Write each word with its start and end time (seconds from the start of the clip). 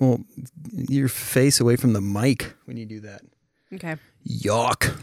Well, 0.00 0.20
your 0.72 1.08
face 1.08 1.60
away 1.60 1.76
from 1.76 1.92
the 1.92 2.00
mic 2.00 2.54
when 2.66 2.76
you 2.76 2.86
do 2.86 3.00
that. 3.00 3.22
Okay. 3.74 3.96
Yuck. 4.28 4.96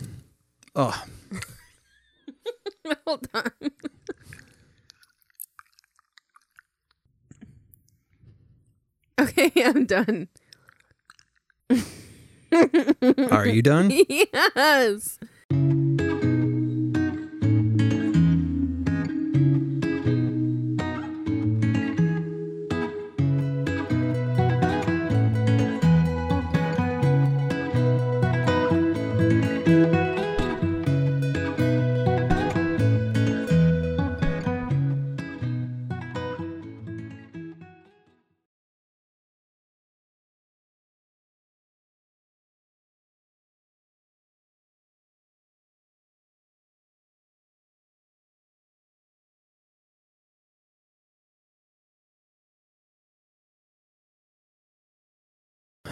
Oh, 0.76 1.04
Hold 3.06 3.28
on. 3.34 3.52
okay, 9.20 9.52
I'm 9.66 9.86
done. 9.86 10.28
are 13.32 13.48
you 13.48 13.62
done? 13.62 13.92
yes. 14.10 15.20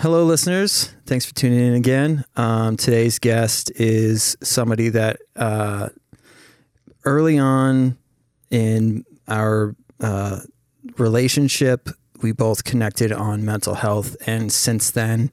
Hello, 0.03 0.25
listeners. 0.25 0.93
Thanks 1.05 1.25
for 1.25 1.33
tuning 1.33 1.59
in 1.59 1.75
again. 1.75 2.25
Um, 2.35 2.75
today's 2.75 3.19
guest 3.19 3.71
is 3.77 4.35
somebody 4.43 4.89
that 4.89 5.21
uh, 5.37 5.87
early 7.05 7.39
on 7.39 7.97
in 8.51 9.05
our 9.29 9.77
uh, 10.01 10.41
relationship, 10.97 11.87
we 12.21 12.33
both 12.33 12.65
connected 12.65 13.13
on 13.13 13.45
mental 13.45 13.75
health. 13.75 14.17
And 14.27 14.51
since 14.51 14.91
then, 14.91 15.31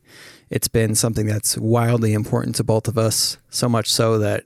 it's 0.50 0.68
been 0.68 0.94
something 0.94 1.26
that's 1.26 1.58
wildly 1.58 2.12
important 2.12 2.54
to 2.54 2.62
both 2.62 2.86
of 2.86 2.96
us, 2.96 3.38
so 3.48 3.68
much 3.68 3.90
so 3.90 4.18
that 4.18 4.44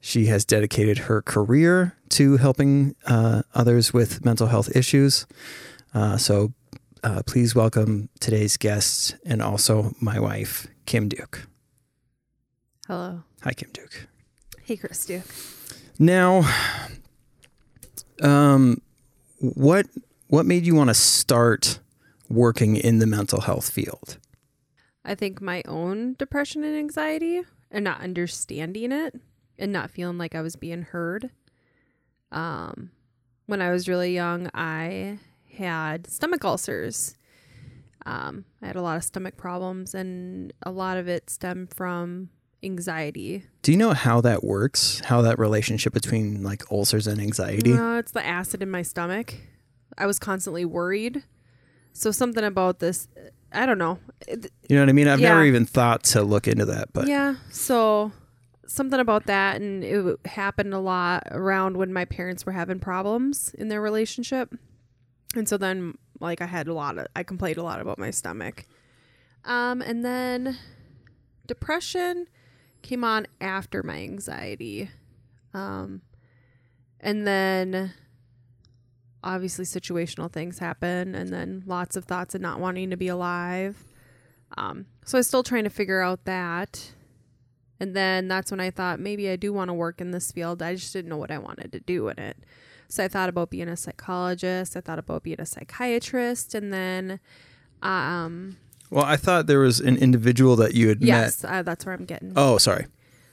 she 0.00 0.26
has 0.26 0.44
dedicated 0.44 0.98
her 0.98 1.22
career 1.22 1.96
to 2.08 2.38
helping 2.38 2.96
uh, 3.06 3.42
others 3.54 3.92
with 3.92 4.24
mental 4.24 4.48
health 4.48 4.74
issues. 4.74 5.28
Uh, 5.94 6.16
so 6.16 6.54
uh, 7.02 7.22
please 7.26 7.54
welcome 7.54 8.08
today's 8.20 8.56
guest 8.56 9.16
and 9.24 9.42
also 9.42 9.92
my 10.00 10.18
wife, 10.18 10.66
Kim 10.86 11.08
Duke. 11.08 11.46
Hello. 12.86 13.22
Hi, 13.42 13.52
Kim 13.52 13.70
Duke. 13.72 14.08
Hey, 14.64 14.76
Chris 14.76 15.06
Duke. 15.06 15.24
Now, 15.98 16.48
um, 18.22 18.80
what 19.38 19.86
what 20.28 20.46
made 20.46 20.66
you 20.66 20.74
want 20.74 20.88
to 20.88 20.94
start 20.94 21.80
working 22.28 22.76
in 22.76 22.98
the 22.98 23.06
mental 23.06 23.40
health 23.40 23.70
field? 23.70 24.18
I 25.04 25.14
think 25.14 25.40
my 25.40 25.62
own 25.66 26.14
depression 26.14 26.62
and 26.62 26.76
anxiety 26.76 27.42
and 27.70 27.84
not 27.84 28.00
understanding 28.00 28.92
it 28.92 29.14
and 29.58 29.72
not 29.72 29.90
feeling 29.90 30.18
like 30.18 30.34
I 30.34 30.42
was 30.42 30.56
being 30.56 30.82
heard. 30.82 31.30
Um, 32.30 32.90
when 33.46 33.60
I 33.60 33.70
was 33.70 33.88
really 33.88 34.14
young, 34.14 34.48
I 34.54 35.18
had 35.60 36.06
stomach 36.08 36.44
ulcers. 36.44 37.16
Um, 38.06 38.44
I 38.62 38.66
had 38.66 38.76
a 38.76 38.82
lot 38.82 38.96
of 38.96 39.04
stomach 39.04 39.36
problems, 39.36 39.94
and 39.94 40.52
a 40.62 40.70
lot 40.70 40.96
of 40.96 41.06
it 41.06 41.30
stemmed 41.30 41.74
from 41.74 42.30
anxiety. 42.62 43.44
Do 43.62 43.72
you 43.72 43.78
know 43.78 43.92
how 43.92 44.20
that 44.22 44.42
works? 44.42 45.00
How 45.04 45.22
that 45.22 45.38
relationship 45.38 45.92
between 45.92 46.42
like 46.42 46.62
ulcers 46.70 47.06
and 47.06 47.20
anxiety? 47.20 47.72
No, 47.72 47.98
it's 47.98 48.12
the 48.12 48.24
acid 48.26 48.62
in 48.62 48.70
my 48.70 48.82
stomach. 48.82 49.34
I 49.96 50.06
was 50.06 50.18
constantly 50.18 50.64
worried. 50.64 51.22
So 51.92 52.10
something 52.10 52.44
about 52.44 52.78
this, 52.78 53.08
I 53.52 53.66
don't 53.66 53.78
know. 53.78 53.98
You 54.28 54.76
know 54.76 54.80
what 54.80 54.88
I 54.88 54.92
mean? 54.92 55.08
I've 55.08 55.20
never 55.20 55.44
even 55.44 55.66
thought 55.66 56.04
to 56.04 56.22
look 56.22 56.48
into 56.48 56.64
that, 56.66 56.92
but 56.92 57.08
yeah. 57.08 57.34
So 57.50 58.12
something 58.66 59.00
about 59.00 59.26
that, 59.26 59.60
and 59.60 59.82
it 59.82 60.18
happened 60.26 60.72
a 60.72 60.78
lot 60.78 61.24
around 61.30 61.76
when 61.76 61.92
my 61.92 62.04
parents 62.04 62.46
were 62.46 62.52
having 62.52 62.78
problems 62.78 63.52
in 63.58 63.68
their 63.68 63.80
relationship, 63.80 64.54
and 65.34 65.48
so 65.48 65.56
then 65.56 65.96
like 66.20 66.40
I 66.40 66.46
had 66.46 66.68
a 66.68 66.74
lot 66.74 66.98
of 66.98 67.06
I 67.14 67.22
complained 67.22 67.58
a 67.58 67.62
lot 67.62 67.80
about 67.80 67.98
my 67.98 68.10
stomach, 68.10 68.66
um, 69.44 69.82
and 69.82 70.04
then 70.04 70.58
depression 71.46 72.26
came 72.82 73.04
on 73.04 73.26
after 73.40 73.82
my 73.82 73.96
anxiety, 73.96 74.90
um, 75.54 76.02
and 77.00 77.26
then 77.26 77.92
obviously 79.22 79.64
situational 79.64 80.30
things 80.30 80.58
happen, 80.58 81.14
and 81.14 81.32
then 81.32 81.62
lots 81.66 81.96
of 81.96 82.04
thoughts 82.04 82.34
of 82.34 82.40
not 82.40 82.60
wanting 82.60 82.90
to 82.90 82.96
be 82.96 83.08
alive. 83.08 83.76
Um, 84.56 84.86
so 85.04 85.16
I 85.16 85.20
was 85.20 85.28
still 85.28 85.42
trying 85.42 85.64
to 85.64 85.70
figure 85.70 86.00
out 86.00 86.24
that. 86.24 86.92
And 87.78 87.96
then 87.96 88.28
that's 88.28 88.50
when 88.50 88.60
I 88.60 88.70
thought 88.70 89.00
maybe 89.00 89.30
I 89.30 89.36
do 89.36 89.52
want 89.52 89.68
to 89.68 89.74
work 89.74 90.00
in 90.00 90.10
this 90.10 90.32
field. 90.32 90.62
I 90.62 90.74
just 90.74 90.92
didn't 90.92 91.08
know 91.08 91.16
what 91.16 91.30
I 91.30 91.38
wanted 91.38 91.72
to 91.72 91.80
do 91.80 92.08
in 92.08 92.18
it. 92.18 92.36
So 92.90 93.04
I 93.04 93.08
thought 93.08 93.28
about 93.28 93.50
being 93.50 93.68
a 93.68 93.76
psychologist. 93.76 94.76
I 94.76 94.80
thought 94.80 94.98
about 94.98 95.22
being 95.22 95.40
a 95.40 95.46
psychiatrist. 95.46 96.54
And 96.56 96.72
then, 96.72 97.20
um, 97.82 98.56
well, 98.90 99.04
I 99.04 99.16
thought 99.16 99.46
there 99.46 99.60
was 99.60 99.78
an 99.78 99.96
individual 99.96 100.56
that 100.56 100.74
you 100.74 100.88
had 100.88 101.00
met. 101.00 101.06
yes, 101.06 101.44
uh, 101.44 101.62
that's 101.62 101.86
where 101.86 101.94
I'm 101.94 102.04
getting. 102.04 102.32
Oh, 102.34 102.58
sorry. 102.58 102.86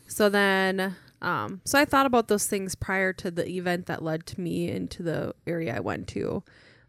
So 0.08 0.30
then, 0.30 0.96
um, 1.24 1.62
so 1.66 1.80
I 1.80 1.86
thought 1.86 2.06
about 2.06 2.28
those 2.28 2.46
things 2.46 2.76
prior 2.76 3.12
to 3.14 3.32
the 3.32 3.50
event 3.58 3.88
that 3.88 4.04
led 4.04 4.28
to 4.28 4.40
me 4.40 4.70
into 4.70 5.02
the 5.02 5.34
area 5.48 5.76
I 5.76 5.80
went 5.80 6.08
to. 6.10 6.44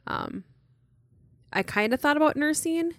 Um, 0.07 0.45
I 1.51 1.63
kind 1.63 1.95
of 1.95 2.01
thought 2.01 2.19
about 2.19 2.37
nursing 2.37 2.93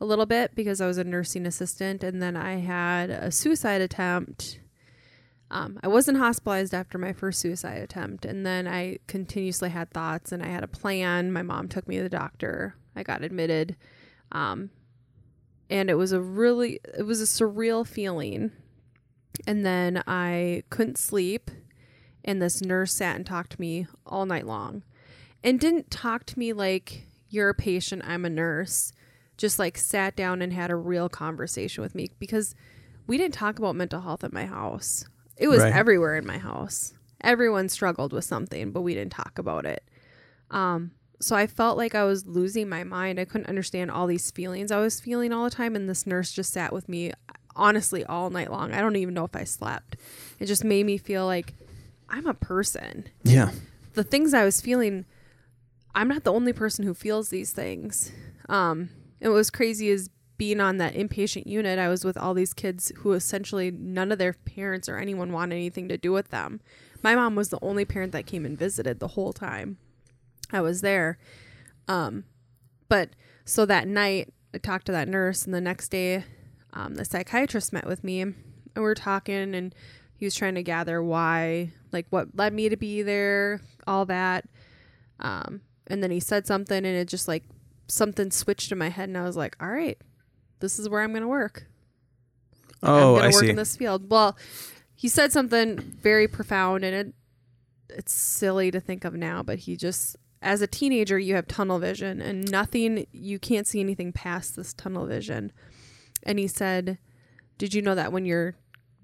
a 0.00 0.06
little 0.06 0.26
bit 0.26 0.54
because 0.54 0.80
I 0.80 0.86
was 0.86 0.96
a 0.96 1.04
nursing 1.04 1.44
assistant, 1.44 2.02
and 2.02 2.22
then 2.22 2.34
I 2.34 2.56
had 2.56 3.10
a 3.10 3.30
suicide 3.30 3.82
attempt. 3.82 4.58
Um, 5.52 5.78
I 5.82 5.88
wasn't 5.88 6.18
hospitalized 6.18 6.74
after 6.74 6.98
my 6.98 7.12
first 7.12 7.38
suicide 7.38 7.78
attempt, 7.78 8.24
and 8.24 8.44
then 8.44 8.66
I 8.66 8.98
continuously 9.06 9.70
had 9.70 9.90
thoughts, 9.90 10.32
and 10.32 10.42
I 10.42 10.48
had 10.48 10.64
a 10.64 10.68
plan. 10.68 11.30
My 11.32 11.42
mom 11.42 11.68
took 11.68 11.86
me 11.86 11.98
to 11.98 12.02
the 12.02 12.08
doctor. 12.08 12.74
I 12.96 13.02
got 13.02 13.22
admitted, 13.22 13.76
um, 14.32 14.70
and 15.70 15.88
it 15.88 15.94
was 15.94 16.12
a 16.12 16.20
really, 16.20 16.80
it 16.98 17.04
was 17.04 17.20
a 17.20 17.24
surreal 17.24 17.86
feeling 17.86 18.50
and 19.46 19.64
then 19.64 20.02
I 20.06 20.62
couldn't 20.70 20.98
sleep. 20.98 21.50
And 22.24 22.40
this 22.40 22.62
nurse 22.62 22.94
sat 22.94 23.16
and 23.16 23.26
talked 23.26 23.52
to 23.52 23.60
me 23.60 23.86
all 24.06 24.26
night 24.26 24.46
long 24.46 24.84
and 25.42 25.58
didn't 25.58 25.90
talk 25.90 26.24
to 26.26 26.38
me 26.38 26.52
like, 26.52 27.06
you're 27.28 27.48
a 27.48 27.54
patient, 27.54 28.02
I'm 28.06 28.24
a 28.24 28.30
nurse. 28.30 28.92
Just 29.36 29.58
like 29.58 29.76
sat 29.76 30.14
down 30.14 30.40
and 30.40 30.52
had 30.52 30.70
a 30.70 30.76
real 30.76 31.08
conversation 31.08 31.82
with 31.82 31.94
me 31.94 32.10
because 32.20 32.54
we 33.06 33.16
didn't 33.16 33.34
talk 33.34 33.58
about 33.58 33.74
mental 33.74 34.02
health 34.02 34.22
at 34.22 34.32
my 34.32 34.46
house. 34.46 35.04
It 35.42 35.48
was 35.48 35.60
Right. 35.60 35.72
everywhere 35.74 36.16
in 36.16 36.26
my 36.26 36.38
house. 36.38 36.94
Everyone 37.20 37.68
struggled 37.68 38.12
with 38.12 38.24
something, 38.24 38.70
but 38.70 38.82
we 38.82 38.94
didn't 38.94 39.12
talk 39.12 39.38
about 39.38 39.66
it. 39.66 39.82
Um, 40.50 40.92
so 41.20 41.34
I 41.36 41.46
felt 41.46 41.76
like 41.76 41.94
I 41.94 42.04
was 42.04 42.26
losing 42.26 42.68
my 42.68 42.84
mind. 42.84 43.18
I 43.18 43.24
couldn't 43.24 43.48
understand 43.48 43.90
all 43.90 44.06
these 44.06 44.30
feelings 44.30 44.70
I 44.70 44.78
was 44.80 45.00
feeling 45.00 45.32
all 45.32 45.44
the 45.44 45.50
time. 45.50 45.74
And 45.76 45.88
this 45.88 46.06
nurse 46.06 46.32
just 46.32 46.52
sat 46.52 46.72
with 46.72 46.88
me 46.88 47.12
honestly 47.56 48.04
all 48.04 48.30
night 48.30 48.50
long. 48.50 48.72
I 48.72 48.80
don't 48.80 48.96
even 48.96 49.14
know 49.14 49.24
if 49.24 49.34
I 49.36 49.44
slept. 49.44 49.96
It 50.38 50.46
just 50.46 50.64
made 50.64 50.86
me 50.86 50.96
feel 50.98 51.26
like 51.26 51.54
I'm 52.08 52.26
a 52.26 52.34
person. 52.34 53.06
Yeah. 53.24 53.50
The 53.94 54.04
things 54.04 54.32
I 54.34 54.44
was 54.44 54.60
feeling, 54.60 55.04
I'm 55.94 56.08
not 56.08 56.24
the 56.24 56.32
only 56.32 56.52
person 56.52 56.84
who 56.84 56.94
feels 56.94 57.28
these 57.30 57.50
things. 57.52 58.10
Um, 58.48 58.90
and 59.20 59.30
what 59.32 59.36
was 59.36 59.50
crazy 59.50 59.88
is 59.88 60.08
being 60.38 60.60
on 60.60 60.78
that 60.78 60.94
inpatient 60.94 61.46
unit, 61.46 61.78
I 61.78 61.88
was 61.88 62.04
with 62.04 62.16
all 62.16 62.34
these 62.34 62.54
kids 62.54 62.90
who 62.98 63.12
essentially 63.12 63.70
none 63.70 64.10
of 64.10 64.18
their 64.18 64.32
parents 64.32 64.88
or 64.88 64.96
anyone 64.96 65.32
wanted 65.32 65.54
anything 65.56 65.88
to 65.88 65.96
do 65.96 66.12
with 66.12 66.30
them. 66.30 66.60
My 67.02 67.14
mom 67.14 67.34
was 67.34 67.50
the 67.50 67.58
only 67.62 67.84
parent 67.84 68.12
that 68.12 68.26
came 68.26 68.44
and 68.44 68.58
visited 68.58 68.98
the 68.98 69.08
whole 69.08 69.32
time 69.32 69.78
I 70.50 70.60
was 70.60 70.80
there. 70.80 71.18
Um, 71.88 72.24
but 72.88 73.10
so 73.44 73.66
that 73.66 73.88
night, 73.88 74.32
I 74.54 74.58
talked 74.58 74.86
to 74.86 74.92
that 74.92 75.08
nurse, 75.08 75.44
and 75.44 75.54
the 75.54 75.60
next 75.60 75.88
day, 75.88 76.24
um, 76.72 76.94
the 76.94 77.04
psychiatrist 77.04 77.72
met 77.72 77.86
with 77.86 78.04
me, 78.04 78.20
and 78.20 78.34
we 78.76 78.82
were 78.82 78.94
talking, 78.94 79.54
and 79.54 79.74
he 80.14 80.26
was 80.26 80.34
trying 80.34 80.54
to 80.54 80.62
gather 80.62 81.02
why, 81.02 81.72
like, 81.90 82.06
what 82.10 82.36
led 82.36 82.52
me 82.52 82.68
to 82.68 82.76
be 82.76 83.02
there, 83.02 83.60
all 83.86 84.04
that. 84.06 84.44
Um, 85.20 85.62
and 85.86 86.02
then 86.02 86.10
he 86.10 86.20
said 86.20 86.46
something, 86.46 86.76
and 86.76 86.86
it 86.86 87.08
just 87.08 87.28
like 87.28 87.44
something 87.88 88.30
switched 88.30 88.72
in 88.72 88.78
my 88.78 88.88
head, 88.88 89.08
and 89.08 89.18
I 89.18 89.22
was 89.22 89.36
like, 89.36 89.56
all 89.60 89.70
right, 89.70 89.98
this 90.62 90.78
is 90.78 90.88
where 90.88 91.02
I'm 91.02 91.10
going 91.10 91.22
to 91.22 91.28
work. 91.28 91.66
Oh, 92.82 93.14
I'm 93.14 93.14
gonna 93.14 93.20
I 93.20 93.26
work 93.26 93.44
see. 93.44 93.50
in 93.50 93.56
this 93.56 93.76
field. 93.76 94.10
Well, 94.10 94.36
he 94.94 95.08
said 95.08 95.32
something 95.32 95.78
very 95.78 96.26
profound, 96.26 96.84
and 96.84 96.94
it 96.94 97.14
it's 97.90 98.12
silly 98.12 98.70
to 98.70 98.80
think 98.80 99.04
of 99.04 99.14
now, 99.14 99.42
but 99.42 99.60
he 99.60 99.76
just 99.76 100.16
as 100.40 100.62
a 100.62 100.66
teenager 100.66 101.18
you 101.18 101.34
have 101.34 101.46
tunnel 101.46 101.78
vision 101.78 102.20
and 102.20 102.50
nothing 102.50 103.06
you 103.12 103.38
can't 103.38 103.66
see 103.66 103.80
anything 103.80 104.12
past 104.12 104.56
this 104.56 104.72
tunnel 104.72 105.06
vision. 105.06 105.52
And 106.22 106.38
he 106.38 106.48
said, 106.48 106.98
"Did 107.58 107.74
you 107.74 107.82
know 107.82 107.94
that 107.94 108.12
when 108.12 108.24
you're 108.24 108.54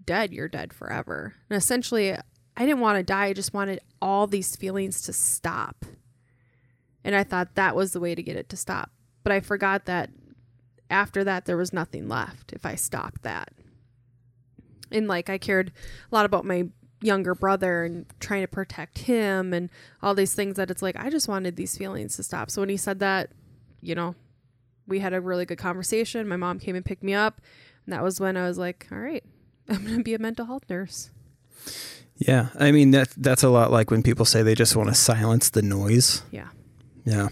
dead, 0.05 0.33
you're 0.33 0.49
dead 0.49 0.73
forever?" 0.73 1.35
And 1.49 1.57
essentially, 1.57 2.17
I 2.57 2.67
didn't 2.67 2.81
want 2.81 2.99
to 2.99 3.05
die. 3.05 3.27
I 3.27 3.33
just 3.33 3.55
wanted 3.55 3.81
all 4.03 4.27
these 4.27 4.57
feelings 4.57 5.03
to 5.03 5.13
stop. 5.13 5.85
And 7.05 7.15
I 7.15 7.23
thought 7.23 7.55
that 7.55 7.77
was 7.77 7.93
the 7.93 8.01
way 8.01 8.15
to 8.15 8.23
get 8.23 8.37
it 8.37 8.49
to 8.49 8.57
stop. 8.57 8.91
But 9.23 9.33
I 9.33 9.41
forgot 9.41 9.85
that 9.85 10.11
after 10.91 11.25
that 11.25 11.45
there 11.45 11.57
was 11.57 11.73
nothing 11.73 12.09
left 12.09 12.53
if 12.53 12.65
I 12.65 12.75
stopped 12.75 13.23
that. 13.23 13.53
And 14.91 15.07
like 15.07 15.29
I 15.29 15.39
cared 15.39 15.73
a 16.11 16.15
lot 16.15 16.25
about 16.25 16.45
my 16.45 16.69
younger 17.01 17.35
brother 17.35 17.85
and 17.85 18.07
trying 18.21 18.43
to 18.43 18.49
protect 18.49 18.99
him 18.99 19.53
and 19.53 19.71
all 20.03 20.15
these 20.15 20.35
things 20.35 20.57
that 20.57 20.71
it's 20.71 20.83
like 20.83 20.97
I 20.97 21.11
just 21.11 21.29
wanted 21.29 21.57
these 21.57 21.77
feelings 21.77 22.17
to 22.17 22.23
stop. 22.23 22.51
So 22.51 22.63
when 22.63 22.69
he 22.69 22.77
said 22.77 22.99
that, 23.01 23.31
you 23.81 23.95
know, 23.95 24.15
we 24.87 25.01
had 25.01 25.13
a 25.13 25.21
really 25.21 25.45
good 25.45 25.59
conversation. 25.59 26.27
My 26.27 26.37
mom 26.37 26.59
came 26.59 26.75
and 26.75 26.85
picked 26.85 27.03
me 27.03 27.15
up, 27.15 27.41
and 27.85 27.93
that 27.93 28.03
was 28.03 28.19
when 28.19 28.37
I 28.37 28.49
was 28.49 28.59
like, 28.59 28.87
"All 28.91 28.99
right, 28.99 29.23
I'm 29.69 29.85
going 29.85 29.99
to 29.99 30.03
be 30.03 30.15
a 30.15 30.19
mental 30.19 30.47
health 30.47 30.65
nurse." 30.69 31.11
Yeah, 32.17 32.49
I 32.59 32.73
mean 32.73 32.91
that 32.93 33.11
that's 33.17 33.43
a 33.45 33.49
lot 33.49 33.71
like 33.71 33.91
when 33.91 34.03
people 34.03 34.25
say 34.25 34.43
they 34.43 34.55
just 34.55 34.75
want 34.75 34.89
to 34.89 34.95
silence 34.95 35.51
the 35.51 35.63
noise. 35.63 36.23
Yeah. 36.31 36.49
Yeah, 37.05 37.29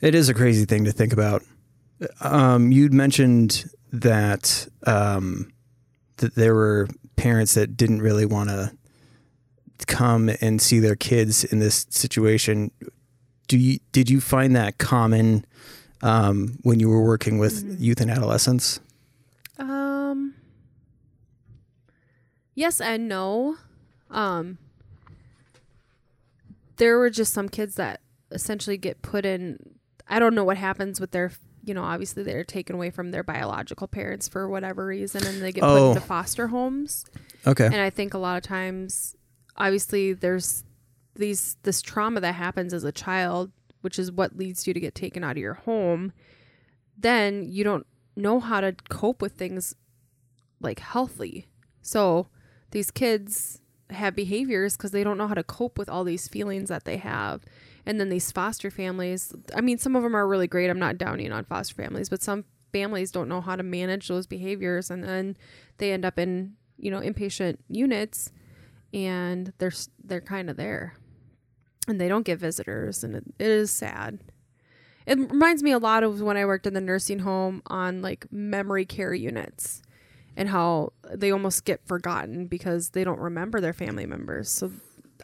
it 0.00 0.14
is 0.14 0.28
a 0.28 0.34
crazy 0.34 0.64
thing 0.64 0.84
to 0.84 0.92
think 0.92 1.12
about. 1.12 1.42
Um, 2.20 2.70
you'd 2.72 2.92
mentioned 2.92 3.64
that 3.92 4.68
um, 4.86 5.52
that 6.18 6.34
there 6.34 6.54
were 6.54 6.88
parents 7.16 7.54
that 7.54 7.76
didn't 7.76 8.02
really 8.02 8.26
want 8.26 8.50
to 8.50 8.72
come 9.86 10.30
and 10.40 10.60
see 10.60 10.78
their 10.80 10.96
kids 10.96 11.44
in 11.44 11.58
this 11.58 11.86
situation. 11.90 12.70
Do 13.48 13.56
you 13.58 13.78
did 13.92 14.10
you 14.10 14.20
find 14.20 14.54
that 14.56 14.78
common 14.78 15.44
um, 16.02 16.58
when 16.62 16.78
you 16.80 16.88
were 16.88 17.02
working 17.02 17.38
with 17.38 17.64
Mm-hmm. 17.64 17.82
youth 17.82 18.00
and 18.00 18.10
adolescents? 18.10 18.80
Um 19.58 20.34
Yes 22.54 22.80
and 22.80 23.08
no. 23.08 23.56
Um 24.10 24.58
there 26.76 26.98
were 26.98 27.10
just 27.10 27.32
some 27.32 27.48
kids 27.48 27.74
that 27.76 28.00
essentially 28.30 28.76
get 28.76 29.02
put 29.02 29.24
in 29.24 29.58
I 30.08 30.18
don't 30.18 30.34
know 30.34 30.44
what 30.44 30.56
happens 30.56 31.00
with 31.00 31.10
their 31.10 31.30
you 31.68 31.74
know, 31.74 31.84
obviously 31.84 32.22
they're 32.22 32.42
taken 32.44 32.74
away 32.74 32.90
from 32.90 33.10
their 33.10 33.22
biological 33.22 33.86
parents 33.86 34.26
for 34.28 34.48
whatever 34.48 34.86
reason 34.86 35.24
and 35.26 35.40
they 35.42 35.52
get 35.52 35.60
put 35.62 35.68
Oh. 35.78 35.88
into 35.90 36.00
foster 36.00 36.48
homes. 36.48 37.04
Okay. 37.46 37.66
And 37.66 37.76
I 37.76 37.90
think 37.90 38.14
a 38.14 38.18
lot 38.18 38.36
of 38.38 38.42
times 38.42 39.14
obviously 39.56 40.12
there's 40.14 40.64
these 41.14 41.56
this 41.64 41.82
trauma 41.82 42.20
that 42.20 42.34
happens 42.34 42.72
as 42.72 42.84
a 42.84 42.92
child, 42.92 43.50
which 43.82 43.98
is 43.98 44.10
what 44.10 44.36
leads 44.36 44.66
you 44.66 44.74
to 44.74 44.80
get 44.80 44.94
taken 44.94 45.22
out 45.22 45.32
of 45.32 45.38
your 45.38 45.54
home. 45.54 46.12
Then 46.96 47.44
you 47.44 47.64
don't 47.64 47.86
know 48.16 48.40
how 48.40 48.60
to 48.60 48.74
cope 48.88 49.22
with 49.22 49.32
things 49.32 49.74
like 50.60 50.80
healthy. 50.80 51.46
So 51.82 52.28
these 52.70 52.90
kids 52.90 53.60
have 53.90 54.14
behaviors 54.14 54.76
because 54.76 54.90
they 54.90 55.04
don't 55.04 55.16
know 55.18 55.28
how 55.28 55.34
to 55.34 55.44
cope 55.44 55.78
with 55.78 55.88
all 55.88 56.04
these 56.04 56.28
feelings 56.28 56.68
that 56.68 56.84
they 56.84 56.96
have. 56.98 57.42
And 57.88 57.98
then 57.98 58.10
these 58.10 58.30
foster 58.30 58.70
families, 58.70 59.32
I 59.56 59.62
mean, 59.62 59.78
some 59.78 59.96
of 59.96 60.02
them 60.02 60.14
are 60.14 60.28
really 60.28 60.46
great. 60.46 60.68
I'm 60.68 60.78
not 60.78 60.98
downing 60.98 61.32
on 61.32 61.46
foster 61.46 61.74
families, 61.74 62.10
but 62.10 62.22
some 62.22 62.44
families 62.70 63.10
don't 63.10 63.30
know 63.30 63.40
how 63.40 63.56
to 63.56 63.62
manage 63.62 64.08
those 64.08 64.26
behaviors. 64.26 64.90
And 64.90 65.02
then 65.02 65.38
they 65.78 65.92
end 65.92 66.04
up 66.04 66.18
in, 66.18 66.52
you 66.76 66.90
know, 66.90 67.00
inpatient 67.00 67.56
units 67.70 68.30
and 68.92 69.54
they're, 69.56 69.72
they're 70.04 70.20
kind 70.20 70.50
of 70.50 70.58
there 70.58 70.96
and 71.88 71.98
they 71.98 72.08
don't 72.08 72.26
get 72.26 72.38
visitors. 72.38 73.02
And 73.02 73.16
it, 73.16 73.24
it 73.38 73.46
is 73.46 73.70
sad. 73.70 74.18
It 75.06 75.18
reminds 75.18 75.62
me 75.62 75.72
a 75.72 75.78
lot 75.78 76.02
of 76.02 76.20
when 76.20 76.36
I 76.36 76.44
worked 76.44 76.66
in 76.66 76.74
the 76.74 76.82
nursing 76.82 77.20
home 77.20 77.62
on 77.68 78.02
like 78.02 78.30
memory 78.30 78.84
care 78.84 79.14
units 79.14 79.80
and 80.36 80.50
how 80.50 80.92
they 81.10 81.30
almost 81.30 81.64
get 81.64 81.80
forgotten 81.86 82.48
because 82.48 82.90
they 82.90 83.02
don't 83.02 83.18
remember 83.18 83.62
their 83.62 83.72
family 83.72 84.04
members. 84.04 84.50
So 84.50 84.72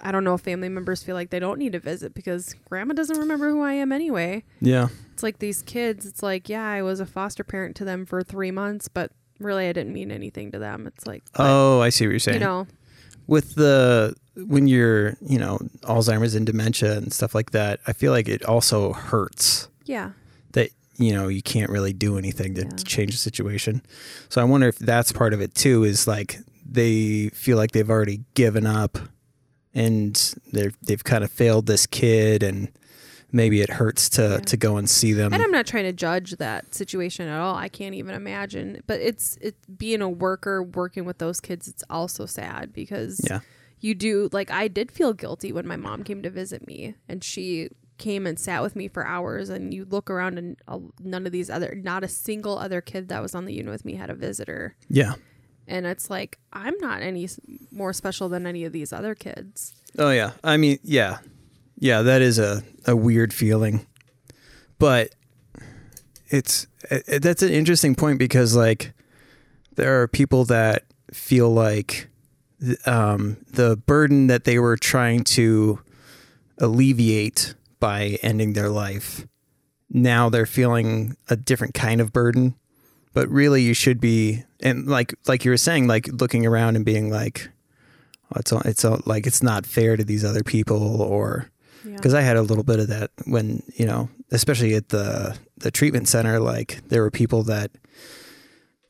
I 0.02 0.12
don't 0.12 0.24
know 0.24 0.34
if 0.34 0.40
family 0.42 0.68
members 0.68 1.02
feel 1.02 1.14
like 1.14 1.30
they 1.30 1.38
don't 1.38 1.58
need 1.58 1.72
to 1.72 1.78
visit 1.80 2.14
because 2.14 2.54
grandma 2.68 2.94
doesn't 2.94 3.18
remember 3.18 3.50
who 3.50 3.62
I 3.62 3.74
am 3.74 3.92
anyway. 3.92 4.44
yeah. 4.60 4.88
It's 5.12 5.22
like 5.22 5.38
these 5.38 5.62
kids, 5.62 6.04
it's 6.06 6.22
like, 6.22 6.48
yeah, 6.48 6.66
I 6.68 6.82
was 6.82 6.98
a 7.00 7.06
foster 7.06 7.44
parent 7.44 7.76
to 7.76 7.84
them 7.84 8.04
for 8.04 8.22
three 8.22 8.50
months, 8.50 8.88
but 8.88 9.12
really 9.38 9.68
I 9.68 9.72
didn't 9.72 9.92
mean 9.92 10.10
anything 10.10 10.50
to 10.52 10.58
them. 10.58 10.86
It's 10.88 11.06
like, 11.06 11.22
but, 11.36 11.46
Oh, 11.46 11.80
I 11.80 11.90
see 11.90 12.06
what 12.06 12.10
you're 12.10 12.18
saying. 12.18 12.40
you 12.40 12.46
know, 12.46 12.66
with 13.28 13.54
the 13.54 14.14
when 14.36 14.66
you're 14.66 15.16
you 15.20 15.38
know 15.38 15.58
Alzheimer's 15.82 16.34
and 16.34 16.44
dementia 16.44 16.96
and 16.98 17.12
stuff 17.12 17.34
like 17.34 17.52
that, 17.52 17.78
I 17.86 17.92
feel 17.92 18.10
like 18.12 18.28
it 18.28 18.44
also 18.44 18.92
hurts 18.92 19.68
yeah. 19.84 20.10
that 20.52 20.70
you 20.98 21.12
know 21.12 21.28
you 21.28 21.40
can't 21.40 21.70
really 21.70 21.92
do 21.92 22.18
anything 22.18 22.54
to, 22.56 22.62
Yeah. 22.62 22.68
to 22.70 22.84
change 22.84 23.12
the 23.12 23.18
situation. 23.18 23.80
So 24.28 24.40
I 24.40 24.44
wonder 24.44 24.66
if 24.66 24.78
that's 24.78 25.12
part 25.12 25.32
of 25.32 25.40
it 25.40 25.54
too. 25.54 25.84
Is 25.84 26.06
like 26.08 26.38
they 26.68 27.28
feel 27.28 27.56
like 27.56 27.70
they've 27.72 27.88
already 27.88 28.24
given 28.34 28.66
up 28.66 28.98
and 29.74 30.34
they're 30.52 30.72
they've 30.82 31.04
kind 31.04 31.24
of 31.24 31.30
failed 31.30 31.66
this 31.66 31.86
kid 31.86 32.42
and 32.42 32.68
maybe 33.32 33.60
it 33.60 33.70
hurts 33.70 34.08
to 34.10 34.22
Yeah. 34.22 34.38
to 34.38 34.56
go 34.56 34.76
and 34.76 34.88
see 34.88 35.12
them. 35.12 35.32
And 35.32 35.42
I'm 35.42 35.50
not 35.50 35.66
trying 35.66 35.84
to 35.84 35.92
judge 35.92 36.32
that 36.32 36.74
situation 36.74 37.28
at 37.28 37.40
all. 37.40 37.56
I 37.56 37.68
can't 37.68 37.94
even 37.94 38.14
imagine. 38.14 38.80
But 38.86 39.00
it's 39.00 39.36
it 39.40 39.56
being 39.78 40.00
a 40.02 40.08
worker 40.08 40.62
working 40.62 41.04
with 41.04 41.18
those 41.18 41.40
kids. 41.40 41.66
It's 41.68 41.82
also 41.90 42.26
sad 42.26 42.72
because 42.72 43.20
Yeah. 43.28 43.40
you 43.80 43.94
do 43.94 44.28
like 44.32 44.50
I 44.50 44.68
did 44.68 44.92
feel 44.92 45.12
guilty 45.12 45.52
when 45.52 45.66
my 45.66 45.76
mom 45.76 46.04
came 46.04 46.22
to 46.22 46.30
visit 46.30 46.66
me 46.66 46.94
and 47.08 47.24
she 47.24 47.70
came 47.98 48.26
and 48.26 48.38
sat 48.40 48.60
with 48.62 48.74
me 48.76 48.88
for 48.88 49.06
hours. 49.06 49.48
And 49.48 49.72
you 49.74 49.84
look 49.84 50.10
around 50.10 50.38
and 50.38 50.56
uh, 50.68 50.78
none 51.00 51.26
of 51.26 51.32
these 51.32 51.48
other, 51.50 51.74
not 51.80 52.02
a 52.04 52.08
single 52.08 52.58
other 52.58 52.80
kid 52.80 53.08
that 53.08 53.22
was 53.22 53.34
on 53.36 53.44
the 53.44 53.54
unit 53.54 53.70
with 53.72 53.84
me 53.84 53.94
had 53.94 54.10
a 54.10 54.14
visitor. 54.14 54.76
yeah. 54.88 55.14
And 55.66 55.86
it's 55.86 56.10
like 56.10 56.38
I'm 56.52 56.76
not 56.78 57.02
any 57.02 57.28
more 57.70 57.92
special 57.92 58.28
than 58.28 58.46
any 58.46 58.64
of 58.64 58.72
these 58.72 58.92
other 58.92 59.14
kids. 59.14 59.74
Oh 59.98 60.10
yeah. 60.10 60.32
I 60.42 60.56
mean, 60.56 60.78
yeah. 60.82 61.18
Yeah, 61.78 62.02
that 62.02 62.22
is 62.22 62.38
a, 62.38 62.62
a 62.86 62.94
weird 62.94 63.32
feeling. 63.32 63.86
But 64.78 65.14
it's 66.28 66.66
it, 66.90 67.22
that's 67.22 67.42
an 67.42 67.52
interesting 67.52 67.94
point 67.94 68.18
because 68.18 68.54
like 68.56 68.92
there 69.76 70.00
are 70.00 70.08
people 70.08 70.44
that 70.46 70.84
feel 71.12 71.50
like 71.50 72.08
um, 72.86 73.36
the 73.50 73.76
burden 73.76 74.28
that 74.28 74.44
they 74.44 74.58
were 74.58 74.76
trying 74.76 75.24
to 75.24 75.80
alleviate 76.58 77.54
by 77.80 78.18
ending 78.22 78.52
their 78.52 78.68
life 78.68 79.26
now 79.94 80.28
they're 80.28 80.44
feeling 80.44 81.16
a 81.30 81.36
different 81.36 81.72
kind 81.72 82.00
of 82.00 82.12
burden 82.12 82.54
but 83.14 83.28
really 83.30 83.62
you 83.62 83.72
should 83.74 84.00
be 84.00 84.44
and 84.60 84.86
like 84.86 85.14
like 85.26 85.44
you 85.44 85.50
were 85.50 85.56
saying 85.56 85.86
like 85.86 86.08
looking 86.20 86.44
around 86.44 86.76
and 86.76 86.84
being 86.84 87.10
like 87.10 87.48
oh, 88.34 88.38
it's 88.40 88.52
all, 88.52 88.60
it's 88.64 88.84
all, 88.84 89.00
like 89.06 89.26
it's 89.26 89.42
not 89.42 89.64
fair 89.66 89.96
to 89.96 90.04
these 90.04 90.24
other 90.24 90.42
people 90.42 91.00
or 91.00 91.50
Yeah. 91.84 91.96
because 91.96 92.14
I 92.14 92.20
had 92.22 92.36
a 92.36 92.42
little 92.42 92.64
bit 92.64 92.80
of 92.80 92.88
that 92.88 93.10
when 93.26 93.62
you 93.76 93.86
know, 93.86 94.08
especially 94.30 94.74
at 94.74 94.88
the 94.88 95.36
the 95.58 95.70
treatment 95.70 96.08
center. 96.08 96.40
Like 96.40 96.80
there 96.88 97.02
were 97.02 97.10
people 97.10 97.42
that, 97.44 97.70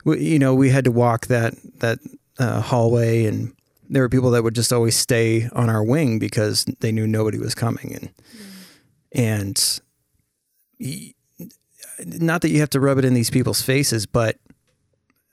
you 0.05 0.39
know, 0.39 0.55
we 0.55 0.71
had 0.71 0.85
to 0.85 0.91
walk 0.93 1.27
that 1.27 1.55
that 1.81 1.99
uh, 2.39 2.61
hallway, 2.61 3.27
and 3.27 3.53
there 3.91 4.03
were 4.03 4.09
people 4.09 4.31
that 4.33 4.43
would 4.45 4.55
just 4.55 4.73
always 4.73 4.97
stay 4.97 5.49
on 5.53 5.69
our 5.71 5.83
wing 5.85 6.19
because 6.19 6.65
they 6.81 6.93
knew 6.93 7.07
nobody 7.07 7.39
was 7.39 7.55
coming, 7.55 7.95
and 7.95 8.11
and 9.13 9.81
y- 10.81 11.14
not 12.07 12.43
that 12.43 12.51
you 12.51 12.61
have 12.61 12.71
to 12.71 12.81
rub 12.81 12.99
it 12.99 13.05
in 13.05 13.15
these 13.15 13.31
people's 13.31 13.63
faces, 13.63 14.07
but 14.07 14.39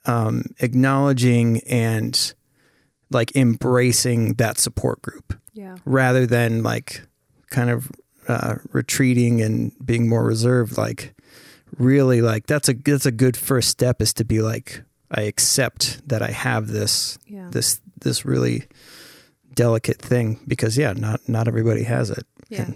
um, 0.04 0.44
acknowledging 0.60 1.60
and 1.68 2.34
like 3.10 3.34
embracing 3.36 4.34
that 4.34 4.58
support 4.58 5.02
group 5.02 5.34
yeah. 5.52 5.76
rather 5.84 6.26
than 6.26 6.62
like 6.62 7.02
kind 7.50 7.70
of 7.70 7.90
uh, 8.28 8.56
retreating 8.72 9.40
and 9.42 9.72
being 9.84 10.08
more 10.08 10.24
reserved 10.24 10.78
like 10.78 11.14
really 11.78 12.22
like 12.22 12.46
that's 12.46 12.68
a 12.68 12.72
that's 12.74 13.04
a 13.06 13.12
good 13.12 13.36
first 13.36 13.68
step 13.68 14.00
is 14.00 14.14
to 14.14 14.24
be 14.24 14.40
like 14.40 14.82
I 15.10 15.22
accept 15.22 16.06
that 16.08 16.22
I 16.22 16.30
have 16.30 16.68
this 16.68 17.18
Yeah. 17.26 17.48
this 17.50 17.80
this 18.00 18.24
really 18.24 18.64
delicate 19.54 19.98
thing 19.98 20.40
because 20.48 20.78
yeah 20.78 20.92
not 20.94 21.20
not 21.28 21.48
everybody 21.48 21.82
has 21.82 22.10
it 22.10 22.26
yeah. 22.48 22.70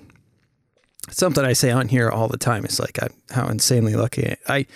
Something 1.10 1.44
I 1.44 1.52
say 1.52 1.70
on 1.70 1.88
here 1.88 2.08
all 2.10 2.28
the 2.28 2.36
time 2.38 2.64
is 2.64 2.78
like 2.80 3.02
I, 3.02 3.08
how 3.30 3.46
insanely 3.48 3.94
lucky 3.94 4.28
I, 4.48 4.56
I 4.58 4.66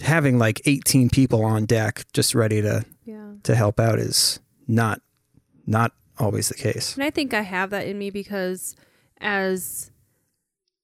having 0.00 0.38
like 0.38 0.60
18 0.66 1.10
people 1.10 1.44
on 1.44 1.64
deck 1.66 2.04
just 2.12 2.34
ready 2.34 2.60
to 2.62 2.84
Yeah. 3.04 3.32
to 3.44 3.54
help 3.54 3.78
out 3.80 3.98
is 3.98 4.40
not 4.66 5.00
not 5.66 5.92
always 6.18 6.48
the 6.48 6.54
case 6.54 6.94
And 6.94 7.04
I 7.04 7.10
think 7.10 7.32
I 7.34 7.42
have 7.42 7.70
that 7.70 7.86
in 7.86 7.98
me 7.98 8.10
because 8.10 8.74
as 9.20 9.90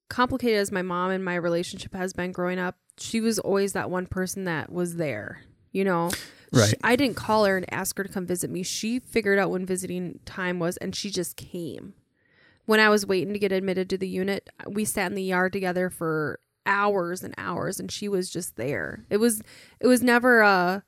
complicated 0.08 0.58
as 0.58 0.72
my 0.72 0.82
mom 0.82 1.10
and 1.10 1.24
my 1.24 1.34
relationship 1.34 1.94
has 1.94 2.12
been 2.12 2.32
growing 2.32 2.58
up, 2.58 2.76
she 2.96 3.20
was 3.20 3.38
always 3.38 3.72
that 3.74 3.90
one 3.90 4.06
person 4.06 4.44
that 4.44 4.72
was 4.72 4.96
there, 4.96 5.42
you 5.72 5.84
know? 5.84 6.10
Right. 6.52 6.70
She- 6.70 6.76
I 6.82 6.96
didn't 6.96 7.16
call 7.16 7.44
her 7.44 7.56
and 7.58 7.72
ask 7.72 7.96
her 7.98 8.04
to 8.04 8.08
come 8.12 8.26
visit 8.26 8.50
me. 8.50 8.62
She 8.62 9.00
figured 9.00 9.38
out 9.38 9.50
when 9.50 9.66
visiting 9.66 10.20
time 10.24 10.58
was 10.58 10.76
and 10.78 10.94
she 10.96 11.10
just 11.10 11.36
came. 11.36 11.92
When 12.68 12.80
I 12.80 12.90
was 12.90 13.06
waiting 13.06 13.32
to 13.32 13.38
get 13.38 13.50
admitted 13.50 13.88
to 13.88 13.96
the 13.96 14.06
unit, 14.06 14.50
we 14.66 14.84
sat 14.84 15.06
in 15.10 15.14
the 15.14 15.22
yard 15.22 15.54
together 15.54 15.88
for 15.88 16.38
hours 16.66 17.22
and 17.22 17.34
hours 17.38 17.80
and 17.80 17.90
she 17.90 18.10
was 18.10 18.28
just 18.28 18.56
there. 18.56 19.06
It 19.08 19.16
was 19.16 19.40
it 19.80 19.86
was 19.86 20.02
never 20.02 20.40
a 20.42 20.82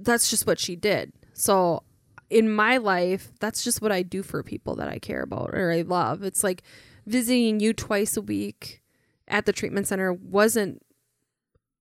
that's 0.00 0.30
just 0.30 0.46
what 0.46 0.60
she 0.60 0.76
did. 0.76 1.12
So 1.32 1.82
in 2.28 2.48
my 2.52 2.76
life, 2.76 3.32
that's 3.40 3.64
just 3.64 3.82
what 3.82 3.90
I 3.90 4.02
do 4.02 4.22
for 4.22 4.44
people 4.44 4.76
that 4.76 4.88
I 4.88 5.00
care 5.00 5.22
about 5.22 5.50
or 5.54 5.72
I 5.72 5.82
love. 5.82 6.22
It's 6.22 6.44
like 6.44 6.62
visiting 7.04 7.58
you 7.58 7.72
twice 7.72 8.16
a 8.16 8.22
week 8.22 8.82
at 9.26 9.44
the 9.44 9.52
treatment 9.52 9.88
center 9.88 10.12
wasn't 10.12 10.82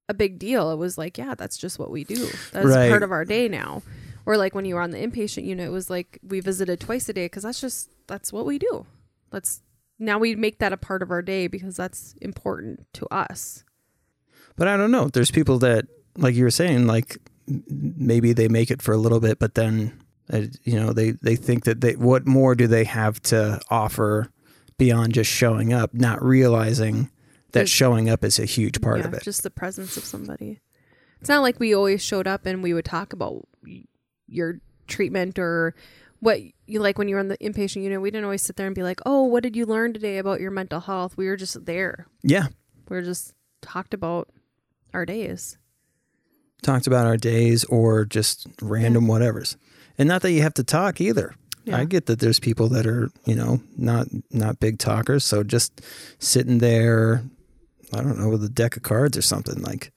a 0.07 0.15
big 0.15 0.39
deal. 0.39 0.71
It 0.71 0.77
was 0.77 0.97
like, 0.97 1.19
yeah, 1.19 1.35
that's 1.35 1.57
just 1.57 1.77
what 1.77 1.91
we 1.91 2.03
do. 2.05 2.27
That's 2.51 2.65
Right. 2.69 2.89
part 2.89 3.03
of 3.03 3.11
our 3.11 3.23
day 3.23 3.47
now. 3.47 3.83
Or 4.25 4.35
like 4.35 4.55
when 4.55 4.65
you 4.65 4.73
were 4.73 4.81
on 4.81 4.89
the 4.89 4.97
inpatient 4.97 5.45
unit, 5.45 5.67
it 5.67 5.71
was 5.71 5.91
like 5.91 6.17
we 6.27 6.39
visited 6.39 6.79
twice 6.79 7.07
a 7.09 7.13
day 7.13 7.25
because 7.25 7.43
that's 7.43 7.61
just 7.61 7.89
that's 8.09 8.33
what 8.33 8.45
we 8.45 8.59
do. 8.59 8.85
Let's 9.31 9.61
now 9.99 10.17
we 10.17 10.35
make 10.35 10.59
that 10.59 10.73
a 10.73 10.77
part 10.77 11.01
of 11.03 11.11
our 11.11 11.21
day 11.21 11.47
because 11.47 11.77
that's 11.77 12.15
important 12.21 12.87
to 12.93 13.05
us. 13.07 13.63
But 14.55 14.67
I 14.67 14.75
don't 14.75 14.91
know. 14.91 15.07
There's 15.07 15.31
people 15.31 15.59
that, 15.59 15.85
like 16.17 16.35
you 16.35 16.43
were 16.43 16.51
saying, 16.51 16.87
like 16.87 17.17
maybe 17.47 18.33
they 18.33 18.47
make 18.47 18.71
it 18.71 18.81
for 18.81 18.93
a 18.93 18.97
little 18.97 19.19
bit, 19.19 19.39
but 19.39 19.55
then, 19.55 20.01
uh, 20.31 20.43
you 20.63 20.79
know, 20.79 20.93
they, 20.93 21.11
they 21.11 21.35
think 21.35 21.63
that 21.65 21.81
they, 21.81 21.95
what 21.95 22.27
more 22.27 22.55
do 22.55 22.67
they 22.67 22.83
have 22.83 23.21
to 23.23 23.59
offer 23.69 24.29
beyond 24.77 25.13
just 25.13 25.29
showing 25.31 25.73
up, 25.73 25.93
not 25.93 26.23
realizing 26.23 27.09
that 27.47 27.51
There's- 27.51 27.69
showing 27.69 28.09
up 28.09 28.23
is 28.23 28.39
a 28.39 28.45
huge 28.45 28.81
part 28.81 28.99
yeah, 28.99 29.07
of 29.07 29.13
it. 29.13 29.23
Just 29.23 29.43
the 29.43 29.49
presence 29.49 29.97
of 29.97 30.03
somebody. 30.03 30.59
It's 31.19 31.29
not 31.29 31.41
like 31.41 31.59
we 31.59 31.73
always 31.73 32.01
showed 32.01 32.27
up 32.27 32.45
and 32.45 32.63
we 32.63 32.73
would 32.73 32.85
talk 32.85 33.11
about 33.11 33.47
your 34.27 34.61
treatment 34.87 35.37
or 35.37 35.75
what 36.21 36.39
you 36.69 36.79
like 36.79 36.97
when 36.97 37.07
you 37.07 37.15
were 37.15 37.21
in 37.21 37.27
the 37.27 37.37
inpatient 37.37 37.83
unit. 37.83 38.01
We 38.01 38.11
didn't 38.11 38.25
always 38.25 38.41
sit 38.41 38.55
there 38.55 38.67
and 38.67 38.75
be 38.75 38.83
like, 38.83 38.99
"Oh, 39.05 39.23
what 39.23 39.43
did 39.43 39.55
you 39.55 39.65
learn 39.65 39.93
today 39.93 40.17
about 40.17 40.39
your 40.39 40.51
mental 40.51 40.79
health?" 40.79 41.17
We 41.17 41.27
were 41.27 41.37
just 41.37 41.65
there. 41.65 42.07
yeah. 42.23 42.47
We 42.89 42.95
were 42.95 43.03
just 43.03 43.33
talked 43.61 43.93
about 43.93 44.29
our 44.93 45.05
days. 45.05 45.57
Talked 46.63 46.87
about 46.87 47.05
our 47.05 47.17
days 47.17 47.63
or 47.65 48.03
just 48.03 48.47
random 48.61 49.05
whatevers. 49.05 49.55
And 49.97 50.09
not 50.09 50.23
that 50.23 50.31
you 50.31 50.41
have 50.41 50.55
to 50.55 50.63
talk 50.63 50.99
either. 50.99 51.35
Yeah. 51.65 51.77
I 51.77 51.85
get 51.85 52.07
that 52.07 52.19
there's 52.19 52.39
people 52.39 52.67
that 52.69 52.87
are, 52.87 53.11
you 53.25 53.35
know, 53.35 53.61
not 53.77 54.07
not 54.31 54.59
big 54.59 54.79
talkers, 54.79 55.23
so 55.23 55.43
just 55.43 55.81
sitting 56.17 56.57
there, 56.57 57.23
I 57.93 57.97
don't 58.01 58.17
know, 58.17 58.29
with 58.29 58.43
a 58.43 58.49
deck 58.49 58.75
of 58.75 58.83
cards 58.83 59.17
or 59.17 59.21
something 59.21 59.61
like 59.61 59.91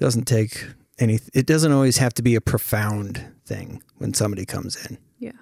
doesn't 0.00 0.24
take 0.24 0.66
any 0.98 1.20
it 1.32 1.46
doesn't 1.46 1.72
always 1.72 1.98
have 1.98 2.14
to 2.14 2.22
be 2.22 2.34
a 2.34 2.40
profound 2.40 3.24
thing 3.46 3.82
when 3.98 4.12
somebody 4.12 4.44
comes 4.44 4.76
in. 4.86 4.98
Yeah. 5.18 5.32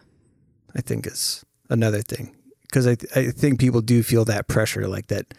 I 0.75 0.81
think 0.81 1.07
is 1.07 1.45
another 1.69 2.03
thing 2.03 2.35
because 2.63 2.87
I 2.87 2.97
I 3.15 3.31
think 3.31 3.61
people 3.61 3.81
do 3.81 4.03
feel 4.03 4.25
that 4.27 4.49
pressure 4.49 4.87
like 4.89 5.09
that 5.09 5.35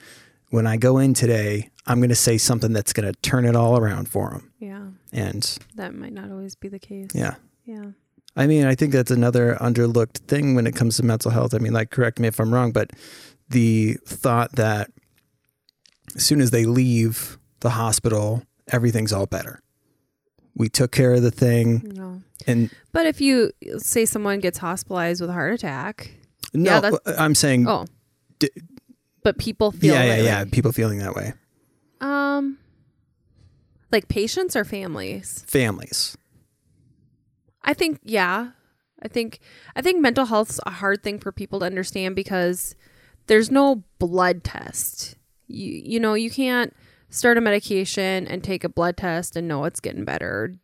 when 0.50 0.68
I 0.68 0.78
go 0.78 1.00
in 1.00 1.16
today, 1.16 1.72
I'm 1.88 2.00
going 2.00 2.10
to 2.10 2.16
say 2.16 2.38
something 2.38 2.74
that's 2.74 2.94
going 2.94 3.12
to 3.12 3.20
turn 3.22 3.46
it 3.46 3.56
all 3.56 3.76
around 3.76 4.08
for 4.08 4.30
them. 4.30 4.54
Yeah. 4.60 4.86
And 5.12 5.58
That 5.76 5.96
might 5.96 6.14
not 6.14 6.30
always 6.30 6.54
be 6.56 6.68
the 6.70 6.78
case. 6.78 7.10
yeah, 7.16 7.36
Yeah. 7.66 7.86
I 8.36 8.46
mean, 8.48 8.66
I 8.66 8.76
think 8.76 8.94
that's 8.94 9.10
another 9.12 9.58
underlooked 9.60 10.18
thing 10.28 10.54
when 10.56 10.68
it 10.68 10.76
comes 10.76 10.98
to 10.98 11.04
mental 11.04 11.32
health. 11.32 11.54
I 11.54 11.58
mean, 11.58 11.74
like, 11.74 11.90
correct 11.90 12.20
me 12.20 12.28
if 12.28 12.40
I'm 12.40 12.54
wrong, 12.54 12.72
but 12.72 12.92
the 13.50 13.98
thought 14.06 14.52
that 14.54 14.92
as 16.16 16.24
soon 16.24 16.40
as 16.42 16.52
they 16.52 16.66
leave 16.66 17.38
the 17.62 17.72
hospital, 17.72 18.44
everything's 18.68 19.14
all 19.14 19.26
better. 19.26 19.60
We 20.56 20.70
took 20.70 20.92
care 20.92 21.14
of 21.14 21.22
the 21.24 21.32
thing, 21.32 21.92
No. 21.96 22.22
and 22.46 22.70
But 22.92 23.06
if 23.08 23.20
you 23.20 23.52
say 23.80 24.06
someone 24.06 24.40
gets 24.40 24.60
hospitalized 24.60 25.20
with 25.22 25.30
a 25.30 25.34
heart 25.34 25.54
attack, 25.54 26.12
no, 26.54 26.72
Yeah, 26.72 26.80
that's- 26.80 27.16
I'm 27.20 27.34
saying, 27.36 27.68
oh, 27.68 27.86
D- 28.40 28.50
but 29.24 29.38
people 29.40 29.72
feel 29.72 29.94
yeah, 29.96 30.04
yeah, 30.04 30.16
that 30.18 30.24
yeah, 30.24 30.44
way. 30.44 30.50
people 30.52 30.72
feeling 30.72 31.00
that 31.00 31.16
way, 31.16 31.34
Um, 32.02 32.60
like 33.92 34.08
patients 34.10 34.56
or 34.56 34.64
families. 34.64 35.44
families. 35.48 36.16
I 37.64 37.74
think 37.74 38.00
yeah. 38.04 38.52
I 39.02 39.08
think 39.08 39.40
I 39.76 39.82
think 39.82 40.02
mental 40.02 40.26
health's 40.26 40.60
a 40.66 40.70
hard 40.72 41.02
thing 41.04 41.20
for 41.20 41.32
people 41.32 41.60
to 41.60 41.66
understand 41.66 42.16
because 42.16 42.76
there's 43.28 43.50
no 43.52 43.84
blood 44.00 44.44
test. 44.44 45.16
You 45.48 45.72
you 45.72 46.00
know, 46.00 46.14
you 46.14 46.30
can't 46.30 46.74
start 47.14 47.38
a 47.38 47.42
medication 47.42 48.26
and 48.28 48.44
take 48.44 48.64
a 48.64 48.70
blood 48.70 48.98
test 48.98 49.36
and 49.36 49.48
know 49.48 49.66
it's 49.66 49.80
getting 49.80 50.04
better. 50.04 50.56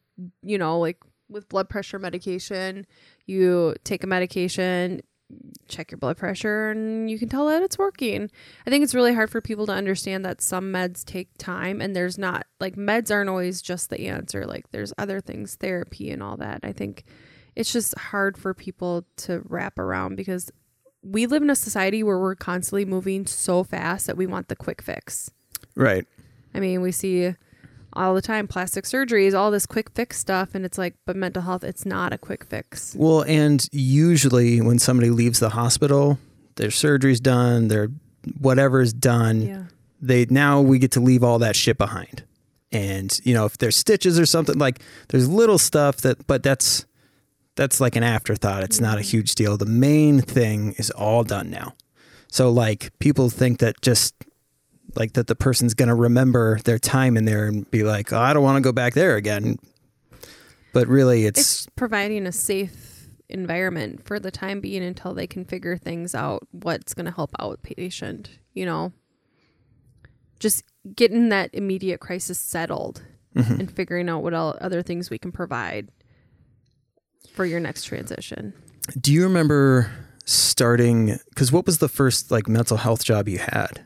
You 0.41 0.57
know, 0.57 0.79
like 0.79 0.97
with 1.29 1.47
blood 1.47 1.69
pressure 1.69 1.99
medication, 1.99 2.87
you 3.27 3.75
take 3.83 4.03
a 4.03 4.07
medication, 4.07 5.01
check 5.67 5.91
your 5.91 5.99
blood 5.99 6.17
pressure 6.17 6.71
and 6.71 7.09
you 7.09 7.19
can 7.19 7.29
tell 7.29 7.45
that 7.45 7.61
it's 7.61 7.77
working. 7.77 8.31
I 8.65 8.71
think 8.71 8.83
it's 8.83 8.95
really 8.95 9.13
hard 9.13 9.29
for 9.29 9.41
people 9.41 9.67
to 9.67 9.71
understand 9.71 10.25
that 10.25 10.41
some 10.41 10.73
meds 10.73 11.05
take 11.05 11.29
time 11.37 11.81
and 11.81 11.95
there's 11.95 12.17
not 12.17 12.47
like 12.59 12.75
meds 12.75 13.11
aren't 13.11 13.29
always 13.29 13.61
just 13.61 13.91
the 13.91 14.07
answer. 14.07 14.45
Like 14.45 14.71
there's 14.71 14.91
other 14.97 15.21
things, 15.21 15.55
therapy 15.55 16.09
and 16.09 16.23
all 16.23 16.35
that. 16.37 16.61
I 16.63 16.71
think 16.71 17.03
it's 17.55 17.71
just 17.71 17.95
hard 17.95 18.39
for 18.39 18.55
people 18.55 19.05
to 19.17 19.43
wrap 19.45 19.77
around 19.77 20.15
because 20.15 20.51
we 21.03 21.27
live 21.27 21.43
in 21.43 21.51
a 21.51 21.55
society 21.55 22.01
where 22.01 22.19
we're 22.19 22.35
constantly 22.35 22.85
moving 22.85 23.27
so 23.27 23.63
fast 23.63 24.07
that 24.07 24.17
we 24.17 24.25
want 24.25 24.47
the 24.47 24.55
quick 24.55 24.81
fix. 24.81 25.29
Right. 25.75 26.07
I 26.53 26.59
mean, 26.59 26.81
we 26.81 26.91
see 26.91 27.35
all 27.93 28.13
the 28.13 28.21
time 28.21 28.47
plastic 28.47 28.85
surgeries, 28.85 29.33
all 29.37 29.51
this 29.51 29.65
quick 29.65 29.89
fix 29.91 30.19
stuff, 30.19 30.53
and 30.53 30.65
it's 30.65 30.77
like, 30.77 30.95
but 31.05 31.15
mental 31.15 31.41
health, 31.41 31.63
it's 31.63 31.85
not 31.85 32.13
a 32.13 32.17
quick 32.17 32.45
fix. 32.45 32.95
Well, 32.97 33.23
and 33.23 33.65
usually 33.71 34.61
when 34.61 34.79
somebody 34.79 35.09
leaves 35.09 35.39
the 35.39 35.49
hospital, 35.49 36.19
their 36.55 36.71
surgery's 36.71 37.19
done, 37.19 37.67
their 37.67 37.89
whatever's 38.39 38.93
done, 38.93 39.41
Yeah. 39.41 39.63
they 40.01 40.25
now 40.25 40.61
we 40.61 40.79
get 40.79 40.91
to 40.91 40.99
leave 40.99 41.23
all 41.23 41.39
that 41.39 41.55
shit 41.55 41.77
behind. 41.77 42.23
And 42.71 43.17
you 43.23 43.33
know, 43.33 43.45
if 43.45 43.57
there's 43.57 43.75
stitches 43.75 44.19
or 44.19 44.25
something 44.25 44.57
like 44.57 44.81
there's 45.07 45.27
little 45.27 45.57
stuff 45.57 45.97
that 45.97 46.27
but 46.27 46.43
that's 46.43 46.85
that's 47.55 47.81
like 47.81 47.95
an 47.95 48.03
afterthought. 48.03 48.63
It's 48.63 48.79
not 48.79 48.97
a 48.97 49.01
mm-hmm. 49.01 49.09
huge 49.09 49.35
deal. 49.35 49.57
The 49.57 49.65
main 49.65 50.21
thing 50.21 50.75
is 50.77 50.91
all 50.91 51.23
done 51.23 51.49
now. 51.49 51.73
So 52.31 52.51
like 52.51 52.97
people 52.99 53.29
think 53.29 53.59
that 53.59 53.81
just 53.81 54.13
like 54.95 55.13
that 55.13 55.27
the 55.27 55.35
person's 55.35 55.73
going 55.73 55.89
to 55.89 55.95
remember 55.95 56.59
their 56.65 56.79
time 56.79 57.17
in 57.17 57.25
there 57.25 57.47
and 57.47 57.69
be 57.71 57.83
like, 57.83 58.11
oh, 58.13 58.19
"I 58.19 58.33
don't 58.33 58.43
want 58.43 58.57
to 58.57 58.61
go 58.61 58.71
back 58.71 58.93
there 58.93 59.15
again." 59.15 59.57
But 60.73 60.87
really 60.87 61.25
it's, 61.25 61.39
It's 61.39 61.67
providing 61.75 62.25
a 62.27 62.31
safe 62.31 63.07
environment 63.27 64.05
for 64.05 64.19
the 64.19 64.31
time 64.31 64.59
being 64.61 64.83
until 64.83 65.13
they 65.13 65.27
can 65.27 65.45
figure 65.45 65.77
things 65.77 66.13
out 66.15 66.47
what's 66.51 66.93
going 66.93 67.05
to 67.05 67.11
help 67.11 67.31
out 67.39 67.61
patient, 67.63 68.29
you 68.53 68.65
know. 68.65 68.91
Just 70.39 70.63
getting 70.95 71.29
that 71.29 71.49
immediate 71.53 71.99
crisis 71.99 72.39
settled 72.39 73.03
Mhm. 73.35 73.59
and 73.59 73.71
figuring 73.71 74.09
out 74.09 74.23
what 74.23 74.33
all 74.33 74.57
other 74.61 74.81
things 74.81 75.09
we 75.09 75.17
can 75.19 75.31
provide 75.31 75.89
for 77.33 77.45
your 77.45 77.59
next 77.59 77.83
transition. 77.83 78.53
Do 78.99 79.13
you 79.13 79.23
remember 79.23 79.91
starting 80.25 81.19
cuz 81.35 81.51
what 81.51 81.65
was 81.65 81.77
the 81.79 81.89
first 81.89 82.31
like 82.31 82.47
mental 82.47 82.77
health 82.77 83.03
job 83.03 83.27
you 83.27 83.37
had? 83.39 83.81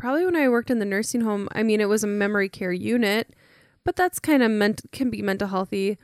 Probably 0.00 0.24
when 0.24 0.34
I 0.34 0.48
worked 0.48 0.70
in 0.70 0.78
the 0.78 0.86
nursing 0.86 1.20
home. 1.20 1.46
I 1.52 1.62
mean, 1.62 1.80
it 1.80 1.88
was 1.88 2.02
a 2.02 2.06
memory 2.06 2.48
care 2.48 2.72
unit, 2.72 3.34
but 3.84 3.96
that's 3.96 4.18
kind 4.18 4.42
of 4.42 4.50
meant 4.50 4.80
can 4.92 5.10
be 5.10 5.20
mental 5.20 5.48
healthy. 5.48 5.98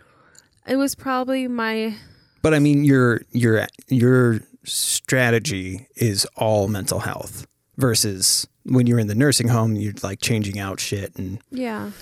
It 0.69 0.77
was 0.77 0.95
probably 0.95 1.49
my 1.49 1.97
But 2.43 2.53
I 2.53 2.59
mean 2.59 2.85
your 2.85 3.23
your 3.33 3.67
your 3.89 4.41
strategy 4.65 5.89
is 5.97 6.27
all 6.37 6.69
mental 6.69 6.99
health 7.01 7.47
versus 7.79 8.47
when 8.65 8.87
you're 8.87 8.99
in 8.99 9.07
the 9.07 9.15
nursing 9.15 9.49
home 9.49 9.77
you're 9.77 9.95
like 10.03 10.21
changing 10.21 10.59
out 10.59 10.81
shit 10.81 11.15
and 11.17 11.39
yeah, 11.51 11.93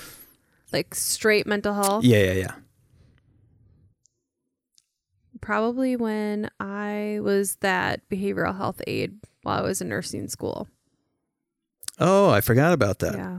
like 0.72 0.94
straight 0.94 1.46
mental 1.46 1.74
health. 1.74 2.04
yeah 2.04 2.24
yeah 2.24 2.32
yeah. 2.32 2.52
Probably 5.40 5.94
when 5.94 6.50
I 6.58 7.18
was 7.22 7.56
that 7.56 8.08
behavioral 8.08 8.56
health 8.56 8.80
aide 8.86 9.20
while 9.42 9.58
I 9.58 9.62
was 9.62 9.80
in 9.82 9.90
nursing 9.90 10.26
school. 10.28 10.68
Oh, 11.98 12.30
I 12.30 12.40
forgot 12.40 12.72
about 12.72 12.98
that. 13.00 13.14
Yeah. 13.14 13.38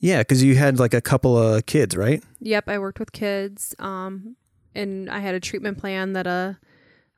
Yeah, 0.00 0.22
cuz 0.24 0.42
you 0.42 0.56
had 0.56 0.78
like 0.78 0.94
a 0.94 1.00
couple 1.00 1.38
of 1.38 1.64
kids, 1.66 1.96
right? 1.96 2.22
Yep, 2.40 2.68
I 2.68 2.78
worked 2.78 2.98
with 2.98 3.12
kids. 3.12 3.74
Um, 3.78 4.36
and 4.74 5.08
I 5.10 5.20
had 5.20 5.34
a 5.34 5.40
treatment 5.40 5.78
plan 5.78 6.12
that 6.14 6.26
a 6.26 6.58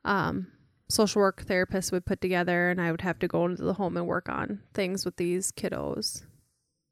um, 0.03 0.47
social 0.87 1.21
work 1.21 1.43
therapist 1.43 1.91
would 1.91 2.05
put 2.05 2.21
together, 2.21 2.69
and 2.69 2.79
I 2.79 2.91
would 2.91 3.01
have 3.01 3.17
to 3.19 3.27
go 3.27 3.45
into 3.45 3.63
the 3.63 3.73
home 3.73 3.97
and 3.97 4.05
work 4.05 4.29
on 4.29 4.61
things 4.73 5.03
with 5.03 5.15
these 5.17 5.51
kiddos. 5.51 6.23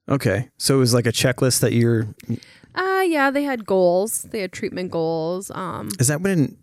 Okay. 0.09 0.49
So 0.57 0.75
it 0.75 0.79
was 0.79 0.93
like 0.93 1.05
a 1.05 1.11
checklist 1.11 1.59
that 1.61 1.73
you're 1.73 2.07
Uh 2.75 3.03
yeah, 3.07 3.29
they 3.29 3.43
had 3.43 3.65
goals. 3.65 4.23
They 4.23 4.39
had 4.39 4.51
treatment 4.51 4.91
goals. 4.91 5.51
Um, 5.51 5.89
Is 5.99 6.07
that 6.07 6.21
what 6.21 6.31
an 6.31 6.57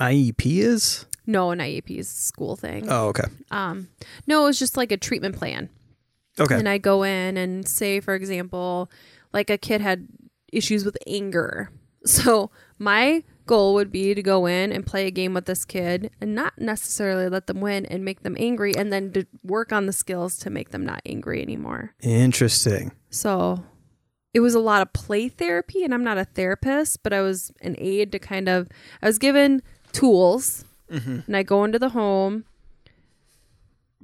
IEP 0.00 0.58
is? 0.58 1.06
no, 1.26 1.50
an 1.52 1.60
IEP 1.60 1.96
is 1.96 2.08
a 2.10 2.14
school 2.14 2.56
thing. 2.56 2.86
Oh, 2.90 3.08
okay. 3.08 3.24
Um, 3.50 3.88
no, 4.26 4.42
it 4.42 4.46
was 4.48 4.58
just 4.58 4.76
like 4.76 4.92
a 4.92 4.96
treatment 4.98 5.36
plan. 5.36 5.70
Okay. 6.38 6.56
And 6.56 6.68
I 6.68 6.78
go 6.78 7.02
in 7.02 7.36
and 7.36 7.66
say, 7.68 8.00
for 8.00 8.14
example, 8.14 8.90
like 9.32 9.50
a 9.50 9.58
kid 9.58 9.80
had 9.80 10.08
issues 10.52 10.84
with 10.84 10.96
anger. 11.06 11.70
So 12.06 12.50
my 12.78 13.24
goal 13.46 13.74
would 13.74 13.90
be 13.90 14.14
to 14.14 14.22
go 14.22 14.46
in 14.46 14.72
and 14.72 14.86
play 14.86 15.06
a 15.06 15.10
game 15.10 15.34
with 15.34 15.46
this 15.46 15.64
kid 15.64 16.10
and 16.20 16.34
not 16.34 16.58
necessarily 16.58 17.28
let 17.28 17.46
them 17.46 17.60
win 17.60 17.86
and 17.86 18.04
make 18.04 18.22
them 18.22 18.36
angry 18.38 18.74
and 18.76 18.92
then 18.92 19.12
to 19.12 19.26
work 19.42 19.72
on 19.72 19.86
the 19.86 19.92
skills 19.92 20.38
to 20.38 20.50
make 20.50 20.70
them 20.70 20.84
not 20.84 21.00
angry 21.06 21.42
anymore. 21.42 21.94
Interesting. 22.02 22.92
So 23.10 23.64
it 24.32 24.40
was 24.40 24.54
a 24.54 24.60
lot 24.60 24.82
of 24.82 24.92
play 24.92 25.28
therapy 25.28 25.84
and 25.84 25.94
I'm 25.94 26.04
not 26.04 26.18
a 26.18 26.24
therapist, 26.24 27.02
but 27.02 27.12
I 27.12 27.20
was 27.20 27.52
an 27.60 27.74
aide 27.78 28.12
to 28.12 28.18
kind 28.18 28.48
of 28.48 28.68
I 29.02 29.06
was 29.06 29.18
given 29.18 29.62
tools 29.92 30.64
mm-hmm. 30.90 31.20
and 31.26 31.36
I 31.36 31.42
go 31.42 31.64
into 31.64 31.78
the 31.78 31.90
home 31.90 32.44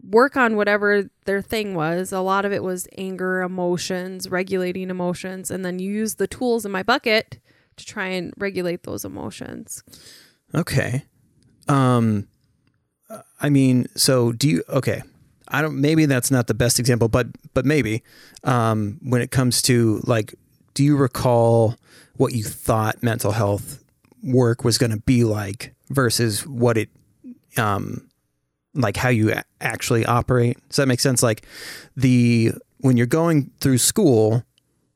work 0.08 0.36
on 0.36 0.56
whatever 0.56 1.10
their 1.24 1.42
thing 1.42 1.74
was. 1.74 2.12
A 2.12 2.20
lot 2.20 2.44
of 2.44 2.52
it 2.52 2.62
was 2.62 2.88
anger, 2.96 3.42
emotions, 3.42 4.28
regulating 4.28 4.90
emotions 4.90 5.50
and 5.50 5.64
then 5.64 5.78
use 5.78 6.14
the 6.16 6.26
tools 6.26 6.64
in 6.64 6.72
my 6.72 6.82
bucket 6.82 7.38
to 7.76 7.84
try 7.84 8.06
and 8.08 8.32
regulate 8.36 8.82
those 8.82 9.04
emotions. 9.04 9.82
Okay. 10.54 11.04
Um 11.68 12.28
I 13.40 13.48
mean, 13.48 13.86
so 13.96 14.32
do 14.32 14.48
you 14.48 14.62
okay. 14.68 15.02
I 15.48 15.62
don't 15.62 15.80
maybe 15.80 16.06
that's 16.06 16.30
not 16.30 16.46
the 16.46 16.54
best 16.54 16.78
example, 16.78 17.08
but 17.08 17.26
but 17.54 17.64
maybe 17.64 18.02
um 18.44 18.98
when 19.02 19.22
it 19.22 19.30
comes 19.30 19.62
to 19.62 20.00
like 20.04 20.34
do 20.74 20.84
you 20.84 20.96
recall 20.96 21.76
what 22.16 22.34
you 22.34 22.44
thought 22.44 23.02
mental 23.02 23.32
health 23.32 23.82
work 24.22 24.64
was 24.64 24.78
going 24.78 24.90
to 24.90 25.00
be 25.00 25.24
like 25.24 25.74
versus 25.88 26.46
what 26.46 26.76
it 26.76 26.90
um 27.56 28.09
like 28.74 28.96
how 28.96 29.08
you 29.08 29.34
actually 29.60 30.04
operate? 30.06 30.58
Does 30.68 30.76
that 30.76 30.88
make 30.88 31.00
sense 31.00 31.22
like 31.22 31.46
the 31.96 32.52
when 32.78 32.96
you're 32.96 33.06
going 33.06 33.50
through 33.60 33.78
school, 33.78 34.44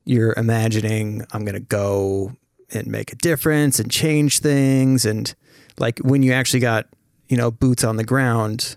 you're 0.05 0.33
imagining 0.37 1.23
I'm 1.31 1.43
going 1.45 1.55
to 1.55 1.59
go 1.59 2.35
and 2.71 2.87
make 2.87 3.11
a 3.11 3.15
difference 3.15 3.79
and 3.79 3.91
change 3.91 4.39
things 4.39 5.05
and 5.05 5.33
like 5.77 5.99
when 5.99 6.23
you 6.23 6.31
actually 6.31 6.59
got 6.59 6.87
you 7.27 7.37
know 7.37 7.51
boots 7.51 7.83
on 7.83 7.97
the 7.97 8.03
ground 8.03 8.75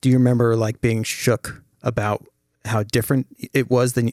do 0.00 0.08
you 0.08 0.16
remember 0.16 0.56
like 0.56 0.80
being 0.80 1.04
shook 1.04 1.62
about 1.82 2.26
how 2.64 2.82
different 2.82 3.26
it 3.52 3.70
was 3.70 3.92
than 3.92 4.08
you, 4.08 4.12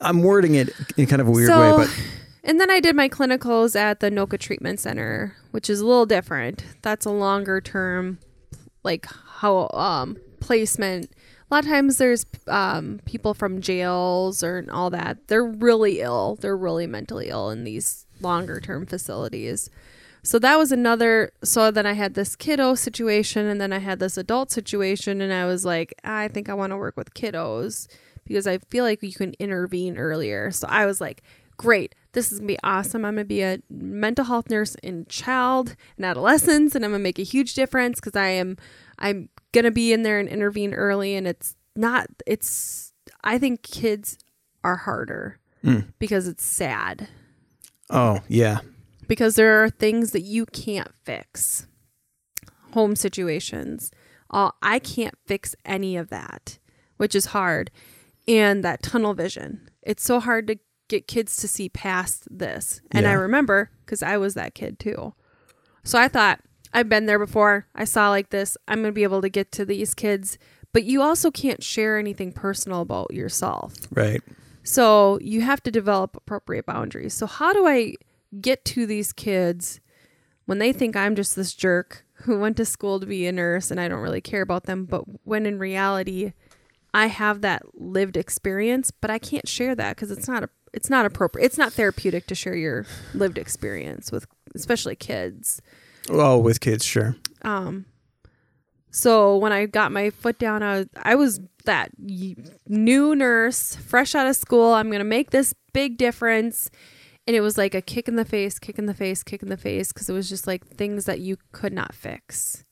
i'm 0.00 0.22
wording 0.22 0.56
it 0.56 0.70
in 0.96 1.06
kind 1.06 1.22
of 1.22 1.28
a 1.28 1.30
weird 1.30 1.50
way 1.50 1.72
but 1.76 2.02
and 2.44 2.58
then 2.58 2.70
I 2.70 2.80
did 2.80 2.96
my 2.96 3.10
clinicals 3.10 3.76
at 3.76 4.00
the 4.00 4.10
Anoka 4.10 4.38
Treatment 4.38 4.80
Center, 4.80 5.36
which 5.50 5.68
is 5.68 5.80
a 5.80 5.86
little 5.86 6.06
different. 6.06 6.64
That's 6.80 7.04
a 7.04 7.10
longer 7.10 7.60
term, 7.60 8.20
like 8.82 9.06
how 9.38 9.68
um, 9.72 10.16
placement. 10.40 11.10
A 11.50 11.54
lot 11.54 11.64
of 11.64 11.70
times 11.70 11.96
there's 11.96 12.26
um, 12.46 13.00
people 13.06 13.32
from 13.32 13.60
jails 13.60 14.42
or 14.42 14.66
all 14.70 14.90
that. 14.90 15.28
They're 15.28 15.44
really 15.44 16.00
ill. 16.00 16.36
They're 16.40 16.56
really 16.56 16.86
mentally 16.86 17.28
ill 17.28 17.50
in 17.50 17.64
these 17.64 18.06
longer 18.20 18.60
term 18.60 18.84
facilities. 18.84 19.70
So 20.22 20.38
that 20.40 20.58
was 20.58 20.72
another. 20.72 21.32
So 21.42 21.70
then 21.70 21.86
I 21.86 21.94
had 21.94 22.14
this 22.14 22.36
kiddo 22.36 22.74
situation, 22.74 23.46
and 23.46 23.60
then 23.60 23.72
I 23.72 23.78
had 23.78 23.98
this 23.98 24.18
adult 24.18 24.50
situation, 24.50 25.20
and 25.20 25.32
I 25.32 25.46
was 25.46 25.64
like, 25.64 25.94
I 26.04 26.28
think 26.28 26.48
I 26.48 26.54
want 26.54 26.72
to 26.72 26.76
work 26.76 26.96
with 26.96 27.14
kiddos 27.14 27.88
because 28.24 28.46
I 28.46 28.58
feel 28.58 28.84
like 28.84 29.02
you 29.02 29.12
can 29.12 29.34
intervene 29.38 29.96
earlier. 29.96 30.50
So 30.50 30.66
I 30.68 30.84
was 30.84 31.00
like, 31.00 31.22
great, 31.56 31.94
this 32.12 32.32
is 32.32 32.38
gonna 32.40 32.48
be 32.48 32.58
awesome. 32.62 33.04
I'm 33.04 33.14
gonna 33.14 33.24
be 33.24 33.42
a 33.42 33.60
mental 33.70 34.24
health 34.24 34.50
nurse 34.50 34.74
in 34.76 35.06
child 35.06 35.76
and 35.96 36.04
adolescents, 36.04 36.74
and 36.74 36.84
I'm 36.84 36.90
gonna 36.92 37.02
make 37.02 37.18
a 37.18 37.24
huge 37.24 37.54
difference 37.54 38.00
because 38.00 38.16
I 38.16 38.28
am, 38.28 38.56
I'm 38.98 39.28
gonna 39.52 39.70
be 39.70 39.92
in 39.92 40.02
there 40.02 40.18
and 40.18 40.28
intervene 40.28 40.74
early. 40.74 41.14
And 41.14 41.26
it's 41.26 41.56
not, 41.76 42.08
it's. 42.26 42.92
I 43.24 43.38
think 43.38 43.62
kids 43.62 44.18
are 44.64 44.76
harder 44.76 45.38
Mm. 45.64 45.92
because 45.98 46.28
it's 46.28 46.44
sad 46.44 47.08
oh 47.90 48.20
yeah 48.28 48.60
because 49.08 49.34
there 49.34 49.60
are 49.64 49.68
things 49.70 50.12
that 50.12 50.20
you 50.20 50.46
can't 50.46 50.92
fix. 51.04 51.66
Home 52.74 52.94
situations. 52.94 53.90
Uh, 54.30 54.50
I 54.62 54.78
can't 54.78 55.16
fix 55.26 55.56
any 55.64 55.96
of 55.96 56.10
that, 56.10 56.58
which 56.98 57.14
is 57.14 57.26
hard. 57.26 57.70
And 58.28 58.62
that 58.62 58.82
tunnel 58.82 59.14
vision. 59.14 59.68
It's 59.82 60.04
so 60.04 60.20
hard 60.20 60.46
to 60.48 60.58
get 60.88 61.08
kids 61.08 61.36
to 61.38 61.48
see 61.48 61.68
past 61.70 62.28
this. 62.30 62.80
And 62.92 63.06
I 63.08 63.12
remember 63.14 63.70
because 63.84 64.02
I 64.02 64.16
was 64.18 64.34
that 64.34 64.54
kid 64.54 64.78
too. 64.78 65.14
So 65.82 65.98
I 65.98 66.06
thought, 66.08 66.40
I've 66.72 66.88
been 66.88 67.06
there 67.06 67.18
before. 67.18 67.66
I 67.74 67.84
saw 67.84 68.10
like 68.10 68.30
this. 68.30 68.56
I'm 68.66 68.80
going 68.82 68.92
to 68.92 68.92
be 68.92 69.02
able 69.02 69.22
to 69.22 69.28
get 69.28 69.52
to 69.52 69.64
these 69.64 69.94
kids. 69.94 70.38
But 70.72 70.84
you 70.84 71.02
also 71.02 71.30
can't 71.30 71.62
share 71.62 71.98
anything 71.98 72.32
personal 72.32 72.82
about 72.82 73.12
yourself. 73.12 73.74
right 73.90 74.22
So 74.62 75.18
you 75.22 75.40
have 75.40 75.62
to 75.62 75.70
develop 75.70 76.16
appropriate 76.16 76.66
boundaries. 76.66 77.14
So 77.14 77.26
how 77.26 77.52
do 77.52 77.66
I 77.66 77.94
get 78.40 78.64
to 78.66 78.86
these 78.86 79.12
kids 79.12 79.80
when 80.44 80.58
they 80.58 80.72
think 80.72 80.94
I'm 80.94 81.14
just 81.14 81.36
this 81.36 81.54
jerk 81.54 82.04
who 82.22 82.38
went 82.38 82.56
to 82.58 82.64
school 82.64 83.00
to 83.00 83.06
be 83.06 83.26
a 83.26 83.32
nurse 83.32 83.70
and 83.70 83.80
I 83.80 83.88
don't 83.88 84.00
really 84.00 84.20
care 84.20 84.42
about 84.42 84.64
them, 84.64 84.84
but 84.84 85.02
when 85.24 85.46
in 85.46 85.58
reality 85.58 86.32
I 86.92 87.06
have 87.06 87.42
that 87.42 87.62
lived 87.74 88.16
experience, 88.16 88.90
but 88.90 89.10
I 89.10 89.18
can't 89.18 89.48
share 89.48 89.74
that 89.74 89.96
because 89.96 90.10
it's 90.10 90.28
not 90.28 90.44
a 90.44 90.50
it's 90.74 90.90
not 90.90 91.06
appropriate. 91.06 91.46
It's 91.46 91.58
not 91.58 91.72
therapeutic 91.72 92.26
to 92.26 92.34
share 92.34 92.54
your 92.54 92.86
lived 93.14 93.38
experience 93.38 94.12
with 94.12 94.26
especially 94.54 94.96
kids. 94.96 95.62
Oh 96.10 96.38
with 96.38 96.60
kids 96.60 96.84
sure 96.84 97.16
Um, 97.42 97.84
so 98.90 99.36
when 99.36 99.52
I 99.52 99.66
got 99.66 99.92
my 99.92 100.10
foot 100.10 100.38
down, 100.38 100.62
I 100.62 100.78
was, 100.78 100.86
I 100.96 101.14
was 101.14 101.40
that 101.64 101.90
new 101.98 103.14
nurse, 103.14 103.76
fresh 103.76 104.14
out 104.14 104.26
of 104.26 104.36
school. 104.36 104.72
I'm 104.72 104.88
going 104.88 105.00
to 105.00 105.04
make 105.04 105.30
this 105.30 105.54
big 105.72 105.98
difference. 105.98 106.70
And 107.26 107.36
it 107.36 107.40
was 107.40 107.58
like 107.58 107.74
a 107.74 107.82
kick 107.82 108.08
in 108.08 108.16
the 108.16 108.24
face, 108.24 108.58
kick 108.58 108.78
in 108.78 108.86
the 108.86 108.94
face, 108.94 109.22
kick 109.22 109.42
in 109.42 109.50
the 109.50 109.56
face, 109.56 109.92
because 109.92 110.08
it 110.08 110.14
was 110.14 110.28
just 110.28 110.46
like 110.46 110.66
things 110.66 111.04
that 111.04 111.20
you 111.20 111.36
could 111.52 111.72
not 111.72 111.94
fix. 111.94 112.64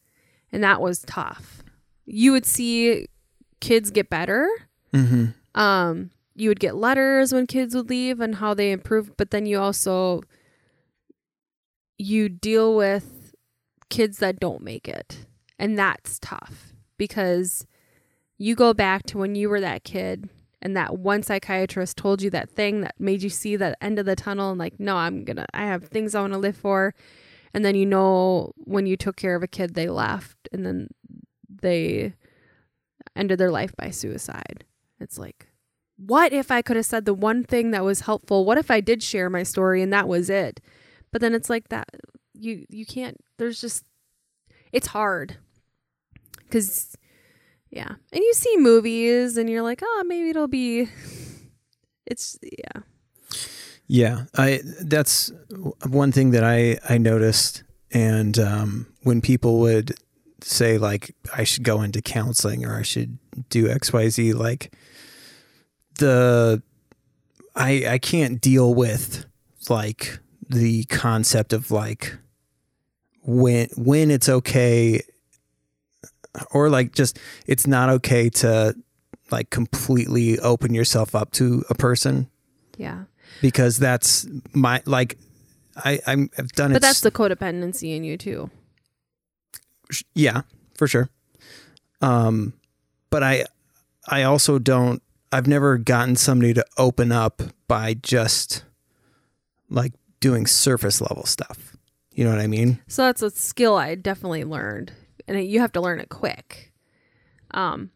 And 0.50 0.64
that 0.64 0.80
was 0.80 1.00
tough. 1.00 1.62
You 2.06 2.32
would 2.32 2.46
see 2.46 3.06
kids 3.60 3.90
get 3.90 4.08
better. 4.08 4.48
mm-hmm. 4.92 5.26
Um, 5.60 6.10
you 6.34 6.48
would 6.48 6.60
get 6.60 6.76
letters 6.76 7.32
when 7.32 7.46
kids 7.46 7.74
would 7.74 7.88
leave 7.88 8.20
and 8.20 8.36
how 8.36 8.52
they 8.52 8.72
improved, 8.72 9.12
but 9.16 9.30
then 9.30 9.46
you 9.46 9.58
also 9.58 10.22
you 11.98 12.28
deal 12.28 12.76
with 12.76 13.15
kids 13.90 14.18
that 14.18 14.40
don't 14.40 14.62
make 14.62 14.88
it. 14.88 15.26
And 15.58 15.78
that's 15.78 16.18
tough 16.18 16.72
because 16.98 17.66
you 18.38 18.54
go 18.54 18.74
back 18.74 19.04
to 19.06 19.18
when 19.18 19.34
you 19.34 19.48
were 19.48 19.60
that 19.60 19.84
kid 19.84 20.28
and 20.60 20.76
that 20.76 20.98
one 20.98 21.22
psychiatrist 21.22 21.96
told 21.96 22.22
you 22.22 22.30
that 22.30 22.50
thing 22.50 22.80
that 22.82 22.94
made 22.98 23.22
you 23.22 23.30
see 23.30 23.56
that 23.56 23.78
end 23.80 23.98
of 23.98 24.06
the 24.06 24.16
tunnel 24.16 24.50
and 24.50 24.58
like, 24.58 24.78
no, 24.78 24.96
I'm 24.96 25.24
gonna 25.24 25.46
I 25.54 25.66
have 25.66 25.84
things 25.84 26.14
I 26.14 26.20
want 26.20 26.32
to 26.32 26.38
live 26.38 26.56
for. 26.56 26.94
And 27.54 27.64
then 27.64 27.74
you 27.74 27.86
know 27.86 28.52
when 28.56 28.86
you 28.86 28.96
took 28.96 29.16
care 29.16 29.34
of 29.34 29.42
a 29.42 29.48
kid 29.48 29.74
they 29.74 29.88
left 29.88 30.48
and 30.52 30.66
then 30.66 30.88
they 31.48 32.14
ended 33.14 33.38
their 33.38 33.50
life 33.50 33.74
by 33.76 33.90
suicide. 33.90 34.64
It's 35.00 35.18
like, 35.18 35.46
what 35.96 36.32
if 36.32 36.50
I 36.50 36.62
could 36.62 36.76
have 36.76 36.86
said 36.86 37.04
the 37.04 37.14
one 37.14 37.44
thing 37.44 37.70
that 37.70 37.84
was 37.84 38.00
helpful? 38.00 38.44
What 38.44 38.58
if 38.58 38.70
I 38.70 38.80
did 38.80 39.02
share 39.02 39.30
my 39.30 39.42
story 39.42 39.82
and 39.82 39.92
that 39.92 40.08
was 40.08 40.28
it? 40.28 40.60
But 41.12 41.20
then 41.20 41.34
it's 41.34 41.48
like 41.48 41.68
that 41.68 41.88
you 42.38 42.66
you 42.68 42.86
can't 42.86 43.18
there's 43.38 43.60
just 43.60 43.84
it's 44.72 44.88
hard. 44.88 45.36
Cuz 46.50 46.96
yeah. 47.70 47.96
And 48.12 48.20
you 48.22 48.32
see 48.34 48.56
movies 48.58 49.36
and 49.36 49.50
you're 49.50 49.62
like, 49.62 49.80
"Oh, 49.82 50.04
maybe 50.06 50.30
it'll 50.30 50.48
be 50.48 50.88
it's 52.06 52.38
yeah. 52.42 52.82
Yeah, 53.88 54.24
I 54.36 54.60
that's 54.80 55.32
one 55.86 56.10
thing 56.10 56.30
that 56.32 56.42
I 56.42 56.78
I 56.88 56.98
noticed, 56.98 57.62
and 57.92 58.36
um, 58.38 58.86
when 59.02 59.20
people 59.20 59.60
would 59.60 59.94
say 60.40 60.76
like 60.78 61.14
I 61.34 61.44
should 61.44 61.62
go 61.62 61.82
into 61.82 62.02
counseling 62.02 62.64
or 62.64 62.76
I 62.76 62.82
should 62.82 63.18
do 63.48 63.68
X 63.68 63.92
Y 63.92 64.08
Z, 64.08 64.32
like 64.32 64.72
the 65.98 66.62
I 67.54 67.84
I 67.88 67.98
can't 67.98 68.40
deal 68.40 68.74
with 68.74 69.24
like 69.68 70.18
the 70.48 70.84
concept 70.84 71.52
of 71.52 71.70
like 71.70 72.16
when 73.26 73.68
when 73.76 74.10
it's 74.10 74.28
okay 74.28 75.02
or 76.52 76.70
like 76.70 76.92
just 76.92 77.18
it's 77.46 77.66
not 77.66 77.88
okay 77.88 78.28
to 78.30 78.74
like 79.30 79.50
completely 79.50 80.38
open 80.38 80.72
yourself 80.74 81.14
up 81.14 81.32
to 81.32 81.64
a 81.68 81.74
person 81.74 82.28
Yeah. 82.78 83.04
because 83.42 83.78
that's 83.78 84.26
my 84.54 84.80
like 84.86 85.18
I 85.84 85.98
I'm, 86.06 86.30
I've 86.38 86.52
done 86.52 86.70
it. 86.70 86.74
But 86.74 86.82
that's 86.82 87.00
the 87.00 87.10
codependency 87.10 87.94
in 87.96 88.04
you 88.04 88.16
too. 88.16 88.50
yeah, 90.14 90.42
for 90.74 90.86
sure. 90.88 91.10
Um, 92.00 92.54
but 93.10 93.22
I 93.22 93.44
I 94.08 94.22
also 94.22 94.58
don't. 94.58 95.02
I've 95.32 95.46
never 95.46 95.76
gotten 95.76 96.16
somebody 96.16 96.54
to 96.54 96.64
open 96.78 97.12
up 97.12 97.42
by 97.68 97.94
just 97.94 98.64
like 99.68 99.92
doing 100.20 100.46
surface 100.46 101.00
level 101.00 101.24
stuff. 101.26 101.75
You 102.16 102.24
know 102.24 102.30
what 102.30 102.40
I 102.40 102.46
mean? 102.46 102.80
So 102.88 103.02
that's 103.02 103.20
a 103.20 103.30
skill 103.30 103.76
I 103.76 103.94
definitely 103.94 104.42
learned, 104.44 104.90
and 105.28 105.44
you 105.44 105.60
have 105.60 105.72
to 105.72 105.82
learn 105.82 106.00
it 106.00 106.08
quick. 106.08 106.72
Um, 107.52 107.90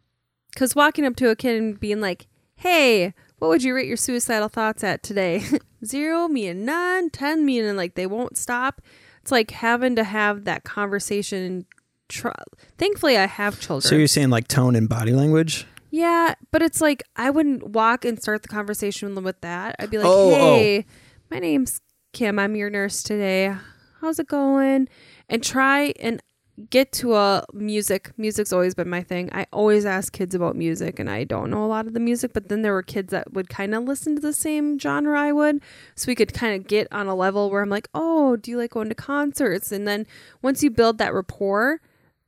because 0.53 0.75
walking 0.75 1.05
up 1.05 1.15
to 1.15 1.29
a 1.29 1.35
kid 1.35 1.59
and 1.59 1.79
being 1.79 2.01
like, 2.01 2.27
"Hey, 2.55 3.15
what 3.39 3.47
would 3.47 3.63
you 3.63 3.73
rate 3.73 3.87
your 3.87 3.97
suicidal 3.97 4.47
thoughts 4.47 4.83
at 4.83 5.01
today?" 5.01 5.43
Zero, 5.85 6.27
me 6.27 6.47
and 6.47 6.67
nine, 6.67 7.09
ten, 7.09 7.43
me 7.45 7.59
and 7.59 7.75
like 7.75 7.95
they 7.95 8.05
won't 8.05 8.37
stop. 8.37 8.79
it's 9.23 9.31
like 9.31 9.49
having 9.49 9.95
to 9.95 10.03
have 10.03 10.45
that 10.45 10.63
conversation. 10.63 11.65
Try, 12.07 12.35
thankfully, 12.77 13.17
I 13.17 13.25
have 13.25 13.59
children. 13.59 13.89
So 13.89 13.95
you're 13.95 14.05
saying 14.05 14.29
like 14.29 14.47
tone 14.47 14.75
and 14.75 14.87
body 14.87 15.13
language? 15.13 15.65
Yeah, 15.89 16.35
but 16.51 16.61
it's 16.61 16.79
like 16.79 17.01
I 17.15 17.31
wouldn't 17.31 17.69
walk 17.69 18.05
and 18.05 18.21
start 18.21 18.43
the 18.43 18.49
conversation 18.49 19.15
with 19.23 19.41
that. 19.41 19.77
I'd 19.79 19.89
be 19.89 19.97
like, 19.97 20.05
Oh, 20.05 20.31
oh. 20.31 20.35
"Hey, 20.35 20.85
my 21.31 21.39
name's 21.39 21.81
Kim. 22.13 22.37
I'm 22.37 22.55
your 22.55 22.69
nurse 22.69 23.01
today. 23.01 23.55
How's 24.01 24.19
it 24.19 24.27
going?" 24.27 24.89
And 25.29 25.43
try 25.43 25.93
and 25.99 26.21
get 26.69 26.91
to 26.91 27.15
a 27.15 27.45
music. 27.53 28.11
Music's 28.17 28.53
always 28.53 28.75
been 28.75 28.89
my 28.89 29.01
thing. 29.01 29.29
I 29.31 29.47
always 29.53 29.85
ask 29.85 30.11
kids 30.13 30.35
about 30.35 30.55
music, 30.55 30.99
and 30.99 31.09
I 31.09 31.23
don't 31.23 31.49
know 31.49 31.63
a 31.65 31.67
lot 31.67 31.87
of 31.87 31.93
the 31.93 31.99
music. 31.99 32.33
But 32.33 32.49
then 32.49 32.61
there 32.61 32.73
were 32.73 32.83
kids 32.83 33.11
that 33.11 33.33
would 33.33 33.49
kind 33.49 33.73
of 33.73 33.85
listen 33.85 34.15
to 34.15 34.21
the 34.21 34.33
same 34.33 34.77
genre 34.77 35.19
I 35.19 35.31
would, 35.31 35.61
so 35.95 36.07
we 36.07 36.15
could 36.15 36.33
kind 36.33 36.55
of 36.59 36.67
get 36.67 36.87
on 36.91 37.07
a 37.07 37.15
level 37.15 37.49
where 37.49 37.61
I'm 37.61 37.69
like, 37.69 37.87
"Oh, 37.93 38.35
do 38.35 38.51
you 38.51 38.57
like 38.57 38.71
going 38.71 38.89
to 38.89 38.95
concerts?" 38.95 39.71
And 39.71 39.87
then 39.87 40.05
once 40.41 40.63
you 40.63 40.69
build 40.69 40.97
that 40.97 41.13
rapport, 41.13 41.81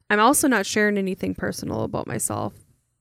I'm 0.09 0.19
also 0.19 0.47
not 0.47 0.65
sharing 0.65 0.97
anything 0.97 1.35
personal 1.35 1.83
about 1.83 2.07
myself 2.07 2.53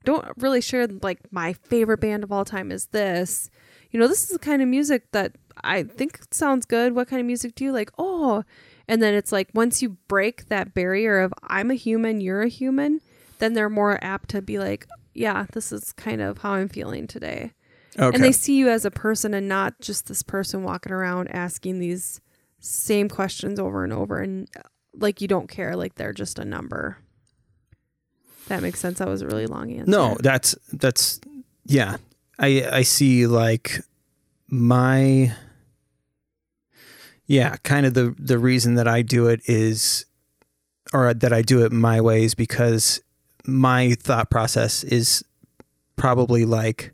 don't 0.05 0.27
really 0.37 0.61
share 0.61 0.87
like 0.87 1.21
my 1.31 1.53
favorite 1.53 2.01
band 2.01 2.25
of 2.25 2.33
all 2.33 2.45
time 2.45 2.73
is 2.73 2.87
this. 2.87 3.51
You 3.91 4.01
know, 4.01 4.09
this 4.09 4.23
is 4.23 4.31
the 4.31 4.39
kind 4.39 4.63
of 4.63 4.69
music 4.69 5.11
that 5.13 5.37
I 5.63 5.83
think 5.83 6.21
it 6.23 6.35
sounds 6.35 6.67
good. 6.67 6.95
What 6.95 7.09
kind 7.09 7.21
of 7.21 7.27
music 7.27 7.55
do 7.55 7.65
you 7.65 7.73
like? 7.73 7.91
Oh, 7.99 8.45
and 8.89 9.03
then 9.03 9.15
it's 9.15 9.33
like 9.33 9.49
once 9.55 9.83
you 9.83 9.91
break 10.09 10.49
that 10.49 10.75
barrier 10.75 11.21
of 11.21 11.33
I'm 11.43 11.71
a 11.71 11.75
human, 11.75 12.21
you're 12.21 12.43
a 12.43 12.49
human, 12.49 13.01
then 13.39 13.55
they're 13.55 13.71
more 13.71 13.99
apt 14.03 14.31
to 14.31 14.43
be 14.43 14.59
like, 14.59 14.87
yeah, 15.15 15.47
this 15.53 15.73
is 15.73 15.93
kind 15.93 16.21
of 16.21 16.39
how 16.39 16.53
I'm 16.53 16.69
feeling 16.69 17.07
today. 17.07 17.53
Okay. 17.99 18.15
And 18.15 18.25
they 18.25 18.33
see 18.33 18.57
you 18.57 18.69
as 18.71 18.85
a 18.85 18.91
person 18.91 19.35
and 19.35 19.49
not 19.49 19.81
just 19.81 20.07
this 20.07 20.23
person 20.23 20.63
walking 20.63 20.93
around 20.93 21.29
asking 21.29 21.79
these 21.79 22.21
same 22.59 23.09
questions 23.09 23.59
over 23.59 23.85
and 23.85 23.93
over 23.93 24.19
and 24.19 24.49
uh, 24.57 24.63
like 24.95 25.21
you 25.21 25.29
don't 25.29 25.49
care, 25.49 25.77
like 25.77 25.97
they're 25.97 26.13
just 26.13 26.39
a 26.39 26.45
number. 26.45 26.99
That 28.49 28.63
makes 28.63 28.81
sense. 28.81 28.99
That 28.99 29.09
was 29.09 29.23
a 29.23 29.27
really 29.27 29.47
long 29.47 29.71
answer. 29.73 29.91
No, 29.91 30.17
that's 30.21 30.57
that's 30.73 31.21
yeah. 31.65 31.97
I 32.39 32.67
I 32.71 32.83
see 32.83 33.27
like 33.27 33.81
my 34.53 35.33
yeah, 37.27 37.57
kind 37.63 37.87
of 37.87 37.95
the 37.95 38.15
the 38.19 38.39
reason 38.39 38.75
that 38.75 38.87
I 38.87 39.01
do 39.01 39.27
it 39.29 39.41
is 39.47 40.05
or 40.93 41.15
that 41.15 41.33
I 41.33 41.41
do 41.41 41.65
it 41.65 41.73
my 41.73 42.03
way 42.03 42.25
is 42.25 42.35
because 42.35 43.01
my 43.47 43.95
thought 43.99 44.29
process 44.31 44.85
is 44.85 45.25
probably 45.97 46.45
like 46.45 46.93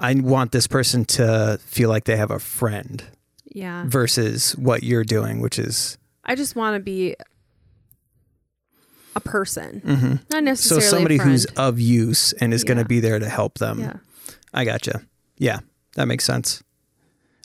I 0.00 0.12
want 0.14 0.50
this 0.50 0.66
person 0.66 1.04
to 1.04 1.60
feel 1.64 1.88
like 1.88 2.04
they 2.04 2.16
have 2.16 2.32
a 2.32 2.40
friend 2.40 3.02
Yeah. 3.52 3.84
versus 3.86 4.56
what 4.56 4.82
you're 4.82 5.04
doing, 5.04 5.40
which 5.40 5.58
is 5.60 5.96
I 6.24 6.34
just 6.34 6.56
want 6.56 6.74
to 6.74 6.80
be 6.80 7.14
a 9.14 9.20
person, 9.20 9.80
mhm. 9.84 10.12
not 10.30 10.38
so 10.38 10.40
necessarily 10.40 10.82
somebody 10.86 11.16
a 11.18 11.22
who's 11.22 11.44
of 11.56 11.78
use 11.78 12.32
and 12.34 12.52
is 12.52 12.64
going 12.64 12.78
to 12.78 12.84
be 12.84 12.98
there 12.98 13.20
to 13.20 13.28
help 13.28 13.58
them. 13.58 13.78
yeah. 13.78 13.96
I 14.52 14.64
gotcha. 14.64 15.02
Yeah, 15.38 15.60
that 15.96 16.06
makes 16.06 16.24
sense. 16.24 16.62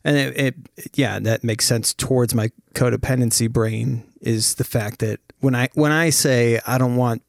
And 0.04 0.18
it, 0.18 0.38
it, 0.38 0.56
yeah, 0.96 1.20
that 1.20 1.44
makes 1.44 1.66
sense 1.66 1.94
towards 1.94 2.34
my 2.34 2.50
codependency 2.74 3.52
brain 3.52 4.04
is 4.22 4.56
the 4.56 4.64
fact 4.64 5.00
that 5.00 5.20
when 5.40 5.56
I 5.56 5.70
when 5.74 5.92
I 5.92 6.10
say 6.10 6.60
I 6.66 6.78
don't 6.78 6.96
want 6.96 7.24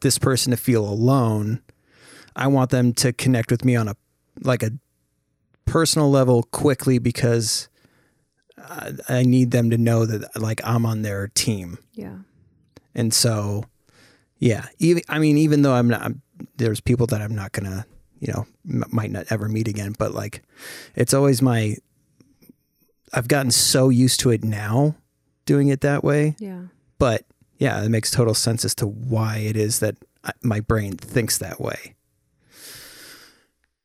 this 0.00 0.18
person 0.18 0.50
to 0.50 0.56
feel 0.56 0.84
alone, 0.84 1.62
I 2.36 2.46
want 2.46 2.70
them 2.70 2.92
to 2.94 3.12
connect 3.12 3.50
with 3.50 3.64
me 3.64 3.76
on 3.76 3.88
a 3.88 3.96
like 4.42 4.62
a 4.62 4.72
personal 5.64 6.10
level 6.10 6.42
quickly 6.44 6.98
because 6.98 7.68
I, 8.58 8.92
I 9.08 9.22
need 9.22 9.50
them 9.50 9.70
to 9.70 9.78
know 9.78 10.06
that 10.06 10.40
like 10.40 10.60
I'm 10.64 10.86
on 10.86 11.02
their 11.02 11.28
team. 11.28 11.78
Yeah. 11.92 12.18
And 12.94 13.12
so, 13.14 13.64
yeah, 14.38 14.66
even 14.78 15.02
I 15.08 15.18
mean, 15.18 15.38
even 15.38 15.62
though 15.62 15.74
I'm 15.74 15.88
not, 15.88 16.02
I'm, 16.02 16.22
there's 16.56 16.80
people 16.80 17.06
that 17.08 17.22
I'm 17.22 17.34
not 17.34 17.52
gonna, 17.52 17.86
you 18.20 18.32
know, 18.32 18.46
m- 18.68 18.84
might 18.90 19.10
not 19.10 19.26
ever 19.30 19.48
meet 19.48 19.68
again, 19.68 19.94
but 19.98 20.12
like, 20.14 20.42
it's 20.94 21.14
always 21.14 21.40
my. 21.42 21.76
I've 23.12 23.28
gotten 23.28 23.50
so 23.50 23.88
used 23.88 24.20
to 24.20 24.30
it 24.30 24.44
now, 24.44 24.94
doing 25.46 25.68
it 25.68 25.80
that 25.80 26.04
way. 26.04 26.36
Yeah. 26.38 26.62
But 26.98 27.24
yeah, 27.58 27.82
it 27.82 27.88
makes 27.88 28.10
total 28.10 28.34
sense 28.34 28.64
as 28.64 28.74
to 28.76 28.86
why 28.86 29.38
it 29.38 29.56
is 29.56 29.78
that 29.80 29.96
I, 30.24 30.32
my 30.42 30.60
brain 30.60 30.96
thinks 30.96 31.38
that 31.38 31.60
way. 31.60 31.94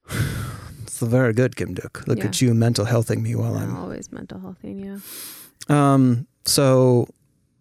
It's 0.83 0.99
very 0.99 1.33
good, 1.33 1.55
Kim 1.55 1.73
Duke. 1.73 2.03
Look 2.07 2.19
Yeah. 2.19 2.25
at 2.25 2.41
you 2.41 2.53
mental 2.53 2.85
healthing 2.85 3.23
me 3.23 3.35
while 3.35 3.55
I'm 3.55 3.71
I'm 3.71 3.75
always 3.77 4.11
mental 4.11 4.39
health 4.39 4.57
thing. 4.59 4.79
Yeah. 4.79 4.99
um, 5.93 6.27
so 6.45 7.07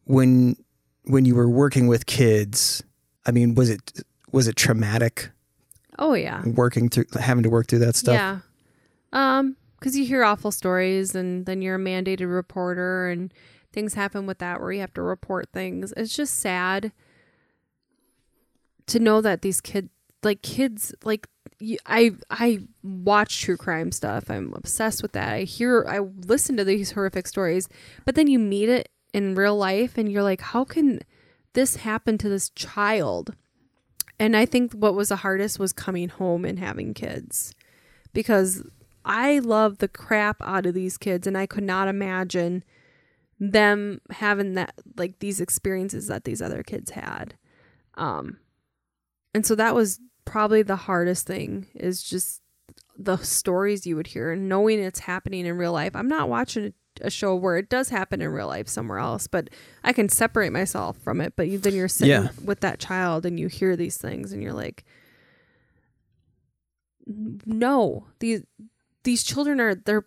when 0.05 0.57
when 1.05 1.25
you 1.25 1.35
were 1.35 1.49
working 1.49 1.87
with 1.87 2.05
kids, 2.07 2.83
I 3.25 3.31
mean, 3.31 3.55
was 3.55 3.71
it 3.71 4.03
was 4.33 4.49
it 4.49 4.57
traumatic 4.57 5.31
Oh 5.99 6.15
yeah. 6.15 6.43
working 6.45 6.89
through 6.89 7.07
having 7.21 7.43
to 7.43 7.51
work 7.51 7.69
through 7.69 7.81
that 7.81 7.97
stuff? 7.97 8.15
Yeah. 8.15 8.39
Um, 9.13 9.57
because 9.79 9.97
you 9.97 10.05
hear 10.05 10.23
awful 10.23 10.53
stories, 10.53 11.15
and 11.15 11.45
then 11.45 11.61
you're 11.61 11.75
a 11.75 11.79
mandated 11.79 12.33
reporter, 12.33 13.09
and 13.09 13.35
things 13.73 13.95
happen 13.95 14.27
with 14.27 14.39
that 14.39 14.61
where 14.61 14.71
you 14.73 14.81
have 14.81 14.95
to 14.95 15.03
report 15.03 15.49
things. 15.53 15.93
It's 15.97 16.15
just 16.15 16.39
sad 16.39 16.93
to 18.87 18.99
know 19.01 19.21
that 19.21 19.43
these 19.43 19.61
kids, 19.61 19.89
like 20.23 20.43
kids, 20.43 20.95
like 21.05 21.27
I, 21.87 22.13
I 22.31 22.61
watch 22.83 23.41
true 23.41 23.57
crime 23.57 23.91
stuff. 23.93 24.31
I'm 24.31 24.53
obsessed 24.55 25.03
with 25.03 25.13
that. 25.13 25.33
I 25.33 25.43
hear, 25.43 25.85
I 25.89 25.99
listen 25.99 26.57
to 26.57 26.65
these 26.65 26.93
horrific 26.93 27.27
stories, 27.27 27.69
but 28.05 28.15
then 28.15 28.29
you 28.29 28.39
meet 28.39 28.69
it 28.69 28.89
in 29.13 29.35
real 29.35 29.57
life, 29.57 29.99
and 29.99 30.11
you're 30.11 30.23
like, 30.23 30.41
how 30.41 30.65
can 30.65 31.01
this 31.55 31.77
happen 31.77 32.19
to 32.19 32.29
this 32.29 32.51
child? 32.51 33.35
And 34.23 34.37
I 34.37 34.47
think 34.47 34.73
what 34.73 34.95
was 34.95 35.09
the 35.09 35.17
hardest 35.17 35.59
was 35.59 35.73
coming 35.73 36.09
home 36.09 36.45
and 36.45 36.57
having 36.57 36.95
kids 36.95 37.53
because 38.13 38.63
I 39.05 39.41
love 39.41 39.79
the 39.79 39.89
crap 39.89 40.37
out 40.43 40.65
of 40.65 40.75
these 40.75 40.97
kids 40.97 41.27
and 41.27 41.37
I 41.37 41.47
could 41.47 41.65
not 41.65 41.89
imagine 41.89 42.63
them 43.41 44.01
having 44.11 44.55
that 44.55 44.75
like 44.97 45.19
these 45.19 45.41
experiences 45.41 46.07
that 46.07 46.23
these 46.23 46.41
other 46.41 46.63
kids 46.63 46.93
had. 46.93 47.35
Um 47.97 48.39
and 49.35 49.45
so 49.45 49.57
that 49.57 49.75
was 49.75 49.99
probably 50.25 50.63
the 50.63 50.77
hardest 50.77 51.27
thing 51.27 51.67
is 51.75 52.01
just 52.01 52.43
the 52.97 53.17
stories 53.17 53.89
you 53.89 53.97
would 53.97 54.07
hear 54.07 54.31
and 54.31 54.49
knowing 54.49 54.79
it's 54.79 55.01
happening 55.01 55.47
in 55.47 55.59
real 55.59 55.73
life. 55.73 55.97
I'm 55.97 56.07
not 56.07 56.29
watching 56.29 56.75
a, 57.03 57.11
show 57.11 57.35
where 57.37 57.57
it 57.57 57.69
does 57.69 57.89
happen 57.91 58.23
in 58.23 58.29
real 58.31 58.47
life 58.47 58.69
somewhere 58.69 58.99
else, 58.99 59.27
but 59.27 59.51
I 59.85 59.93
can 59.93 60.09
separate 60.09 60.53
myself 60.53 60.97
from 60.99 61.21
it. 61.21 61.35
But 61.37 61.49
you, 61.49 61.59
then 61.59 61.75
you're 61.75 61.89
sitting 61.89 62.11
Yeah. 62.25 62.29
with 62.45 62.61
that 62.61 62.79
child 62.79 63.27
and 63.27 63.39
you 63.39 63.49
hear 63.49 63.77
these 63.77 63.97
things 63.99 64.33
and 64.33 64.43
you're 64.43 64.53
like, 64.53 64.85
no, 67.07 68.07
these 68.21 68.43
these 69.05 69.23
children 69.23 69.61
are 69.61 69.75
they're 69.75 70.07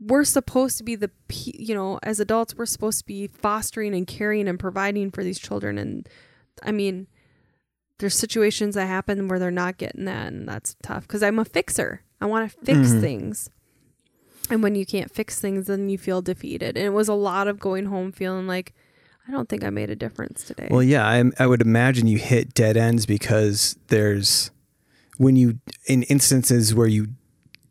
we're 0.00 0.24
supposed 0.24 0.78
to 0.78 0.84
be 0.84 0.94
the 0.96 1.10
you 1.34 1.74
know 1.74 1.98
as 2.02 2.20
adults 2.20 2.54
we're 2.56 2.66
supposed 2.66 2.98
to 3.00 3.04
be 3.06 3.26
fostering 3.26 3.94
and 3.94 4.06
caring 4.06 4.48
and 4.48 4.58
providing 4.58 5.10
for 5.10 5.22
these 5.24 5.38
children 5.38 5.78
and 5.78 6.08
I 6.62 6.72
mean 6.72 7.06
there's 7.98 8.14
situations 8.16 8.74
that 8.74 8.86
happen 8.86 9.28
where 9.28 9.38
they're 9.38 9.50
not 9.50 9.78
getting 9.78 10.04
that 10.06 10.28
and 10.32 10.48
that's 10.48 10.76
tough 10.82 11.02
because 11.02 11.22
I'm 11.22 11.38
a 11.38 11.44
fixer. 11.44 12.02
I 12.20 12.26
want 12.26 12.50
to 12.50 12.58
fix 12.64 12.90
Mhm. 12.90 13.00
things. 13.00 13.50
And 14.50 14.62
when 14.62 14.74
you 14.74 14.84
can't 14.84 15.10
fix 15.10 15.38
things 15.38 15.66
then 15.66 15.88
you 15.88 15.98
feel 15.98 16.22
defeated. 16.22 16.76
And 16.76 16.86
it 16.86 16.90
was 16.90 17.08
a 17.08 17.14
lot 17.14 17.48
of 17.48 17.58
going 17.58 17.86
home 17.86 18.12
feeling 18.12 18.46
like 18.46 18.74
I 19.26 19.30
don't 19.30 19.48
think 19.48 19.62
I 19.62 19.70
made 19.70 19.90
a 19.90 19.96
difference 19.96 20.42
today. 20.44 20.68
Well, 20.70 20.82
yeah, 20.82 21.06
I, 21.06 21.22
I 21.38 21.46
would 21.46 21.62
imagine 21.62 22.06
you 22.06 22.18
hit 22.18 22.54
dead 22.54 22.76
ends 22.76 23.06
because 23.06 23.76
there's 23.88 24.50
when 25.16 25.36
you 25.36 25.58
in 25.86 26.02
instances 26.04 26.74
where 26.74 26.88
you 26.88 27.08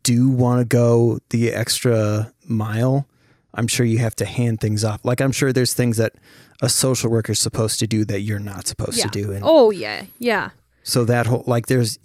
do 0.02 0.28
want 0.28 0.60
to 0.60 0.64
go 0.64 1.18
the 1.30 1.52
extra 1.52 2.32
mile. 2.46 3.06
I'm 3.54 3.66
sure 3.66 3.84
you 3.84 3.98
have 3.98 4.16
to 4.16 4.24
hand 4.24 4.60
things 4.60 4.82
off. 4.82 5.04
Like 5.04 5.20
I'm 5.20 5.32
sure 5.32 5.52
there's 5.52 5.74
things 5.74 5.98
that 5.98 6.14
a 6.62 6.68
social 6.68 7.10
worker's 7.10 7.40
supposed 7.40 7.78
to 7.80 7.86
do 7.86 8.04
that 8.06 8.20
you're 8.20 8.38
not 8.38 8.66
supposed 8.66 8.98
yeah. 8.98 9.04
to 9.04 9.10
do, 9.10 9.32
and 9.32 9.42
oh 9.44 9.70
yeah. 9.70 10.04
Yeah. 10.18 10.50
so 10.82 11.04
that 11.04 11.26
whole 11.26 11.44
like 11.46 11.66
there's 11.66 11.98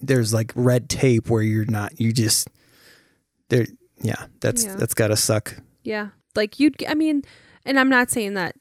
there's 0.00 0.32
like 0.32 0.52
red 0.54 0.88
tape 0.88 1.28
where 1.28 1.42
you're 1.42 1.66
not 1.66 2.00
you 2.00 2.12
just 2.12 2.48
there. 3.48 3.66
Yeah, 4.00 4.26
that's 4.40 4.64
Yeah. 4.64 4.76
that's 4.76 4.94
gotta 4.94 5.16
suck. 5.16 5.56
Yeah. 5.82 6.08
Like 6.34 6.58
you'd, 6.58 6.82
I 6.86 6.94
mean, 6.94 7.22
and 7.64 7.78
I'm 7.78 7.88
not 7.88 8.10
saying 8.10 8.34
that 8.34 8.56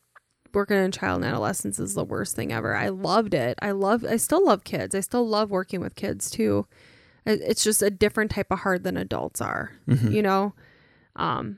working 0.53 0.77
in 0.77 0.91
child 0.91 1.17
and 1.21 1.25
adolescence 1.25 1.79
is 1.79 1.95
the 1.95 2.03
worst 2.03 2.35
thing 2.35 2.51
ever. 2.53 2.75
I 2.75 2.89
loved 2.89 3.33
it. 3.33 3.57
I 3.61 3.71
love, 3.71 4.05
I 4.05 4.17
still 4.17 4.45
love 4.45 4.63
kids. 4.63 4.93
I 4.93 4.99
still 4.99 5.27
love 5.27 5.49
working 5.49 5.79
with 5.81 5.95
kids 5.95 6.29
too. 6.29 6.67
It's 7.25 7.63
just 7.63 7.81
a 7.81 7.89
different 7.89 8.29
type 8.31 8.47
of 8.51 8.59
hard 8.59 8.83
than 8.83 8.95
adults 8.97 9.41
are, 9.41 9.71
Mhm. 9.87 10.11
you 10.11 10.21
know? 10.21 10.53
Um, 11.15 11.57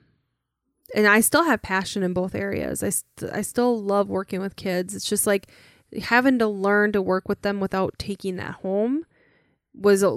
and 0.94 1.08
I 1.08 1.20
still 1.20 1.44
have 1.44 1.62
passion 1.62 2.04
in 2.04 2.14
both 2.14 2.36
areas. 2.36 2.84
I, 2.84 2.90
st- 2.90 3.32
I 3.34 3.42
still 3.42 3.82
love 3.82 4.08
working 4.08 4.40
with 4.40 4.56
kids. 4.56 4.96
It's 4.96 5.10
just 5.10 5.26
like 5.28 5.48
having 6.04 6.40
to 6.40 6.48
learn 6.48 6.92
to 6.94 7.02
work 7.02 7.28
with 7.28 7.42
them 7.42 7.60
without 7.60 7.96
taking 7.98 8.36
that 8.38 8.56
home 8.56 9.06
was 9.74 10.04
a, 10.04 10.10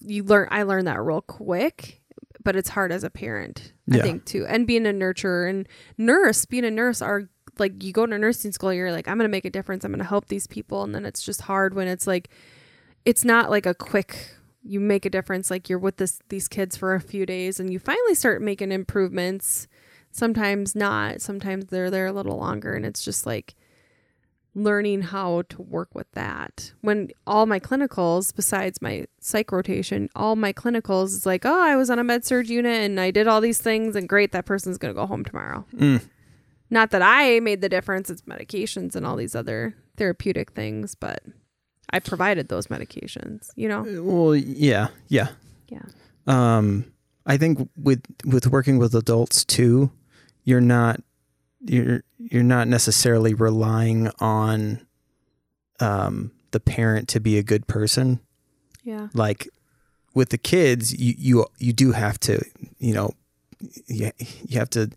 you 0.00 0.22
learn 0.24 0.48
I 0.50 0.64
learned 0.64 0.86
that 0.88 1.00
real 1.00 1.22
quick, 1.22 2.02
but 2.42 2.56
it's 2.56 2.68
hard 2.70 2.92
as 2.92 3.04
a 3.04 3.10
parent, 3.10 3.72
I 3.90 4.02
think 4.02 4.24
too. 4.24 4.46
And 4.46 4.66
being 4.66 4.86
a 4.86 4.90
nurturer 4.90 5.48
and 5.48 5.68
nurse, 5.96 6.44
being 6.44 6.64
a 6.64 6.70
nurse, 6.70 7.02
our 7.02 7.28
like 7.58 7.82
you 7.82 7.92
go 7.92 8.06
to 8.06 8.18
nursing 8.18 8.52
school, 8.52 8.72
you're 8.72 8.92
like, 8.92 9.08
I'm 9.08 9.16
gonna 9.16 9.28
make 9.28 9.44
a 9.44 9.50
difference. 9.50 9.84
I'm 9.84 9.92
gonna 9.92 10.04
help 10.04 10.26
these 10.26 10.46
people, 10.46 10.82
and 10.82 10.94
then 10.94 11.04
it's 11.04 11.22
just 11.22 11.42
hard 11.42 11.74
when 11.74 11.88
it's 11.88 12.06
like, 12.06 12.30
it's 13.04 13.24
not 13.24 13.50
like 13.50 13.66
a 13.66 13.74
quick. 13.74 14.34
You 14.62 14.80
make 14.80 15.06
a 15.06 15.10
difference, 15.10 15.50
like 15.50 15.68
you're 15.68 15.78
with 15.78 15.96
this 15.96 16.20
these 16.28 16.48
kids 16.48 16.76
for 16.76 16.94
a 16.94 17.00
few 17.00 17.24
days, 17.26 17.58
and 17.58 17.72
you 17.72 17.78
finally 17.78 18.14
start 18.14 18.42
making 18.42 18.72
improvements. 18.72 19.66
Sometimes 20.10 20.74
not. 20.74 21.20
Sometimes 21.20 21.66
they're 21.66 21.90
there 21.90 22.06
a 22.06 22.12
little 22.12 22.36
longer, 22.36 22.74
and 22.74 22.84
it's 22.84 23.04
just 23.04 23.24
like 23.26 23.54
learning 24.62 25.02
how 25.02 25.42
to 25.48 25.62
work 25.62 25.94
with 25.94 26.10
that. 26.12 26.72
When 26.80 27.10
all 27.26 27.46
my 27.46 27.60
clinicals, 27.60 28.34
besides 28.34 28.82
my 28.82 29.06
psych 29.20 29.52
rotation, 29.52 30.08
all 30.14 30.36
my 30.36 30.52
clinicals 30.52 31.06
is 31.08 31.26
like, 31.26 31.44
oh, 31.44 31.60
I 31.60 31.76
was 31.76 31.90
on 31.90 31.98
a 31.98 32.04
med 32.04 32.24
surg 32.24 32.48
unit 32.48 32.82
and 32.82 33.00
I 33.00 33.10
did 33.10 33.26
all 33.26 33.40
these 33.40 33.58
things, 33.60 33.96
and 33.96 34.08
great, 34.08 34.32
that 34.32 34.46
person's 34.46 34.78
gonna 34.78 34.94
go 34.94 35.06
home 35.06 35.24
tomorrow. 35.24 35.64
Mm. 35.74 36.02
Not 36.70 36.90
that 36.90 37.02
I 37.02 37.40
made 37.40 37.60
the 37.60 37.68
difference, 37.68 38.10
it's 38.10 38.22
medications 38.22 38.94
and 38.94 39.06
all 39.06 39.16
these 39.16 39.34
other 39.34 39.74
therapeutic 39.96 40.52
things, 40.52 40.94
but 40.94 41.22
I 41.90 42.00
provided 42.00 42.48
those 42.48 42.66
medications, 42.66 43.50
you 43.56 43.68
know? 43.68 43.84
Well, 44.02 44.36
yeah, 44.36 44.88
yeah. 45.08 45.28
Yeah. 45.68 45.82
Um, 46.26 46.92
I 47.26 47.36
think 47.36 47.68
with 47.76 48.02
with 48.24 48.46
working 48.46 48.78
with 48.78 48.94
adults 48.94 49.44
too, 49.44 49.90
you're 50.44 50.60
not 50.60 51.00
you're 51.60 52.02
you're 52.18 52.42
not 52.42 52.68
necessarily 52.68 53.34
relying 53.34 54.10
on 54.20 54.86
um 55.80 56.30
the 56.50 56.60
parent 56.60 57.08
to 57.08 57.20
be 57.20 57.38
a 57.38 57.42
good 57.42 57.66
person. 57.66 58.20
Yeah. 58.84 59.08
Like 59.12 59.48
with 60.14 60.30
the 60.30 60.38
kids, 60.38 60.98
you 60.98 61.14
you 61.18 61.46
you 61.58 61.72
do 61.72 61.92
have 61.92 62.18
to, 62.20 62.42
you 62.78 62.94
know, 62.94 63.10
you, 63.86 64.10
you 64.46 64.58
have 64.58 64.70
to 64.70 64.90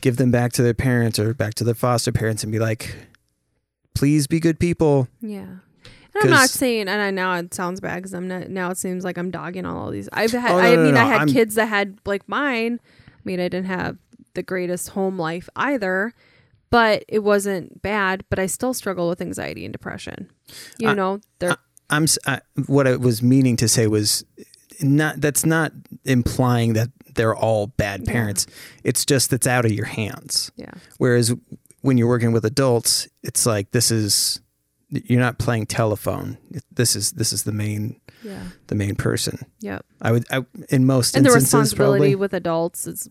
give 0.00 0.16
them 0.16 0.30
back 0.30 0.52
to 0.54 0.62
their 0.62 0.74
parents 0.74 1.18
or 1.18 1.34
back 1.34 1.54
to 1.54 1.64
their 1.64 1.74
foster 1.74 2.12
parents 2.12 2.42
and 2.42 2.50
be 2.52 2.58
like, 2.58 2.96
please 3.94 4.26
be 4.26 4.40
good 4.40 4.58
people. 4.58 5.08
Yeah. 5.20 5.46
And 6.14 6.24
I'm 6.24 6.30
not 6.30 6.50
saying, 6.50 6.88
and 6.88 7.00
I 7.00 7.10
now 7.10 7.34
it 7.34 7.54
sounds 7.54 7.80
bad 7.80 7.96
because 7.96 8.12
I'm 8.12 8.26
not. 8.26 8.48
Now 8.48 8.70
it 8.70 8.78
seems 8.78 9.04
like 9.04 9.18
I'm 9.18 9.30
dogging 9.30 9.64
all 9.66 9.90
these. 9.90 10.08
I've 10.12 10.32
had. 10.32 10.50
Oh, 10.50 10.56
no, 10.60 10.66
I 10.66 10.74
no, 10.74 10.84
mean, 10.84 10.94
no, 10.94 11.00
I 11.00 11.04
had 11.04 11.18
I'm- 11.20 11.28
kids 11.28 11.54
that 11.54 11.66
had 11.66 11.98
like 12.06 12.28
mine. 12.28 12.80
I 12.82 13.20
mean, 13.24 13.38
I 13.40 13.44
didn't 13.48 13.66
have 13.66 13.96
the 14.38 14.42
greatest 14.44 14.90
home 14.90 15.18
life 15.18 15.48
either, 15.56 16.14
but 16.70 17.04
it 17.08 17.20
wasn't 17.20 17.82
bad. 17.82 18.24
But 18.30 18.38
I 18.38 18.46
still 18.46 18.72
struggle 18.72 19.08
with 19.08 19.20
anxiety 19.20 19.64
and 19.64 19.72
depression. 19.72 20.30
You 20.78 20.88
I- 20.90 20.94
know, 20.94 21.20
they're 21.40 21.56
I'm 21.90 22.06
I, 22.26 22.40
what 22.66 22.86
I 22.86 22.96
was 22.96 23.22
meaning 23.22 23.56
to 23.56 23.68
say 23.68 23.86
was 23.86 24.24
not 24.80 25.20
that's 25.20 25.44
not 25.44 25.72
implying 26.04 26.74
that 26.74 26.88
they're 27.14 27.34
all 27.34 27.66
bad 27.66 28.02
Yeah. 28.06 28.12
parents. 28.12 28.46
It's 28.84 29.04
just 29.04 29.30
that's 29.30 29.46
out 29.46 29.64
of 29.64 29.72
your 29.72 29.86
hands. 29.86 30.52
yeah, 30.56 30.70
Whereas 30.98 31.34
when 31.80 31.96
you're 31.98 32.08
working 32.08 32.32
with 32.32 32.44
adults, 32.44 33.08
it's 33.22 33.44
like 33.46 33.70
this 33.72 33.90
is 33.90 34.40
you're 34.90 35.20
not 35.20 35.38
playing 35.38 35.66
telephone. 35.66 36.38
This 36.70 36.94
is 36.94 37.12
this 37.12 37.32
is 37.32 37.42
the 37.44 37.52
main 37.52 38.00
yeah, 38.22 38.42
the 38.68 38.74
main 38.74 38.94
person. 38.94 39.38
yep. 39.60 39.84
I 40.00 40.12
would 40.12 40.26
I, 40.30 40.44
in 40.68 40.86
most 40.86 41.16
And 41.16 41.24
the 41.24 41.28
instances 41.30 41.54
responsibility 41.54 41.98
probably 41.98 42.14
with 42.16 42.34
adults 42.34 42.86
is 42.86 43.08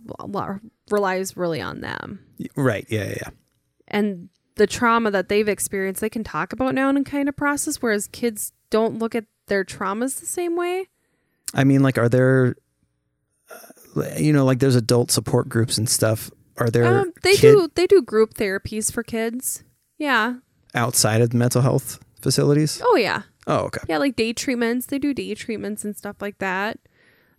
relies 0.89 1.35
really 1.37 1.61
on 1.61 1.81
them. 1.81 2.19
right. 2.55 2.85
Yeah, 2.89 3.03
yeah, 3.05 3.15
yeah. 3.21 3.29
and 3.87 4.29
the 4.55 4.67
trauma 4.67 5.11
that 5.11 5.29
they've 5.29 5.47
experienced 5.47 6.01
they 6.01 6.09
can 6.09 6.23
talk 6.23 6.51
about 6.53 6.73
now 6.73 6.89
and 6.89 7.05
kind 7.05 7.29
of 7.29 7.35
process 7.35 7.81
whereas 7.81 8.07
kids 8.07 8.51
don't 8.71 8.97
look 8.97 9.13
at 9.13 9.25
their 9.47 9.63
traumas 9.63 10.19
the 10.19 10.25
same 10.25 10.55
way 10.55 10.87
I 11.53 11.63
mean, 11.63 11.81
like, 11.81 11.97
are 11.97 12.09
there, 12.09 12.55
uh, 13.49 14.03
you 14.17 14.33
know, 14.33 14.45
like 14.45 14.59
there's 14.59 14.75
adult 14.75 15.11
support 15.11 15.47
groups 15.49 15.77
and 15.77 15.89
stuff. 15.89 16.29
Are 16.57 16.69
there 16.69 17.01
um, 17.01 17.13
they 17.23 17.35
kid 17.35 17.53
do 17.53 17.69
they 17.75 17.85
do 17.85 18.01
group 18.01 18.33
therapies 18.33 18.91
for 18.91 19.03
kids 19.03 19.63
yeah 19.99 20.37
outside 20.73 21.21
of 21.21 21.31
mental 21.31 21.61
health 21.61 21.99
facilities? 22.19 22.81
oh 22.83 22.95
yeah 22.95 23.21
Oh, 23.47 23.59
okay. 23.65 23.79
yeah 23.87 23.97
like 23.97 24.15
day 24.15 24.33
treatments 24.33 24.85
they 24.87 24.99
do 24.99 25.13
day 25.13 25.33
treatments 25.33 25.85
and 25.85 25.95
stuff 25.95 26.17
like 26.21 26.37
that 26.39 26.79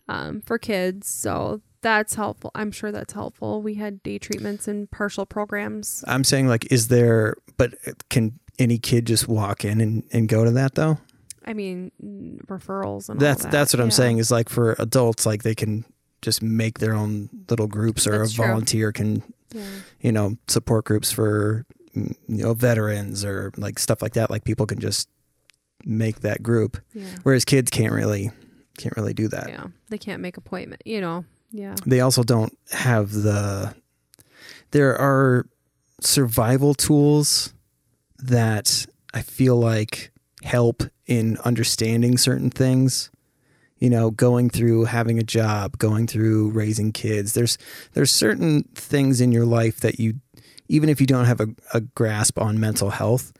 um, 0.07 0.41
for 0.41 0.57
kids 0.57 1.07
so 1.07 1.61
that's 1.81 2.15
helpful 2.15 2.51
i'm 2.55 2.71
sure 2.71 2.91
that's 2.91 3.13
helpful 3.13 3.61
we 3.61 3.75
had 3.75 4.01
day 4.03 4.17
treatments 4.17 4.67
and 4.67 4.89
partial 4.91 5.25
programs 5.25 6.03
I'm 6.07 6.23
saying, 6.23 6.47
like, 6.47 6.69
is 6.71 6.87
there, 6.89 7.35
but 7.57 7.73
can 8.09 8.39
any 8.57 8.77
kid 8.79 9.05
just 9.05 9.27
walk 9.27 9.63
in 9.63 9.79
and, 9.79 10.03
and 10.11 10.27
go 10.27 10.43
to 10.43 10.51
that 10.51 10.75
though? 10.75 10.97
i 11.45 11.53
mean 11.53 11.91
referrals 12.47 13.09
and 13.09 13.19
That's 13.19 13.45
all 13.45 13.51
that. 13.51 13.57
that's 13.57 13.73
what 13.73 13.81
I'm 13.81 13.91
saying. 13.91 14.17
Is 14.17 14.29
like 14.31 14.49
for 14.49 14.75
adults, 14.79 15.25
like 15.25 15.43
they 15.43 15.55
can 15.55 15.85
just 16.21 16.41
make 16.43 16.79
their 16.79 16.93
own 16.93 17.29
little 17.49 17.67
groups, 17.67 18.05
or 18.07 18.17
That's 18.19 18.33
a 18.33 18.35
true. 18.35 18.45
volunteer 18.45 18.91
can, 18.91 19.23
yeah 19.53 19.63
you 20.01 20.11
know, 20.11 20.37
support 20.47 20.85
groups 20.85 21.11
for 21.11 21.65
mm, 21.95 22.13
you 22.27 22.43
know 22.43 22.53
veterans 22.53 23.23
or 23.23 23.51
like 23.57 23.79
stuff 23.79 24.01
like 24.01 24.13
that. 24.13 24.29
Like 24.29 24.43
people 24.43 24.65
can 24.65 24.79
just 24.79 25.07
make 25.85 26.19
that 26.21 26.41
group, 26.43 26.77
yeah 26.93 27.05
whereas 27.23 27.45
kids 27.45 27.69
can't 27.71 27.93
really 27.93 28.31
can't 28.77 28.95
really 28.95 29.13
do 29.13 29.27
that. 29.27 29.49
yeah 29.49 29.67
they 29.89 29.97
can't 29.97 30.21
make 30.21 30.37
appointment 30.37 30.81
you 30.85 31.01
know 31.01 31.25
yeah 31.51 31.75
They 31.85 31.99
also 32.01 32.23
don't 32.23 32.57
have 32.71 33.11
the. 33.11 33.73
There 34.71 34.95
are 34.97 35.47
survival 36.01 36.73
tools 36.75 37.53
that 38.19 38.85
I 39.13 39.21
feel 39.21 39.55
like 39.57 40.11
help 40.43 40.83
in 41.07 41.37
understanding 41.43 42.17
certain 42.17 42.49
things. 42.49 43.09
You 43.79 43.89
know, 43.89 44.11
going 44.11 44.49
through 44.49 44.85
having 44.85 45.19
a 45.19 45.23
job, 45.23 45.77
going 45.77 46.05
through 46.05 46.51
raising 46.51 46.91
kids. 46.91 47.33
There's 47.33 47.57
there's 47.93 48.11
certain 48.11 48.63
things 48.75 49.21
in 49.21 49.31
your 49.31 49.45
life 49.45 49.79
that 49.79 49.99
you, 49.99 50.15
even 50.67 50.89
if 50.89 50.99
you 50.99 51.07
don't 51.07 51.25
have 51.25 51.39
a, 51.39 51.47
a 51.73 51.79
grasp 51.81 52.37
on 52.37 52.59
mental 52.59 52.89
health, 52.89 53.31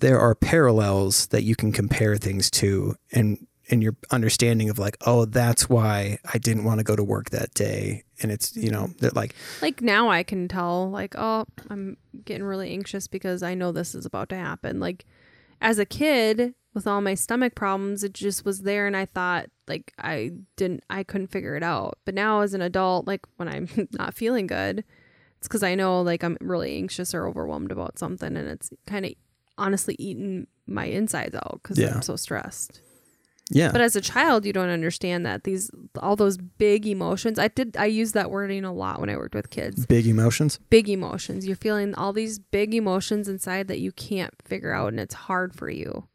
there 0.00 0.18
are 0.18 0.34
parallels 0.34 1.26
that 1.28 1.44
you 1.44 1.56
can 1.56 1.72
compare 1.72 2.16
things 2.16 2.50
to, 2.52 2.96
and 3.12 3.46
in 3.70 3.80
your 3.80 3.96
understanding 4.10 4.68
of 4.68 4.78
like, 4.78 4.96
oh, 5.06 5.24
that's 5.24 5.68
why 5.68 6.18
I 6.32 6.38
didn't 6.38 6.64
want 6.64 6.78
to 6.78 6.84
go 6.84 6.96
to 6.96 7.04
work 7.04 7.30
that 7.30 7.54
day, 7.54 8.02
and 8.20 8.32
it's 8.32 8.56
you 8.56 8.70
know 8.70 8.90
that 8.98 9.14
like 9.14 9.34
like 9.62 9.80
now 9.80 10.08
I 10.10 10.22
can 10.22 10.48
tell 10.48 10.90
like 10.90 11.14
oh 11.16 11.46
I'm 11.70 11.96
getting 12.24 12.44
really 12.44 12.72
anxious 12.72 13.06
because 13.06 13.42
I 13.42 13.54
know 13.54 13.72
this 13.72 13.94
is 13.94 14.04
about 14.04 14.28
to 14.30 14.36
happen. 14.36 14.80
Like 14.80 15.06
as 15.60 15.78
a 15.78 15.86
kid 15.86 16.54
with 16.72 16.86
all 16.86 17.00
my 17.00 17.14
stomach 17.14 17.54
problems 17.54 18.04
it 18.04 18.14
just 18.14 18.44
was 18.44 18.60
there 18.60 18.86
and 18.86 18.96
I 18.96 19.04
thought 19.06 19.46
like 19.66 19.92
I 19.98 20.32
didn't 20.56 20.84
I 20.90 21.02
couldn't 21.02 21.28
figure 21.28 21.56
it 21.56 21.62
out. 21.62 21.98
But 22.04 22.14
now 22.14 22.40
as 22.40 22.54
an 22.54 22.62
adult 22.62 23.06
like 23.06 23.22
when 23.36 23.48
I'm 23.48 23.68
not 23.92 24.14
feeling 24.14 24.46
good 24.46 24.84
it's 25.38 25.48
cuz 25.48 25.62
I 25.62 25.74
know 25.74 26.02
like 26.02 26.22
I'm 26.22 26.36
really 26.40 26.76
anxious 26.76 27.14
or 27.14 27.26
overwhelmed 27.26 27.72
about 27.72 27.98
something 27.98 28.36
and 28.36 28.48
it's 28.48 28.70
kind 28.86 29.06
of 29.06 29.12
honestly 29.60 29.94
eating 29.98 30.46
my 30.66 30.86
insides 30.86 31.34
out 31.34 31.60
cuz 31.62 31.78
Yeah. 31.78 31.94
I'm 31.94 32.02
so 32.02 32.16
stressed 32.16 32.80
yeah, 33.52 33.72
but 33.72 33.80
as 33.80 33.96
a 33.96 34.00
child, 34.00 34.46
you 34.46 34.52
don't 34.52 34.68
understand 34.68 35.26
that 35.26 35.42
these 35.42 35.70
all 35.98 36.14
those 36.14 36.36
big 36.36 36.86
emotions. 36.86 37.36
I 37.38 37.48
did 37.48 37.76
I 37.76 37.86
use 37.86 38.12
that 38.12 38.30
wording 38.30 38.64
a 38.64 38.72
lot 38.72 39.00
when 39.00 39.10
I 39.10 39.16
worked 39.16 39.34
with 39.34 39.50
kids. 39.50 39.86
big 39.86 40.06
emotions. 40.06 40.58
Big 40.70 40.88
emotions. 40.88 41.46
You're 41.46 41.56
feeling 41.56 41.94
all 41.96 42.12
these 42.12 42.38
big 42.38 42.74
emotions 42.74 43.26
inside 43.26 43.66
that 43.66 43.80
you 43.80 43.90
can't 43.90 44.34
figure 44.44 44.72
out, 44.72 44.88
and 44.88 45.00
it's 45.00 45.14
hard 45.14 45.52
for 45.52 45.68
you. 45.68 46.06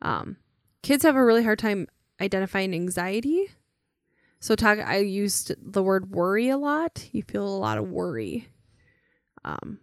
Um, 0.00 0.36
kids 0.82 1.02
have 1.02 1.16
a 1.16 1.24
really 1.24 1.42
hard 1.42 1.58
time 1.58 1.88
identifying 2.20 2.72
anxiety. 2.72 3.48
So 4.38 4.54
talk. 4.54 4.78
I 4.78 4.98
used 4.98 5.52
the 5.60 5.82
word 5.82 6.12
worry 6.12 6.50
a 6.50 6.56
lot. 6.56 7.08
You 7.10 7.24
feel 7.24 7.46
a 7.46 7.58
lot 7.58 7.78
of 7.78 7.90
worry. 7.90 8.48
Um, 9.44 9.80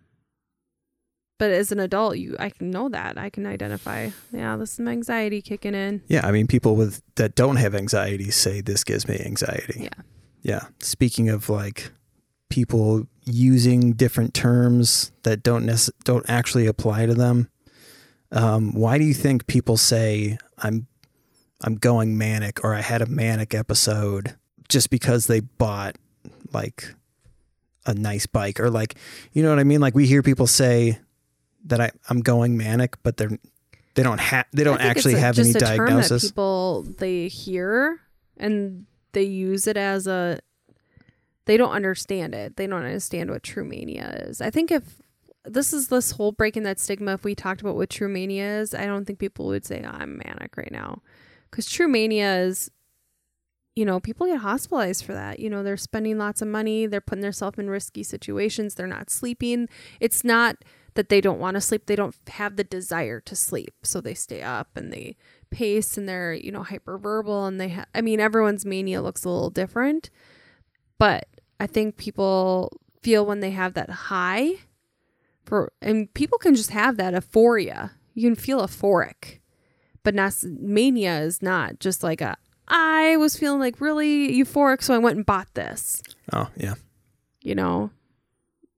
but 1.37 1.51
as 1.51 1.71
an 1.71 1.79
adult, 1.79 2.17
you 2.17 2.35
I 2.39 2.49
can 2.49 2.71
know 2.71 2.89
that 2.89 3.17
I 3.17 3.29
can 3.29 3.45
identify. 3.45 4.09
Yeah, 4.31 4.57
this 4.57 4.73
is 4.73 4.79
my 4.79 4.91
anxiety 4.91 5.41
kicking 5.41 5.75
in. 5.75 6.01
Yeah, 6.07 6.25
I 6.25 6.31
mean, 6.31 6.47
people 6.47 6.75
with 6.75 7.01
that 7.15 7.35
don't 7.35 7.57
have 7.57 7.75
anxiety 7.75 8.31
say 8.31 8.61
this 8.61 8.83
gives 8.83 9.07
me 9.07 9.19
anxiety. 9.23 9.81
Yeah. 9.83 10.03
Yeah. 10.41 10.61
Speaking 10.79 11.29
of 11.29 11.49
like 11.49 11.91
people 12.49 13.07
using 13.25 13.93
different 13.93 14.33
terms 14.33 15.11
that 15.23 15.43
don't 15.43 15.65
nece- 15.65 15.91
don't 16.03 16.27
actually 16.29 16.65
apply 16.65 17.05
to 17.05 17.13
them, 17.13 17.49
um, 18.31 18.73
why 18.73 18.97
do 18.97 19.03
you 19.03 19.13
think 19.13 19.47
people 19.47 19.77
say 19.77 20.37
I'm 20.57 20.87
I'm 21.61 21.75
going 21.75 22.17
manic 22.17 22.63
or 22.63 22.73
I 22.73 22.81
had 22.81 23.01
a 23.01 23.07
manic 23.07 23.53
episode 23.53 24.35
just 24.69 24.89
because 24.89 25.27
they 25.27 25.39
bought 25.39 25.97
like 26.53 26.93
a 27.85 27.93
nice 27.93 28.25
bike 28.25 28.59
or 28.59 28.69
like 28.69 28.95
you 29.33 29.43
know 29.43 29.49
what 29.49 29.59
I 29.59 29.63
mean? 29.63 29.81
Like 29.81 29.95
we 29.95 30.07
hear 30.07 30.23
people 30.23 30.47
say 30.47 30.99
that 31.67 31.81
I, 31.81 31.91
I'm 32.09 32.21
going 32.21 32.57
manic, 32.57 33.01
but 33.03 33.17
they're 33.17 33.37
they 33.95 34.03
don't 34.03 34.19
have 34.19 34.45
they 34.53 34.63
don't 34.63 34.79
actually 34.79 35.15
a- 35.15 35.19
have 35.19 35.37
any 35.39 35.53
just 35.53 35.61
a 35.61 35.65
term 35.65 35.77
that 35.77 35.85
diagnosis. 35.85 36.23
people 36.23 36.85
they 36.97 37.27
hear 37.27 37.99
and 38.37 38.85
they 39.13 39.23
use 39.23 39.65
it 39.67 39.77
as 39.77 40.07
a 40.07 40.39
they 41.45 41.57
don't 41.57 41.71
understand 41.71 42.35
it. 42.35 42.57
They 42.57 42.67
don't 42.67 42.83
understand 42.83 43.31
what 43.31 43.41
true 43.41 43.63
mania 43.63 44.25
is. 44.27 44.41
I 44.41 44.49
think 44.49 44.69
if 44.69 45.01
this 45.45 45.71
is 45.71 45.87
this 45.87 46.11
whole 46.11 46.33
breaking 46.33 46.63
that 46.63 46.79
stigma, 46.79 47.13
if 47.13 47.23
we 47.23 47.33
talked 47.33 47.61
about 47.61 47.75
what 47.75 47.89
true 47.89 48.09
mania 48.09 48.59
is, 48.59 48.73
I 48.73 48.85
don't 48.85 49.05
think 49.05 49.17
people 49.17 49.47
would 49.47 49.65
say 49.65 49.83
"Oh, 49.83 49.89
I'm 49.91 50.17
manic 50.17 50.55
right 50.57 50.71
now, 50.71 51.01
because 51.49 51.65
true 51.65 51.87
mania 51.87 52.41
is 52.41 52.69
you 53.77 53.85
know, 53.85 53.99
people 53.99 54.25
get 54.25 54.39
hospitalized 54.39 55.05
for 55.05 55.13
that. 55.13 55.39
You 55.39 55.51
know, 55.51 55.61
they're 55.61 55.77
spending 55.77 56.17
lots 56.17 56.41
of 56.41 56.47
money, 56.47 56.87
they're 56.87 56.99
putting 56.99 57.21
themselves 57.21 57.59
in 57.59 57.69
risky 57.69 58.01
situations, 58.01 58.73
they're 58.73 58.87
not 58.87 59.11
sleeping. 59.11 59.69
It's 59.99 60.23
not 60.23 60.55
that 60.97 61.09
they 61.09 61.21
don't 61.21 61.39
want 61.39 61.55
to 61.55 61.61
sleep, 61.61 61.85
they 61.85 61.95
don't 61.95 62.15
have 62.27 62.55
the 62.55 62.63
desire 62.63 63.21
to 63.21 63.35
sleep. 63.35 63.75
So 63.83 64.01
they 64.01 64.15
stay 64.15 64.41
up 64.41 64.75
and 64.75 64.91
they 64.91 65.15
pace 65.51 65.95
and 65.95 66.09
they're, 66.09 66.33
you 66.33 66.51
know, 66.51 66.63
hyperverbal 66.63 67.47
and 67.47 67.61
they 67.61 67.69
ha- 67.69 67.85
I 67.93 68.01
mean, 68.01 68.19
everyone's 68.19 68.65
mania 68.65 69.01
looks 69.01 69.23
a 69.23 69.29
little 69.29 69.51
different. 69.51 70.09
But 70.97 71.27
I 71.59 71.67
think 71.67 71.97
people 71.97 72.81
feel 73.03 73.25
when 73.25 73.39
they 73.39 73.51
have 73.51 73.75
that 73.75 73.89
high 73.89 74.55
for 75.45 75.71
and 75.83 76.11
people 76.15 76.39
can 76.39 76.55
just 76.55 76.71
have 76.71 76.97
that 76.97 77.13
euphoria. 77.13 77.91
You 78.15 78.27
can 78.27 78.35
feel 78.35 78.59
euphoric. 78.59 79.39
But 80.01 80.15
nas- 80.15 80.45
mania 80.49 81.19
is 81.19 81.43
not 81.43 81.79
just 81.79 82.01
like 82.01 82.21
a 82.21 82.37
I 82.67 83.17
was 83.17 83.37
feeling 83.37 83.59
like 83.59 83.79
really 83.79 84.35
euphoric, 84.35 84.81
so 84.81 84.95
I 84.95 84.97
went 84.97 85.15
and 85.15 85.25
bought 85.25 85.53
this. 85.53 86.01
Oh, 86.33 86.49
yeah. 86.57 86.73
You 87.41 87.53
know, 87.55 87.91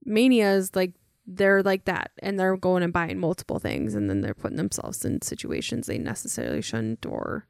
mania 0.04 0.52
is 0.52 0.76
like 0.76 0.92
they're 1.32 1.62
like 1.62 1.84
that 1.84 2.10
and 2.22 2.38
they're 2.38 2.56
going 2.56 2.82
and 2.82 2.92
buying 2.92 3.18
multiple 3.18 3.58
things 3.60 3.94
and 3.94 4.10
then 4.10 4.20
they're 4.20 4.34
putting 4.34 4.56
themselves 4.56 5.04
in 5.04 5.22
situations 5.22 5.86
they 5.86 5.96
necessarily 5.98 6.60
shouldn't 6.60 7.06
or 7.06 7.46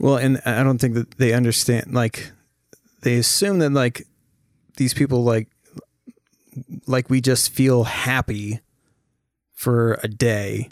Well, 0.00 0.16
and 0.16 0.40
I 0.46 0.62
don't 0.62 0.78
think 0.80 0.94
that 0.94 1.18
they 1.18 1.32
understand. 1.32 1.92
Like, 1.92 2.30
they 3.02 3.16
assume 3.16 3.58
that 3.58 3.72
like 3.72 4.06
these 4.76 4.94
people 4.94 5.24
like 5.24 5.48
like 6.86 7.10
we 7.10 7.20
just 7.20 7.50
feel 7.52 7.84
happy 7.84 8.60
for 9.52 9.98
a 10.02 10.08
day, 10.08 10.68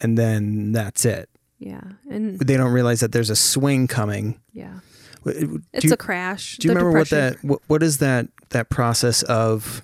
and 0.00 0.16
then 0.16 0.72
that's 0.72 1.04
it. 1.04 1.28
yeah. 1.58 1.82
And 2.10 2.38
They 2.38 2.56
don't 2.56 2.72
realize 2.72 3.00
that 3.00 3.12
there's 3.12 3.30
a 3.30 3.36
swing 3.36 3.86
coming. 3.88 4.40
yeah. 4.52 4.80
Uh, 5.26 5.32
do 5.32 5.62
It's 5.72 5.84
you, 5.86 5.92
a 5.92 5.96
crash. 5.96 6.58
do 6.58 6.68
you 6.68 6.74
The 6.74 6.78
remember 6.78 6.98
what 6.98 7.10
that 7.10 7.42
what, 7.42 7.60
what 7.66 7.82
is 7.82 7.98
that 7.98 8.28
that 8.50 8.68
process 8.70 9.22
of? 9.24 9.82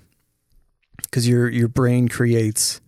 Because 1.10 1.28
your 1.28 1.48
your 1.48 1.68
brain 1.68 2.08
creates 2.08 2.80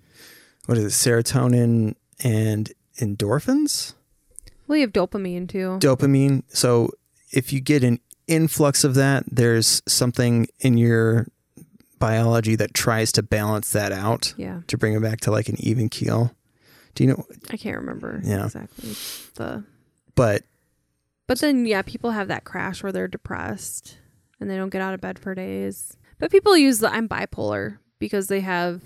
what 0.67 0.79
is 0.79 0.85
it 0.85 0.89
serotonin 1.11 1.95
and 2.23 2.73
endorphins 3.01 3.95
Well, 4.69 4.77
you 4.79 4.83
have 4.83 4.93
dopamine 4.93 5.49
too. 5.49 5.79
dopamine. 5.81 6.45
So 6.49 6.91
if 7.33 7.53
you 7.53 7.61
get 7.61 7.83
an 7.83 7.99
influx 8.29 8.85
of 8.85 8.95
that, 8.95 9.25
there's 9.27 9.83
something 9.89 10.47
in 10.61 10.77
your 10.79 11.27
biology 11.99 12.55
that 12.57 12.75
tries 12.75 13.13
to 13.13 13.23
balance 13.23 13.73
that 13.73 13.93
out 13.93 14.35
yeah. 14.37 14.61
to 14.69 14.77
bring 14.79 14.95
it 14.95 15.03
back 15.03 15.21
to 15.23 15.31
like 15.31 15.49
an 15.49 15.57
even 15.61 15.89
keel. 15.89 16.33
Do 16.95 17.05
you 17.05 17.11
know? 17.11 17.25
I 17.51 17.57
can't 17.57 17.77
remember 17.79 18.21
Yeah. 18.25 18.45
exactly 18.45 18.91
the 19.35 19.65
But 20.15 20.43
But 21.27 21.41
then, 21.41 21.65
yeah, 21.67 21.83
people 21.83 22.11
have 22.11 22.29
that 22.29 22.45
crash 22.45 22.83
where 22.83 22.93
they're 22.93 23.09
depressed 23.09 23.99
and 24.41 24.51
they 24.51 24.57
don't 24.57 24.71
get 24.71 24.83
out 24.83 24.95
of 24.95 25.01
bed 25.01 25.19
for 25.19 25.35
days. 25.35 25.97
But 26.19 26.31
people 26.31 26.57
use 26.57 26.79
the 26.81 26.93
I'm 26.93 27.09
bipolar 27.09 27.79
because 28.03 28.27
they 28.27 28.41
have, 28.41 28.83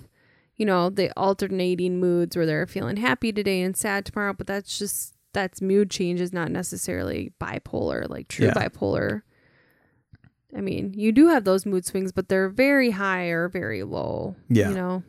you 0.57 0.67
know, 0.67 0.91
the 0.91 1.11
alternating 1.17 1.99
moods 1.99 2.37
where 2.37 2.45
they're 2.45 2.67
feeling 2.67 2.99
happy 2.99 3.33
today 3.33 3.63
and 3.63 3.75
sad 3.75 4.05
tomorrow. 4.05 4.35
But 4.35 4.47
that's 4.47 4.79
just, 4.79 5.15
that's 5.33 5.63
mood 5.63 5.91
change 5.91 6.21
is 6.21 6.35
not 6.35 6.51
necessarily 6.51 7.33
bipolar, 7.41 8.07
like 8.11 8.29
true 8.29 8.49
Yeah. 8.49 8.53
bipolar. 8.53 9.23
I 10.55 10.61
mean, 10.61 10.93
you 10.95 11.13
do 11.13 11.29
have 11.29 11.45
those 11.45 11.65
mood 11.65 11.87
swings, 11.87 12.13
but 12.13 12.29
they're 12.29 12.51
very 12.51 12.91
high 12.91 13.29
or 13.29 13.49
very 13.49 13.83
low. 13.85 14.37
Yeah. 14.51 14.69
You 14.69 14.75
know? 14.75 15.03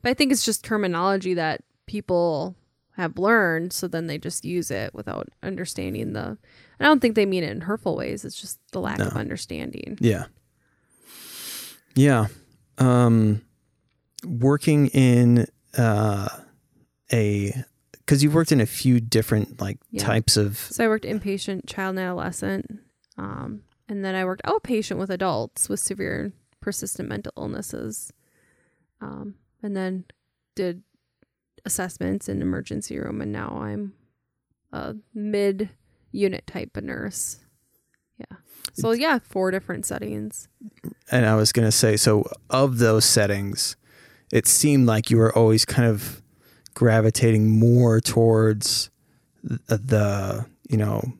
But 0.00 0.08
I 0.10 0.14
think 0.14 0.32
it's 0.32 0.44
just 0.46 0.64
terminology 0.64 1.34
that 1.34 1.60
people 1.86 2.56
have 2.96 3.18
learned, 3.18 3.72
so 3.74 3.86
then 3.86 4.06
they 4.06 4.16
just 4.16 4.46
use 4.46 4.70
it 4.70 4.94
without 4.94 5.28
understanding 5.42 6.14
the. 6.14 6.38
I 6.80 6.84
don't 6.84 7.00
think 7.00 7.16
they 7.16 7.26
mean 7.26 7.44
it 7.44 7.50
in 7.50 7.60
hurtful 7.62 7.96
ways. 7.96 8.24
It's 8.24 8.40
just 8.40 8.60
the 8.72 8.80
lack 8.80 8.98
of 9.00 9.12
understanding. 9.14 9.98
yeah, 10.00 10.24
yeah. 11.94 12.26
Um, 12.78 13.42
working 14.24 14.88
in 14.88 15.46
uh, 15.76 16.28
a 17.12 17.52
because 17.92 18.22
you've 18.22 18.34
worked 18.34 18.52
in 18.52 18.60
a 18.60 18.66
few 18.66 19.00
different 19.00 19.60
like 19.60 19.78
Yeah. 19.90 20.02
types 20.04 20.36
of 20.36 20.58
So 20.58 20.84
I 20.84 20.88
worked 20.88 21.04
inpatient, 21.04 21.66
child 21.66 21.90
and 21.96 22.00
adolescent, 22.00 22.80
um, 23.16 23.62
and 23.88 24.04
then 24.04 24.14
I 24.14 24.24
worked 24.24 24.42
outpatient 24.44 24.98
with 24.98 25.10
adults 25.10 25.68
with 25.68 25.80
severe 25.80 26.32
persistent 26.60 27.08
mental 27.08 27.32
illnesses, 27.36 28.12
um, 29.00 29.36
and 29.62 29.76
then 29.76 30.04
did 30.54 30.82
assessments 31.64 32.28
in 32.28 32.42
emergency 32.42 32.98
room, 32.98 33.20
and 33.20 33.32
now 33.32 33.58
I'm 33.62 33.94
a 34.72 34.96
mid 35.14 35.70
unit 36.12 36.46
type 36.46 36.76
of 36.76 36.84
nurse. 36.84 37.38
So 38.72 38.92
yeah, 38.92 39.18
four 39.22 39.50
different 39.50 39.86
settings. 39.86 40.48
and 41.10 41.26
I 41.26 41.36
was 41.36 41.52
going 41.52 41.66
to 41.66 41.72
say, 41.72 41.96
so 41.96 42.24
of 42.50 42.78
those 42.78 43.04
settings, 43.04 43.76
it 44.32 44.46
seemed 44.46 44.86
like 44.86 45.10
you 45.10 45.18
were 45.18 45.36
always 45.36 45.64
kind 45.64 45.88
of 45.88 46.22
gravitating 46.74 47.48
more 47.50 48.00
towards 48.00 48.90
the, 49.42 49.76
the 49.76 50.46
you 50.68 50.76
know, 50.76 51.12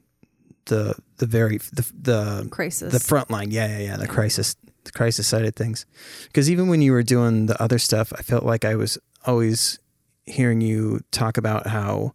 the 0.67 0.95
the 1.19 1.27
very 1.27 1.59
the 1.59 1.91
the, 2.01 2.49
Crisis. 2.51 2.93
the 2.93 3.01
front 3.01 3.31
line. 3.31 3.51
Yeah, 3.51 3.67
yeah, 3.79 3.85
yeah. 3.85 3.97
The 3.97 4.09
crisis, 4.09 4.57
the 4.85 4.93
crisis 4.93 5.27
side 5.27 5.45
of 5.45 5.55
things. 5.55 5.87
Because 6.25 6.51
even 6.51 6.69
when 6.69 6.83
you 6.83 6.93
were 6.93 7.03
doing 7.03 7.47
the 7.47 7.61
other 7.63 7.79
stuff, 7.79 8.13
I 8.17 8.23
felt 8.23 8.45
like 8.45 8.65
I 8.65 8.75
was 8.75 8.99
always 9.27 9.79
hearing 10.27 10.61
you 10.61 11.01
talk 11.11 11.37
about 11.37 11.67
how 11.69 12.15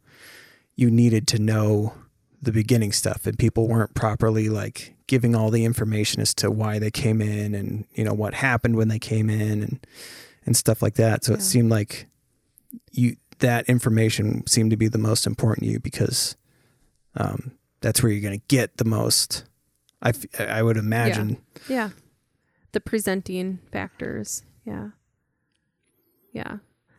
you 0.75 0.89
needed 0.89 1.27
to 1.27 1.39
know 1.39 1.93
the 2.41 2.51
beginning 2.51 2.91
stuff 2.91 3.27
and 3.27 3.37
people 3.37 3.67
weren't 3.67 3.93
properly 3.93 4.49
like 4.49 4.95
giving 5.09 5.35
all 5.35 5.49
the 5.49 5.65
information 5.65 6.21
as 6.21 6.33
to 6.35 6.49
why 6.49 6.79
they 6.79 6.91
came 6.91 7.19
in 7.21 7.53
and 7.55 7.83
you 7.93 8.03
know 8.03 8.13
what 8.13 8.33
happened 8.33 8.75
when 8.77 8.87
they 8.87 8.99
came 8.99 9.29
in 9.29 9.61
and 9.63 9.87
and 10.45 10.55
stuff 10.55 10.81
like 10.81 10.93
that 10.93 11.23
so 11.25 11.33
it 11.33 11.41
seemed 11.41 11.69
like 11.69 12.05
you 12.91 13.15
that 13.39 13.67
information 13.67 14.45
seemed 14.47 14.69
to 14.69 14.77
be 14.77 14.87
the 14.87 14.97
most 14.99 15.25
important 15.25 15.65
to 15.65 15.71
you 15.71 15.79
because 15.79 16.37
um 17.17 17.51
that's 17.81 18.03
where 18.03 18.11
you're 18.11 18.21
going 18.21 18.39
to 18.39 18.45
get 18.47 18.77
the 18.77 18.85
most 18.85 19.45
I, 20.01 20.09
f- 20.09 20.39
I 20.39 20.61
would 20.63 20.77
imagine 20.77 21.41
Yeah. 21.67 21.89
The 22.71 22.79
presenting 22.79 23.59
factors. 23.71 24.43
Yeah. 24.63 24.89
Yeah. 26.31 26.57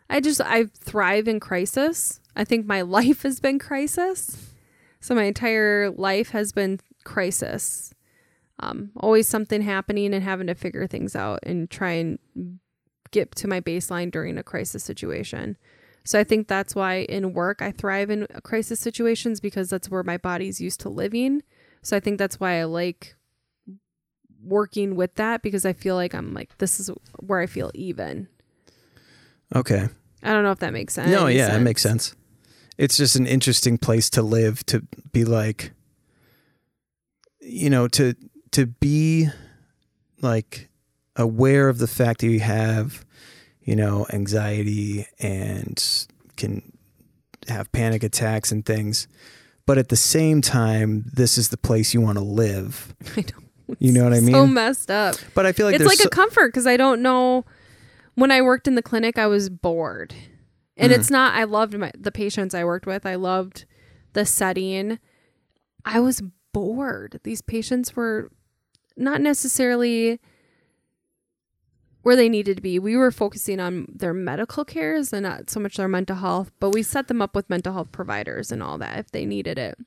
I 0.09 0.20
just 0.20 0.40
I 0.40 0.64
thrive 0.64 1.29
in 1.29 1.38
crisis. 1.38 2.20
I 2.35 2.44
think 2.44 2.66
my 2.66 2.83
life 2.99 3.23
has 3.23 3.40
been 3.40 3.59
crisis. 3.59 4.51
So 5.01 5.14
my 5.14 5.25
entire 5.25 5.90
life 5.90 6.31
has 6.31 6.53
been 6.53 6.81
crisis. 7.05 7.94
Um, 8.61 8.90
always 8.96 9.27
something 9.27 9.62
happening 9.62 10.12
and 10.12 10.23
having 10.23 10.46
to 10.49 10.55
figure 10.55 10.87
things 10.87 11.16
out 11.16 11.40
and 11.42 11.70
try 11.70 11.92
and 11.92 12.18
get 13.11 13.35
to 13.37 13.49
my 13.49 13.61
baseline 13.61 14.11
during 14.11 14.37
a 14.38 14.42
crisis 14.42 14.85
situation. 14.85 15.57
So 16.05 16.18
I 16.18 16.25
think 16.25 16.46
that's 16.46 16.75
why 16.75 17.01
in 17.09 17.33
work 17.33 17.62
I 17.62 17.73
thrive 17.73 18.11
in 18.11 18.27
crisis 18.42 18.81
situations 18.81 19.40
because 19.40 19.70
that's 19.70 19.90
where 19.90 20.03
my 20.03 20.16
body's 20.16 20.61
used 20.61 20.81
to 20.81 20.88
living. 20.88 21.42
So 21.83 21.96
I 21.96 22.01
think 22.01 22.18
that's 22.18 22.38
why 22.38 22.61
I 22.61 22.64
like 22.64 23.14
working 24.42 24.96
with 24.96 25.14
that 25.16 25.42
because 25.42 25.64
I 25.64 25.73
feel 25.73 25.94
like 25.94 26.14
I'm 26.14 26.33
like 26.33 26.57
this 26.59 26.81
is 26.81 26.90
where 27.18 27.40
I 27.40 27.46
feel 27.46 27.70
even. 27.75 28.29
okay 29.55 29.88
I 30.23 30.33
don't 30.33 30.44
know 30.44 30.51
if 30.53 30.61
that 30.61 30.73
makes 30.73 30.94
sense. 30.94 31.11
no 31.11 31.27
yeah 31.27 31.55
it 31.55 31.61
makes 31.61 31.83
sense 31.83 32.14
it's 32.79 32.96
just 32.96 33.16
an 33.16 33.27
interesting 33.27 33.77
place 33.77 34.09
to 34.11 34.23
live 34.23 34.64
to 34.66 34.83
be 35.12 35.25
like 35.25 35.73
you 37.40 37.68
know 37.68 37.87
to 37.88 38.14
to 38.52 38.66
be 38.66 39.28
like 40.20 40.68
aware 41.16 41.68
of 41.68 41.78
the 41.78 41.86
fact 41.86 42.20
that 42.20 42.28
you 42.28 42.40
have 42.40 43.04
you 43.62 43.76
know 43.76 44.06
anxiety 44.12 45.06
and 45.18 46.06
can 46.36 46.72
have 47.48 47.70
panic 47.72 48.02
attacks 48.02 48.52
and 48.52 48.64
things 48.66 49.08
but 49.66 49.78
at 49.78 49.88
the 49.88 49.96
same 49.96 50.40
time 50.40 51.04
this 51.12 51.36
is 51.38 51.48
the 51.48 51.56
place 51.56 51.92
you 51.94 52.00
want 52.00 52.16
to 52.18 52.24
live 52.24 52.94
I 53.16 53.20
know. 53.22 53.76
You 53.78 53.92
know 53.92 54.02
what 54.02 54.12
I 54.14 54.18
mean? 54.20 54.34
So 54.34 54.46
messed 54.48 54.90
up. 54.90 55.14
but 55.34 55.46
i 55.46 55.52
feel 55.52 55.64
like 55.66 55.76
it's 55.76 55.84
like 55.84 55.98
so- 55.98 56.06
a 56.08 56.10
comfort 56.10 56.48
because 56.48 56.66
I 56.66 56.76
don't 56.76 57.02
know. 57.02 57.44
When 58.16 58.32
I 58.32 58.42
worked 58.42 58.66
in 58.66 58.74
the 58.74 58.82
clinic, 58.82 59.16
I 59.16 59.28
was 59.28 59.48
bored, 59.48 60.12
and 60.77 60.90
Mhm. 60.92 60.96
it's 60.96 61.08
not. 61.08 61.35
I 61.35 61.44
loved 61.44 61.79
my 61.79 61.92
the 61.96 62.10
patients 62.10 62.52
I 62.52 62.64
worked 62.64 62.85
with. 62.85 63.06
I 63.06 63.14
loved 63.14 63.64
the 64.12 64.27
setting. 64.27 64.98
I 65.85 66.00
was 66.00 66.20
bored. 66.52 67.20
These 67.22 67.42
patients 67.42 67.94
were 67.94 68.33
not 69.01 69.21
necessarily 69.21 70.21
where 72.03 72.17
they 72.17 72.29
needed 72.29 72.57
to 72.57 72.63
be. 72.63 72.79
We 72.79 72.96
were 72.96 73.11
focusing 73.11 73.61
on 73.61 73.87
their 73.94 74.15
medical 74.15 74.65
cares 74.65 75.13
and 75.13 75.25
not 75.25 75.51
so 75.51 75.61
much 75.61 75.77
their 75.77 75.88
mental 75.88 76.17
health, 76.17 76.51
but 76.61 76.71
we 76.71 76.83
set 76.83 77.09
them 77.09 77.21
up 77.21 77.35
with 77.35 77.51
mental 77.51 77.73
health 77.73 77.92
providers 77.92 78.51
and 78.51 78.63
all 78.63 78.79
that 78.79 78.98
if 78.98 79.11
they 79.11 79.27
needed 79.27 79.59
it. 79.59 79.79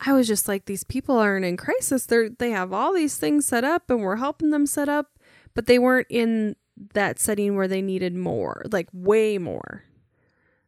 I 0.00 0.12
was 0.12 0.26
just 0.26 0.46
like, 0.46 0.66
these 0.66 0.84
people 0.84 1.16
aren't 1.16 1.44
in 1.44 1.56
crisis. 1.56 2.06
They're 2.06 2.28
they 2.28 2.50
have 2.50 2.72
all 2.72 2.92
these 2.92 3.16
things 3.16 3.46
set 3.46 3.64
up 3.64 3.90
and 3.90 4.00
we're 4.00 4.16
helping 4.16 4.50
them 4.50 4.66
set 4.66 4.88
up, 4.88 5.18
but 5.54 5.66
they 5.66 5.78
weren't 5.78 6.06
in 6.10 6.56
that 6.92 7.18
setting 7.18 7.56
where 7.56 7.68
they 7.68 7.80
needed 7.80 8.14
more, 8.14 8.62
like 8.70 8.88
way 8.92 9.38
more. 9.38 9.84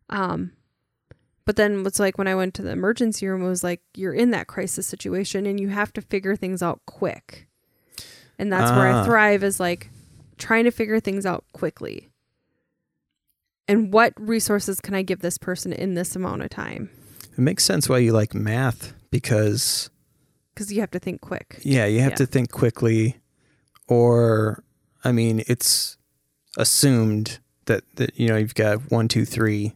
Um 0.09 0.53
But 1.49 1.57
then 1.57 1.83
it's 1.87 1.99
like 1.99 2.19
when 2.19 2.29
I 2.29 2.35
went 2.35 2.53
to 2.57 2.63
the 2.63 2.73
emergency 2.73 3.27
room, 3.27 3.43
it 3.43 3.49
was 3.49 3.65
like 3.65 3.81
you're 3.97 4.13
in 4.13 4.33
that 4.33 4.49
crisis 4.49 4.87
situation 4.87 5.47
and 5.47 5.59
you 5.59 5.71
have 5.71 5.95
to 5.95 6.03
figure 6.03 6.37
things 6.37 6.63
out 6.63 6.83
quick. 6.85 7.49
And 8.39 8.53
that's 8.53 8.71
where 8.71 8.87
Ah. 8.89 9.01
I 9.01 9.05
thrive 9.07 9.43
is 9.43 9.59
like 9.59 9.89
trying 10.37 10.65
to 10.65 10.71
figure 10.71 11.01
things 11.01 11.25
out 11.25 11.47
quickly. 11.55 12.11
And 13.67 13.91
what 13.95 14.13
resources 14.21 14.79
can 14.83 14.95
I 14.95 15.01
give 15.01 15.21
this 15.21 15.39
person 15.39 15.73
in 15.73 15.95
this 15.95 16.15
amount 16.15 16.43
of 16.43 16.51
time? 16.51 16.91
It 17.33 17.39
makes 17.39 17.65
sense 17.65 17.89
why 17.89 17.97
you 17.97 18.13
like 18.13 18.35
math 18.35 18.93
because 19.11 19.89
Because 20.53 20.71
you 20.71 20.81
have 20.81 20.91
to 20.91 20.99
think 20.99 21.23
quick. 21.23 21.61
yeah, 21.63 21.87
you 21.87 22.01
have 22.01 22.11
Yeah. 22.13 22.17
to 22.17 22.27
think 22.27 22.51
quickly 22.53 23.17
or 23.87 24.63
I 25.03 25.13
mean, 25.13 25.43
it's 25.47 25.97
assumed 26.59 27.39
that 27.65 27.85
that 27.97 28.19
you 28.21 28.29
know, 28.29 28.37
you've 28.37 28.55
got 28.55 28.91
one, 28.91 29.09
two, 29.09 29.25
three, 29.25 29.73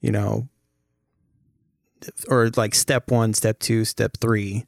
you 0.00 0.12
know, 0.12 0.48
or 2.28 2.50
like 2.56 2.74
step 2.74 3.10
1, 3.10 3.34
step 3.34 3.58
2, 3.60 3.84
step 3.84 4.16
3 4.20 4.64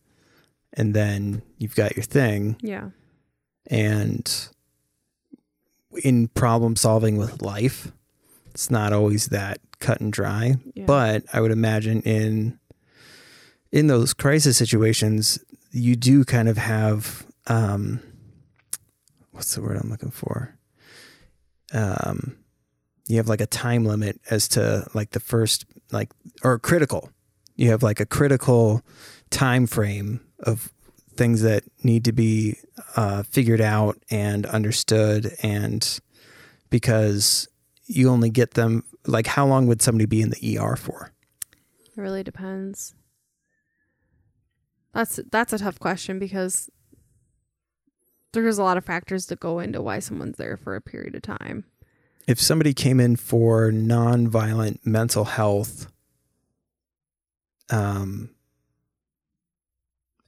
and 0.74 0.94
then 0.94 1.42
you've 1.58 1.74
got 1.74 1.96
your 1.96 2.04
thing 2.04 2.56
Yeah. 2.62 2.90
and 3.66 4.48
in 6.04 6.28
problem 6.28 6.76
solving 6.76 7.16
with 7.16 7.42
life 7.42 7.90
it's 8.50 8.70
not 8.70 8.92
always 8.92 9.26
that 9.26 9.58
cut 9.80 10.00
and 10.00 10.12
dry 10.12 10.54
yeah. 10.74 10.84
but 10.86 11.24
i 11.32 11.40
would 11.40 11.50
imagine 11.50 12.00
in 12.02 12.58
in 13.72 13.88
those 13.88 14.14
crisis 14.14 14.56
situations 14.56 15.40
you 15.72 15.96
do 15.96 16.24
kind 16.24 16.48
of 16.48 16.56
have 16.56 17.26
um 17.48 17.98
what's 19.32 19.54
the 19.56 19.62
word 19.62 19.76
i'm 19.76 19.90
looking 19.90 20.10
for 20.12 20.56
um 21.72 22.36
you 23.08 23.16
have 23.16 23.28
like 23.28 23.40
a 23.40 23.46
time 23.46 23.84
limit 23.84 24.20
as 24.30 24.46
to 24.46 24.86
like 24.94 25.10
the 25.10 25.20
first 25.20 25.64
like 25.90 26.10
or 26.44 26.56
critical 26.58 27.10
you 27.60 27.68
have 27.70 27.82
like 27.82 28.00
a 28.00 28.06
critical 28.06 28.80
time 29.28 29.66
frame 29.66 30.20
of 30.40 30.72
things 31.14 31.42
that 31.42 31.62
need 31.84 32.06
to 32.06 32.12
be 32.12 32.56
uh, 32.96 33.22
figured 33.22 33.60
out 33.60 33.98
and 34.10 34.46
understood 34.46 35.36
and 35.42 36.00
because 36.70 37.46
you 37.84 38.08
only 38.08 38.30
get 38.30 38.52
them 38.52 38.82
like 39.06 39.26
how 39.26 39.46
long 39.46 39.66
would 39.66 39.82
somebody 39.82 40.06
be 40.06 40.22
in 40.22 40.30
the 40.30 40.58
ER 40.58 40.74
for? 40.74 41.12
It 41.94 42.00
really 42.00 42.22
depends. 42.22 42.94
That's 44.94 45.20
that's 45.30 45.52
a 45.52 45.58
tough 45.58 45.78
question 45.78 46.18
because 46.18 46.70
there's 48.32 48.58
a 48.58 48.62
lot 48.62 48.78
of 48.78 48.86
factors 48.86 49.26
that 49.26 49.38
go 49.38 49.58
into 49.58 49.82
why 49.82 49.98
someone's 49.98 50.38
there 50.38 50.56
for 50.56 50.76
a 50.76 50.80
period 50.80 51.14
of 51.14 51.22
time. 51.22 51.64
If 52.26 52.40
somebody 52.40 52.72
came 52.72 53.00
in 53.00 53.16
for 53.16 53.70
nonviolent 53.70 54.78
mental 54.86 55.24
health 55.24 55.89
um 57.70 58.30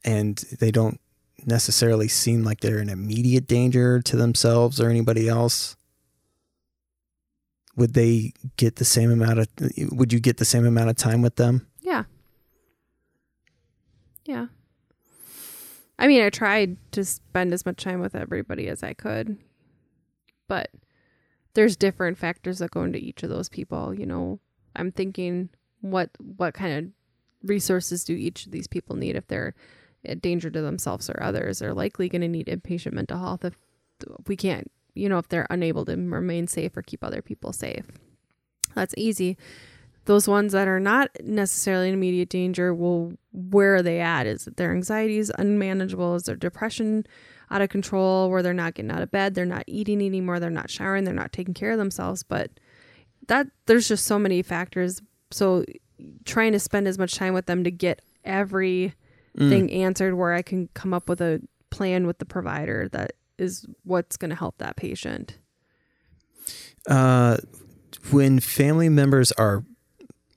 and 0.05 0.37
they 0.59 0.71
don't 0.71 0.99
necessarily 1.45 2.07
seem 2.07 2.43
like 2.43 2.59
they're 2.61 2.79
in 2.79 2.89
immediate 2.89 3.47
danger 3.47 4.01
to 4.01 4.15
themselves 4.15 4.79
or 4.79 4.89
anybody 4.89 5.27
else 5.27 5.75
would 7.75 7.93
they 7.93 8.31
get 8.57 8.75
the 8.77 8.85
same 8.85 9.11
amount 9.11 9.39
of 9.39 9.47
would 9.91 10.13
you 10.13 10.19
get 10.19 10.37
the 10.37 10.45
same 10.45 10.65
amount 10.65 10.89
of 10.89 10.95
time 10.95 11.21
with 11.21 11.35
them 11.35 11.67
Yeah. 11.81 12.03
Yeah. 14.25 14.47
I 15.99 16.07
mean, 16.07 16.23
I 16.23 16.29
tried 16.29 16.77
to 16.93 17.05
spend 17.05 17.53
as 17.53 17.65
much 17.65 17.83
time 17.83 17.99
with 17.99 18.15
everybody 18.15 18.67
as 18.67 18.83
I 18.83 18.93
could, 18.93 19.37
but 20.47 20.69
there's 21.53 21.75
different 21.75 22.17
factors 22.17 22.59
that 22.59 22.71
go 22.71 22.83
into 22.83 22.99
each 22.99 23.23
of 23.23 23.29
those 23.29 23.47
people. 23.47 23.93
You 23.93 24.05
know, 24.05 24.39
I'm 24.75 24.91
thinking 24.91 25.49
what 25.81 26.09
what 26.19 26.53
kind 26.53 26.73
of 26.77 26.91
resources 27.43 28.03
do 28.03 28.13
each 28.13 28.45
of 28.45 28.51
these 28.51 28.67
people 28.67 28.95
need 28.95 29.15
if 29.15 29.27
they're 29.27 29.53
a 30.05 30.15
danger 30.15 30.49
to 30.49 30.61
themselves 30.61 31.09
or 31.09 31.21
others? 31.21 31.59
They're 31.59 31.73
likely 31.73 32.09
going 32.09 32.21
to 32.21 32.27
need 32.27 32.47
inpatient 32.47 32.93
mental 32.93 33.19
health 33.19 33.45
if 33.45 33.57
we 34.27 34.35
can't, 34.35 34.71
you 34.93 35.09
know, 35.09 35.17
if 35.17 35.27
they're 35.27 35.47
unable 35.49 35.85
to 35.85 35.95
remain 35.95 36.47
safe 36.47 36.75
or 36.75 36.81
keep 36.81 37.03
other 37.03 37.21
people 37.21 37.53
safe. 37.53 37.85
That's 38.75 38.93
easy. 38.97 39.37
Those 40.05 40.27
ones 40.27 40.51
that 40.51 40.67
are 40.67 40.81
not 40.81 41.11
necessarily 41.23 41.87
in 41.87 41.93
immediate 41.93 42.29
danger 42.29 42.73
well 42.73 43.13
where 43.31 43.75
are 43.75 43.81
they 43.81 43.99
at? 43.99 44.27
Is 44.27 44.47
it 44.47 44.57
their 44.57 44.71
anxiety 44.71 45.17
is 45.17 45.31
unmanageable? 45.37 46.15
Is 46.15 46.23
their 46.23 46.35
depression 46.35 47.05
out 47.49 47.61
of 47.61 47.69
control 47.69 48.29
where 48.29 48.43
they're 48.43 48.53
not 48.53 48.75
getting 48.75 48.91
out 48.91 49.01
of 49.01 49.11
bed? 49.11 49.33
They're 49.33 49.45
not 49.45 49.63
eating 49.65 50.01
anymore. 50.01 50.39
They're 50.39 50.49
not 50.49 50.69
showering. 50.69 51.03
They're 51.03 51.13
not 51.13 51.31
taking 51.31 51.53
care 51.53 51.71
of 51.71 51.77
themselves. 51.77 52.23
But 52.23 52.51
that 53.27 53.47
there's 53.65 53.87
just 53.87 54.05
so 54.05 54.19
many 54.19 54.41
factors. 54.41 55.01
So 55.31 55.63
trying 56.25 56.51
to 56.51 56.59
spend 56.59 56.87
as 56.87 56.97
much 56.97 57.15
time 57.15 57.33
with 57.33 57.45
them 57.45 57.63
to 57.63 57.71
get 57.71 58.01
everything 58.23 58.93
Mm. 59.37 59.75
answered 59.75 60.13
where 60.13 60.33
i 60.33 60.41
can 60.43 60.69
come 60.75 60.93
up 60.93 61.09
with 61.09 61.19
a 61.21 61.41
plan 61.71 62.05
with 62.05 62.19
the 62.19 62.25
provider 62.25 62.87
that 62.89 63.13
is 63.39 63.65
what's 63.83 64.15
going 64.15 64.29
to 64.29 64.35
help 64.35 64.57
that 64.59 64.75
patient 64.75 65.37
Uh, 66.87 67.37
when 68.11 68.39
family 68.39 68.89
members 68.89 69.31
are 69.33 69.63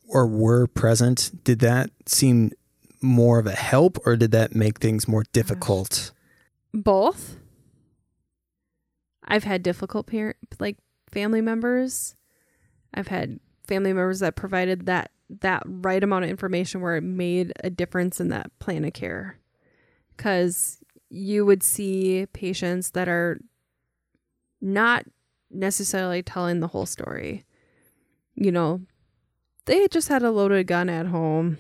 or 0.09 0.27
were 0.27 0.67
present, 0.69 1.33
did 1.45 1.59
that 1.59 1.91
seem 2.07 2.53
more 3.03 3.39
of 3.41 3.47
a 3.47 3.53
help 3.57 3.99
or 4.07 4.15
did 4.17 4.31
that 4.31 4.55
make 4.55 4.79
things 4.79 5.07
more 5.09 5.25
difficult? 5.33 6.13
both 6.73 7.37
i've 9.25 9.45
had 9.45 9.63
difficult 9.63 10.07
parent 10.07 10.37
like 10.61 10.77
family 11.11 11.41
members 11.41 12.15
i've 12.95 13.09
had 13.09 13.41
family 13.67 13.93
members 13.93 14.21
that 14.21 14.37
provided 14.37 14.87
that 14.87 15.11
that 15.29 15.63
right 15.67 16.03
amount 16.03 16.25
of 16.25 16.31
information 16.31 16.81
where 16.81 16.97
it 16.97 17.03
made 17.03 17.53
a 17.65 17.71
difference 17.71 18.21
in 18.21 18.29
that 18.29 18.51
plan 18.59 18.85
of 18.85 18.93
care. 18.93 19.39
Because 20.17 20.79
you 21.11 21.45
would 21.45 21.63
see 21.63 22.27
patients 22.33 22.91
that 22.93 23.09
are 23.09 23.41
not 24.61 25.05
necessarily 25.51 26.23
telling 26.23 26.61
the 26.61 26.69
whole 26.69 26.87
story. 26.87 27.45
You 28.35 28.53
know 28.53 28.81
they 29.67 29.87
just 29.89 30.09
had 30.09 30.23
a 30.23 30.31
loaded 30.31 30.67
gun 30.67 30.89
at 30.89 31.07
home 31.07 31.59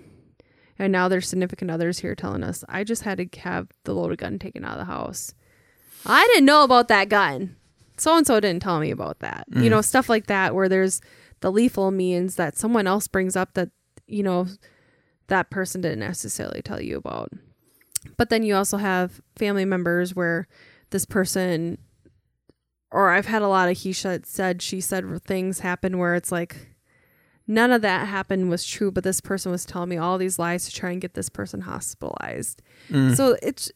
and 0.78 0.92
now 0.92 1.08
their 1.08 1.20
significant 1.20 1.70
others 1.70 1.98
here 1.98 2.14
telling 2.14 2.42
us 2.42 2.64
i 2.68 2.82
just 2.82 3.02
had 3.02 3.18
to 3.18 3.40
have 3.40 3.68
the 3.84 3.94
loaded 3.94 4.18
gun 4.18 4.38
taken 4.38 4.64
out 4.64 4.72
of 4.72 4.78
the 4.78 4.84
house. 4.84 5.34
I 6.04 6.24
didn't 6.32 6.46
know 6.46 6.62
about 6.62 6.88
that 6.88 7.08
gun. 7.08 7.56
So 7.96 8.16
and 8.16 8.26
so 8.26 8.38
didn't 8.38 8.62
tell 8.62 8.78
me 8.78 8.90
about 8.90 9.18
that. 9.20 9.46
You 9.50 9.62
mm. 9.62 9.70
know 9.70 9.80
stuff 9.80 10.08
like 10.08 10.26
that 10.26 10.54
where 10.54 10.68
there's 10.68 11.00
the 11.40 11.52
lethal 11.52 11.90
means 11.90 12.36
that 12.36 12.56
someone 12.56 12.86
else 12.86 13.08
brings 13.08 13.36
up 13.36 13.54
that 13.54 13.70
you 14.06 14.22
know 14.22 14.46
that 15.28 15.50
person 15.50 15.80
didn't 15.80 16.00
necessarily 16.00 16.62
tell 16.62 16.80
you 16.80 16.96
about. 16.96 17.32
But 18.16 18.30
then 18.30 18.42
you 18.42 18.54
also 18.54 18.76
have 18.76 19.20
family 19.36 19.64
members 19.64 20.14
where 20.14 20.46
this 20.90 21.04
person 21.04 21.78
or 22.90 23.10
i've 23.10 23.26
had 23.26 23.42
a 23.42 23.48
lot 23.48 23.68
of 23.68 23.76
he 23.78 23.92
said 23.92 24.26
said 24.26 24.62
she 24.62 24.80
said 24.80 25.04
things 25.24 25.60
happen 25.60 25.98
where 25.98 26.14
it's 26.14 26.32
like 26.32 26.76
none 27.46 27.70
of 27.70 27.82
that 27.82 28.08
happened 28.08 28.48
was 28.48 28.64
true 28.64 28.90
but 28.90 29.04
this 29.04 29.20
person 29.20 29.52
was 29.52 29.64
telling 29.64 29.88
me 29.88 29.96
all 29.96 30.18
these 30.18 30.38
lies 30.38 30.64
to 30.64 30.72
try 30.72 30.90
and 30.90 31.00
get 31.00 31.14
this 31.14 31.28
person 31.28 31.62
hospitalized. 31.62 32.62
Mm. 32.88 33.16
so 33.16 33.36
it's 33.42 33.70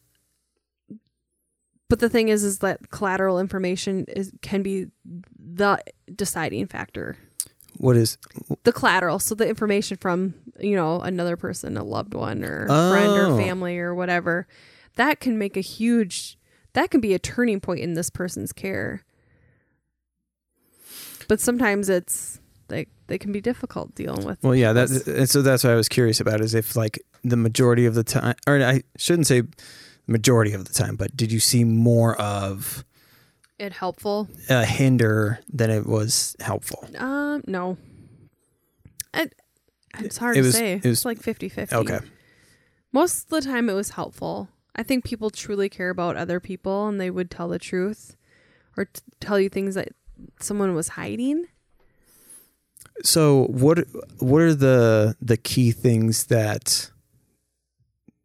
but 1.89 1.99
the 1.99 2.09
thing 2.09 2.29
is 2.29 2.43
is 2.43 2.59
that 2.59 2.89
collateral 2.89 3.39
information 3.39 4.05
is 4.07 4.31
can 4.41 4.63
be 4.63 4.87
the 5.37 5.81
deciding 6.15 6.65
factor 6.67 7.17
what 7.81 7.97
is 7.97 8.17
the 8.63 8.71
collateral. 8.71 9.17
So 9.19 9.33
the 9.35 9.47
information 9.49 9.97
from 9.97 10.35
you 10.59 10.75
know 10.75 11.01
another 11.01 11.35
person 11.35 11.77
a 11.77 11.83
loved 11.83 12.13
one 12.13 12.43
or 12.43 12.67
friend 12.67 13.09
Oh. 13.09 13.33
or 13.35 13.37
family 13.41 13.79
or 13.79 13.95
whatever. 13.95 14.47
That 14.95 15.19
can 15.19 15.37
make 15.37 15.57
a 15.57 15.61
huge 15.61 16.37
that 16.73 16.91
can 16.91 17.01
be 17.01 17.13
a 17.13 17.19
turning 17.19 17.59
point 17.59 17.79
in 17.81 17.95
this 17.95 18.09
person's 18.09 18.53
care. 18.53 19.03
But 21.27 21.39
sometimes 21.39 21.89
it's 21.89 22.39
like 22.69 22.89
they 23.07 23.17
can 23.17 23.31
be 23.31 23.41
difficult 23.41 23.95
dealing 23.95 24.25
with 24.25 24.41
well, 24.43 24.55
yeah, 24.55 24.73
that 24.73 24.89
and 25.07 25.29
so 25.29 25.41
that's 25.41 25.63
what 25.63 25.73
I 25.73 25.75
was 25.75 25.89
curious 25.89 26.19
about 26.19 26.41
is 26.41 26.53
if 26.53 26.75
like 26.75 26.99
the 27.23 27.37
majority 27.37 27.85
of 27.85 27.95
the 27.95 28.03
time, 28.03 28.35
or 28.47 28.61
I 28.61 28.83
shouldn't 28.97 29.27
say 29.27 29.43
majority 30.07 30.53
of 30.53 30.65
the 30.65 30.73
time, 30.73 30.95
but 30.95 31.15
did 31.15 31.31
you 31.31 31.39
see 31.39 31.63
more 31.63 32.19
of 32.19 32.83
it 33.61 33.73
helpful 33.73 34.27
a 34.49 34.65
hinder 34.65 35.39
than 35.51 35.69
it 35.69 35.85
was 35.85 36.35
helpful? 36.39 36.87
um 36.97 37.43
no 37.47 37.77
I, 39.13 39.27
it's 39.99 40.17
hard 40.17 40.35
It 40.37 40.41
to 40.41 40.45
was- 40.47 40.55
say 40.55 40.73
it 40.73 40.83
was- 40.83 40.97
it's 40.99 41.05
like 41.05 41.19
50-50 41.21 41.73
Okay. 41.73 41.99
most 42.91 43.25
of 43.25 43.29
the 43.29 43.41
time 43.41 43.69
it 43.69 43.73
was 43.73 43.91
helpful 43.91 44.49
i 44.75 44.83
think 44.83 45.03
people 45.05 45.29
truly 45.29 45.69
care 45.69 45.89
about 45.89 46.15
other 46.17 46.39
people 46.39 46.87
and 46.87 46.99
they 46.99 47.09
would 47.11 47.29
tell 47.29 47.47
the 47.49 47.59
truth 47.59 48.15
or 48.77 48.85
t- 48.85 49.01
tell 49.19 49.39
you 49.39 49.49
things 49.49 49.75
that 49.75 49.89
someone 50.39 50.73
was 50.75 50.89
hiding 50.89 51.45
So 53.03 53.45
what 53.45 53.79
what 54.19 54.41
are 54.41 54.53
the 54.55 55.15
the 55.21 55.37
key 55.37 55.71
things 55.71 56.25
that 56.27 56.91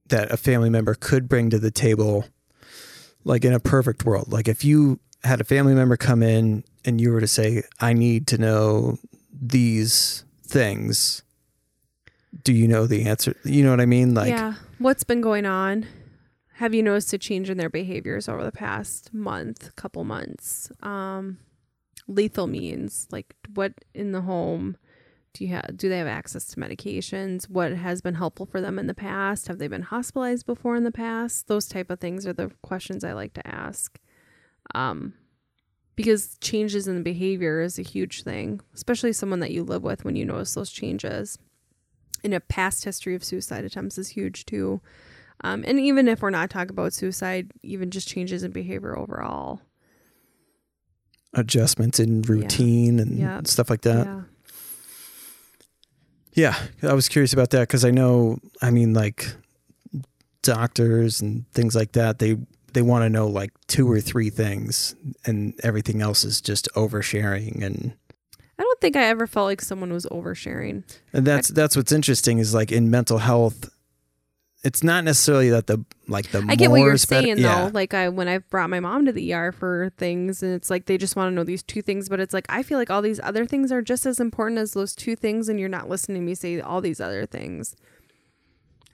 that 0.08 0.30
a 0.30 0.36
family 0.36 0.70
member 0.70 0.94
could 0.94 1.28
bring 1.28 1.50
to 1.50 1.58
the 1.58 1.70
table 1.70 2.26
like 3.24 3.44
in 3.44 3.52
a 3.54 3.58
perfect 3.60 4.04
world? 4.04 4.30
Like 4.30 4.46
if 4.48 4.64
you 4.64 5.00
had 5.26 5.40
a 5.40 5.44
family 5.44 5.74
member 5.74 5.96
come 5.96 6.22
in 6.22 6.64
and 6.84 7.00
you 7.00 7.12
were 7.12 7.20
to 7.20 7.26
say 7.26 7.62
I 7.80 7.92
need 7.92 8.26
to 8.28 8.38
know 8.38 8.98
these 9.32 10.24
things 10.42 11.22
do 12.44 12.52
you 12.52 12.68
know 12.68 12.86
the 12.86 13.06
answer? 13.06 13.34
You 13.44 13.64
know 13.64 13.70
what 13.70 13.80
I 13.80 13.86
mean? 13.86 14.14
Like, 14.14 14.28
yeah. 14.28 14.54
What's 14.78 15.04
been 15.04 15.20
going 15.20 15.46
on? 15.46 15.86
Have 16.54 16.74
you 16.74 16.82
noticed 16.82 17.12
a 17.12 17.18
change 17.18 17.50
in 17.50 17.58
their 17.58 17.68
behaviors 17.68 18.28
over 18.28 18.44
the 18.44 18.52
past 18.52 19.12
month, 19.12 19.74
couple 19.76 20.04
months? 20.04 20.70
Um, 20.82 21.38
lethal 22.08 22.46
means 22.46 23.08
like 23.10 23.34
what 23.54 23.72
in 23.94 24.12
the 24.12 24.22
home 24.22 24.76
do 25.34 25.44
you 25.44 25.50
have? 25.50 25.76
Do 25.76 25.88
they 25.88 25.98
have 25.98 26.06
access 26.06 26.46
to 26.46 26.60
medications? 26.60 27.50
What 27.50 27.72
has 27.72 28.00
been 28.00 28.14
helpful 28.14 28.46
for 28.46 28.60
them 28.60 28.78
in 28.78 28.86
the 28.86 28.94
past? 28.94 29.48
Have 29.48 29.58
they 29.58 29.68
been 29.68 29.82
hospitalized 29.82 30.46
before 30.46 30.76
in 30.76 30.84
the 30.84 30.92
past? 30.92 31.46
Those 31.46 31.66
type 31.66 31.90
of 31.90 32.00
things 32.00 32.26
are 32.26 32.32
the 32.32 32.50
questions 32.62 33.04
I 33.04 33.12
like 33.12 33.34
to 33.34 33.46
ask. 33.46 33.98
Um, 34.74 35.14
because 35.94 36.36
changes 36.40 36.86
in 36.86 36.94
the 36.96 37.02
behavior 37.02 37.60
is 37.62 37.78
a 37.78 37.82
huge 37.82 38.22
thing, 38.22 38.60
especially 38.74 39.12
someone 39.12 39.40
that 39.40 39.50
you 39.52 39.62
live 39.64 39.82
with 39.82 40.04
when 40.04 40.14
you 40.16 40.24
notice 40.26 40.54
those 40.54 40.70
changes. 40.70 41.38
And 42.22 42.34
a 42.34 42.40
past 42.40 42.84
history 42.84 43.14
of 43.14 43.24
suicide 43.24 43.64
attempts 43.64 43.96
is 43.98 44.08
huge 44.10 44.44
too. 44.46 44.80
Um, 45.42 45.64
and 45.66 45.78
even 45.78 46.08
if 46.08 46.22
we're 46.22 46.30
not 46.30 46.50
talking 46.50 46.70
about 46.70 46.92
suicide, 46.92 47.50
even 47.62 47.90
just 47.90 48.08
changes 48.08 48.42
in 48.42 48.50
behavior 48.52 48.98
overall. 48.98 49.60
adjustments 51.34 52.00
in 52.00 52.22
routine 52.22 52.98
and 52.98 53.18
Yeah. 53.18 53.42
stuff 53.44 53.68
like 53.68 53.82
that. 53.82 54.06
yeah. 54.06 54.22
Yeah, 56.32 56.56
I 56.82 56.94
was 56.94 57.08
curious 57.08 57.32
about 57.34 57.50
that 57.50 57.60
because 57.60 57.84
I 57.84 57.90
know, 57.90 58.38
I 58.62 58.70
mean, 58.70 58.94
like 58.94 59.34
doctors 60.42 61.20
and 61.20 61.50
things 61.52 61.74
like 61.74 61.92
that, 61.92 62.18
they 62.18 62.36
they 62.76 62.82
want 62.82 63.04
to 63.04 63.08
know 63.08 63.26
like 63.26 63.52
two 63.68 63.90
or 63.90 64.02
three 64.02 64.28
things, 64.28 64.94
and 65.24 65.58
everything 65.62 66.02
else 66.02 66.24
is 66.24 66.42
just 66.42 66.68
oversharing, 66.76 67.62
and 67.64 67.94
I 68.58 68.62
don't 68.62 68.80
think 68.82 68.96
I 68.96 69.04
ever 69.04 69.26
felt 69.26 69.46
like 69.46 69.62
someone 69.62 69.94
was 69.94 70.04
oversharing. 70.06 70.84
and 71.14 71.26
that's 71.26 71.48
that's 71.48 71.74
what's 71.74 71.90
interesting 71.90 72.36
is 72.36 72.52
like 72.52 72.70
in 72.70 72.90
mental 72.90 73.16
health, 73.16 73.70
it's 74.62 74.82
not 74.84 75.04
necessarily 75.04 75.48
that 75.48 75.68
the 75.68 75.86
like 76.06 76.30
the 76.32 76.44
I 76.46 76.54
get 76.54 76.70
what 76.70 76.80
you're 76.80 76.92
is 76.92 77.06
better- 77.06 77.24
saying 77.24 77.38
yeah. 77.38 77.64
though. 77.64 77.70
Like 77.72 77.94
I 77.94 78.10
when 78.10 78.28
I 78.28 78.38
brought 78.38 78.68
my 78.68 78.80
mom 78.80 79.06
to 79.06 79.12
the 79.12 79.32
ER 79.32 79.52
for 79.52 79.90
things 79.96 80.42
and 80.42 80.52
it's 80.52 80.68
like 80.68 80.84
they 80.84 80.98
just 80.98 81.16
want 81.16 81.30
to 81.30 81.34
know 81.34 81.44
these 81.44 81.62
two 81.62 81.80
things, 81.80 82.10
but 82.10 82.20
it's 82.20 82.34
like 82.34 82.44
I 82.50 82.62
feel 82.62 82.76
like 82.76 82.90
all 82.90 83.00
these 83.00 83.20
other 83.20 83.46
things 83.46 83.72
are 83.72 83.80
just 83.80 84.04
as 84.04 84.20
important 84.20 84.58
as 84.58 84.72
those 84.72 84.94
two 84.94 85.16
things 85.16 85.48
and 85.48 85.58
you're 85.58 85.70
not 85.70 85.88
listening 85.88 86.20
to 86.20 86.26
me 86.26 86.34
say 86.34 86.60
all 86.60 86.82
these 86.82 87.00
other 87.00 87.24
things. 87.24 87.74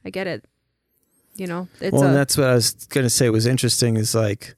I 0.05 0.11
get 0.11 0.29
it. 0.29 0.45
You 1.35 1.47
know, 1.47 1.69
it's 1.81 1.93
well, 1.93 2.03
and 2.03 2.13
a 2.13 2.15
that's 2.15 2.37
what 2.37 2.49
I 2.49 2.55
was 2.55 2.73
gonna 2.91 3.11
say 3.11 3.27
It 3.27 3.31
was 3.31 3.47
interesting 3.47 3.97
is 3.97 4.15
like 4.15 4.55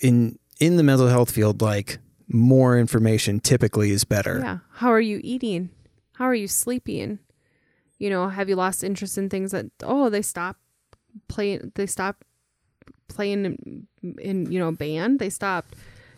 in 0.00 0.38
in 0.60 0.76
the 0.76 0.82
mental 0.82 1.08
health 1.08 1.30
field, 1.30 1.62
like 1.62 1.98
more 2.28 2.78
information 2.78 3.40
typically 3.40 3.90
is 3.90 4.04
better. 4.04 4.40
Yeah. 4.42 4.58
How 4.74 4.88
are 4.88 5.00
you 5.00 5.20
eating? 5.24 5.70
How 6.14 6.26
are 6.26 6.34
you 6.34 6.48
sleeping? 6.48 7.18
You 7.98 8.10
know, 8.10 8.28
have 8.28 8.48
you 8.48 8.56
lost 8.56 8.84
interest 8.84 9.16
in 9.16 9.28
things 9.28 9.52
that 9.52 9.66
oh, 9.82 10.10
they 10.10 10.22
stop 10.22 10.56
playing 11.28 11.72
they 11.74 11.86
stop 11.86 12.24
playing 13.08 13.44
in, 13.44 13.86
in 14.18 14.52
you 14.52 14.58
know, 14.58 14.72
band. 14.72 15.18
They 15.18 15.30
stopped 15.30 15.74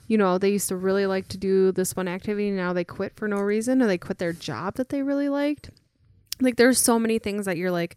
you 0.07 0.19
know, 0.19 0.37
they 0.37 0.51
used 0.51 0.69
to 0.69 0.77
really 0.77 1.07
like 1.07 1.29
to 1.29 1.39
do 1.39 1.73
this 1.73 1.97
one 1.97 2.09
activity 2.09 2.51
now 2.51 2.73
they 2.73 2.85
quit 2.85 3.17
for 3.17 3.27
no 3.27 3.39
reason 3.39 3.81
or 3.81 3.87
they 3.87 3.99
quit 3.99 4.19
their 4.19 4.33
job 4.33 4.75
that 4.75 4.91
they 4.91 5.03
really 5.03 5.29
liked. 5.29 5.71
Like 6.41 6.57
there's 6.57 6.79
so 6.79 6.99
many 6.99 7.19
things 7.19 7.47
that 7.47 7.57
you're 7.57 7.71
like 7.71 7.97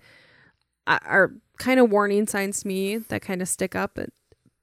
are 0.87 1.33
kind 1.57 1.79
of 1.79 1.89
warning 1.91 2.27
signs 2.27 2.61
to 2.61 2.67
me 2.67 2.97
that 2.97 3.21
kind 3.21 3.41
of 3.41 3.47
stick 3.49 3.75
up 3.75 3.91
but 3.95 4.09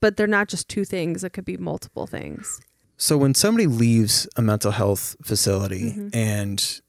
but 0.00 0.16
they're 0.16 0.26
not 0.26 0.48
just 0.48 0.68
two 0.68 0.84
things, 0.84 1.24
it 1.24 1.30
could 1.32 1.46
be 1.46 1.56
multiple 1.56 2.06
things. 2.06 2.60
So 2.98 3.16
when 3.16 3.34
somebody 3.34 3.66
leaves 3.66 4.28
a 4.36 4.42
mental 4.42 4.70
health 4.70 5.16
facility 5.22 5.92
Mhm. 5.92 6.10
and 6.14 6.80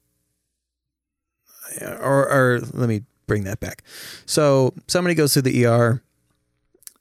or 1.80 2.28
or 2.30 2.60
let 2.72 2.88
me 2.88 3.02
bring 3.26 3.44
that 3.44 3.58
back. 3.60 3.82
So 4.24 4.72
somebody 4.86 5.14
goes 5.14 5.32
to 5.34 5.42
the 5.42 5.64
ER 5.66 6.02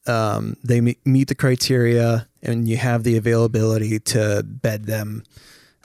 um, 0.07 0.55
they 0.63 0.81
meet 0.81 1.27
the 1.29 1.35
criteria 1.35 2.27
and 2.43 2.67
you 2.69 2.77
have 2.77 3.03
the 3.03 3.17
availability 3.17 3.97
to 3.99 4.43
bed 4.45 4.85
them 4.85 5.23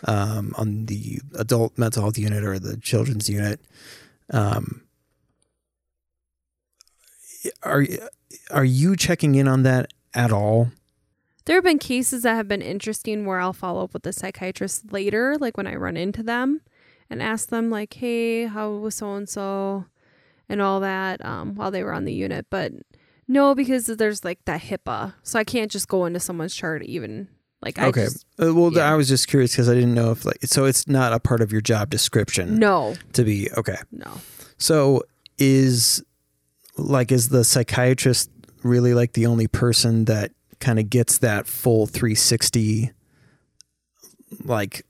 um, 0.05 0.53
on 0.59 0.85
the 0.87 1.21
adult 1.39 1.79
mental 1.79 2.03
health 2.03 2.19
unit 2.19 2.45
or 2.45 2.59
the 2.59 2.77
children's 2.77 3.31
unit. 3.31 3.61
Um, 4.31 4.83
are 7.63 7.85
are 8.51 8.65
you 8.65 8.97
checking 8.97 9.35
in 9.35 9.49
on 9.49 9.63
that 9.63 9.93
at 10.15 10.33
all? 10.33 10.71
There 11.47 11.57
have 11.57 11.65
been 11.65 11.79
cases 11.79 12.23
that 12.23 12.35
have 12.35 12.49
been 12.49 12.63
interesting 12.63 13.25
where 13.27 13.41
I'll 13.41 13.53
follow 13.53 13.85
up 13.85 13.93
with 13.95 14.03
the 14.03 14.13
psychiatrist 14.13 14.93
later, 14.93 15.37
like 15.39 15.57
when 15.57 15.67
I 15.67 15.75
run 15.75 15.97
into 15.97 16.23
them 16.23 16.61
and 17.09 17.23
ask 17.23 17.49
them, 17.49 17.71
like, 17.71 17.95
hey, 17.95 18.47
how 18.47 18.71
was 18.71 18.97
so 18.97 19.15
and 19.15 19.29
so 19.29 19.87
and 20.49 20.61
all 20.61 20.81
that 20.81 21.25
um, 21.25 21.55
while 21.55 21.71
they 21.71 21.83
were 21.83 21.95
on 21.95 22.05
the 22.05 22.13
unit. 22.13 22.47
But 22.51 22.73
no, 23.27 23.55
because 23.55 23.87
there's 23.87 24.25
like 24.25 24.45
that 24.45 24.61
HIPAA. 24.63 25.15
So 25.23 25.39
I 25.39 25.45
can't 25.45 25.71
just 25.71 25.89
go 25.89 26.05
into 26.05 26.21
someone's 26.21 26.55
chart 26.55 26.83
even. 26.85 27.29
Like, 27.63 27.79
I 27.79 27.87
okay. 27.87 28.05
just, 28.05 28.27
Uh, 28.41 28.55
well, 28.55 28.73
yeah. 28.73 28.91
I 28.91 28.95
was 28.95 29.09
just 29.09 29.29
curious 29.29 29.53
because 29.53 29.69
I 29.69 29.75
didn't 29.75 29.95
know 29.95 30.13
if 30.13 30.25
like 30.25 30.39
so 30.45 30.65
it's 30.65 30.89
not 30.89 31.13
a 31.13 31.21
part 31.21 31.41
of 31.41 31.53
your 31.53 31.61
job 31.61 31.91
description 31.91 32.59
no, 32.59 32.95
to 33.13 33.25
be 33.25 33.51
okay. 33.53 33.77
no. 33.93 34.11
So 34.57 35.03
is 35.39 36.05
like 36.81 37.13
is 37.13 37.29
the 37.29 37.45
psychiatrist 37.45 38.31
really 38.63 38.95
like 38.95 39.13
the 39.13 39.27
only 39.27 39.47
person 39.47 40.05
that 40.07 40.33
kind 40.59 40.79
of 40.79 40.91
gets 40.91 41.19
that 41.19 41.47
full 41.47 41.87
360 41.87 42.93
like 44.45 44.85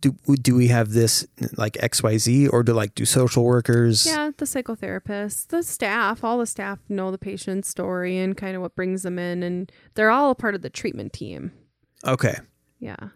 do 0.00 0.14
do 0.34 0.54
we 0.54 0.68
have 0.68 0.92
this 0.92 1.26
like 1.56 1.74
XYZ 1.74 2.52
or 2.52 2.62
do 2.62 2.72
like 2.74 2.94
do 2.94 3.04
social 3.04 3.44
workers 3.44 4.04
Yeah, 4.06 4.32
the 4.36 4.44
psychotherapists, 4.44 5.46
the 5.46 5.62
staff, 5.62 6.22
all 6.22 6.38
the 6.38 6.46
staff 6.46 6.78
know 6.88 7.10
the 7.10 7.18
patient's 7.18 7.68
story 7.68 8.18
and 8.18 8.36
kind 8.36 8.54
of 8.56 8.62
what 8.62 8.76
brings 8.76 9.02
them 9.02 9.18
in. 9.18 9.42
And 9.42 9.72
they're 9.94 10.10
all 10.10 10.30
a 10.30 10.34
part 10.34 10.54
of 10.54 10.62
the 10.62 10.70
treatment 10.70 11.12
team. 11.14 11.52
Okay. 12.04 12.36
Yeah. 12.80 13.08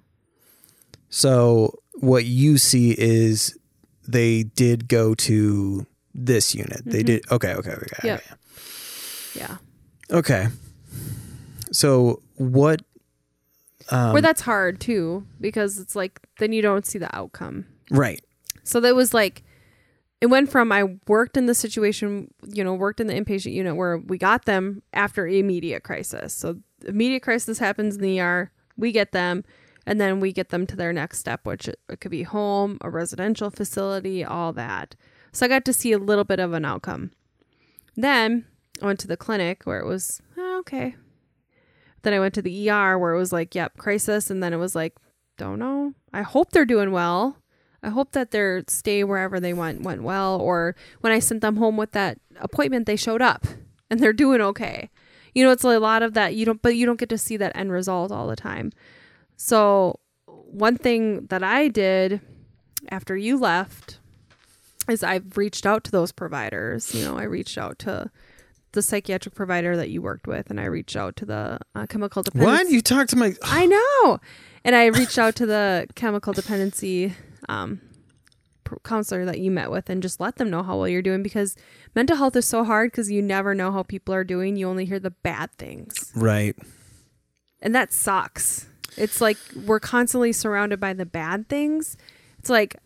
So 1.11 1.75
what 1.95 2.25
you 2.25 2.57
see 2.57 2.95
is 2.99 3.59
they 4.07 4.45
did 4.45 4.89
go 4.89 5.15
to 5.15 5.87
this 6.27 6.55
unit. 6.55 6.83
They 6.85 7.03
Mhm. 7.03 7.07
did 7.07 7.33
okay, 7.33 7.55
okay, 7.55 7.71
okay. 7.73 7.97
Yep. 8.05 8.21
okay. 8.21 8.35
Yeah. 9.35 9.57
Okay. 10.11 10.49
So 11.73 12.23
what 12.37 12.83
um, 13.91 14.13
Where 14.13 14.23
that's 14.23 14.43
hard 14.43 14.81
too, 14.81 15.27
because 15.41 15.79
it's 15.79 15.97
like 15.97 16.21
then 16.39 16.53
you 16.53 16.61
don't 16.61 16.85
see 16.87 16.99
the 16.99 17.15
outcome. 17.17 17.67
right. 17.91 18.21
So 18.65 18.81
that 18.81 18.95
was 18.95 19.15
like 19.15 19.43
it 20.21 20.27
went 20.27 20.51
from 20.51 20.73
I 20.73 20.97
worked 21.07 21.37
in 21.37 21.47
the 21.47 21.55
situation, 21.55 22.33
you 22.47 22.65
know, 22.65 22.75
worked 22.75 23.01
in 23.01 23.07
the 23.07 23.15
inpatient 23.15 23.53
unit 23.53 23.77
where 23.77 23.99
we 23.99 24.19
got 24.19 24.45
them 24.47 24.83
after 24.93 25.27
immediate 25.27 25.85
crisis. 25.85 26.35
So 26.35 26.59
immediate 26.85 27.23
crisis 27.23 27.59
happens 27.61 27.95
in 27.97 28.03
the 28.03 28.21
ER, 28.21 28.51
we 28.77 28.91
get 28.93 29.13
them, 29.13 29.45
and 29.87 30.01
then 30.01 30.19
we 30.21 30.33
get 30.33 30.49
them 30.51 30.67
to 30.67 30.77
their 30.77 30.93
next 30.93 31.19
step, 31.19 31.47
which 31.47 31.69
it 31.69 31.79
it 31.89 32.01
could 32.01 32.11
be 32.11 32.25
home, 32.25 32.79
a 32.83 32.91
residential 32.91 33.51
facility, 33.51 34.25
all 34.25 34.53
that. 34.55 34.97
So 35.33 35.47
I 35.47 35.49
got 35.49 35.65
to 35.67 35.73
see 35.73 35.93
a 35.93 35.99
little 35.99 36.25
bit 36.25 36.41
of 36.41 36.53
an 36.53 36.65
outcome. 36.65 37.13
Then 37.97 38.47
I 38.83 38.87
went 38.87 39.01
to 39.01 39.09
the 39.09 39.17
clinic 39.17 39.63
where 39.65 39.81
it 39.81 39.87
was 39.87 40.23
"Oh, 40.37 40.59
okay. 40.61 40.97
Then 42.03 42.15
I 42.15 42.21
went 42.21 42.35
to 42.35 42.43
the 42.43 42.71
ER 42.71 42.99
where 42.99 43.13
it 43.13 43.19
was 43.19 43.33
like, 43.33 43.55
yep, 43.55 43.77
crisis, 43.77 44.31
and 44.31 44.43
then 44.43 44.53
it 44.53 44.59
was 44.59 44.75
like, 44.75 44.97
don't 45.37 45.59
know. 45.59 45.95
I 46.13 46.23
hope 46.23 46.51
they're 46.51 46.65
doing 46.65 46.93
well. 46.93 47.39
I 47.83 47.91
hope 47.91 48.13
that 48.13 48.31
their 48.31 48.65
stay 48.67 49.05
wherever 49.05 49.39
they 49.39 49.53
went 49.53 49.83
went 49.83 50.03
well. 50.03 50.41
Or 50.41 50.75
when 51.01 51.13
I 51.13 51.21
sent 51.21 51.41
them 51.41 51.57
home 51.57 51.77
with 51.77 51.93
that 51.93 52.19
appointment, 52.41 52.87
they 52.87 52.97
showed 52.97 53.23
up 53.23 53.47
and 53.91 54.01
they're 54.01 54.13
doing 54.13 54.41
okay. 54.41 54.91
You 55.35 55.45
know, 55.45 55.51
it's 55.51 55.65
a 55.65 55.79
lot 55.79 56.03
of 56.03 56.15
that. 56.15 56.35
You 56.35 56.45
don't, 56.45 56.63
but 56.63 56.75
you 56.77 56.87
don't 56.87 56.99
get 56.99 57.09
to 57.11 57.19
see 57.19 57.37
that 57.37 57.57
end 57.57 57.71
result 57.71 58.11
all 58.11 58.27
the 58.27 58.37
time. 58.37 58.73
So 59.37 60.01
one 60.27 60.77
thing 60.77 61.27
that 61.27 61.43
I 61.43 61.69
did 61.69 62.21
after 62.91 63.17
you 63.17 63.39
left 63.39 63.98
is 64.89 65.03
I've 65.03 65.37
reached 65.37 65.67
out 65.67 65.85
to 65.85 65.91
those 65.91 66.13
providers. 66.13 66.95
You 66.95 67.05
know, 67.05 67.19
I 67.19 67.25
reached 67.25 67.59
out 67.59 67.79
to 67.81 68.11
the 68.73 68.83
psychiatric 68.83 69.35
provider 69.35 69.77
that 69.77 69.91
you 69.91 70.03
worked 70.03 70.27
with, 70.27 70.51
and 70.51 70.61
I 70.61 70.65
reached 70.65 70.97
out 70.97 71.17
to 71.17 71.27
the 71.27 71.59
uh, 71.75 71.87
chemical 71.87 72.23
dependency. 72.23 72.65
What? 72.65 72.71
You 72.71 72.81
talked 72.81 73.11
to 73.11 73.17
my 73.17 73.35
I 73.43 73.67
know. 73.67 74.21
And 74.65 74.75
I 74.77 74.87
reached 74.87 75.19
out 75.19 75.37
to 75.37 75.47
the 75.47 75.87
chemical 75.95 76.33
dependency 76.33 77.15
um, 77.49 77.81
counselor 78.85 79.25
that 79.25 79.39
you 79.39 79.51
met 79.51 79.71
with 79.71 79.89
and 79.89 80.03
just 80.03 80.21
let 80.21 80.37
them 80.37 80.51
know 80.51 80.63
how 80.63 80.77
well 80.77 80.89
you're 80.89 81.01
doing 81.01 81.23
because 81.23 81.57
mental 81.95 82.17
health 82.17 82.37
is 82.37 82.47
so 82.47 82.65
hard 82.65 82.91
because 82.91 83.11
you 83.11 83.23
never 83.23 83.55
know 83.55 83.73
how 83.73 83.83
people 83.83 84.15
are 84.15 84.25
doing. 84.25 84.57
You 84.57 84.69
only 84.69 84.85
hear 84.85 84.99
the 84.99 85.11
bad 85.11 85.51
things. 85.53 86.13
right. 86.15 86.57
And 87.61 87.75
that 87.75 87.93
sucks. 87.93 88.67
It's 88.97 89.21
like 89.21 89.37
we're 89.67 89.81
constantly 89.81 90.33
surrounded 90.33 90.79
by 90.79 90.93
the 90.93 91.07
bad 91.07 91.49
things. 91.49 91.97
It's 92.39 92.51
like, 92.51 92.77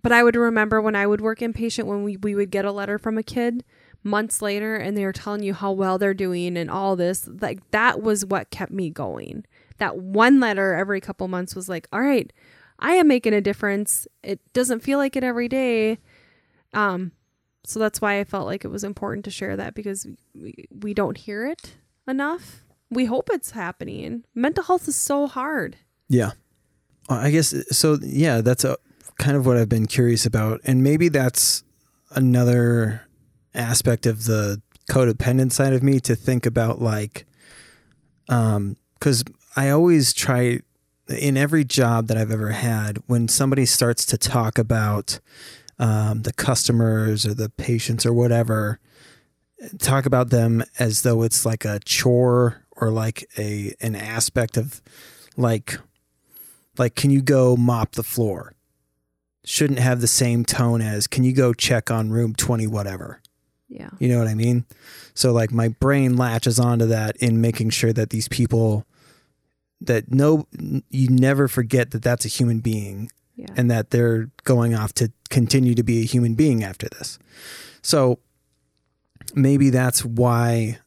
but 0.00 0.12
I 0.12 0.22
would 0.22 0.36
remember 0.36 0.80
when 0.80 0.96
I 0.96 1.06
would 1.06 1.20
work 1.20 1.40
inpatient 1.40 1.84
when 1.84 2.04
we, 2.04 2.16
we 2.16 2.34
would 2.34 2.50
get 2.50 2.64
a 2.64 2.72
letter 2.72 2.98
from 2.98 3.18
a 3.18 3.22
kid 3.22 3.64
months 4.04 4.42
later 4.42 4.76
and 4.76 4.96
they 4.96 5.04
were 5.04 5.12
telling 5.12 5.42
you 5.42 5.54
how 5.54 5.70
well 5.72 5.98
they're 5.98 6.14
doing 6.14 6.56
and 6.56 6.70
all 6.70 6.96
this. 6.96 7.28
Like 7.40 7.70
that 7.70 8.02
was 8.02 8.24
what 8.24 8.50
kept 8.50 8.72
me 8.72 8.90
going. 8.90 9.44
That 9.78 9.98
one 9.98 10.40
letter 10.40 10.74
every 10.74 11.00
couple 11.00 11.28
months 11.28 11.54
was 11.54 11.68
like, 11.68 11.88
all 11.92 12.00
right, 12.00 12.32
I 12.78 12.92
am 12.94 13.08
making 13.08 13.34
a 13.34 13.40
difference. 13.40 14.08
It 14.22 14.40
doesn't 14.52 14.80
feel 14.80 14.98
like 14.98 15.14
it 15.14 15.24
every 15.24 15.48
day. 15.48 15.98
Um, 16.72 17.12
so 17.64 17.78
that's 17.78 18.00
why 18.00 18.18
I 18.18 18.24
felt 18.24 18.46
like 18.46 18.64
it 18.64 18.68
was 18.68 18.84
important 18.84 19.24
to 19.26 19.30
share 19.30 19.56
that 19.56 19.74
because 19.74 20.06
we, 20.34 20.66
we 20.70 20.94
don't 20.94 21.16
hear 21.16 21.46
it 21.46 21.76
enough. 22.08 22.64
We 22.90 23.04
hope 23.04 23.28
it's 23.30 23.52
happening. 23.52 24.24
Mental 24.34 24.64
health 24.64 24.88
is 24.88 24.96
so 24.96 25.26
hard. 25.26 25.76
Yeah. 26.08 26.32
I 27.08 27.30
guess 27.30 27.54
so. 27.76 27.98
Yeah, 28.02 28.40
that's 28.40 28.64
a, 28.64 28.76
kind 29.18 29.36
of 29.36 29.46
what 29.46 29.56
I've 29.56 29.68
been 29.68 29.86
curious 29.86 30.26
about. 30.26 30.60
And 30.64 30.82
maybe 30.82 31.08
that's 31.08 31.64
another 32.10 33.06
aspect 33.54 34.06
of 34.06 34.24
the 34.24 34.60
codependent 34.90 35.52
side 35.52 35.72
of 35.72 35.82
me 35.82 36.00
to 36.00 36.14
think 36.14 36.46
about 36.46 36.80
like, 36.80 37.26
um, 38.28 38.76
cause 39.00 39.24
I 39.56 39.70
always 39.70 40.12
try 40.12 40.60
in 41.08 41.36
every 41.36 41.64
job 41.64 42.06
that 42.06 42.16
I've 42.16 42.30
ever 42.30 42.50
had, 42.50 42.98
when 43.06 43.28
somebody 43.28 43.66
starts 43.66 44.06
to 44.06 44.18
talk 44.18 44.58
about, 44.58 45.20
um, 45.78 46.22
the 46.22 46.32
customers 46.32 47.26
or 47.26 47.34
the 47.34 47.48
patients 47.50 48.06
or 48.06 48.12
whatever, 48.12 48.78
talk 49.78 50.06
about 50.06 50.30
them 50.30 50.62
as 50.78 51.02
though 51.02 51.22
it's 51.22 51.44
like 51.44 51.64
a 51.64 51.80
chore 51.84 52.64
or 52.76 52.90
like 52.90 53.28
a 53.38 53.74
an 53.80 53.94
aspect 53.94 54.56
of 54.56 54.82
like 55.36 55.78
like 56.78 56.94
can 56.94 57.10
you 57.10 57.22
go 57.22 57.56
mop 57.56 57.92
the 57.92 58.02
floor 58.02 58.54
shouldn't 59.44 59.78
have 59.78 60.00
the 60.00 60.06
same 60.06 60.44
tone 60.44 60.80
as 60.80 61.06
can 61.06 61.24
you 61.24 61.32
go 61.32 61.52
check 61.52 61.90
on 61.90 62.10
room 62.10 62.34
20 62.34 62.66
whatever 62.66 63.20
Yeah. 63.68 63.90
you 63.98 64.08
know 64.08 64.18
what 64.18 64.28
i 64.28 64.34
mean 64.34 64.64
so 65.14 65.32
like 65.32 65.50
my 65.52 65.68
brain 65.68 66.16
latches 66.16 66.60
onto 66.60 66.86
that 66.86 67.16
in 67.16 67.40
making 67.40 67.70
sure 67.70 67.92
that 67.92 68.10
these 68.10 68.28
people 68.28 68.86
that 69.80 70.12
no 70.12 70.46
you 70.90 71.08
never 71.08 71.48
forget 71.48 71.90
that 71.90 72.02
that's 72.02 72.24
a 72.24 72.28
human 72.28 72.60
being 72.60 73.10
Yeah. 73.34 73.48
and 73.56 73.68
that 73.70 73.90
they're 73.90 74.30
going 74.44 74.74
off 74.74 74.92
to 74.94 75.10
continue 75.28 75.74
to 75.74 75.82
be 75.82 76.00
a 76.02 76.04
human 76.04 76.34
being 76.34 76.62
after 76.62 76.88
this. 76.88 77.18
So 77.82 78.18
maybe 79.34 79.70
that's 79.70 80.04
why 80.04 80.78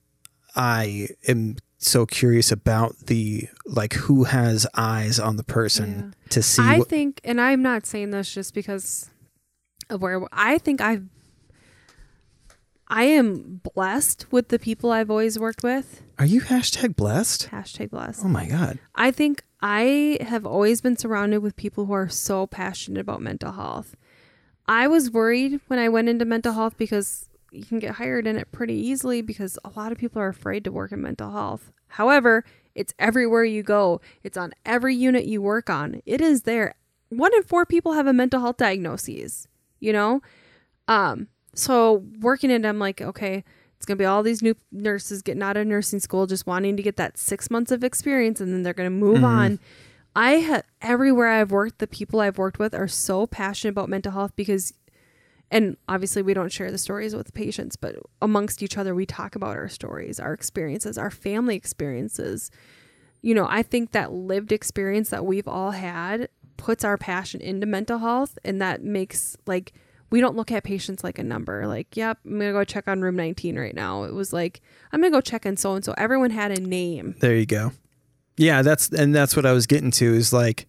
I 0.56 1.10
am 1.28 1.58
so 1.78 2.06
curious 2.06 2.52
about 2.52 2.98
the 3.08 3.48
like 3.66 3.94
who 3.94 4.24
has 4.26 4.66
eyes 4.76 5.20
on 5.20 5.36
the 5.36 5.44
person 5.44 6.16
to 6.30 6.42
see 6.42 6.62
I 6.62 6.80
what, 6.80 6.90
think, 6.90 7.22
and 7.24 7.40
I'm 7.40 7.62
not 7.62 7.86
saying 7.86 8.12
this 8.12 8.34
just 8.34 8.54
because 8.54 9.10
of 9.90 10.02
where 10.02 10.22
I 10.32 10.58
think 10.58 10.82
I've, 10.82 11.06
I 12.88 13.04
am 13.04 13.62
blessed 13.74 14.32
with 14.32 14.50
the 14.50 14.60
people 14.60 14.92
I've 14.92 15.12
always 15.12 15.38
worked 15.38 15.64
with. 15.64 16.02
are 16.18 16.26
you 16.26 16.42
hashtag 16.42 16.96
blessed? 16.96 17.50
Hashtag 17.52 17.90
blessed. 17.90 18.24
Oh 18.24 18.30
my 18.30 18.48
god. 18.48 18.80
I 18.96 19.12
think 19.12 19.44
I 19.62 20.18
have 20.22 20.46
always 20.46 20.82
been 20.82 20.98
surrounded 20.98 21.40
with 21.40 21.56
people 21.56 21.86
who 21.86 21.94
are 21.94 22.10
so 22.10 22.48
passionate 22.48 23.02
about 23.02 23.22
mental 23.22 23.52
health. 23.54 23.96
I 24.68 24.88
was 24.88 25.12
worried 25.12 25.60
when 25.68 25.80
I 25.80 25.90
went 25.90 26.10
into 26.10 26.26
mental 26.26 26.54
health 26.54 26.78
because 26.78 27.30
you 27.56 27.66
can 27.66 27.80
get 27.80 27.96
hired 27.96 28.28
in 28.28 28.38
it 28.38 28.52
pretty 28.52 28.76
easily 28.76 29.22
because 29.22 29.58
a 29.64 29.70
lot 29.76 29.92
of 29.92 29.98
people 29.98 30.22
are 30.22 30.28
afraid 30.28 30.64
to 30.64 30.72
work 30.72 30.92
in 30.92 31.02
mental 31.02 31.32
health. 31.32 31.72
However, 31.88 32.44
it's 32.74 32.94
everywhere 33.00 33.46
you 33.46 33.64
go, 33.64 34.02
it's 34.24 34.38
on 34.38 34.54
every 34.66 34.96
unit 34.96 35.26
you 35.26 35.42
work 35.42 35.70
on. 35.70 36.02
It 36.06 36.22
is 36.22 36.44
there. 36.44 36.76
One 37.10 37.34
in 37.34 37.44
four 37.44 37.66
people 37.66 37.94
have 37.94 38.08
a 38.08 38.14
mental 38.14 38.42
health 38.42 38.58
diagnosis, 38.58 39.48
you 39.80 39.94
know? 39.94 40.22
Um, 40.88 41.28
so 41.54 42.04
working 42.20 42.52
in 42.52 42.66
it, 42.66 42.68
I'm 42.68 42.80
like, 42.80 43.02
okay, 43.02 43.44
it's 43.78 43.86
gonna 43.86 43.98
be 43.98 44.06
all 44.06 44.24
these 44.24 44.42
new 44.42 44.56
nurses 44.72 45.22
getting 45.22 45.44
out 45.44 45.58
of 45.58 45.68
nursing 45.68 46.00
school, 46.00 46.26
just 46.28 46.48
wanting 46.48 46.76
to 46.78 46.84
get 46.84 46.98
that 46.98 47.18
six 47.18 47.50
months 47.52 47.72
of 47.72 47.84
experience, 47.84 48.42
and 48.42 48.52
then 48.52 48.64
they're 48.64 48.74
gonna 48.74 48.90
move 48.90 49.24
on. 49.24 49.60
I 50.16 50.34
have 50.34 50.64
everywhere 50.82 51.28
I've 51.28 51.52
worked, 51.52 51.80
the 51.80 51.88
people 51.88 52.20
I've 52.22 52.38
worked 52.38 52.58
with 52.58 52.74
are 52.74 52.88
so 52.88 53.28
passionate 53.28 53.72
about 53.72 53.90
mental 53.90 54.14
health 54.14 54.32
because, 54.36 54.74
and 55.52 55.78
obviously 55.88 56.22
we 56.22 56.34
don't 56.34 56.52
share 56.52 56.72
the 56.72 56.78
stories 56.78 57.16
with 57.16 57.34
patients, 57.34 57.76
but 57.76 57.96
amongst 58.22 58.64
each 58.64 58.78
other 58.78 58.96
we 58.96 59.06
talk 59.06 59.36
about 59.36 59.56
our 59.56 59.70
stories, 59.70 60.20
our 60.20 60.34
experiences, 60.34 60.98
our 60.98 61.12
family 61.12 61.56
experiences. 61.56 62.52
You 63.22 63.34
know, 63.34 63.48
I 63.50 63.64
think 63.64 63.92
that 63.92 64.12
lived 64.12 64.52
experience 64.52 65.10
that 65.10 65.26
we've 65.26 65.48
all 65.48 65.72
had 65.72 66.30
puts 66.58 66.84
our 66.84 66.98
passion 66.98 67.42
into 67.42 67.66
mental 67.66 68.00
health, 68.00 68.38
and 68.44 68.62
that 68.62 68.84
makes 68.84 69.38
like 69.46 69.74
we 70.10 70.22
don't 70.22 70.36
look 70.36 70.52
at 70.52 70.64
patients 70.64 71.04
like 71.04 71.20
a 71.20 71.24
number. 71.24 71.68
Like, 71.68 71.98
yep, 71.98 72.20
I'm 72.26 72.40
gonna 72.40 72.52
go 72.52 72.64
check 72.64 72.88
on 72.88 73.02
room 73.02 73.16
19 73.16 73.58
right 73.58 73.76
now. 73.76 74.04
It 74.04 74.14
was 74.14 74.32
like 74.32 74.62
I'm 74.92 75.02
gonna 75.02 75.12
go 75.12 75.22
check 75.22 75.46
on 75.46 75.58
so 75.58 75.76
and 75.76 75.84
so. 75.84 75.94
Everyone 75.98 76.32
had 76.32 76.52
a 76.52 76.62
name. 76.62 77.16
There 77.20 77.36
you 77.36 77.46
go. 77.46 77.72
Yeah, 78.38 78.62
that's 78.62 78.90
and 78.90 79.16
that's 79.16 79.36
what 79.36 79.46
I 79.46 79.54
was 79.54 79.66
getting 79.66 79.92
to 79.92 80.14
is 80.14 80.34
like, 80.34 80.68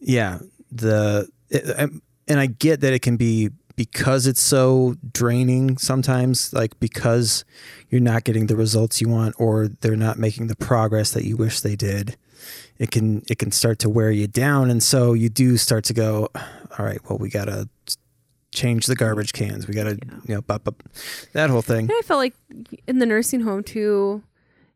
yeah, 0.00 0.38
the 0.70 1.28
it, 1.48 1.90
and 2.28 2.40
I 2.40 2.46
get 2.46 2.80
that 2.80 2.92
it 2.92 3.02
can 3.02 3.16
be 3.16 3.50
because 3.80 4.26
it's 4.26 4.42
so 4.42 4.94
draining 5.10 5.78
sometimes, 5.78 6.52
like 6.52 6.78
because 6.80 7.46
you're 7.88 7.98
not 7.98 8.24
getting 8.24 8.46
the 8.46 8.54
results 8.54 9.00
you 9.00 9.08
want 9.08 9.34
or 9.38 9.68
they're 9.68 9.96
not 9.96 10.18
making 10.18 10.48
the 10.48 10.54
progress 10.54 11.12
that 11.12 11.24
you 11.24 11.34
wish 11.34 11.60
they 11.60 11.76
did. 11.76 12.14
It 12.76 12.90
can 12.90 13.22
it 13.26 13.38
can 13.38 13.50
start 13.50 13.78
to 13.78 13.88
wear 13.88 14.10
you 14.10 14.26
down, 14.26 14.68
and 14.68 14.82
so 14.82 15.14
you 15.14 15.30
do 15.30 15.56
start 15.56 15.84
to 15.84 15.94
go, 15.94 16.28
all 16.78 16.84
right, 16.84 17.00
well, 17.08 17.18
we 17.18 17.30
gotta 17.30 17.70
change 18.52 18.84
the 18.84 18.94
garbage 18.94 19.32
cans. 19.32 19.66
We 19.66 19.72
gotta, 19.72 19.98
you 20.26 20.34
know, 20.34 20.42
bup, 20.42 20.64
bup, 20.64 20.82
that 21.32 21.48
whole 21.48 21.62
thing. 21.62 21.86
And 21.86 21.92
I 21.92 22.02
felt 22.02 22.18
like 22.18 22.34
in 22.86 22.98
the 22.98 23.06
nursing 23.06 23.40
home 23.40 23.64
too, 23.64 24.22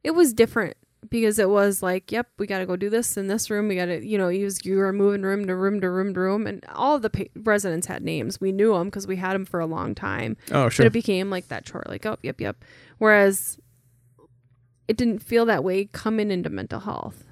it 0.02 0.12
was 0.12 0.32
different 0.32 0.78
because 1.20 1.38
it 1.38 1.48
was 1.48 1.80
like, 1.80 2.10
yep, 2.10 2.26
we 2.38 2.46
got 2.46 2.58
to 2.58 2.66
go 2.66 2.74
do 2.74 2.90
this 2.90 3.16
in 3.16 3.28
this 3.28 3.48
room. 3.48 3.68
We 3.68 3.76
got 3.76 3.86
to, 3.86 4.04
you 4.04 4.18
know, 4.18 4.28
use 4.28 4.64
you 4.64 4.78
were 4.78 4.92
moving 4.92 5.22
room 5.22 5.46
to 5.46 5.54
room 5.54 5.80
to 5.80 5.88
room 5.88 6.12
to 6.12 6.18
room, 6.20 6.44
and 6.46 6.64
all 6.74 6.98
the 6.98 7.08
pa- 7.08 7.24
residents 7.36 7.86
had 7.86 8.02
names. 8.02 8.40
We 8.40 8.50
knew 8.50 8.72
them 8.74 8.88
because 8.88 9.06
we 9.06 9.14
had 9.14 9.34
them 9.34 9.44
for 9.44 9.60
a 9.60 9.66
long 9.66 9.94
time. 9.94 10.36
Oh, 10.50 10.64
But 10.64 10.72
sure. 10.72 10.86
it 10.86 10.92
became 10.92 11.30
like 11.30 11.46
that 11.48 11.64
chore, 11.64 11.84
like, 11.88 12.04
oh, 12.04 12.16
yep, 12.24 12.40
yep. 12.40 12.64
Whereas 12.98 13.58
it 14.88 14.96
didn't 14.96 15.20
feel 15.20 15.46
that 15.46 15.62
way 15.62 15.84
coming 15.86 16.32
into 16.32 16.50
mental 16.50 16.80
health. 16.80 17.22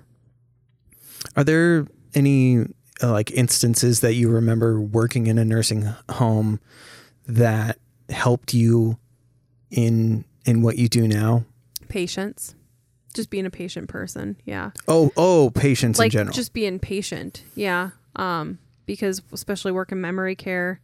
Are 1.36 1.42
there 1.42 1.86
any 2.14 2.60
uh, 3.02 3.10
like 3.10 3.32
instances 3.32 3.98
that 4.00 4.14
you 4.14 4.28
remember 4.30 4.80
working 4.80 5.26
in 5.26 5.38
a 5.38 5.44
nursing 5.44 5.92
home 6.08 6.60
that 7.26 7.78
helped 8.10 8.54
you 8.54 8.96
in 9.72 10.24
in 10.44 10.62
what 10.62 10.78
you 10.78 10.88
do 10.88 11.08
now? 11.08 11.44
Patience, 11.88 12.54
just 13.14 13.30
being 13.30 13.46
a 13.46 13.50
patient 13.50 13.88
person. 13.88 14.36
Yeah. 14.44 14.70
Oh, 14.88 15.10
oh, 15.16 15.50
patients 15.54 15.98
in 16.00 16.10
general. 16.10 16.34
just 16.34 16.52
being 16.52 16.78
patient 16.78 17.44
yeah 17.54 17.90
um 18.16 18.58
because 18.86 19.22
especially 19.32 19.72
working 19.72 20.00
memory 20.00 20.34
care 20.36 20.80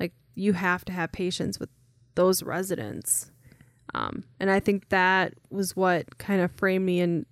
like 0.00 0.12
you 0.34 0.52
have 0.52 0.84
to 0.84 0.92
have 0.92 1.10
patience 1.12 1.58
with 1.58 1.70
those 2.14 2.42
residents 2.42 3.30
um 3.94 4.24
and 4.38 4.50
i 4.50 4.60
think 4.60 4.88
that 4.90 5.32
was 5.50 5.74
what 5.76 6.18
kind 6.18 6.40
of 6.42 6.50
framed 6.52 6.84
me 6.84 7.00
in 7.00 7.24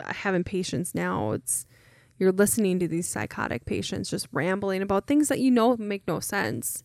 having 0.00 0.44
patience 0.44 0.94
now 0.94 1.32
it's 1.32 1.66
you're 2.18 2.32
listening 2.32 2.78
to 2.78 2.88
these 2.88 3.08
psychotic 3.08 3.64
patients 3.66 4.08
just 4.08 4.26
rambling 4.32 4.80
about 4.80 5.06
things 5.06 5.28
that 5.28 5.38
you 5.40 5.50
know 5.50 5.76
make 5.76 6.06
no 6.08 6.18
sense 6.20 6.82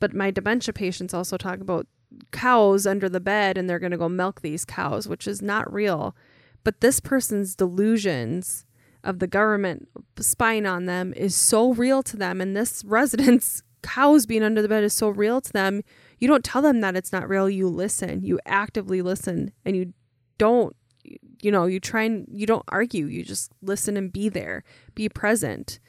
but 0.00 0.12
my 0.12 0.30
dementia 0.30 0.72
patients 0.74 1.14
also 1.14 1.36
talk 1.36 1.60
about 1.60 1.86
cows 2.30 2.86
under 2.86 3.08
the 3.08 3.20
bed 3.20 3.56
and 3.58 3.68
they're 3.68 3.78
going 3.78 3.92
to 3.92 3.98
go 3.98 4.08
milk 4.08 4.40
these 4.40 4.64
cows 4.64 5.08
which 5.08 5.26
is 5.26 5.42
not 5.42 5.72
real. 5.72 6.16
But 6.64 6.80
this 6.80 7.00
person's 7.00 7.56
delusions 7.56 8.64
of 9.02 9.18
the 9.18 9.26
government 9.26 9.88
spying 10.18 10.64
on 10.64 10.86
them 10.86 11.12
is 11.14 11.34
so 11.34 11.72
real 11.72 12.02
to 12.04 12.16
them 12.16 12.40
and 12.40 12.56
this 12.56 12.84
resident's 12.86 13.62
cows 13.82 14.26
being 14.26 14.42
under 14.42 14.62
the 14.62 14.68
bed 14.68 14.84
is 14.84 14.94
so 14.94 15.08
real 15.08 15.40
to 15.40 15.52
them. 15.52 15.82
You 16.18 16.28
don't 16.28 16.44
tell 16.44 16.62
them 16.62 16.80
that 16.80 16.96
it's 16.96 17.12
not 17.12 17.28
real 17.28 17.50
you 17.50 17.68
listen. 17.68 18.22
You 18.22 18.38
actively 18.46 19.02
listen 19.02 19.52
and 19.64 19.76
you 19.76 19.92
don't 20.38 20.74
you 21.42 21.50
know 21.50 21.66
you 21.66 21.80
try 21.80 22.04
and 22.04 22.26
you 22.30 22.46
don't 22.46 22.64
argue 22.68 23.06
you 23.06 23.24
just 23.24 23.52
listen 23.60 23.96
and 23.96 24.12
be 24.12 24.28
there. 24.28 24.62
Be 24.94 25.08
present 25.08 25.80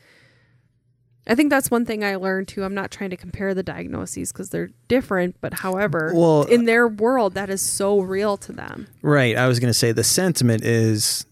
i 1.28 1.36
think 1.36 1.50
that's 1.50 1.70
one 1.72 1.86
thing 1.86 2.04
i 2.04 2.16
learned 2.16 2.48
too 2.48 2.64
i'm 2.64 2.74
not 2.74 2.92
trying 2.92 3.10
to 3.10 3.18
compare 3.18 3.54
the 3.54 3.64
diagnoses 3.64 4.32
because 4.32 4.50
they're 4.50 4.70
different 4.88 5.36
but 5.42 5.54
however 5.56 6.12
Well- 6.16 6.44
in 6.44 6.66
their 6.66 6.88
world 6.88 7.34
that 7.34 7.50
is 7.50 7.62
so 7.62 8.00
real 8.00 8.38
to 8.38 8.52
them 8.52 8.88
right. 9.02 9.36
I 9.38 9.48
was 9.48 9.60
going 9.60 9.70
to 9.70 9.78
say 9.78 9.92
the 9.92 10.04
sentiment 10.04 10.64
is 10.64 11.26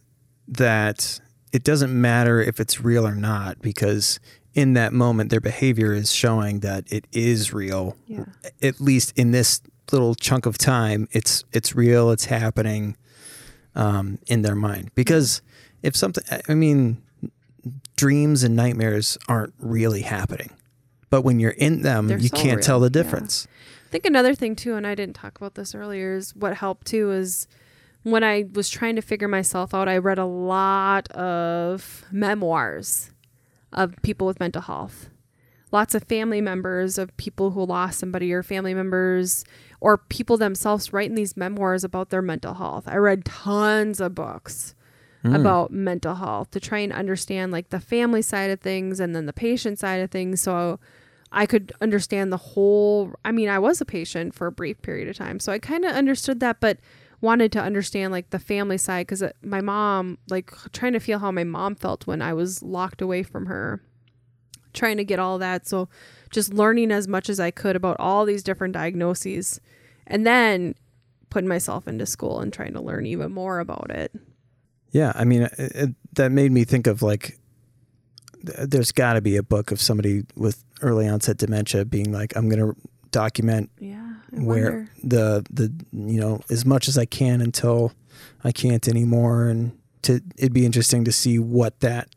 that 0.47 1.19
it 1.51 1.63
doesn't 1.63 1.99
matter 1.99 2.41
if 2.41 2.59
it's 2.59 2.81
real 2.81 3.05
or 3.07 3.15
not 3.15 3.61
because 3.61 4.19
in 4.53 4.73
that 4.73 4.93
moment 4.93 5.29
their 5.29 5.39
behavior 5.41 5.93
is 5.93 6.11
showing 6.11 6.59
that 6.59 6.91
it 6.91 7.07
is 7.11 7.53
real. 7.53 7.95
Yeah. 8.07 8.25
At 8.61 8.81
least 8.81 9.17
in 9.17 9.31
this 9.31 9.61
little 9.91 10.15
chunk 10.15 10.45
of 10.45 10.57
time, 10.57 11.07
it's 11.11 11.43
it's 11.51 11.75
real. 11.75 12.11
It's 12.11 12.25
happening 12.25 12.97
um, 13.75 14.19
in 14.27 14.41
their 14.41 14.55
mind 14.55 14.91
because 14.95 15.41
if 15.83 15.95
something, 15.95 16.23
I 16.47 16.53
mean, 16.53 17.01
dreams 18.01 18.41
and 18.43 18.55
nightmares 18.55 19.15
aren't 19.27 19.53
really 19.59 20.01
happening, 20.01 20.49
but 21.11 21.21
when 21.21 21.39
you're 21.39 21.51
in 21.51 21.83
them, 21.83 22.07
They're 22.07 22.17
you 22.17 22.29
so 22.29 22.35
can't 22.37 22.57
real. 22.57 22.63
tell 22.65 22.79
the 22.79 22.87
Yeah. 22.87 23.03
difference. 23.03 23.47
I 23.87 23.89
think 23.91 24.05
another 24.07 24.33
thing 24.33 24.55
too, 24.55 24.73
and 24.73 24.87
I 24.87 24.95
didn't 24.95 25.15
talk 25.15 25.37
about 25.37 25.53
this 25.53 25.75
earlier, 25.75 26.15
is 26.15 26.35
what 26.35 26.55
helped 26.57 26.87
too 26.87 27.11
is 27.11 27.45
when 28.01 28.23
I 28.23 28.45
was 28.55 28.69
trying 28.71 28.95
to 28.95 29.03
figure 29.03 29.27
myself 29.27 29.75
out, 29.75 29.87
I 29.87 29.97
read 29.97 30.17
a 30.17 30.25
lot 30.25 31.11
of 31.11 32.03
memoirs 32.11 33.11
of 33.71 33.93
people 34.01 34.25
with 34.25 34.39
mental 34.39 34.63
health. 34.63 35.09
lots 35.73 35.95
of 35.95 36.03
family 36.03 36.41
members 36.41 36.97
of 36.97 37.15
people 37.15 37.51
who 37.51 37.63
lost 37.65 37.97
somebody 37.97 38.33
or 38.33 38.43
family 38.43 38.73
members 38.73 39.45
or 39.79 39.97
people 39.97 40.35
themselves 40.35 40.91
writing 40.91 41.15
these 41.15 41.37
memoirs 41.37 41.85
about 41.85 42.09
their 42.09 42.21
mental 42.21 42.55
health. 42.55 42.83
I 42.87 42.97
read 42.97 43.23
tons 43.23 44.01
of 44.01 44.13
books 44.13 44.75
Mm. 45.23 45.39
about 45.39 45.71
mental 45.71 46.15
health 46.15 46.49
to 46.49 46.59
try 46.59 46.79
and 46.79 46.91
understand 46.91 47.51
like 47.51 47.69
the 47.69 47.79
family 47.79 48.23
side 48.23 48.49
of 48.49 48.59
things 48.59 48.99
and 48.99 49.15
then 49.15 49.27
the 49.27 49.33
patient 49.33 49.77
side 49.77 50.01
of 50.01 50.09
things 50.09 50.41
so 50.41 50.79
I 51.31 51.45
could 51.45 51.71
understand 51.79 52.33
the 52.33 52.37
whole 52.37 53.13
I 53.23 53.31
mean 53.31 53.47
I 53.47 53.59
was 53.59 53.79
a 53.79 53.85
patient 53.85 54.33
for 54.33 54.47
a 54.47 54.51
brief 54.51 54.81
period 54.81 55.07
of 55.07 55.15
time 55.15 55.39
so 55.39 55.51
I 55.51 55.59
kind 55.59 55.85
of 55.85 55.91
understood 55.91 56.39
that 56.39 56.59
but 56.59 56.79
wanted 57.21 57.51
to 57.51 57.61
understand 57.61 58.11
like 58.11 58.31
the 58.31 58.39
family 58.39 58.79
side 58.79 59.07
cuz 59.07 59.21
my 59.43 59.61
mom 59.61 60.17
like 60.27 60.51
trying 60.73 60.93
to 60.93 60.99
feel 60.99 61.19
how 61.19 61.29
my 61.29 61.43
mom 61.43 61.75
felt 61.75 62.07
when 62.07 62.23
I 62.23 62.33
was 62.33 62.63
locked 62.63 62.99
away 62.99 63.21
from 63.21 63.45
her 63.45 63.79
trying 64.73 64.97
to 64.97 65.05
get 65.05 65.19
all 65.19 65.37
that 65.37 65.67
so 65.67 65.87
just 66.31 66.51
learning 66.51 66.91
as 66.91 67.07
much 67.07 67.29
as 67.29 67.39
I 67.39 67.51
could 67.51 67.75
about 67.75 67.97
all 67.99 68.25
these 68.25 68.41
different 68.41 68.73
diagnoses 68.73 69.61
and 70.07 70.25
then 70.25 70.73
putting 71.29 71.47
myself 71.47 71.87
into 71.87 72.07
school 72.07 72.39
and 72.39 72.51
trying 72.51 72.73
to 72.73 72.81
learn 72.81 73.05
even 73.05 73.31
more 73.31 73.59
about 73.59 73.91
it. 73.91 74.11
Yeah, 74.91 75.11
I 75.15 75.23
mean, 75.23 75.43
it, 75.43 75.53
it, 75.57 75.89
that 76.13 76.31
made 76.31 76.51
me 76.51 76.63
think 76.65 76.87
of 76.87 77.01
like, 77.01 77.39
th- 78.45 78.69
there's 78.69 78.91
got 78.91 79.13
to 79.13 79.21
be 79.21 79.37
a 79.37 79.43
book 79.43 79.71
of 79.71 79.81
somebody 79.81 80.23
with 80.35 80.63
early 80.81 81.07
onset 81.07 81.37
dementia 81.37 81.85
being 81.85 82.11
like, 82.11 82.35
I'm 82.35 82.49
going 82.49 82.59
to 82.59 82.75
document 83.11 83.69
Yeah. 83.79 84.13
Where 84.31 84.89
the 85.03 85.45
the 85.51 85.73
you 85.91 86.19
know 86.19 86.39
as 86.49 86.65
much 86.65 86.87
as 86.87 86.97
I 86.97 87.03
can 87.05 87.41
until 87.41 87.91
I 88.45 88.53
can't 88.53 88.87
anymore, 88.87 89.49
and 89.49 89.77
to 90.03 90.21
it'd 90.37 90.53
be 90.53 90.65
interesting 90.65 91.03
to 91.03 91.11
see 91.11 91.37
what 91.37 91.81
that, 91.81 92.07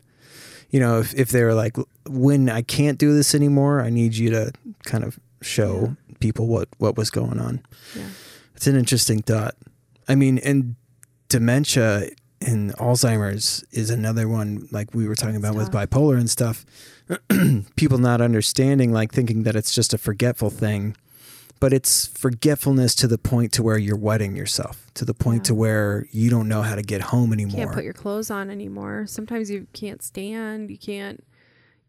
you 0.69 0.79
know, 0.79 0.99
if 0.99 1.13
if 1.13 1.29
they're 1.29 1.53
like, 1.53 1.75
when 2.07 2.49
I 2.49 2.61
can't 2.61 2.97
do 2.97 3.13
this 3.13 3.35
anymore, 3.35 3.81
I 3.81 3.89
need 3.89 4.15
you 4.15 4.29
to 4.29 4.53
kind 4.85 5.03
of 5.03 5.19
show 5.41 5.97
people 6.21 6.47
what 6.47 6.69
what 6.77 6.95
was 6.95 7.09
going 7.09 7.39
on. 7.39 7.61
Yeah. 7.95 8.07
It's 8.55 8.67
an 8.67 8.77
interesting 8.77 9.21
thought. 9.21 9.55
I 10.07 10.15
mean, 10.15 10.37
and 10.37 10.75
dementia 11.27 12.07
and 12.41 12.73
Alzheimer's 12.75 13.63
is 13.71 13.89
another 13.89 14.27
one, 14.27 14.67
like 14.71 14.93
we 14.93 15.07
were 15.07 15.15
talking 15.15 15.35
about 15.35 15.55
with 15.55 15.71
bipolar 15.71 16.17
and 16.17 16.29
stuff. 16.29 16.65
People 17.75 17.97
not 17.97 18.21
understanding, 18.21 18.91
like 18.91 19.11
thinking 19.11 19.43
that 19.43 19.55
it's 19.55 19.73
just 19.73 19.93
a 19.93 19.97
forgetful 19.97 20.49
thing, 20.49 20.95
but 21.59 21.71
it's 21.73 22.07
forgetfulness 22.07 22.95
to 22.95 23.07
the 23.07 23.17
point 23.17 23.51
to 23.53 23.63
where 23.63 23.77
you're 23.77 23.95
wetting 23.97 24.35
yourself, 24.35 24.87
to 24.95 25.05
the 25.05 25.13
point 25.13 25.39
Yeah. 25.43 25.47
to 25.49 25.55
where 25.55 26.07
you 26.11 26.29
don't 26.29 26.47
know 26.47 26.61
how 26.61 26.75
to 26.75 26.81
get 26.81 27.01
home 27.01 27.31
anymore. 27.31 27.51
You 27.59 27.65
can't 27.65 27.71
put 27.75 27.83
your 27.83 27.93
clothes 27.93 28.29
on 28.29 28.49
anymore. 28.49 29.05
Sometimes 29.07 29.49
you 29.49 29.67
can't 29.73 30.03
stand. 30.03 30.69
You 30.69 30.77
can't. 30.77 31.23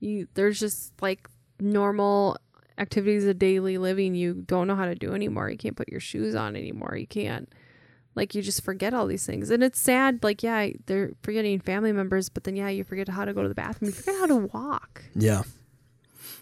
You 0.01 0.29
there's 0.35 0.61
just 0.61 0.93
like 1.01 1.29
normal 1.59 2.37
activities 2.79 3.25
of 3.25 3.39
daily 3.39 3.79
living 3.79 4.15
you 4.15 4.35
don't 4.35 4.67
know 4.67 4.77
how 4.77 4.85
to 4.85 4.95
do 4.95 5.15
anymore. 5.15 5.49
You 5.51 5.57
can't 5.57 5.77
put 5.77 5.89
your 5.89 6.01
shoes 6.01 6.35
on 6.35 6.55
anymore. 6.57 6.95
You 6.97 7.07
can't. 7.07 7.51
Like 8.17 8.35
you 8.35 8.43
just 8.43 8.65
forget 8.65 8.95
all 8.95 9.07
these 9.07 9.27
things, 9.27 9.51
and 9.51 9.63
it's 9.63 9.79
sad. 9.79 10.25
Like 10.25 10.43
yeah, 10.43 10.71
they're 10.87 11.13
forgetting 11.23 11.61
family 11.61 11.93
members, 11.93 12.29
but 12.29 12.45
then 12.45 12.57
yeah, 12.57 12.69
you 12.69 12.83
forget 12.83 13.09
how 13.09 13.25
to 13.25 13.33
go 13.33 13.43
to 13.43 13.49
the 13.49 13.55
bathroom. 13.55 13.91
You 13.91 13.93
forget 13.93 14.19
how 14.19 14.27
to 14.27 14.37
walk. 14.53 15.05
yeah. 15.15 15.43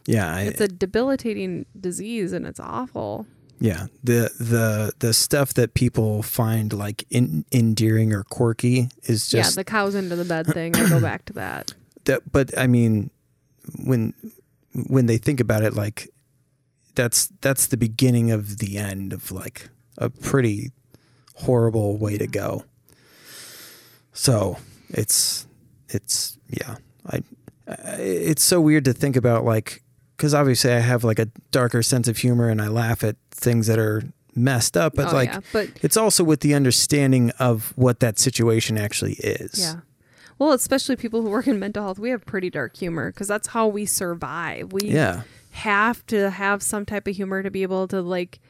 Yeah. 0.06 0.34
I, 0.34 0.42
It's 0.42 0.60
a 0.60 0.68
debilitating 0.68 1.66
disease, 1.78 2.32
and 2.32 2.46
it's 2.46 2.60
awful. 2.60 3.26
Yeah, 3.60 3.86
the 4.02 4.30
the 4.38 4.92
the 4.98 5.14
stuff 5.14 5.54
that 5.54 5.74
people 5.74 6.22
find 6.22 6.72
like 6.72 7.04
in, 7.10 7.44
endearing 7.52 8.12
or 8.12 8.24
quirky 8.24 8.88
is 9.04 9.28
just 9.28 9.52
yeah, 9.52 9.54
the 9.60 9.64
cows 9.64 9.94
into 9.94 10.16
the 10.16 10.24
bed 10.24 10.46
thing. 10.46 10.76
I 10.76 10.88
go 10.88 11.00
back 11.00 11.24
to 11.26 11.32
that. 11.34 11.72
that. 12.04 12.30
But 12.30 12.56
I 12.58 12.66
mean, 12.66 13.10
when 13.84 14.12
when 14.88 15.06
they 15.06 15.18
think 15.18 15.40
about 15.40 15.62
it, 15.62 15.74
like 15.74 16.08
that's 16.94 17.28
that's 17.40 17.68
the 17.68 17.76
beginning 17.76 18.30
of 18.30 18.58
the 18.58 18.76
end 18.76 19.12
of 19.12 19.32
like 19.32 19.70
a 19.98 20.10
pretty 20.10 20.72
horrible 21.34 21.96
way 21.96 22.18
to 22.18 22.26
go. 22.26 22.64
So 24.12 24.58
it's 24.90 25.46
it's 25.88 26.38
yeah, 26.48 26.76
I, 27.06 27.22
it's 27.98 28.44
so 28.44 28.60
weird 28.60 28.84
to 28.86 28.92
think 28.92 29.16
about 29.16 29.44
like 29.44 29.82
because 30.16 30.34
obviously 30.34 30.72
I 30.72 30.78
have 30.80 31.04
like 31.04 31.18
a 31.18 31.26
darker 31.50 31.82
sense 31.82 32.08
of 32.08 32.18
humor 32.18 32.48
and 32.48 32.62
I 32.62 32.68
laugh 32.68 33.02
at 33.02 33.16
things 33.30 33.66
that 33.66 33.78
are 33.78 34.02
messed 34.36 34.76
up, 34.76 34.94
but 34.94 35.08
oh, 35.08 35.14
like 35.14 35.30
yeah. 35.30 35.40
but 35.52 35.68
it's 35.82 35.96
also 35.96 36.24
with 36.24 36.40
the 36.40 36.54
understanding 36.54 37.30
of 37.38 37.72
what 37.76 38.00
that 38.00 38.18
situation 38.18 38.78
actually 38.78 39.14
is. 39.14 39.60
Yeah. 39.60 39.80
Well, 40.38 40.52
especially 40.52 40.96
people 40.96 41.22
who 41.22 41.30
work 41.30 41.46
in 41.46 41.60
mental 41.60 41.84
health, 41.84 41.98
we 41.98 42.10
have 42.10 42.26
pretty 42.26 42.50
dark 42.50 42.76
humor 42.76 43.10
because 43.12 43.28
that's 43.28 43.48
how 43.48 43.68
we 43.68 43.86
survive. 43.86 44.72
We 44.72 44.90
Yeah. 44.90 45.22
have 45.52 46.04
to 46.06 46.30
have 46.30 46.62
some 46.62 46.84
type 46.84 47.06
of 47.06 47.14
humor 47.14 47.42
to 47.44 47.50
be 47.50 47.62
able 47.62 47.86
to 47.88 48.02
like 48.02 48.40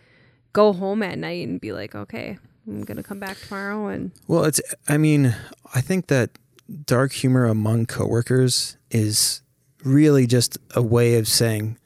go 0.55 0.73
home 0.73 1.03
at 1.03 1.19
night 1.19 1.47
and 1.47 1.61
be 1.61 1.73
like, 1.73 1.95
okay, 1.95 2.39
I'm 2.67 2.83
gonna 2.85 3.03
come 3.03 3.19
back 3.21 3.39
tomorrow 3.39 3.89
and 3.89 4.11
Well, 4.27 4.45
it's 4.45 4.61
I 4.89 4.97
mean, 4.99 5.35
I 5.75 5.81
think 5.81 6.07
that 6.09 6.31
dark 6.87 7.13
humor 7.13 7.45
among 7.45 7.87
coworkers 7.87 8.77
is 8.91 9.43
really 9.85 10.27
just 10.27 10.57
a 10.75 10.81
way 10.83 11.17
of 11.17 11.29
saying 11.29 11.77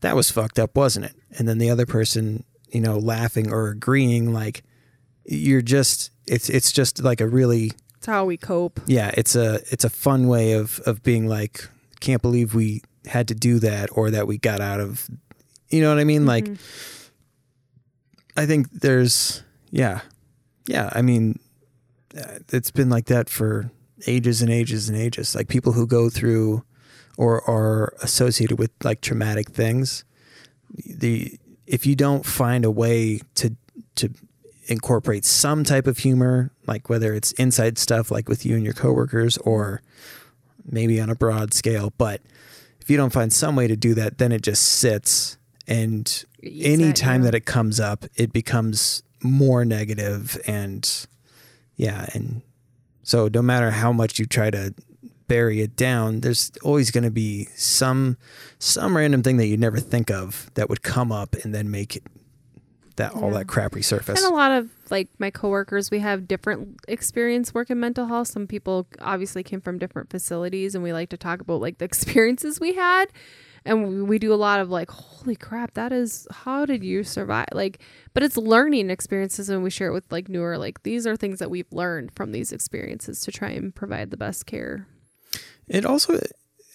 that 0.00 0.16
was 0.16 0.30
fucked 0.30 0.58
up, 0.58 0.76
wasn't 0.76 1.06
it? 1.06 1.14
And 1.38 1.48
then 1.48 1.58
the 1.58 1.70
other 1.70 1.86
person, 1.86 2.44
you 2.70 2.80
know, 2.80 2.98
laughing 2.98 3.50
or 3.52 3.68
agreeing 3.68 4.32
like 4.32 4.62
you're 5.24 5.62
just 5.62 6.10
it's 6.26 6.48
it's 6.50 6.72
just 6.72 7.02
like 7.02 7.20
a 7.20 7.28
really 7.28 7.72
it's 7.96 8.06
how 8.06 8.24
we 8.24 8.36
cope. 8.36 8.80
yeah, 8.86 9.10
it's 9.14 9.34
a 9.36 9.60
it's 9.70 9.84
a 9.84 9.90
fun 9.90 10.26
way 10.26 10.52
of 10.52 10.80
of 10.80 11.02
being 11.02 11.26
like 11.28 11.68
can't 12.00 12.20
believe 12.20 12.54
we 12.54 12.82
had 13.06 13.28
to 13.28 13.34
do 13.34 13.58
that 13.60 13.88
or 13.92 14.10
that 14.10 14.26
we 14.26 14.36
got 14.36 14.60
out 14.60 14.80
of 14.80 15.08
you 15.70 15.80
know 15.80 15.88
what 15.90 15.98
I 15.98 16.04
mean? 16.04 16.26
Like 16.26 16.44
Mhm. 16.44 16.58
I 18.36 18.46
think 18.46 18.70
there's, 18.72 19.42
yeah, 19.70 20.00
yeah. 20.66 20.90
I 20.92 21.02
mean, 21.02 21.38
uh, 22.16 22.38
it's 22.52 22.70
been 22.70 22.90
like 22.90 23.06
that 23.06 23.28
for 23.28 23.70
ages 24.06 24.42
and 24.42 24.50
ages 24.50 24.88
and 24.88 24.98
ages. 24.98 25.34
Like 25.34 25.48
people 25.48 25.72
who 25.72 25.86
go 25.86 26.10
through 26.10 26.64
or 27.16 27.48
are 27.48 27.94
associated 28.02 28.58
with 28.58 28.70
like 28.82 29.00
traumatic 29.00 29.50
things. 29.50 30.04
The 30.70 31.38
if 31.66 31.86
you 31.86 31.94
don't 31.94 32.26
find 32.26 32.64
a 32.64 32.70
way 32.70 33.20
to 33.36 33.56
to 33.96 34.10
incorporate 34.66 35.24
some 35.24 35.62
type 35.64 35.86
of 35.86 35.98
humor, 35.98 36.50
like 36.66 36.88
whether 36.88 37.14
it's 37.14 37.32
inside 37.32 37.78
stuff 37.78 38.10
like 38.10 38.28
with 38.28 38.46
you 38.46 38.56
and 38.56 38.64
your 38.64 38.72
coworkers, 38.72 39.36
or 39.38 39.82
maybe 40.64 41.00
on 41.00 41.10
a 41.10 41.14
broad 41.14 41.52
scale, 41.52 41.92
but 41.98 42.20
if 42.80 42.90
you 42.90 42.96
don't 42.96 43.12
find 43.12 43.32
some 43.32 43.56
way 43.56 43.66
to 43.66 43.76
do 43.76 43.94
that, 43.94 44.18
then 44.18 44.32
it 44.32 44.42
just 44.42 44.62
sits 44.62 45.38
and 45.66 46.24
any 46.42 46.92
time 46.92 47.22
you. 47.22 47.24
that 47.24 47.34
it 47.34 47.46
comes 47.46 47.80
up, 47.80 48.04
it 48.16 48.32
becomes 48.32 49.02
more 49.24 49.64
negative 49.64 50.40
and 50.46 51.06
yeah, 51.76 52.06
and 52.14 52.42
so 53.02 53.28
no 53.32 53.42
matter 53.42 53.72
how 53.72 53.92
much 53.92 54.18
you 54.20 54.26
try 54.26 54.50
to 54.50 54.72
bury 55.26 55.60
it 55.62 55.74
down, 55.74 56.20
there's 56.20 56.52
always 56.62 56.90
going 56.90 57.02
to 57.04 57.10
be 57.10 57.46
some 57.56 58.16
some 58.58 58.96
random 58.96 59.22
thing 59.22 59.38
that 59.38 59.46
you 59.46 59.56
never 59.56 59.80
think 59.80 60.10
of 60.10 60.50
that 60.54 60.68
would 60.68 60.82
come 60.82 61.10
up 61.10 61.34
and 61.42 61.54
then 61.54 61.70
make 61.70 61.96
it 61.96 62.02
that 62.96 63.12
all 63.14 63.32
Yeah. 63.32 63.38
that 63.38 63.48
crap 63.48 63.72
resurface. 63.72 64.16
And 64.22 64.32
a 64.32 64.34
lot 64.34 64.52
of 64.52 64.68
like 64.90 65.08
my 65.18 65.30
coworkers, 65.30 65.90
we 65.90 65.98
have 65.98 66.28
different 66.28 66.76
experience 66.86 67.52
working 67.52 67.80
mental 67.80 68.06
health. 68.06 68.28
Some 68.28 68.46
people 68.46 68.86
obviously 69.00 69.42
came 69.42 69.60
from 69.60 69.78
different 69.78 70.10
facilities, 70.10 70.74
and 70.76 70.84
we 70.84 70.92
like 70.92 71.08
to 71.08 71.16
talk 71.16 71.40
about 71.40 71.60
like 71.60 71.78
the 71.78 71.84
experiences 71.90 72.60
we 72.60 72.74
had. 72.74 73.06
And 73.66 74.06
we- 74.08 74.18
do 74.18 74.32
a 74.32 74.36
lot 74.36 74.60
of 74.60 74.68
like, 74.70 74.90
holy 74.90 75.36
crap, 75.36 75.72
that 75.74 75.90
is 75.92 76.26
how 76.30 76.66
did 76.66 76.84
you 76.84 77.02
survive? 77.02 77.46
Like, 77.52 77.80
but 78.12 78.22
it's 78.22 78.36
learning 78.36 78.90
experiences, 78.90 79.48
and 79.48 79.62
we 79.62 79.70
share 79.70 79.88
it 79.88 79.92
with 79.92 80.10
like 80.12 80.28
newer 80.28 80.58
like 80.58 80.82
these 80.82 81.06
are 81.06 81.16
things 81.16 81.38
that 81.38 81.50
we've 81.50 81.72
learned 81.72 82.12
from 82.14 82.32
these 82.32 82.52
experiences 82.52 83.20
to 83.22 83.32
try 83.32 83.50
and 83.50 83.74
provide 83.74 84.10
the 84.10 84.16
best 84.18 84.44
care. 84.46 84.86
It 85.66 85.86
also 85.86 86.20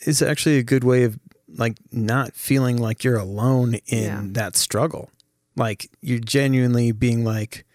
is 0.05 0.21
actually 0.21 0.57
a 0.57 0.63
good 0.63 0.83
way 0.83 1.03
of 1.03 1.19
like 1.47 1.77
not 1.91 2.33
feeling 2.35 2.77
like 2.77 3.03
you're 3.03 3.17
alone 3.17 3.75
in 3.87 4.03
Yeah. 4.03 4.21
that 4.23 4.55
struggle. 4.55 5.11
Like 5.55 5.89
you're 6.01 6.19
genuinely 6.19 6.91
being 6.91 7.23
like 7.23 7.65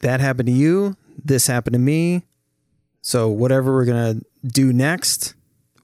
that 0.00 0.20
happened 0.20 0.46
to 0.46 0.52
you, 0.52 0.96
this 1.22 1.46
happened 1.46 1.74
to 1.74 1.78
me. 1.80 2.24
So 3.02 3.28
whatever 3.28 3.72
we're 3.72 3.84
going 3.84 4.20
to 4.20 4.26
do 4.48 4.72
next, 4.72 5.34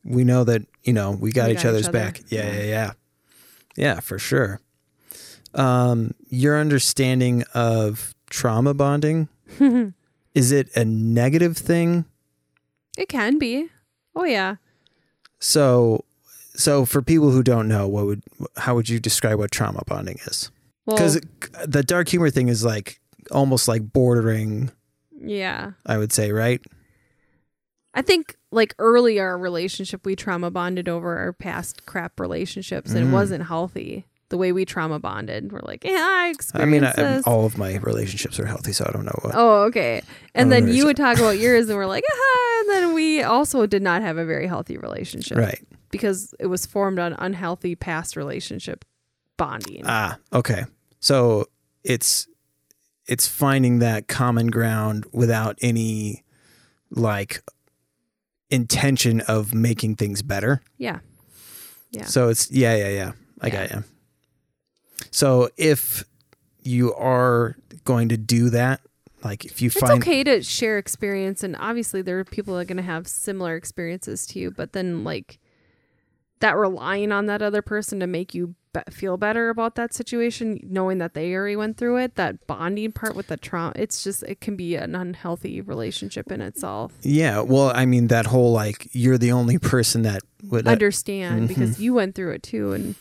we 0.05 0.25
know 0.25 0.45
that, 0.45 0.62
you 0.89 0.93
know, 0.95 1.11
we 1.12 1.30
got 1.32 1.47
We 1.49 1.53
each 1.55 1.62
got 1.62 1.68
other's 1.70 1.82
each 1.82 1.89
other. 1.91 1.99
back. 1.99 2.20
Yeah, 2.28 2.47
Yeah. 2.47 2.57
yeah, 2.59 2.64
yeah. 2.64 2.93
Yeah, 3.76 4.01
for 4.01 4.18
sure. 4.18 4.61
Um 5.55 6.14
your 6.28 6.59
understanding 6.59 7.45
of 7.55 8.14
trauma 8.30 8.74
bonding, 8.74 9.28
is 10.34 10.53
it 10.53 10.74
a 10.76 10.84
negative 10.84 11.57
thing? 11.57 12.05
It 12.97 13.09
can 13.09 13.39
be. 13.39 13.68
Oh 14.14 14.24
yeah. 14.24 14.57
So, 15.41 16.05
so 16.55 16.84
for 16.84 17.01
people 17.03 17.30
who 17.30 17.43
don't 17.43 17.68
know, 17.68 17.86
what 17.86 18.07
would 18.07 18.22
how 18.57 18.74
would 18.74 18.89
you 18.89 18.99
describe 19.01 19.39
what 19.39 19.51
trauma 19.53 19.82
bonding 19.86 20.18
is? 20.26 20.51
Well, 20.86 20.97
Because 20.97 21.20
the 21.66 21.82
dark 21.82 22.09
humor 22.09 22.30
thing 22.30 22.49
is 22.49 22.64
like 22.64 22.99
almost 23.30 23.68
like 23.68 23.82
bordering, 23.93 24.70
yeah. 25.20 25.72
I 25.86 25.99
would 25.99 26.12
say, 26.12 26.32
right? 26.32 26.61
I 27.95 28.03
think 28.03 28.34
like 28.51 28.75
early 28.79 29.21
our 29.21 29.37
relationship 29.37 30.07
we 30.07 30.17
trauma 30.17 30.51
bonded 30.51 30.89
over 30.89 31.19
our 31.19 31.33
past 31.33 31.85
crap 31.87 32.19
relationships 32.19 32.93
and 32.93 33.05
Mm. 33.07 33.09
it 33.11 33.13
wasn't 33.13 33.47
healthy 33.47 34.07
the 34.31 34.37
way 34.37 34.53
we 34.53 34.65
trauma 34.67 34.99
bonded. 34.99 35.53
We're 35.53 35.61
like, 35.63 35.85
yeah, 35.85 35.93
I 35.99 36.29
experienced 36.29 36.99
I 36.99 37.03
mean, 37.03 37.15
I, 37.17 37.21
all 37.23 37.47
of 37.47 37.57
my 37.57 37.77
relationships 37.77 38.39
are 38.39 38.45
healthy, 38.45 38.73
so 38.75 38.85
I 38.87 38.93
don't 38.93 39.07
know 39.07 39.19
what. 39.23 39.35
Oh, 39.35 39.63
okay. 39.65 40.03
And 40.35 40.53
then 40.53 40.69
you 40.69 40.85
would 40.85 40.99
talk 40.99 41.17
about 41.19 41.39
yours, 41.39 41.69
and 41.71 41.79
we're 41.79 41.87
like, 41.87 42.05
ah. 42.11 42.61
And 42.61 42.69
then 42.71 42.93
we 42.95 43.23
also 43.23 43.65
did 43.65 43.81
not 43.81 44.03
have 44.03 44.19
a 44.19 44.27
very 44.27 44.47
healthy 44.47 44.77
relationship, 44.77 45.39
Right. 45.39 45.63
Because 45.91 46.35
it 46.39 46.47
was 46.49 46.67
formed 46.67 46.99
on 46.99 47.15
unhealthy 47.15 47.75
past 47.75 48.17
relationship 48.17 48.85
bonding. 49.39 49.85
Ah, 49.87 50.19
okay. 50.35 50.65
So 51.01 51.47
it's 51.83 52.29
it's 53.07 53.27
finding 53.27 53.79
that 53.79 54.09
common 54.09 54.49
ground 54.49 55.07
without 55.13 55.57
any 55.63 56.23
like 56.91 57.43
intention 58.51 59.21
of 59.23 59.53
making 59.55 59.97
things 59.97 60.23
better. 60.23 60.61
yeah, 60.79 61.01
Yeah. 61.91 62.05
So 62.05 62.29
it's 62.29 62.51
yeah, 62.51 62.75
yeah, 62.77 62.89
yeah. 62.89 63.13
I 63.41 63.47
Yeah. 63.49 63.67
got 63.67 63.71
you. 63.77 63.85
So 65.11 65.49
if 65.57 66.05
you 66.63 66.95
are 66.95 67.57
going 67.85 68.09
to 68.11 68.17
do 68.17 68.51
that, 68.51 68.81
like 69.25 69.45
if 69.45 69.61
you 69.63 69.71
find 69.71 69.83
it's 69.83 69.91
find 69.91 70.03
okay 70.03 70.25
to 70.25 70.43
share 70.43 70.79
experience, 70.79 71.43
and 71.43 71.57
obviously 71.59 72.03
there 72.03 72.19
are 72.19 72.25
people 72.25 72.55
that 72.55 72.61
are 72.61 72.65
going 72.65 72.77
to 72.77 72.83
have 72.83 73.07
similar 73.09 73.57
experiences 73.57 74.27
to 74.29 74.39
you, 74.39 74.51
but 74.51 74.73
then 74.73 75.05
like 75.05 75.39
that 76.41 76.57
relying 76.57 77.11
on 77.13 77.27
that 77.27 77.43
other 77.43 77.63
person 77.63 77.99
to 78.01 78.07
make 78.07 78.35
you 78.35 78.55
be- 78.73 78.81
feel 78.91 79.16
better 79.16 79.49
about 79.51 79.75
that 79.77 79.93
situation, 79.95 80.61
knowing 80.62 80.99
that 80.99 81.14
they 81.14 81.35
already 81.35 81.57
went 81.57 81.77
through 81.77 81.97
it, 81.99 82.14
that 82.16 82.47
bonding 82.47 82.93
part 82.93 83.14
with 83.16 83.29
the 83.29 83.37
trauma, 83.37 83.73
it's 83.77 84.03
just 84.05 84.23
it 84.25 84.41
can 84.41 84.57
be 84.57 84.75
an 84.77 84.95
unhealthy 84.95 85.61
relationship 85.61 86.31
in 86.33 86.41
itself. 86.41 86.93
yeah, 87.03 87.41
well, 87.41 87.73
I 87.75 87.87
mean 87.87 88.09
that 88.09 88.27
whole 88.27 88.53
like 88.53 88.89
you're 88.93 89.19
the 89.19 89.33
only 89.33 89.59
person 89.59 90.03
that 90.03 90.23
would 90.51 90.66
uh, 90.66 90.71
understand 90.71 91.45
Mhm. 91.45 91.49
because 91.49 91.81
you 91.81 91.95
went 91.95 92.14
through 92.14 92.33
it 92.33 92.43
too 92.43 92.73
and 92.73 92.95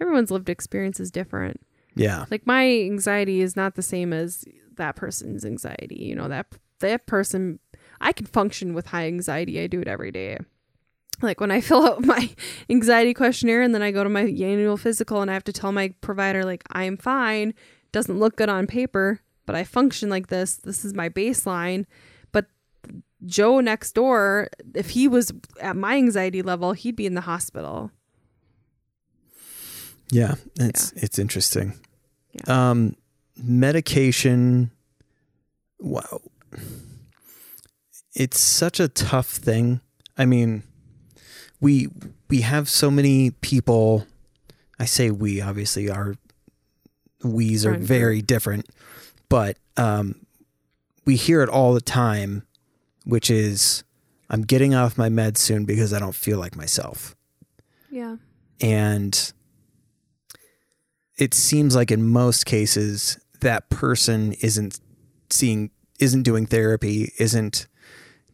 everyone's 0.00 0.30
lived 0.30 0.48
experience 0.48 0.98
is 0.98 1.10
different 1.10 1.60
yeah. 1.94 2.24
like 2.30 2.46
my 2.46 2.66
anxiety 2.66 3.40
is 3.40 3.54
not 3.54 3.74
the 3.74 3.82
same 3.82 4.12
as 4.12 4.44
that 4.76 4.96
person's 4.96 5.44
anxiety 5.44 5.96
you 5.96 6.14
know 6.16 6.26
that 6.26 6.46
that 6.80 7.06
person 7.06 7.58
i 8.00 8.12
can 8.12 8.26
function 8.26 8.72
with 8.74 8.86
high 8.86 9.06
anxiety 9.06 9.60
i 9.60 9.66
do 9.66 9.80
it 9.80 9.86
every 9.88 10.10
day 10.10 10.38
like 11.22 11.40
when 11.40 11.50
i 11.50 11.60
fill 11.60 11.86
out 11.86 12.04
my 12.04 12.30
anxiety 12.68 13.14
questionnaire 13.14 13.62
and 13.62 13.74
then 13.74 13.82
i 13.82 13.90
go 13.90 14.02
to 14.04 14.10
my 14.10 14.22
annual 14.22 14.76
physical 14.76 15.20
and 15.22 15.30
i 15.30 15.34
have 15.34 15.44
to 15.44 15.52
tell 15.52 15.72
my 15.72 15.92
provider 16.00 16.44
like 16.44 16.62
i'm 16.72 16.96
fine 16.96 17.54
doesn't 17.92 18.18
look 18.18 18.36
good 18.36 18.48
on 18.48 18.66
paper 18.66 19.20
but 19.46 19.54
i 19.54 19.64
function 19.64 20.08
like 20.08 20.28
this 20.28 20.56
this 20.56 20.84
is 20.84 20.94
my 20.94 21.08
baseline 21.08 21.84
but 22.32 22.46
joe 23.26 23.60
next 23.60 23.92
door 23.92 24.48
if 24.74 24.90
he 24.90 25.08
was 25.08 25.32
at 25.60 25.76
my 25.76 25.96
anxiety 25.96 26.42
level 26.42 26.72
he'd 26.72 26.96
be 26.96 27.06
in 27.06 27.14
the 27.14 27.22
hospital 27.22 27.90
Yeah, 30.12 30.34
it's 30.58 30.92
it's 30.92 31.18
interesting. 31.18 31.78
Um, 32.46 32.96
medication. 33.36 34.70
Wow, 35.78 36.20
it's 38.14 38.40
such 38.40 38.80
a 38.80 38.88
tough 38.88 39.28
thing. 39.28 39.80
I 40.18 40.26
mean, 40.26 40.64
we 41.60 41.88
we 42.28 42.40
have 42.42 42.68
so 42.68 42.90
many 42.90 43.30
people. 43.30 44.06
I 44.78 44.84
say 44.86 45.10
we. 45.10 45.40
Obviously, 45.40 45.90
our 45.90 46.14
we's 47.22 47.66
are 47.66 47.72
very 47.86 48.22
different, 48.22 48.66
but 49.28 49.58
um, 49.76 50.14
we 51.04 51.16
hear 51.16 51.42
it 51.42 51.48
all 51.48 51.74
the 51.74 51.80
time, 51.82 52.44
which 53.04 53.30
is, 53.30 53.84
"I'm 54.30 54.42
getting 54.42 54.74
off 54.74 54.96
my 54.96 55.08
meds 55.10 55.38
soon 55.38 55.64
because 55.66 55.92
I 55.92 55.98
don't 55.98 56.14
feel 56.14 56.38
like 56.38 56.56
myself." 56.56 57.14
yeah 57.92 58.16
and 58.60 59.32
it 61.18 61.34
seems 61.34 61.74
like 61.74 61.90
in 61.90 62.06
most 62.06 62.46
cases 62.46 63.18
that 63.40 63.68
person 63.68 64.32
isn't 64.34 64.78
seeing 65.28 65.70
isn't 65.98 66.22
doing 66.22 66.46
therapy 66.46 67.12
isn't 67.18 67.66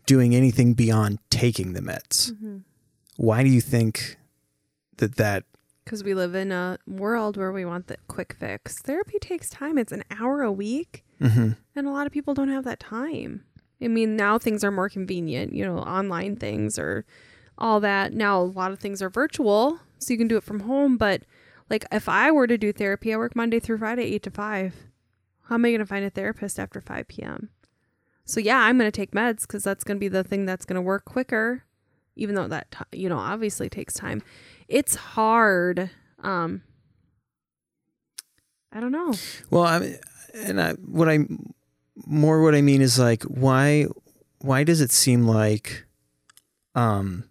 doing 0.04 0.34
anything 0.34 0.74
beyond 0.74 1.18
taking 1.30 1.72
the 1.72 1.80
meds 1.80 2.32
Mhm. 2.32 2.64
Why 3.16 3.42
do 3.42 3.48
you 3.48 3.60
think 3.60 4.16
that 4.98 5.16
that 5.16 5.44
because 5.84 6.02
we 6.02 6.14
live 6.14 6.34
in 6.34 6.50
a 6.50 6.78
world 6.86 7.36
where 7.36 7.52
we 7.52 7.64
want 7.64 7.86
the 7.86 7.96
quick 8.08 8.34
fix. 8.40 8.80
Therapy 8.80 9.18
takes 9.20 9.48
time. 9.48 9.78
It's 9.78 9.92
an 9.92 10.02
hour 10.10 10.42
a 10.42 10.50
week, 10.50 11.04
mhm. 11.20 11.56
and 11.76 11.86
a 11.86 11.90
lot 11.90 12.06
of 12.08 12.12
people 12.12 12.34
don't 12.34 12.48
have 12.48 12.64
that 12.64 12.80
time. 12.80 13.44
I 13.80 13.88
mean, 13.88 14.16
now 14.16 14.36
things 14.38 14.64
are 14.64 14.72
more 14.72 14.88
convenient, 14.88 15.52
you 15.52 15.64
know, 15.64 15.78
online 15.78 16.36
things 16.36 16.78
or 16.78 17.04
all 17.58 17.78
that. 17.80 18.12
Now, 18.12 18.40
a 18.40 18.42
lot 18.42 18.72
of 18.72 18.80
things 18.80 19.00
are 19.00 19.10
virtual, 19.10 19.78
so 19.98 20.12
you 20.12 20.18
can 20.18 20.28
do 20.28 20.36
it 20.36 20.44
from 20.44 20.60
home. 20.60 20.96
But 20.96 21.22
like, 21.70 21.86
if 21.92 22.08
I 22.08 22.30
were 22.30 22.46
to 22.46 22.58
do 22.58 22.72
therapy, 22.72 23.12
I 23.12 23.16
work 23.16 23.36
Monday 23.36 23.60
through 23.60 23.78
Friday, 23.78 24.14
8 24.14 24.22
to 24.24 24.30
5. 24.30 24.74
How 25.44 25.54
am 25.54 25.64
I 25.64 25.68
going 25.68 25.78
to 25.78 25.86
find 25.86 26.04
a 26.04 26.10
therapist 26.10 26.58
after 26.58 26.80
5 26.80 27.06
p.m.? 27.06 27.50
So, 28.24 28.40
yeah, 28.40 28.58
I'm 28.58 28.78
going 28.78 28.90
to 28.90 28.96
take 28.96 29.12
meds 29.12 29.42
because 29.42 29.62
that's 29.62 29.84
going 29.84 29.98
to 29.98 30.00
be 30.00 30.08
the 30.08 30.24
thing 30.24 30.46
that's 30.46 30.64
going 30.64 30.74
to 30.74 30.82
work 30.82 31.04
quicker, 31.04 31.64
even 32.16 32.34
though 32.34 32.48
that, 32.48 32.74
you 32.92 33.08
know, 33.08 33.18
obviously 33.18 33.68
takes 33.68 33.94
time. 33.94 34.22
It's 34.68 34.94
hard. 34.96 35.90
Um, 36.22 36.62
I 38.72 38.80
don't 38.80 38.92
know. 38.92 39.14
well 39.50 39.62
i 39.62 39.78
mean 39.78 39.98
and 40.34 40.60
I, 40.60 40.72
what 40.72 41.08
i 41.08 41.20
more 42.06 42.42
what 42.42 42.54
i 42.54 42.60
mean 42.60 42.82
is 42.82 42.98
like 42.98 43.22
why 43.22 43.86
why 44.40 44.64
does 44.64 44.82
it 44.82 44.90
seem 44.90 45.26
like 45.26 45.86
um 46.74 47.24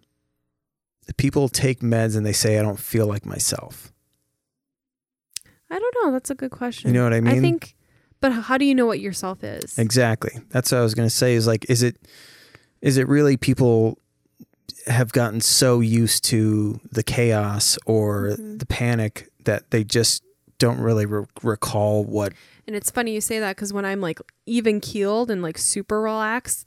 people 1.16 1.48
take 1.48 1.80
meds 1.80 2.16
and 2.16 2.26
they 2.26 2.32
say 2.32 2.58
i 2.58 2.62
don't 2.62 2.80
feel 2.80 3.06
like 3.06 3.24
myself 3.24 3.92
I 5.70 5.78
don't 5.80 5.94
know. 6.04 6.12
That's 6.12 6.30
a 6.30 6.34
good 6.34 6.52
question. 6.52 6.88
you 6.88 6.94
know 6.94 7.04
what 7.04 7.12
i 7.12 7.20
mean 7.20 7.38
I 7.38 7.40
think, 7.40 7.74
but 8.20 8.30
how 8.32 8.56
do 8.56 8.64
you 8.64 8.74
know 8.74 8.86
what 8.86 9.00
yourself 9.00 9.42
is? 9.42 9.78
Exactly. 9.78 10.38
That's 10.50 10.70
what 10.72 10.78
I 10.78 10.82
was 10.82 10.94
going 10.94 11.08
to 11.08 11.14
say 11.14 11.34
is 11.34 11.46
like 11.46 11.66
is 11.68 11.82
it 11.82 11.96
is 12.80 12.96
it 12.98 13.08
really 13.08 13.36
people 13.36 13.98
have 14.86 15.12
gotten 15.12 15.40
so 15.40 15.80
used 15.80 16.24
to 16.26 16.80
the 16.92 17.02
chaos 17.02 17.76
or 17.86 18.36
Mhm. 18.38 18.58
the 18.58 18.66
panic 18.66 19.28
that 19.44 19.70
they 19.70 19.82
just 19.84 20.22
don't 20.58 20.78
really 20.80 21.06
re- 21.06 21.26
recall 21.42 22.04
what 22.04 22.32
And 22.66 22.74
it's 22.74 22.90
funny 22.90 23.12
you 23.14 23.20
say 23.20 23.38
that 23.38 23.54
because 23.56 23.72
when 23.72 23.84
I'm 23.84 24.00
like 24.00 24.18
even 24.46 24.80
keeled 24.80 25.30
and 25.30 25.42
like 25.42 25.58
super 25.58 26.00
relaxed, 26.00 26.66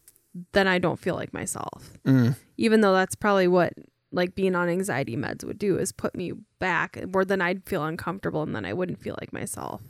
then 0.53 0.67
I 0.67 0.77
don't 0.79 0.99
feel 0.99 1.15
like 1.15 1.33
myself. 1.33 1.97
mm, 2.05 2.35
Even 2.57 2.81
though 2.81 2.93
that's 2.93 3.15
probably 3.15 3.47
what 3.47 3.73
like 4.11 4.33
being 4.35 4.55
on 4.55 4.69
anxiety 4.69 5.15
meds 5.17 5.43
would 5.43 5.59
do 5.59 5.77
is 5.77 5.91
put 5.91 6.15
me 6.15 6.33
back 6.59 6.97
where 7.11 7.25
then 7.25 7.41
I'd 7.41 7.63
feel 7.65 7.83
uncomfortable 7.83 8.41
and 8.43 8.55
then 8.55 8.65
I 8.65 8.73
wouldn't 8.73 8.99
feel 9.01 9.15
like 9.19 9.31
myself. 9.33 9.81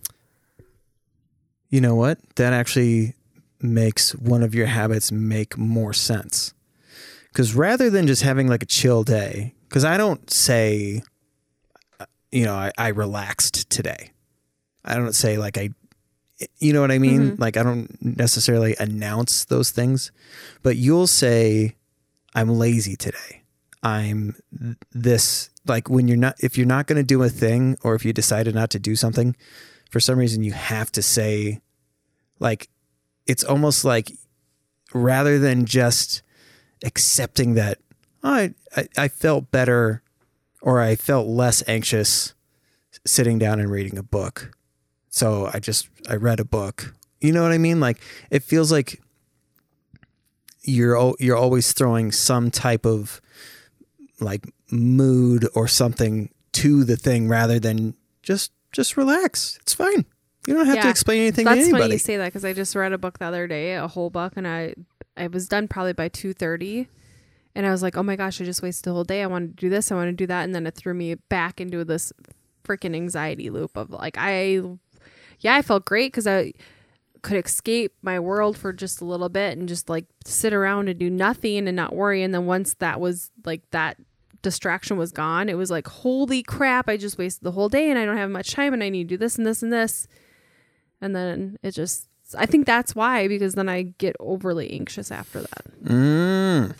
you 1.70 1.80
know 1.82 1.96
what 1.96 2.18
that 2.36 2.52
actually 2.54 3.14
makes 3.62 4.16
one 4.16 4.42
of 4.44 4.56
your 4.56 4.66
habits 4.68 5.12
make 5.12 5.58
more 5.58 5.94
sense 5.94 6.54
because 7.32 7.54
rather 7.56 7.90
than 7.90 8.08
just 8.08 8.22
having 8.24 8.48
like 8.48 8.64
a 8.64 8.66
chill 8.68 9.04
day 9.04 9.54
because 9.68 9.84
i 9.86 9.98
don't 9.98 10.30
say 10.32 11.02
uh, 12.00 12.06
you 12.32 12.46
know 12.46 12.56
I, 12.56 12.72
I 12.78 12.88
relaxed 12.90 13.70
today. 13.70 14.12
I 14.86 14.96
don't 14.96 15.14
say 15.14 15.38
like 15.38 15.58
i 15.58 15.70
you 16.60 16.72
know 16.74 16.82
what 16.82 16.92
i 16.92 16.98
mean? 17.00 17.32
Mhm. 17.32 17.40
like 17.40 17.58
i 17.58 17.64
don't 17.64 17.90
necessarily 18.02 18.76
announce 18.80 19.46
those 19.46 19.72
things 19.72 20.12
but 20.64 20.76
you'll 20.78 21.08
say 21.08 21.76
i'm 22.36 22.50
lazy 22.50 22.96
today. 22.96 23.44
I'm 23.82 24.36
this 24.92 25.50
like 25.66 25.90
when 25.90 26.08
you're 26.10 26.18
not 26.18 26.36
if 26.42 26.58
you're 26.58 26.68
not 26.68 26.86
going 26.88 26.98
to 26.98 27.04
do 27.04 27.24
a 27.24 27.30
thing 27.30 27.78
or 27.84 27.96
if 27.96 28.04
you 28.04 28.12
decided 28.12 28.54
not 28.56 28.70
to 28.72 28.80
do 28.80 28.96
something 28.96 29.36
for 29.90 30.00
some 30.02 30.18
reason 30.20 30.44
you 30.44 30.52
have 30.52 30.92
to 30.94 31.02
say 31.02 31.62
like 32.40 32.70
it's 33.26 33.44
almost 33.44 33.86
like 33.86 34.12
rather 34.94 35.40
than 35.40 35.66
just 35.66 36.22
accepting 36.84 37.54
that 37.56 37.80
"Oh, 38.24 38.34
I, 38.34 38.54
I 38.76 38.88
I 38.98 39.08
felt 39.08 39.52
better 39.52 40.02
or 40.62 40.82
I 40.82 40.96
felt 40.96 41.28
less 41.28 41.64
anxious 41.68 42.34
sitting 43.06 43.40
down 43.40 43.60
and 43.60 43.72
reading 43.72 43.98
a 43.98 44.04
book. 44.04 44.52
So 45.10 45.50
I 45.54 45.60
just 45.60 45.90
I 46.10 46.16
read 46.16 46.40
a 46.40 46.46
book. 46.46 46.94
You 47.22 47.32
know 47.32 47.44
what 47.44 47.52
I 47.52 47.58
mean? 47.58 47.80
Like 47.80 48.02
it 48.30 48.44
feels 48.44 48.72
like 48.72 49.02
you're 50.62 51.16
you're 51.20 51.38
always 51.38 51.74
throwing 51.74 52.12
some 52.12 52.52
type 52.52 52.86
of 52.86 53.22
like 54.20 54.46
mood 54.72 55.48
or 55.56 55.68
something 55.68 56.30
to 56.52 56.84
the 56.84 56.98
thing 56.98 57.28
rather 57.28 57.60
than 57.60 57.96
just 58.22 58.52
just 58.72 58.98
relax. 58.98 59.58
It's 59.62 59.74
fine. 59.74 60.06
You 60.48 60.54
don't 60.54 60.66
have 60.66 60.82
to 60.82 60.90
explain 60.90 61.22
anything 61.22 61.46
to 61.46 61.50
That's 61.50 61.62
anybody. 61.66 61.84
funny 61.84 61.94
you 61.94 62.00
say 62.00 62.18
that 62.18 62.26
because 62.26 62.46
I 62.46 62.54
just 62.54 62.76
read 62.76 62.94
a 62.94 62.98
book 62.98 63.20
the 63.20 63.26
other 63.26 63.46
day, 63.46 63.76
a 63.76 63.88
whole 63.88 64.10
book, 64.10 64.34
and 64.36 64.48
I 64.48 64.74
I 65.20 65.28
was 65.28 65.48
done 65.48 65.68
probably 65.68 65.94
by 65.94 66.08
two 66.08 66.34
thirty, 66.34 66.88
and 67.54 67.66
I 67.66 67.72
was 67.72 67.84
like, 67.84 67.98
oh 67.98 68.04
my 68.04 68.16
gosh, 68.16 68.42
I 68.42 68.46
just 68.46 68.64
wasted 68.64 68.86
the 68.86 68.94
whole 68.94 69.04
day. 69.04 69.22
I 69.22 69.28
want 69.28 69.58
to 69.58 69.62
do 69.62 69.70
this, 69.70 69.92
I 69.92 69.96
want 69.96 70.08
to 70.08 70.14
do 70.14 70.28
that, 70.28 70.44
and 70.44 70.56
then 70.56 70.66
it 70.66 70.76
threw 70.76 70.94
me 70.94 71.16
back 71.16 71.62
into 71.62 71.84
this 71.86 72.12
freaking 72.66 72.96
anxiety 72.96 73.50
loop 73.50 73.76
of 73.76 73.90
like 73.90 74.16
I, 74.18 74.62
yeah, 75.40 75.56
I 75.56 75.62
felt 75.62 75.86
great 75.86 76.12
because 76.12 76.28
I 76.28 76.54
could 77.22 77.44
escape 77.44 77.94
my 78.02 78.20
world 78.20 78.58
for 78.58 78.72
just 78.72 79.02
a 79.02 79.06
little 79.06 79.30
bit 79.30 79.58
and 79.58 79.68
just 79.68 79.90
like 79.90 80.06
sit 80.24 80.54
around 80.54 80.88
and 80.88 81.00
do 81.00 81.10
nothing 81.10 81.68
and 81.68 81.76
not 81.76 81.96
worry. 81.96 82.24
And 82.24 82.34
then 82.34 82.46
once 82.46 82.76
that 82.76 83.00
was 83.00 83.32
like 83.44 83.70
that 83.72 83.98
distraction 84.42 84.98
was 84.98 85.12
gone, 85.12 85.50
it 85.50 85.58
was 85.58 85.72
like, 85.72 85.88
holy 85.88 86.44
crap, 86.44 86.88
I 86.88 86.96
just 86.96 87.18
wasted 87.18 87.44
the 87.44 87.52
whole 87.52 87.70
day 87.70 87.90
and 87.90 88.00
I 88.00 88.06
don't 88.06 88.18
have 88.18 88.30
much 88.30 88.52
time 88.52 88.74
and 88.74 88.84
I 88.84 88.90
need 88.90 89.10
to 89.10 89.16
do 89.16 89.18
this 89.18 89.38
and 89.38 89.46
this 89.46 89.64
and 89.64 89.74
this. 89.74 90.08
And 91.02 91.16
then 91.16 91.58
it 91.64 91.72
just, 91.72 92.08
I 92.38 92.46
think 92.46 92.66
that's 92.66 92.96
why, 92.96 93.28
because 93.28 93.54
then 93.56 93.70
I 93.70 93.84
get 93.98 94.16
overly 94.20 94.72
anxious 94.72 95.12
after 95.12 95.42
that. 95.42 95.84
Mm, 95.84 96.76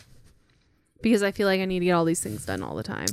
Because 1.02 1.22
I 1.22 1.32
feel 1.32 1.46
like 1.46 1.60
I 1.60 1.64
need 1.64 1.80
to 1.80 1.84
get 1.86 1.92
all 1.92 2.04
these 2.04 2.20
things 2.20 2.44
done 2.46 2.62
all 2.62 2.74
the 2.76 2.82
time. 2.82 3.08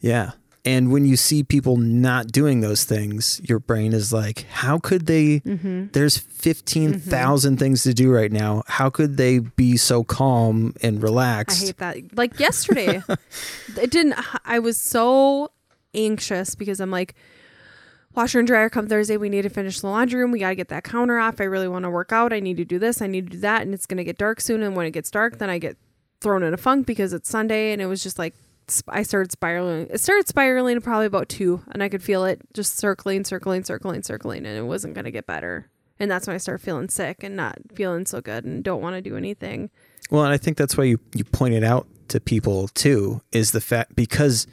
yeah. 0.00 0.32
And 0.64 0.92
when 0.92 1.04
you 1.04 1.16
see 1.16 1.42
people 1.42 1.76
not 1.76 2.28
doing 2.28 2.60
those 2.60 2.84
things, 2.84 3.40
your 3.42 3.58
brain 3.58 3.92
is 3.92 4.12
like, 4.12 4.46
how 4.48 4.78
could 4.78 5.06
they? 5.06 5.40
Mm-hmm. 5.40 5.86
There's 5.92 6.18
15,000 6.18 7.56
things 7.58 7.82
to 7.82 7.92
do 7.92 8.12
right 8.12 8.30
now. 8.30 8.62
How 8.68 8.88
could 8.88 9.16
they 9.16 9.40
be 9.40 9.76
so 9.76 10.04
calm 10.04 10.72
and 10.80 11.02
relaxed? 11.02 11.62
I 11.62 11.66
hate 11.66 11.78
that. 11.78 12.16
Like 12.16 12.38
yesterday, 12.38 13.02
it 13.76 13.90
didn't. 13.90 14.14
I 14.44 14.60
was 14.60 14.76
so 14.78 15.50
anxious 15.94 16.54
because 16.54 16.78
I'm 16.78 16.92
like, 16.92 17.16
washer 18.14 18.38
and 18.38 18.46
dryer 18.46 18.68
come 18.68 18.86
Thursday. 18.86 19.16
We 19.16 19.28
need 19.28 19.42
to 19.42 19.48
finish 19.48 19.80
the 19.80 19.88
laundry 19.88 20.20
room. 20.20 20.30
We 20.30 20.40
got 20.40 20.50
to 20.50 20.54
get 20.54 20.68
that 20.68 20.84
counter 20.84 21.18
off. 21.18 21.40
I 21.40 21.44
really 21.44 21.68
want 21.68 21.84
to 21.84 21.90
work 21.90 22.12
out. 22.12 22.32
I 22.32 22.40
need 22.40 22.56
to 22.58 22.64
do 22.64 22.78
this. 22.78 23.02
I 23.02 23.06
need 23.06 23.26
to 23.26 23.32
do 23.32 23.40
that. 23.40 23.62
And 23.62 23.74
it's 23.74 23.86
going 23.86 23.98
to 23.98 24.04
get 24.04 24.18
dark 24.18 24.40
soon. 24.40 24.62
And 24.62 24.76
when 24.76 24.86
it 24.86 24.92
gets 24.92 25.10
dark, 25.10 25.38
then 25.38 25.50
I 25.50 25.58
get 25.58 25.76
thrown 26.20 26.42
in 26.42 26.54
a 26.54 26.56
funk 26.56 26.86
because 26.86 27.12
it's 27.12 27.28
Sunday. 27.28 27.72
And 27.72 27.80
it 27.80 27.86
was 27.86 28.02
just 28.02 28.18
like, 28.18 28.34
I 28.88 29.02
started 29.02 29.32
spiraling. 29.32 29.88
It 29.90 30.00
started 30.00 30.28
spiraling 30.28 30.80
probably 30.80 31.06
about 31.06 31.28
two. 31.28 31.62
And 31.72 31.82
I 31.82 31.88
could 31.88 32.02
feel 32.02 32.24
it 32.24 32.40
just 32.54 32.76
circling, 32.76 33.24
circling, 33.24 33.64
circling, 33.64 34.02
circling. 34.02 34.46
And 34.46 34.56
it 34.56 34.64
wasn't 34.64 34.94
going 34.94 35.04
to 35.04 35.10
get 35.10 35.26
better. 35.26 35.68
And 35.98 36.10
that's 36.10 36.26
when 36.26 36.34
I 36.34 36.38
started 36.38 36.64
feeling 36.64 36.88
sick 36.88 37.22
and 37.22 37.36
not 37.36 37.58
feeling 37.74 38.06
so 38.06 38.20
good 38.20 38.44
and 38.44 38.64
don't 38.64 38.82
want 38.82 38.96
to 38.96 39.02
do 39.02 39.16
anything. 39.16 39.70
Well, 40.10 40.24
and 40.24 40.32
I 40.32 40.36
think 40.36 40.56
that's 40.56 40.76
why 40.76 40.84
you, 40.84 40.98
you 41.14 41.24
pointed 41.24 41.64
out 41.64 41.86
to 42.08 42.20
people 42.20 42.68
too 42.68 43.22
is 43.32 43.52
the 43.52 43.60
fact 43.60 43.96
because 43.96 44.46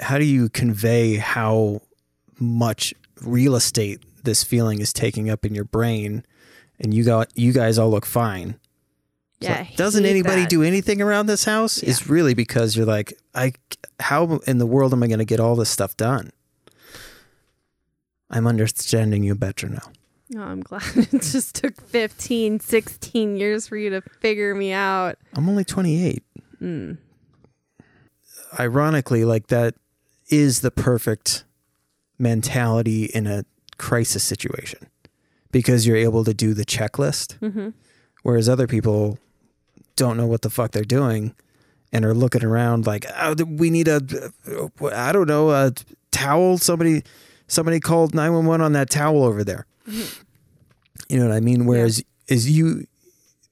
how 0.00 0.18
do 0.18 0.24
you 0.24 0.48
convey 0.48 1.16
how 1.16 1.82
much 2.38 2.94
real 3.22 3.56
estate 3.56 4.02
this 4.24 4.44
feeling 4.44 4.80
is 4.80 4.92
taking 4.92 5.30
up 5.30 5.44
in 5.46 5.54
your 5.54 5.64
brain 5.64 6.24
and 6.78 6.92
you 6.92 7.04
got 7.04 7.30
you 7.34 7.52
guys 7.52 7.78
all 7.78 7.90
look 7.90 8.04
fine. 8.04 8.58
Yeah. 9.40 9.66
I 9.68 9.74
doesn't 9.76 10.04
anybody 10.04 10.42
that. 10.42 10.50
do 10.50 10.62
anything 10.62 11.00
around 11.00 11.26
this 11.26 11.44
house? 11.44 11.78
Is 11.78 12.08
really 12.08 12.34
because 12.34 12.76
you're 12.76 12.86
like, 12.86 13.14
I 13.34 13.52
how 14.00 14.40
in 14.46 14.58
the 14.58 14.66
world 14.66 14.92
am 14.92 15.02
I 15.02 15.06
going 15.06 15.18
to 15.18 15.24
get 15.24 15.40
all 15.40 15.56
this 15.56 15.70
stuff 15.70 15.96
done? 15.96 16.30
I'm 18.30 18.46
understanding 18.46 19.22
you 19.22 19.34
better 19.34 19.68
now. 19.68 19.92
Oh, 20.34 20.40
I'm 20.40 20.60
glad 20.60 20.82
it 20.96 21.22
just 21.22 21.54
took 21.54 21.80
15, 21.80 22.58
16 22.60 23.36
years 23.36 23.68
for 23.68 23.76
you 23.76 23.90
to 23.90 24.00
figure 24.20 24.54
me 24.54 24.72
out. 24.72 25.16
I'm 25.34 25.48
only 25.48 25.64
28. 25.64 26.22
Mm. 26.60 26.98
Ironically, 28.58 29.24
like 29.24 29.46
that 29.48 29.74
is 30.28 30.62
the 30.62 30.72
perfect 30.72 31.44
mentality 32.18 33.04
in 33.06 33.26
a 33.26 33.44
crisis 33.78 34.24
situation 34.24 34.88
because 35.52 35.86
you're 35.86 35.96
able 35.96 36.24
to 36.24 36.34
do 36.34 36.54
the 36.54 36.64
checklist, 36.64 37.38
hmm 37.38 37.70
whereas 38.22 38.48
other 38.48 38.66
people 38.66 39.18
don't 39.94 40.16
know 40.16 40.26
what 40.26 40.42
the 40.42 40.50
fuck 40.50 40.72
they're 40.72 40.82
doing 40.82 41.32
and 41.92 42.04
are 42.04 42.12
looking 42.12 42.42
around 42.44 42.84
like, 42.84 43.06
oh, 43.16 43.36
we 43.46 43.70
need 43.70 43.86
a, 43.86 44.00
I 44.92 45.12
don't 45.12 45.28
know, 45.28 45.50
a 45.50 45.72
towel. 46.10 46.58
Somebody, 46.58 47.04
somebody 47.46 47.78
called 47.78 48.14
911 48.14 48.64
on 48.64 48.72
that 48.72 48.90
towel 48.90 49.22
over 49.22 49.44
there. 49.44 49.66
You 49.86 51.20
know 51.20 51.28
what 51.28 51.36
I 51.36 51.40
mean? 51.40 51.66
Whereas 51.66 52.02
is 52.26 52.50
you 52.50 52.86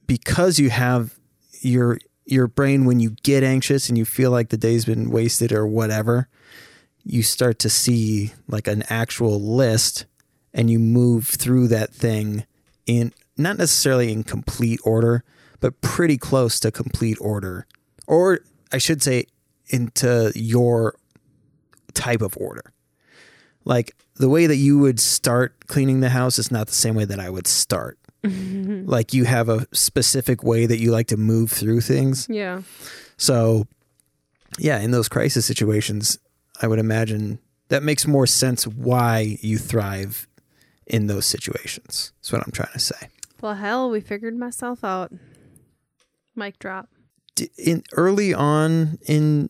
because 0.07 0.59
you 0.59 0.69
have 0.69 1.15
your 1.61 1.97
your 2.25 2.47
brain 2.47 2.83
when 2.85 2.99
you 2.99 3.11
get 3.23 3.43
anxious 3.43 3.87
and 3.87 3.97
you 3.97 4.03
feel 4.03 4.29
like 4.31 4.49
the 4.49 4.57
day's 4.57 4.83
been 4.83 5.09
wasted 5.09 5.53
or 5.53 5.65
whatever, 5.65 6.27
you 7.05 7.21
start 7.21 7.59
to 7.59 7.69
see 7.69 8.33
like 8.47 8.67
an 8.67 8.83
actual 8.89 9.39
list 9.39 10.05
and 10.53 10.69
you 10.69 10.79
move 10.79 11.27
through 11.27 11.67
that 11.67 11.93
thing 11.93 12.45
in 12.85 13.13
not 13.37 13.57
necessarily 13.57 14.11
in 14.11 14.23
complete 14.23 14.79
order, 14.83 15.23
but 15.59 15.81
pretty 15.81 16.17
close 16.17 16.59
to 16.59 16.71
complete 16.71 17.17
order. 17.21 17.67
Or 18.07 18.39
I 18.71 18.79
should 18.79 19.03
say 19.03 19.25
into 19.67 20.31
your 20.35 20.95
type 21.93 22.21
of 22.21 22.35
order. 22.37 22.73
Like 23.65 23.95
the 24.15 24.29
way 24.29 24.47
that 24.47 24.55
you 24.55 24.79
would 24.79 24.99
start 24.99 25.67
cleaning 25.67 25.99
the 25.99 26.09
house 26.09 26.39
is 26.39 26.51
not 26.51 26.67
the 26.67 26.73
same 26.73 26.95
way 26.95 27.05
that 27.05 27.19
I 27.19 27.29
would 27.29 27.47
start. 27.47 27.99
like 28.23 29.13
you 29.13 29.25
have 29.25 29.49
a 29.49 29.67
specific 29.71 30.43
way 30.43 30.65
that 30.65 30.79
you 30.79 30.91
like 30.91 31.07
to 31.07 31.17
move 31.17 31.51
through 31.51 31.81
things. 31.81 32.27
Yeah. 32.29 32.61
So, 33.17 33.67
yeah, 34.57 34.79
in 34.79 34.91
those 34.91 35.09
crisis 35.09 35.45
situations, 35.45 36.17
I 36.61 36.67
would 36.67 36.79
imagine 36.79 37.39
that 37.69 37.83
makes 37.83 38.05
more 38.07 38.27
sense 38.27 38.65
why 38.67 39.37
you 39.41 39.57
thrive 39.57 40.27
in 40.87 41.07
those 41.07 41.25
situations. 41.25 42.11
That's 42.19 42.31
what 42.31 42.43
I'm 42.45 42.51
trying 42.51 42.73
to 42.73 42.79
say. 42.79 43.09
Well, 43.41 43.55
hell, 43.55 43.89
we 43.89 43.99
figured 44.01 44.37
myself 44.37 44.83
out. 44.83 45.11
Mic 46.35 46.59
drop. 46.59 46.89
In 47.57 47.83
early 47.93 48.33
on 48.33 48.97
in 49.07 49.49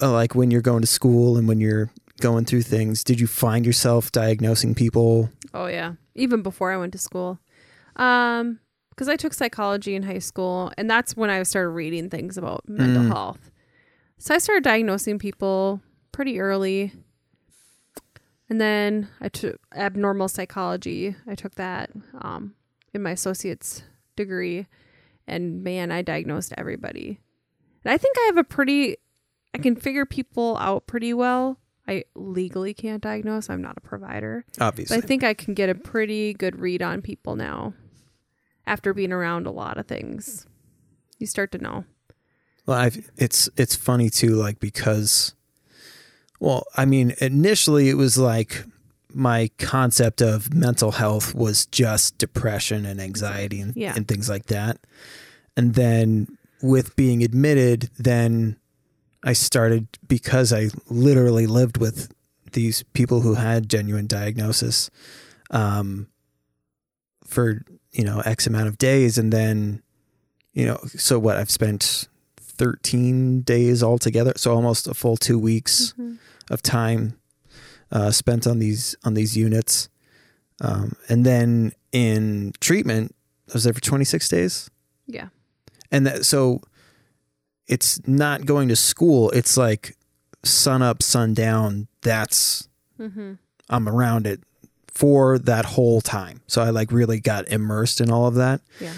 uh, 0.00 0.12
like 0.12 0.34
when 0.34 0.50
you're 0.50 0.60
going 0.60 0.80
to 0.82 0.86
school 0.86 1.36
and 1.36 1.46
when 1.48 1.60
you're 1.60 1.90
going 2.20 2.44
through 2.44 2.62
things, 2.62 3.02
did 3.04 3.20
you 3.20 3.26
find 3.26 3.64
yourself 3.64 4.10
diagnosing 4.12 4.74
people? 4.74 5.30
Oh, 5.54 5.66
yeah. 5.66 5.94
Even 6.14 6.42
before 6.42 6.72
I 6.72 6.76
went 6.76 6.92
to 6.92 6.98
school. 6.98 7.38
Um, 7.96 8.58
because 8.90 9.08
I 9.08 9.16
took 9.16 9.32
psychology 9.32 9.94
in 9.94 10.02
high 10.02 10.18
school, 10.18 10.70
and 10.76 10.88
that's 10.90 11.16
when 11.16 11.30
I 11.30 11.42
started 11.44 11.70
reading 11.70 12.10
things 12.10 12.36
about 12.36 12.68
mental 12.68 13.04
Mm. 13.04 13.08
health. 13.08 13.50
So 14.18 14.34
I 14.34 14.38
started 14.38 14.64
diagnosing 14.64 15.18
people 15.18 15.80
pretty 16.12 16.38
early. 16.40 16.92
And 18.48 18.60
then 18.60 19.08
I 19.20 19.28
took 19.28 19.58
abnormal 19.74 20.28
psychology. 20.28 21.16
I 21.26 21.34
took 21.34 21.54
that 21.54 21.90
um, 22.20 22.54
in 22.92 23.02
my 23.02 23.10
associate's 23.12 23.82
degree. 24.14 24.66
And 25.26 25.64
man, 25.64 25.90
I 25.90 26.02
diagnosed 26.02 26.52
everybody. 26.58 27.20
And 27.84 27.92
I 27.92 27.96
think 27.96 28.16
I 28.18 28.26
have 28.26 28.36
a 28.36 28.44
pretty, 28.44 28.96
I 29.54 29.58
can 29.58 29.74
figure 29.74 30.04
people 30.04 30.56
out 30.58 30.86
pretty 30.86 31.14
well. 31.14 31.58
I 31.88 32.04
legally 32.14 32.74
can't 32.74 33.02
diagnose. 33.02 33.50
I'm 33.50 33.62
not 33.62 33.76
a 33.76 33.80
provider. 33.80 34.44
Obviously. 34.60 34.96
But 34.96 35.04
I 35.04 35.06
think 35.06 35.24
I 35.24 35.34
can 35.34 35.54
get 35.54 35.68
a 35.68 35.74
pretty 35.74 36.34
good 36.34 36.60
read 36.60 36.82
on 36.82 37.02
people 37.02 37.34
now 37.34 37.74
after 38.66 38.94
being 38.94 39.12
around 39.12 39.46
a 39.46 39.50
lot 39.50 39.78
of 39.78 39.86
things. 39.86 40.46
You 41.18 41.26
start 41.26 41.50
to 41.52 41.58
know. 41.58 41.84
Well, 42.66 42.78
I've, 42.78 43.10
it's 43.16 43.48
it's 43.56 43.74
funny 43.74 44.10
too, 44.10 44.36
like 44.36 44.60
because, 44.60 45.34
well, 46.42 46.64
I 46.76 46.84
mean, 46.86 47.14
initially 47.20 47.88
it 47.88 47.94
was 47.94 48.18
like 48.18 48.64
my 49.14 49.48
concept 49.58 50.20
of 50.20 50.52
mental 50.52 50.90
health 50.90 51.34
was 51.34 51.66
just 51.66 52.18
depression 52.18 52.84
and 52.86 53.00
anxiety 53.00 53.60
and, 53.60 53.76
Yeah. 53.76 53.92
and 53.94 54.08
things 54.08 54.28
like 54.28 54.46
that, 54.46 54.78
and 55.56 55.74
then 55.74 56.26
with 56.62 56.96
being 56.96 57.22
admitted, 57.22 57.90
then 57.98 58.56
I 59.22 59.34
started 59.34 59.86
because 60.08 60.52
I 60.52 60.70
literally 60.88 61.46
lived 61.46 61.76
with 61.78 62.12
these 62.52 62.82
people 62.92 63.20
who 63.20 63.34
had 63.34 63.68
genuine 63.68 64.06
diagnosis, 64.06 64.90
um, 65.50 66.08
for 67.26 67.62
you 67.92 68.04
know 68.04 68.20
X 68.24 68.46
amount 68.46 68.68
of 68.68 68.78
days, 68.78 69.16
and 69.18 69.32
then 69.32 69.82
you 70.54 70.66
know, 70.66 70.78
so 70.96 71.18
what? 71.18 71.36
I've 71.36 71.50
spent 71.50 72.08
13 72.38 73.42
days 73.42 73.82
altogether, 73.82 74.32
so 74.36 74.52
almost 74.54 74.86
a 74.86 74.94
full 74.94 75.16
two 75.16 75.38
weeks 75.38 75.94
of 76.52 76.62
time 76.62 77.18
uh, 77.90 78.10
spent 78.10 78.46
on 78.46 78.58
these 78.58 78.94
on 79.04 79.14
these 79.14 79.36
units, 79.36 79.88
um, 80.60 80.92
and 81.08 81.24
then 81.26 81.72
in 81.92 82.52
treatment, 82.60 83.14
I 83.50 83.52
was 83.54 83.64
there 83.64 83.72
for 83.74 83.80
26 83.80 84.28
days, 84.28 84.70
Yeah. 85.06 85.28
and 85.90 86.06
that, 86.06 86.24
so 86.24 86.60
it's 87.66 88.00
not 88.06 88.46
going 88.46 88.68
to 88.68 88.76
school. 88.76 89.30
It's 89.30 89.56
like 89.56 89.96
sun 90.44 90.82
up, 90.82 91.02
sun 91.02 91.34
down. 91.34 91.88
That's 92.02 92.68
Mm-hmm. 93.00 93.32
I'm 93.68 93.88
around 93.88 94.26
it 94.26 94.40
for 94.88 95.38
that 95.38 95.64
whole 95.64 96.00
time. 96.00 96.42
So 96.46 96.62
I 96.62 96.70
like 96.70 96.92
really 96.92 97.18
got 97.20 97.48
immersed 97.48 98.00
in 98.00 98.10
all 98.10 98.26
of 98.26 98.34
that 98.36 98.60
Yeah. 98.80 98.92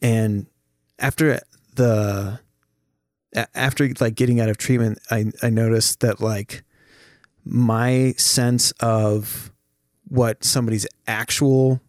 and 0.00 0.46
after 0.98 1.40
the 1.74 2.40
after 3.54 3.88
like 4.00 4.14
getting 4.14 4.40
out 4.40 4.48
of 4.48 4.56
treatment 4.58 4.98
i 5.10 5.26
i 5.42 5.48
noticed 5.50 6.00
that 6.00 6.20
like 6.20 6.62
my 7.44 8.14
sense 8.16 8.72
of 8.80 9.50
what 10.08 10.44
somebody's 10.44 10.86
actual 11.06 11.80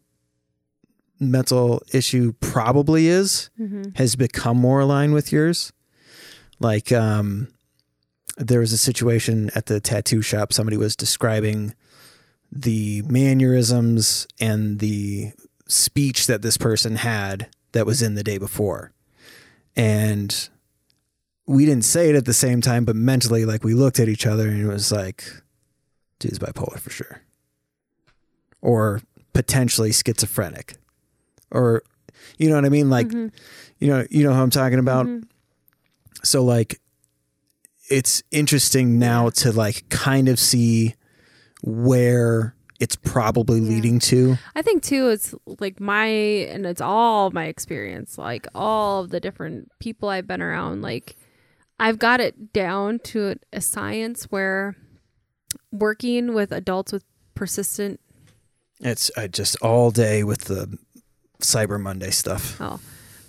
mental 1.19 1.81
issue 1.93 2.33
probably 2.39 3.07
is 3.07 3.49
Mm-hmm. 3.59 3.91
has 3.95 4.15
become 4.15 4.57
more 4.57 4.79
aligned 4.79 5.13
with 5.13 5.31
yours 5.31 5.71
like 6.59 6.91
um 6.91 7.47
there 8.37 8.59
was 8.59 8.73
a 8.73 8.77
situation 8.77 9.51
at 9.53 9.67
the 9.67 9.79
tattoo 9.79 10.21
shop 10.23 10.51
somebody 10.51 10.77
was 10.77 10.95
describing 10.95 11.75
the 12.51 13.01
mannerisms 13.03 14.27
and 14.39 14.79
the 14.79 15.31
speech 15.67 16.27
that 16.27 16.41
this 16.41 16.57
person 16.57 16.97
had 16.97 17.47
that 17.71 17.85
was 17.85 18.01
in 18.01 18.15
the 18.15 18.23
day 18.23 18.37
before. 18.37 18.91
And 19.75 20.49
we 21.47 21.65
didn't 21.65 21.85
say 21.85 22.09
it 22.09 22.15
at 22.15 22.25
the 22.25 22.33
same 22.33 22.61
time, 22.61 22.85
but 22.85 22.95
mentally, 22.95 23.45
like 23.45 23.63
we 23.63 23.73
looked 23.73 23.99
at 23.99 24.07
each 24.07 24.25
other 24.25 24.47
and 24.47 24.61
it 24.61 24.67
was 24.67 24.91
like, 24.91 25.23
dude's 26.19 26.39
bipolar 26.39 26.79
for 26.79 26.89
sure. 26.89 27.21
Or 28.61 29.01
potentially 29.33 29.91
schizophrenic. 29.91 30.75
Or 31.51 31.83
you 32.37 32.49
know 32.49 32.55
what 32.55 32.65
I 32.65 32.69
mean? 32.69 32.89
Like 32.89 33.07
Mhm. 33.07 33.31
you 33.79 33.87
know, 33.87 34.05
you 34.11 34.23
know 34.23 34.33
how 34.33 34.43
I'm 34.43 34.49
talking 34.51 34.79
about? 34.79 35.07
Mhm. 35.07 35.23
So 36.23 36.43
like 36.43 36.79
it's 37.89 38.23
interesting 38.31 38.99
now 38.99 39.29
to 39.29 39.51
like 39.51 39.89
kind 39.89 40.29
of 40.29 40.39
see 40.39 40.95
where 41.63 42.55
it's 42.79 42.95
probably 42.95 43.59
Yeah. 43.59 43.69
leading 43.69 43.99
to. 43.99 44.37
I 44.55 44.61
think 44.61 44.81
too, 44.83 45.09
it's 45.09 45.35
like 45.59 45.79
my, 45.79 46.05
and 46.07 46.65
it's 46.65 46.81
all 46.81 47.29
my 47.31 47.45
experience, 47.45 48.17
like 48.17 48.47
all 48.55 49.03
of 49.03 49.09
the 49.09 49.19
different 49.19 49.69
people 49.79 50.09
I've 50.09 50.25
been 50.27 50.41
around. 50.41 50.81
Like, 50.81 51.15
I've 51.81 51.97
got 51.97 52.19
it 52.21 52.53
down 52.53 52.99
to 53.05 53.35
a 53.51 53.59
science 53.59 54.25
where 54.25 54.75
working 55.71 56.33
with 56.33 56.51
adults 56.51 56.91
with 56.93 57.03
persistent, 57.33 57.99
It's 58.79 59.09
uh, 59.17 59.27
just 59.27 59.57
all 59.63 59.89
day 59.89 60.23
with 60.23 60.41
the 60.41 60.77
Cyber 61.41 61.81
Monday 61.81 62.11
stuff. 62.11 62.57
oh, 62.61 62.79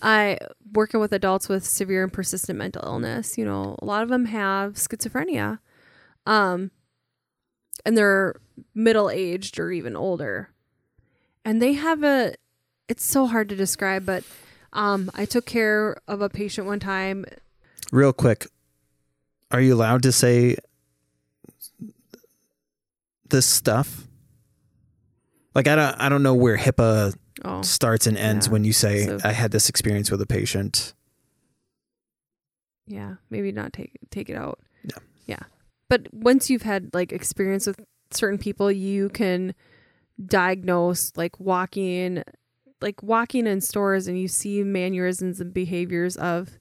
I 0.02 0.38
working 0.72 1.00
with 1.00 1.12
adults 1.12 1.48
with 1.48 1.64
severe 1.64 2.02
and 2.02 2.12
persistent 2.12 2.58
mental 2.58 2.82
illness. 2.84 3.38
You 3.38 3.46
know, 3.46 3.76
a 3.80 3.84
lot 3.86 4.02
of 4.02 4.10
them 4.10 4.26
have 4.26 4.74
schizophrenia, 4.74 5.60
um, 6.26 6.70
and 7.86 7.96
they're 7.96 8.34
middle 8.74 9.08
aged 9.08 9.58
or 9.58 9.72
even 9.72 9.96
older, 9.96 10.50
and 11.44 11.62
they 11.62 11.72
have 11.72 12.02
a. 12.04 12.34
It's 12.88 13.04
so 13.04 13.26
hard 13.26 13.48
to 13.48 13.56
describe, 13.56 14.04
but 14.04 14.24
um, 14.74 15.10
I 15.14 15.24
took 15.24 15.46
care 15.46 15.96
of 16.06 16.20
a 16.20 16.28
patient 16.28 16.66
one 16.66 16.80
time. 16.80 17.24
Real 17.92 18.12
quick, 18.12 18.46
are 19.52 19.60
you 19.60 19.74
allowed 19.74 20.02
to 20.04 20.12
say 20.12 20.56
this 23.28 23.46
stuff? 23.46 24.08
Like 25.54 25.68
I 25.68 25.76
don't 25.76 25.94
I 26.00 26.08
don't 26.08 26.22
know 26.22 26.34
where 26.34 26.56
HIPAA 26.56 27.14
Oh, 27.44 27.62
starts 27.62 28.06
and 28.06 28.16
ends 28.16 28.46
Yeah. 28.46 28.52
when 28.52 28.64
you 28.64 28.72
say 28.72 29.06
So- 29.06 29.18
I 29.24 29.32
had 29.32 29.50
this 29.52 29.68
experience 29.68 30.10
with 30.10 30.20
a 30.20 30.26
patient. 30.26 30.94
yeah, 32.86 33.16
maybe 33.30 33.52
not 33.52 33.72
take 33.72 33.98
take 34.10 34.28
it 34.30 34.36
out. 34.36 34.58
Yeah. 34.84 34.98
yeah. 35.26 35.42
But 35.88 36.12
once 36.14 36.48
you've 36.50 36.62
had 36.62 36.94
like 36.94 37.12
experience 37.12 37.66
with 37.66 37.78
certain 38.10 38.38
people, 38.38 38.70
you 38.72 39.08
can 39.10 39.54
diagnose 40.24 41.12
like 41.16 41.38
walking, 41.40 42.22
like 42.80 43.02
walking 43.02 43.46
in 43.46 43.60
stores, 43.60 44.06
and 44.06 44.18
you 44.18 44.28
see 44.28 44.62
mannerisms 44.62 45.40
and 45.40 45.52
behaviors 45.52 46.16
of 46.16 46.58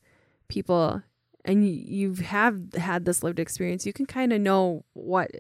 people, 0.48 1.04
and 1.46 1.68
you 1.68 1.74
you've 1.74 2.20
have 2.20 2.74
had 2.74 3.06
this 3.06 3.24
lived 3.24 3.40
experience. 3.40 3.86
You 3.86 3.94
can 3.94 4.06
kind 4.06 4.34
of 4.34 4.42
know 4.42 4.84
what 4.94 5.32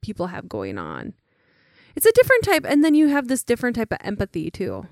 people 0.00 0.28
have 0.28 0.48
going 0.48 0.78
on. 0.78 1.14
It's 1.96 2.06
a 2.06 2.12
different 2.12 2.44
type, 2.44 2.64
and 2.64 2.84
then 2.84 2.94
you 2.94 3.08
have 3.08 3.28
this 3.28 3.42
different 3.42 3.76
type 3.76 3.92
of 3.92 3.98
empathy 4.02 4.50
too. 4.50 4.86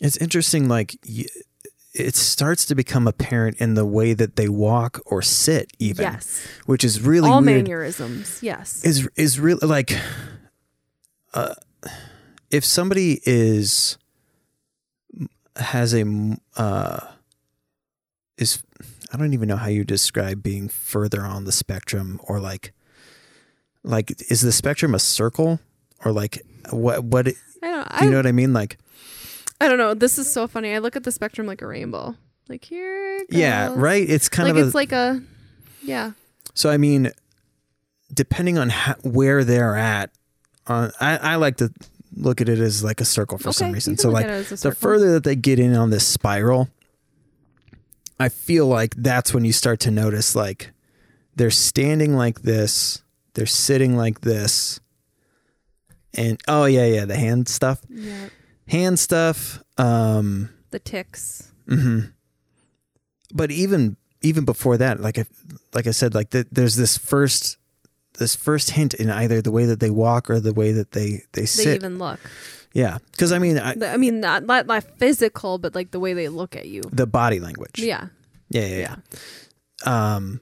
It's 0.00 0.16
interesting 0.16 0.68
like 0.68 0.96
it 1.98 2.14
starts 2.14 2.66
to 2.66 2.74
become 2.74 3.06
apparent 3.08 3.56
in 3.58 3.74
the 3.74 3.86
way 3.86 4.12
that 4.12 4.36
they 4.36 4.48
walk 4.48 5.00
or 5.06 5.22
sit 5.22 5.70
even, 5.78 6.04
yes, 6.04 6.46
which 6.66 6.84
is 6.84 7.00
really 7.00 7.28
all 7.28 7.40
weird. 7.40 7.64
mannerisms. 7.64 8.42
Yes, 8.42 8.84
is 8.84 9.08
is 9.16 9.40
really 9.40 9.66
like 9.66 9.98
uh 11.34 11.54
if 12.50 12.64
somebody 12.64 13.20
is 13.24 13.98
has 15.56 15.94
a 15.94 16.04
uh 16.56 17.00
is 18.36 18.62
I 19.16 19.18
don't 19.18 19.32
even 19.32 19.48
know 19.48 19.56
how 19.56 19.68
you 19.68 19.82
describe 19.82 20.42
being 20.42 20.68
further 20.68 21.22
on 21.22 21.44
the 21.44 21.52
spectrum 21.52 22.20
or 22.24 22.38
like 22.38 22.74
like 23.82 24.10
is 24.30 24.42
the 24.42 24.52
spectrum 24.52 24.94
a 24.94 24.98
circle 24.98 25.58
or 26.04 26.12
like 26.12 26.42
what 26.68 27.02
what 27.02 27.26
I 27.62 27.70
don't. 27.70 27.88
do 27.88 28.04
you 28.04 28.08
I, 28.08 28.10
know 28.10 28.18
what 28.18 28.26
I 28.26 28.32
mean 28.32 28.52
like 28.52 28.76
I 29.58 29.68
don't 29.68 29.78
know. 29.78 29.94
This 29.94 30.18
is 30.18 30.30
so 30.30 30.46
funny. 30.46 30.74
I 30.74 30.80
look 30.80 30.96
at 30.96 31.04
the 31.04 31.10
spectrum 31.10 31.46
like 31.46 31.62
a 31.62 31.66
rainbow. 31.66 32.14
Like 32.50 32.66
here. 32.66 33.24
Yeah 33.30 33.72
right 33.74 34.06
it's 34.06 34.28
kind 34.28 34.50
like 34.50 34.58
of 34.58 34.64
a 34.64 34.66
it's 34.66 34.74
like 34.74 34.92
a. 34.92 35.22
Yeah. 35.82 36.12
So 36.52 36.68
I 36.68 36.76
mean, 36.76 37.10
depending 38.12 38.58
on 38.58 38.68
how, 38.68 38.96
where 39.02 39.44
they're 39.44 39.76
at, 39.76 40.10
uh, 40.66 40.90
I, 41.00 41.16
I 41.16 41.36
like 41.36 41.56
to 41.56 41.72
look 42.14 42.42
at 42.42 42.50
it 42.50 42.58
as 42.58 42.84
like 42.84 43.00
a 43.00 43.06
circle 43.06 43.38
for 43.38 43.50
some 43.50 43.72
reason. 43.72 43.96
So 43.96 44.10
like 44.10 44.26
at 44.26 44.30
it 44.30 44.52
as 44.52 44.62
a 44.62 44.68
the 44.68 44.74
further 44.74 45.12
that 45.12 45.24
they 45.24 45.36
get 45.36 45.58
in 45.58 45.74
on 45.74 45.88
this 45.88 46.06
spiral, 46.06 46.68
I 48.18 48.28
feel 48.28 48.66
like 48.66 48.94
that's 48.96 49.34
when 49.34 49.44
you 49.44 49.52
start 49.52 49.80
to 49.80 49.90
notice 49.90 50.34
like 50.34 50.72
they're 51.34 51.50
standing 51.50 52.16
like 52.16 52.42
this, 52.42 53.02
they're 53.34 53.46
sitting 53.46 53.96
like 53.96 54.22
this, 54.22 54.80
and 56.14 56.40
oh 56.48 56.64
yeah, 56.64 56.86
yeah, 56.86 57.04
the 57.04 57.16
hand 57.16 57.48
stuff, 57.48 57.80
Yeah. 57.90 58.28
hand 58.68 58.98
stuff. 58.98 59.62
Um, 59.76 60.48
The 60.70 60.78
tics. 60.78 61.52
hmm 61.68 62.00
But 63.34 63.50
even 63.50 63.96
even 64.22 64.44
before 64.44 64.78
that, 64.78 65.00
like 65.00 65.18
I 65.18 65.26
like 65.74 65.86
I 65.86 65.90
said, 65.92 66.14
like 66.14 66.30
the, 66.30 66.46
there's 66.50 66.76
this 66.76 66.96
first 66.96 67.58
this 68.18 68.34
first 68.34 68.70
hint 68.70 68.94
in 68.94 69.10
either 69.10 69.42
the 69.42 69.50
way 69.52 69.66
that 69.66 69.78
they 69.80 69.90
walk 69.90 70.30
or 70.30 70.40
the 70.40 70.54
way 70.54 70.72
that 70.72 70.92
they 70.92 71.24
they 71.32 71.44
sit. 71.44 71.64
They 71.66 71.74
even 71.74 71.98
look. 71.98 72.18
Yeah, 72.76 72.98
because 73.12 73.32
I 73.32 73.38
mean 73.38 73.56
I, 73.58 73.74
I 73.94 73.96
mean, 73.96 74.20
not, 74.20 74.44
not 74.44 74.66
not 74.66 74.84
physical, 74.98 75.56
but 75.58 75.74
like 75.74 75.90
the 75.90 76.00
way 76.00 76.12
they 76.14 76.28
look 76.28 76.54
at 76.56 76.66
you. 76.68 76.82
the 76.92 77.06
body 77.06 77.40
language. 77.40 77.78
Yeah. 77.80 78.08
yeah, 78.50 78.66
yeah, 78.66 78.80
yeah. 78.86 78.96
Um. 80.14 80.40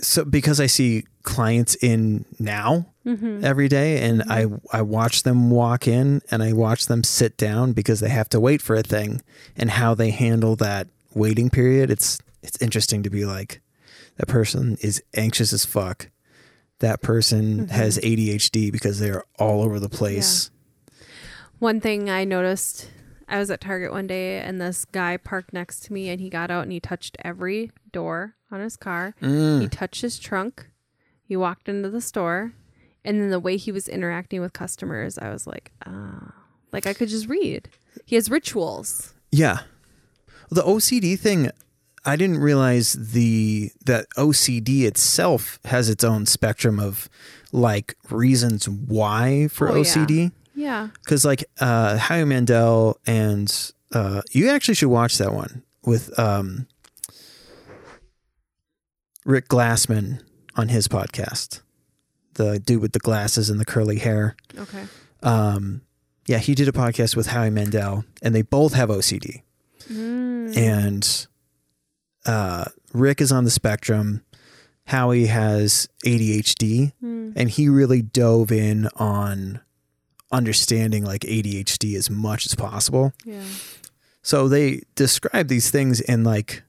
So 0.00 0.24
because 0.24 0.60
I 0.60 0.66
see 0.66 1.04
clients 1.22 1.74
in 1.76 2.24
now 2.38 2.86
Mm-hmm. 3.04 3.44
every 3.44 3.66
day, 3.66 3.98
and 4.08 4.22
I 4.30 4.46
I 4.72 4.82
watch 4.82 5.24
them 5.24 5.50
walk 5.50 5.88
in 5.88 6.22
and 6.30 6.40
I 6.40 6.52
watch 6.52 6.86
them 6.86 7.02
sit 7.02 7.36
down 7.36 7.72
because 7.72 7.98
they 7.98 8.08
have 8.10 8.28
to 8.28 8.38
wait 8.38 8.62
for 8.62 8.76
a 8.76 8.82
thing, 8.84 9.20
and 9.56 9.70
how 9.70 9.92
they 9.94 10.10
handle 10.10 10.54
that 10.56 10.86
waiting 11.12 11.50
period. 11.50 11.90
It's 11.90 12.20
it's 12.44 12.62
interesting 12.62 13.02
to 13.02 13.10
be 13.10 13.24
like 13.24 13.60
that 14.18 14.28
person 14.28 14.76
is 14.82 15.02
anxious 15.16 15.52
as 15.52 15.64
fuck. 15.64 16.10
That 16.78 17.02
person 17.02 17.62
Mm-hmm. 17.66 17.74
has 17.74 17.98
ADHD 17.98 18.70
because 18.70 19.00
they 19.00 19.10
are 19.10 19.24
all 19.36 19.62
over 19.64 19.80
the 19.80 19.88
place. 19.88 20.51
One 21.62 21.80
thing 21.80 22.10
I 22.10 22.24
noticed, 22.24 22.90
I 23.28 23.38
was 23.38 23.48
at 23.48 23.60
Target 23.60 23.92
one 23.92 24.08
day 24.08 24.40
and 24.40 24.60
this 24.60 24.84
guy 24.84 25.16
parked 25.16 25.52
next 25.52 25.84
to 25.84 25.92
me 25.92 26.08
and 26.08 26.20
he 26.20 26.28
got 26.28 26.50
out 26.50 26.64
and 26.64 26.72
he 26.72 26.80
touched 26.80 27.16
every 27.24 27.70
door 27.92 28.34
on 28.50 28.58
his 28.58 28.76
car. 28.76 29.14
He 29.20 29.26
Mm. 29.26 29.70
touched 29.70 30.02
his 30.02 30.18
trunk. 30.18 30.66
He 31.22 31.36
walked 31.36 31.68
into 31.68 31.88
the 31.88 32.00
store. 32.00 32.52
And 33.04 33.20
then 33.20 33.30
the 33.30 33.38
way 33.38 33.56
he 33.58 33.70
was 33.70 33.86
interacting 33.86 34.40
with 34.40 34.52
customers, 34.52 35.18
I 35.18 35.30
was 35.30 35.46
like, 35.46 35.70
ah, 35.86 36.34
like 36.72 36.84
I 36.88 36.94
could 36.94 37.08
just 37.08 37.28
read. 37.28 37.68
He 38.04 38.16
has 38.16 38.28
rituals. 38.28 39.14
Yeah. 39.30 39.60
The 40.50 40.62
OCD 40.62 41.14
thing, 41.14 41.48
I 42.04 42.16
didn't 42.16 42.38
realize 42.38 42.94
the 42.94 43.70
that 43.86 44.06
OCD 44.16 44.84
itself 44.84 45.60
has 45.66 45.88
its 45.88 46.02
own 46.02 46.26
spectrum 46.26 46.80
of 46.80 47.08
like 47.52 47.94
reasons 48.10 48.68
why 48.68 49.46
for 49.46 49.68
Oh. 49.68 49.74
OCD. 49.82 50.22
Yeah. 50.24 50.28
Because 50.54 51.24
like 51.24 51.44
uh 51.60 51.96
Howie 51.96 52.24
Mandel 52.24 52.98
and 53.06 53.72
uh 53.92 54.22
you 54.32 54.48
actually 54.50 54.74
should 54.74 54.88
watch 54.90 55.18
that 55.18 55.32
one 55.32 55.62
with 55.84 56.16
um 56.18 56.66
Rick 59.24 59.48
Glassman 59.48 60.20
on 60.56 60.68
his 60.68 60.88
podcast. 60.88 61.60
The 62.34 62.58
dude 62.58 62.80
with 62.82 62.92
the 62.92 62.98
glasses 62.98 63.50
and 63.50 63.60
the 63.60 63.64
curly 63.64 63.98
hair. 63.98 64.36
Okay. 64.58 64.84
Um 65.22 65.82
yeah, 66.26 66.38
he 66.38 66.54
did 66.54 66.68
a 66.68 66.72
podcast 66.72 67.16
with 67.16 67.26
Howie 67.28 67.50
Mandel 67.50 68.04
and 68.22 68.34
they 68.34 68.42
both 68.42 68.74
have 68.74 68.88
OCD. 68.88 69.42
Mm. 69.90 70.56
And 70.56 71.26
uh 72.26 72.64
Rick 72.92 73.20
is 73.20 73.32
on 73.32 73.44
the 73.44 73.50
spectrum. 73.50 74.22
Howie 74.86 75.26
has 75.26 75.88
ADHD 76.04 76.92
Mm. 77.02 77.32
and 77.36 77.48
he 77.50 77.68
really 77.68 78.02
dove 78.02 78.50
in 78.52 78.88
on 78.96 79.60
understanding 80.32 81.04
like 81.04 81.22
ADHD 81.22 81.94
as 81.94 82.10
much 82.10 82.46
as 82.46 82.54
possible. 82.54 83.12
Yeah. 83.24 83.44
So 84.22 84.48
they 84.48 84.82
describe 84.94 85.48
these 85.48 85.70
things 85.70 86.00
in 86.00 86.24
like 86.24 86.62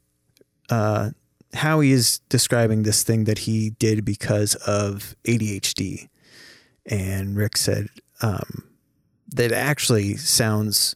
uh 0.69 1.11
how 1.53 1.79
he 1.81 1.91
is 1.91 2.19
describing 2.29 2.83
this 2.83 3.03
thing 3.03 3.25
that 3.25 3.39
he 3.39 3.71
did 3.71 4.03
because 4.03 4.55
of 4.55 5.15
ADHD. 5.25 6.09
And 6.85 7.35
Rick 7.37 7.57
said 7.57 7.87
um 8.21 8.63
that 9.33 9.51
actually 9.51 10.17
sounds 10.17 10.95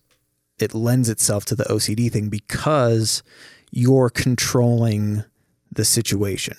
it 0.59 0.73
lends 0.73 1.09
itself 1.09 1.45
to 1.45 1.55
the 1.55 1.65
OCD 1.65 2.11
thing 2.11 2.29
because 2.29 3.23
you're 3.71 4.09
controlling 4.09 5.23
the 5.71 5.85
situation. 5.85 6.57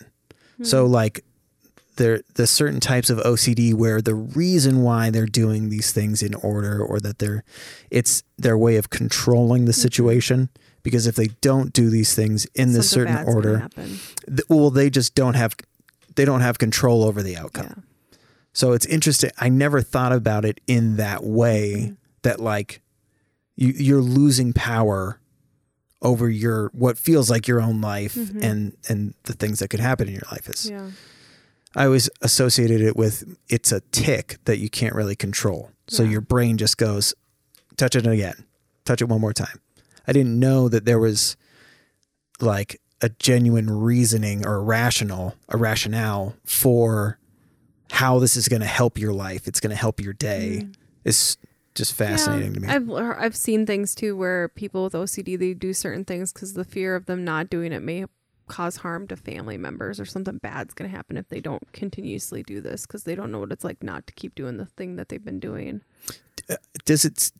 So 0.62 0.86
like 0.86 1.24
there 1.98 2.22
there's 2.34 2.50
certain 2.50 2.80
types 2.80 3.10
of 3.10 3.18
OCD 3.18 3.74
where 3.74 4.00
the 4.00 4.14
reason 4.14 4.82
why 4.82 5.10
they're 5.10 5.26
doing 5.26 5.68
these 5.68 5.92
things 5.92 6.22
in 6.22 6.34
order 6.34 6.82
or 6.82 6.98
that 7.00 7.18
they're 7.18 7.44
it's 7.90 8.22
their 8.38 8.56
way 8.56 8.76
of 8.76 8.88
controlling 8.90 9.66
the 9.66 9.72
Mhm. 9.72 9.82
situation 9.82 10.48
because 10.82 11.06
if 11.06 11.14
they 11.16 11.28
don't 11.42 11.72
do 11.72 11.90
these 11.90 12.14
things 12.14 12.46
in 12.54 12.72
this 12.72 12.90
Something 12.90 13.14
certain 13.14 13.34
order 13.34 13.68
th- 13.76 14.48
well 14.48 14.70
they 14.70 14.88
just 14.90 15.14
don't 15.14 15.34
have 15.34 15.54
they 16.16 16.24
don't 16.24 16.40
have 16.40 16.58
control 16.58 17.04
over 17.04 17.22
the 17.22 17.36
outcome 17.36 17.66
Yeah. 17.76 18.18
so 18.54 18.72
it's 18.72 18.86
interesting 18.86 19.30
i 19.38 19.48
never 19.48 19.82
thought 19.82 20.12
about 20.12 20.44
it 20.44 20.60
in 20.66 20.96
that 20.96 21.22
way 21.24 21.72
Mhm. 21.90 21.96
that 22.22 22.40
like 22.40 22.80
you 23.56 23.68
you're 23.76 24.00
losing 24.02 24.52
power 24.52 25.20
over 26.00 26.30
your 26.30 26.70
what 26.72 26.96
feels 26.96 27.28
like 27.28 27.48
your 27.48 27.60
own 27.60 27.80
life 27.80 28.14
Mhm. 28.14 28.42
and 28.42 28.76
and 28.88 29.14
the 29.24 29.32
things 29.34 29.58
that 29.58 29.68
could 29.68 29.80
happen 29.80 30.06
in 30.08 30.14
your 30.14 30.28
life 30.30 30.48
is 30.48 30.66
Yeah. 30.70 30.90
I 31.76 31.84
always 31.84 32.08
associated 32.22 32.80
it 32.80 32.96
with 32.96 33.36
it's 33.48 33.72
a 33.72 33.80
tic 33.92 34.38
that 34.44 34.58
you 34.58 34.68
can't 34.70 34.94
really 34.94 35.16
control. 35.16 35.70
So 35.88 36.02
Yeah. 36.02 36.10
your 36.10 36.20
brain 36.20 36.56
just 36.58 36.76
goes 36.78 37.14
touch 37.76 37.94
it 37.94 38.06
again. 38.06 38.44
Touch 38.84 39.00
it 39.02 39.08
one 39.08 39.20
more 39.20 39.32
time. 39.32 39.60
I 40.06 40.12
didn't 40.12 40.38
know 40.38 40.68
that 40.68 40.84
there 40.86 40.98
was 40.98 41.36
like 42.40 42.80
a 43.00 43.10
genuine 43.10 43.70
reasoning 43.70 44.46
or 44.46 44.62
rational 44.62 45.34
a 45.48 45.56
rationale 45.56 46.34
for 46.44 47.18
how 47.92 48.18
this 48.18 48.36
is 48.36 48.48
going 48.48 48.60
to 48.60 48.66
help 48.66 48.98
your 48.98 49.12
life. 49.12 49.46
It's 49.46 49.60
going 49.60 49.70
to 49.70 49.76
help 49.76 50.00
your 50.00 50.12
day. 50.12 50.62
Mm. 50.64 50.74
it's 51.04 51.36
just 51.74 51.94
fascinating 51.94 52.54
Yeah, 52.64 52.72
to 52.74 52.80
me. 52.80 52.96
I've 52.98 53.18
I've 53.20 53.36
seen 53.36 53.64
things 53.66 53.94
too 53.94 54.16
where 54.16 54.48
people 54.48 54.82
with 54.84 54.94
OCD 54.94 55.38
they 55.38 55.54
do 55.54 55.72
certain 55.72 56.04
things 56.04 56.32
because 56.32 56.54
the 56.54 56.64
fear 56.64 56.96
of 56.96 57.06
them 57.06 57.24
not 57.24 57.48
doing 57.50 57.72
it 57.72 57.82
may 57.82 58.04
cause 58.48 58.76
harm 58.78 59.06
to 59.06 59.16
family 59.16 59.56
members 59.58 60.00
or 60.00 60.04
something 60.04 60.38
bad's 60.38 60.74
going 60.74 60.90
to 60.90 60.96
happen 60.96 61.16
if 61.16 61.28
they 61.28 61.40
don't 61.40 61.72
continuously 61.72 62.42
do 62.42 62.60
this 62.60 62.86
because 62.86 63.04
they 63.04 63.14
don't 63.14 63.30
know 63.30 63.38
what 63.40 63.52
it's 63.52 63.64
like 63.64 63.82
not 63.82 64.06
to 64.06 64.12
keep 64.14 64.34
doing 64.34 64.56
the 64.56 64.66
thing 64.66 64.96
that 64.96 65.08
they've 65.08 65.24
been 65.24 65.40
doing. 65.40 65.82
does 66.84 67.04
it 67.04 67.30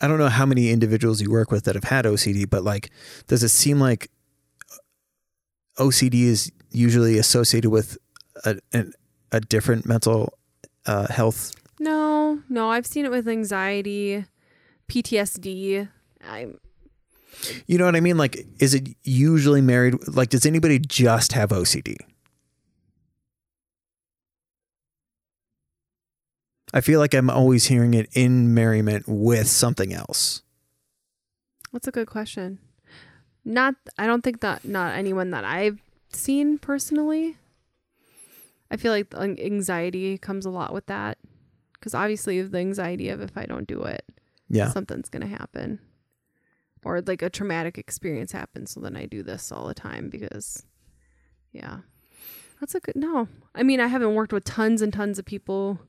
I 0.00 0.08
don't 0.08 0.18
know 0.18 0.28
how 0.28 0.44
many 0.44 0.70
individuals 0.70 1.22
you 1.22 1.30
work 1.30 1.50
with 1.50 1.64
that 1.64 1.74
have 1.74 1.84
had 1.84 2.04
ocd 2.04 2.50
but 2.50 2.64
like 2.64 2.90
does 3.28 3.42
it 3.42 3.48
seem 3.48 3.78
like 3.80 4.10
ocd 5.78 6.12
is 6.14 6.50
usually 6.70 7.16
associated 7.18 7.70
with 7.70 7.96
a, 8.44 8.58
a, 8.74 8.84
a 9.30 9.40
different 9.40 9.86
mental 9.86 10.34
uh, 10.86 11.06
health 11.08 11.54
No, 11.78 12.40
no, 12.48 12.70
I've 12.70 12.86
seen 12.86 13.04
it 13.04 13.10
with 13.10 13.26
anxiety, 13.28 14.24
PTSD. 14.88 15.88
I'm 16.24 16.58
you 17.66 17.78
know 17.78 17.84
what 17.84 17.96
i 17.96 18.00
mean? 18.00 18.16
Like 18.16 18.46
is 18.58 18.74
it 18.74 18.88
usually 19.02 19.60
married 19.60 19.94
like 20.08 20.30
does 20.30 20.46
anybody 20.46 20.78
just 20.78 21.32
have 21.32 21.50
ocd 21.50 21.96
i 26.72 26.80
feel 26.80 27.00
like 27.00 27.14
i'm 27.14 27.30
always 27.30 27.66
hearing 27.66 27.94
it 27.94 28.08
in 28.12 28.54
merriment 28.54 29.04
with 29.08 29.48
something 29.48 29.92
else. 29.92 30.42
That's 31.72 31.88
a 31.88 31.90
good 31.90 32.06
question. 32.06 32.58
Not, 33.44 33.74
I 33.98 34.06
don't 34.06 34.22
think 34.22 34.40
that 34.40 34.64
not 34.64 34.94
anyone 34.94 35.30
that 35.30 35.44
I've 35.44 35.82
seen 36.12 36.58
personally. 36.58 37.36
I 38.70 38.76
feel 38.76 38.92
like 38.92 39.12
anxiety 39.14 40.18
comes 40.18 40.46
a 40.46 40.50
lot 40.50 40.72
with 40.72 40.86
that. 40.86 41.18
Because 41.74 41.94
obviously 41.94 42.40
the 42.42 42.58
anxiety 42.58 43.08
of 43.08 43.20
if 43.20 43.36
I 43.36 43.44
don't 43.46 43.66
do 43.66 43.82
it, 43.82 44.04
yeah. 44.48 44.68
something's 44.70 45.08
gonna 45.08 45.26
happen, 45.26 45.80
or 46.84 47.00
like 47.00 47.22
a 47.22 47.30
traumatic 47.30 47.78
experience 47.78 48.32
happens. 48.32 48.72
So 48.72 48.80
then 48.80 48.96
I 48.96 49.06
do 49.06 49.22
this 49.22 49.52
all 49.52 49.66
the 49.66 49.74
time 49.74 50.08
because, 50.10 50.64
yeah, 51.52 51.78
that's 52.60 52.74
a 52.74 52.80
good 52.80 52.96
no. 52.96 53.28
I 53.54 53.62
mean, 53.62 53.80
I 53.80 53.86
haven't 53.86 54.14
worked 54.14 54.32
with 54.32 54.44
tons 54.44 54.82
and 54.82 54.92
tons 54.92 55.18
of 55.18 55.24
people 55.24 55.80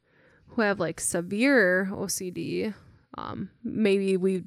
who 0.48 0.62
have 0.62 0.80
like 0.80 1.00
severe 1.00 1.90
OCD. 1.92 2.74
Um, 3.18 3.50
maybe 3.64 4.18
we, 4.18 4.44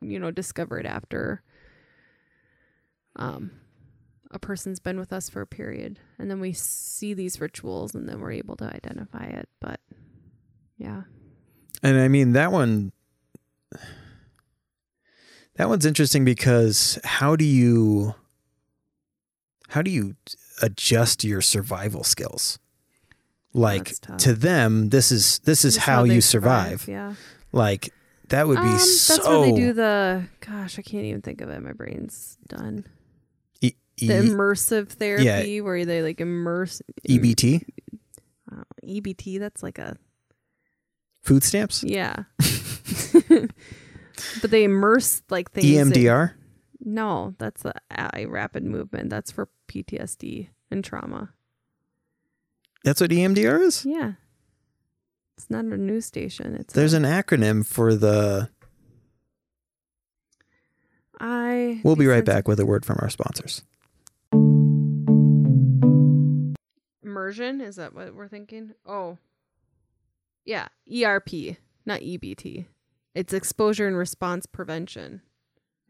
you 0.00 0.18
know, 0.18 0.30
discover 0.30 0.78
it 0.78 0.86
after 0.86 1.42
um, 3.16 3.50
a 4.30 4.38
person's 4.38 4.80
been 4.80 4.98
with 4.98 5.12
us 5.12 5.28
for 5.28 5.40
a 5.40 5.46
period, 5.46 5.98
and 6.18 6.30
then 6.30 6.40
we 6.40 6.52
see 6.52 7.14
these 7.14 7.40
rituals, 7.40 7.94
and 7.94 8.08
then 8.08 8.20
we're 8.20 8.32
able 8.32 8.56
to 8.56 8.64
identify 8.64 9.24
it. 9.24 9.48
But 9.60 9.80
yeah, 10.78 11.02
And 11.82 12.00
I 12.00 12.08
mean 12.08 12.32
that 12.32 12.50
one 12.52 12.92
that 15.62 15.68
one's 15.68 15.86
interesting 15.86 16.24
because 16.24 16.98
how 17.04 17.36
do 17.36 17.44
you 17.44 18.16
how 19.68 19.80
do 19.80 19.92
you 19.92 20.16
adjust 20.60 21.22
your 21.22 21.40
survival 21.40 22.02
skills? 22.02 22.58
Like 23.54 23.94
to 24.18 24.34
them 24.34 24.88
this 24.88 25.12
is 25.12 25.38
this 25.44 25.64
is 25.64 25.76
That's 25.76 25.86
how, 25.86 26.02
you 26.02 26.20
survive. 26.20 26.88
Yeah. 26.88 27.14
Like 27.52 27.90
that 28.30 28.48
would 28.48 28.56
be 28.56 28.66
um, 28.66 28.78
so 28.80 29.14
That's 29.14 29.28
where 29.28 29.42
they 29.42 29.52
do 29.52 29.72
the. 29.72 30.24
Gosh, 30.40 30.80
I 30.80 30.82
can't 30.82 31.04
even 31.04 31.22
think 31.22 31.40
of 31.40 31.48
it. 31.48 31.62
My 31.62 31.74
brain's 31.74 32.38
done. 32.48 32.84
E- 33.60 33.74
The 33.98 34.06
immersive 34.06 34.88
therapy, 34.88 35.24
yeah. 35.24 35.60
where 35.60 35.84
they 35.84 36.02
like 36.02 36.20
immerse 36.20 36.82
EBT 37.08 37.62
uh, 38.50 38.64
EBT. 38.84 39.38
That's 39.38 39.62
like 39.62 39.78
a 39.78 39.96
food 41.22 41.44
stamps 41.44 41.84
yeah. 41.84 42.24
but 44.40 44.50
they 44.50 44.64
immerse 44.64 45.22
like 45.30 45.50
things. 45.50 45.66
in- 45.66 45.90
EMDR 45.90 46.34
no, 46.84 47.34
that's 47.38 47.64
a, 47.64 47.74
a 48.14 48.26
rapid 48.26 48.64
movement. 48.64 49.10
That's 49.10 49.30
for 49.30 49.48
PTSD 49.68 50.48
and 50.70 50.84
trauma. 50.84 51.30
that's 52.84 53.00
what 53.00 53.10
EMDR 53.10 53.60
is 53.60 53.84
Yeah. 53.84 54.12
It's 55.36 55.48
not 55.48 55.64
a 55.64 55.76
news 55.76 56.06
station. 56.06 56.56
It's 56.56 56.74
there's 56.74 56.92
a, 56.92 56.98
an 56.98 57.04
acronym 57.04 57.66
for 57.66 57.94
the 57.94 58.50
I. 61.18 61.80
we'll 61.84 61.96
be 61.96 62.06
right 62.06 62.24
back 62.24 62.48
with 62.48 62.58
a 62.58 62.66
word 62.66 62.84
from 62.84 62.98
our 63.00 63.08
sponsors 63.08 63.62
Immersion 67.02 67.60
is 67.60 67.76
that 67.76 67.94
what 67.94 68.14
we're 68.14 68.28
thinking? 68.28 68.72
Oh, 68.84 69.18
yeah, 70.44 70.68
ERP, 70.92 71.56
not 71.86 72.00
EBT. 72.00 72.66
It's 73.14 73.32
exposure 73.32 73.86
and 73.86 73.96
response 73.96 74.46
prevention 74.46 75.22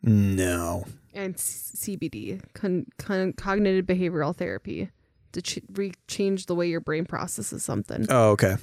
no 0.04 0.84
and 1.14 1.38
C- 1.38 1.96
CBD, 1.96 2.42
con- 2.54 2.86
con- 2.98 3.34
cognitive 3.34 3.84
behavioral 3.86 4.34
therapy, 4.34 4.90
to 5.30 5.40
ch- 5.42 5.60
re- 5.74 5.92
change 6.08 6.46
the 6.46 6.54
way 6.56 6.66
your 6.68 6.80
brain 6.80 7.04
processes 7.04 7.62
something. 7.64 8.06
oh 8.10 8.30
okay 8.30 8.56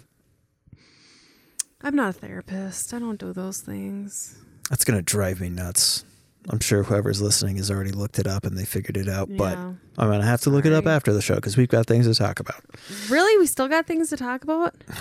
I'm 1.82 1.96
not 1.96 2.10
a 2.10 2.14
therapist. 2.14 2.94
I 2.94 3.00
don't 3.00 3.18
do 3.20 3.32
those 3.32 3.62
things. 3.62 4.38
That's 4.70 4.84
gonna 4.84 5.02
drive 5.02 5.40
me 5.40 5.50
nuts. 5.50 6.04
I'm 6.50 6.60
sure 6.60 6.84
whoever's 6.84 7.22
listening 7.22 7.56
has 7.58 7.72
already 7.72 7.92
looked 7.92 8.20
it 8.20 8.28
up 8.28 8.46
and 8.46 8.58
they 8.58 8.66
figured 8.66 8.98
it 8.98 9.08
out, 9.08 9.30
but 9.38 9.58
I'm 9.58 9.78
gonna 9.98 10.26
have 10.26 10.42
to 10.42 10.50
look 10.50 10.66
it 10.66 10.74
up 10.74 10.88
after 10.88 11.14
the 11.14 11.22
show 11.22 11.36
because 11.36 11.56
we've 11.56 11.70
got 11.70 11.86
things 11.86 12.06
to 12.08 12.14
talk 12.14 12.40
about. 12.42 12.62
Really, 13.10 13.38
we 13.38 13.46
still 13.46 13.68
got 13.70 13.86
things 13.88 14.10
to 14.10 14.18
talk 14.18 14.44
about. 14.44 14.76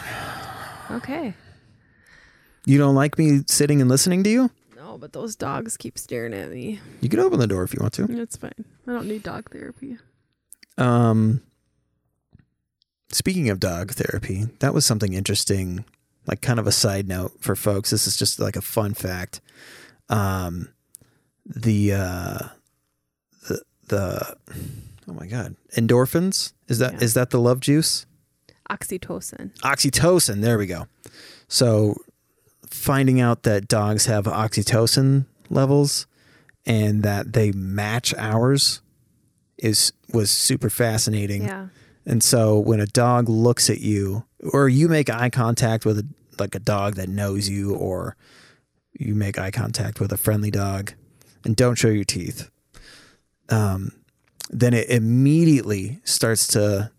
Okay. 0.91 1.35
You 2.65 2.79
don't 2.79 2.95
like 2.95 3.19
me 3.19 3.41
sitting 3.47 3.81
and 3.81 3.89
listening 3.89 4.23
to 4.25 4.31
you? 4.31 4.51
No, 4.77 4.99
but 4.99 5.13
those 5.13 5.37
dogs 5.37 5.77
keep 5.77 5.99
staring 5.99 6.35
at 6.35 6.51
me. 6.51 6.81
You 7.01 7.09
can 7.09 7.21
open 7.21 7.39
the 7.39 7.47
door 7.47 7.63
if 7.65 7.73
you 7.75 7.79
want 7.81 7.95
to. 7.95 8.05
It's 8.21 8.37
fine. 8.37 8.65
I 8.87 8.93
don't 8.93 9.07
need 9.09 9.23
dog 9.23 9.51
therapy. 9.51 9.99
Um, 10.77 11.43
speaking 13.11 13.49
of 13.51 13.61
dog 13.61 13.93
therapy, 13.93 14.45
that 14.61 14.75
was 14.75 14.85
something 14.87 15.13
interesting. 15.13 15.85
Like 16.27 16.43
kind 16.43 16.59
of 16.61 16.67
a 16.67 16.73
side 16.73 17.09
note 17.09 17.33
for 17.41 17.57
folks. 17.57 17.91
This 17.91 18.07
is 18.07 18.17
just 18.17 18.39
like 18.39 18.57
a 18.57 18.61
fun 18.61 18.93
fact. 18.95 19.41
Um, 20.11 20.69
the 21.47 21.95
uh, 21.95 22.39
the 23.49 23.63
the 23.89 24.37
oh 25.09 25.13
my 25.15 25.27
god, 25.27 25.57
endorphins 25.77 26.53
is 26.69 26.79
that 26.81 27.03
is 27.03 27.17
Yeah. 27.17 27.23
that 27.23 27.31
the 27.31 27.41
love 27.41 27.61
juice? 27.61 28.05
Oxytocin. 28.71 29.55
oxytocin. 29.61 30.43
There 30.43 30.59
we 30.59 30.67
go. 30.67 30.87
So 31.49 31.97
finding 32.79 33.21
out 33.21 33.43
that 33.43 33.69
dogs 33.69 34.07
have 34.07 34.25
oxytocin 34.25 35.27
levels 35.51 36.07
and 36.65 37.03
that 37.03 37.33
they 37.33 37.53
match 37.53 38.15
ours 38.17 38.83
is 39.59 39.93
was 40.13 40.31
super 40.31 40.71
fascinating. 40.71 41.43
Yeah. 41.43 41.69
And 42.07 42.23
so 42.23 42.59
when 42.59 42.81
a 42.81 42.87
dog 42.87 43.29
looks 43.29 43.69
at 43.69 43.81
you 43.81 44.25
or 44.53 44.69
you 44.69 44.89
make 44.89 45.11
eye 45.11 45.31
contact 45.31 45.85
with 45.85 45.99
a, 45.99 46.07
like 46.39 46.55
a 46.55 46.61
dog 46.61 46.95
that 46.95 47.09
knows 47.09 47.49
you 47.49 47.75
or 47.75 48.17
you 48.93 49.15
make 49.15 49.39
eye 49.39 49.51
contact 49.51 50.01
with 50.01 50.13
a 50.13 50.17
friendly 50.17 50.51
dog 50.51 50.95
and 51.45 51.55
don't 51.57 51.75
show 51.75 51.89
your 51.89 52.05
teeth. 52.05 52.51
Um, 53.51 53.93
then 54.51 54.73
it 54.73 54.89
immediately 54.89 56.01
starts 56.05 56.47
to 56.49 56.91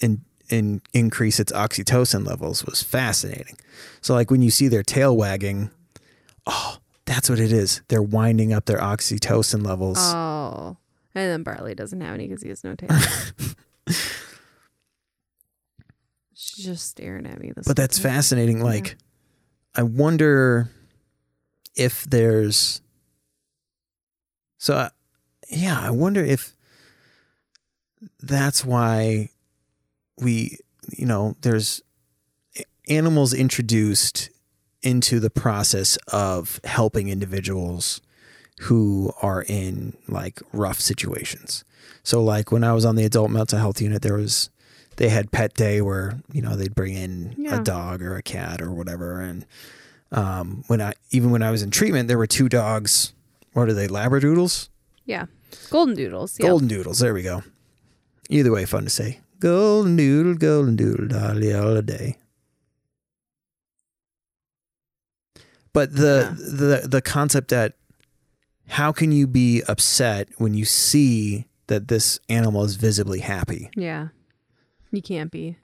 in, 0.00 0.24
in 0.50 0.82
increase 0.92 1.40
its 1.40 1.52
oxytocin 1.52 2.26
levels 2.26 2.64
was 2.64 2.82
fascinating. 2.82 3.56
So 4.00 4.14
like 4.14 4.30
when 4.30 4.42
you 4.42 4.50
see 4.50 4.68
their 4.68 4.82
tail 4.82 5.16
wagging, 5.16 5.70
oh, 6.46 6.78
that's 7.06 7.28
what 7.28 7.38
it 7.38 7.52
is. 7.52 7.82
They're 7.88 8.02
winding 8.02 8.52
up 8.52 8.66
their 8.66 8.78
oxytocin 8.78 9.64
levels. 9.64 9.98
Oh. 10.00 10.76
And 11.14 11.30
then 11.30 11.42
Barley 11.42 11.74
doesn't 11.74 12.00
have 12.00 12.14
any 12.14 12.26
because 12.26 12.42
he 12.42 12.48
has 12.48 12.64
no 12.64 12.74
tail. 12.74 12.88
She's 16.34 16.64
just 16.64 16.88
staring 16.88 17.26
at 17.26 17.40
me. 17.40 17.52
This 17.54 17.66
But 17.66 17.76
that's 17.76 17.98
fascinating. 17.98 18.60
Like, 18.60 18.96
I 19.74 19.82
wonder 19.84 20.70
if 21.76 22.04
there's. 22.04 22.80
So, 24.58 24.74
uh, 24.74 24.88
yeah, 25.48 25.80
I 25.80 25.90
wonder 25.90 26.24
if 26.24 26.56
that's 28.20 28.64
why 28.64 29.30
we, 30.18 30.58
you 30.96 31.06
know, 31.06 31.36
there's 31.42 31.82
animals 32.88 33.32
introduced 33.32 34.30
into 34.82 35.18
the 35.18 35.30
process 35.30 35.96
of 36.12 36.60
helping 36.64 37.08
individuals 37.08 38.00
who 38.62 39.12
are 39.22 39.42
in 39.48 39.96
like 40.08 40.40
rough 40.52 40.80
situations. 40.80 41.64
So, 42.02 42.22
like 42.22 42.52
when 42.52 42.62
I 42.64 42.72
was 42.72 42.84
on 42.84 42.96
the 42.96 43.04
adult 43.04 43.30
mental 43.30 43.58
health 43.58 43.80
unit, 43.80 44.02
there 44.02 44.14
was 44.16 44.50
they 44.96 45.08
had 45.08 45.32
pet 45.32 45.54
day 45.54 45.80
where 45.80 46.20
you 46.32 46.40
know 46.42 46.54
they'd 46.54 46.74
bring 46.74 46.94
in 46.94 47.34
Yeah. 47.36 47.60
a 47.60 47.64
dog 47.64 48.02
or 48.02 48.16
a 48.16 48.22
cat 48.22 48.62
or 48.62 48.70
whatever 48.70 49.20
and 49.20 49.44
um, 50.12 50.62
when 50.68 50.80
i 50.80 50.92
even 51.10 51.30
when 51.32 51.42
i 51.42 51.50
was 51.50 51.64
in 51.64 51.72
treatment 51.72 52.06
there 52.06 52.16
were 52.18 52.28
two 52.28 52.48
dogs 52.48 53.12
what 53.54 53.68
are 53.68 53.72
they 53.72 53.88
labradoodles 53.88 54.68
Yeah. 55.04 55.26
Golden 55.70 55.96
doodles. 55.96 56.38
Golden 56.38 56.68
doodles 56.68 57.00
there 57.00 57.12
we 57.12 57.22
go 57.22 57.42
either 58.30 58.52
way 58.52 58.64
fun 58.66 58.84
to 58.84 58.90
say 58.90 59.18
golden 59.40 59.96
doodle 59.96 60.34
golden 60.34 60.76
doodle 60.76 61.08
dolly 61.08 61.52
all 61.54 61.80
day 61.82 62.16
but 65.72 65.92
the 65.94 66.34
the 66.82 66.88
the 66.88 67.02
concept 67.02 67.48
that 67.48 67.74
how 68.68 68.92
can 68.92 69.12
you 69.12 69.26
be 69.26 69.62
upset 69.68 70.28
when 70.38 70.54
you 70.54 70.64
see 70.64 71.46
that 71.66 71.88
this 71.88 72.18
animal 72.28 72.64
is 72.64 72.76
visibly 72.76 73.20
happy 73.20 73.70
Yeah. 73.76 74.08
You 74.92 75.02
can't 75.02 75.32
be. 75.32 75.56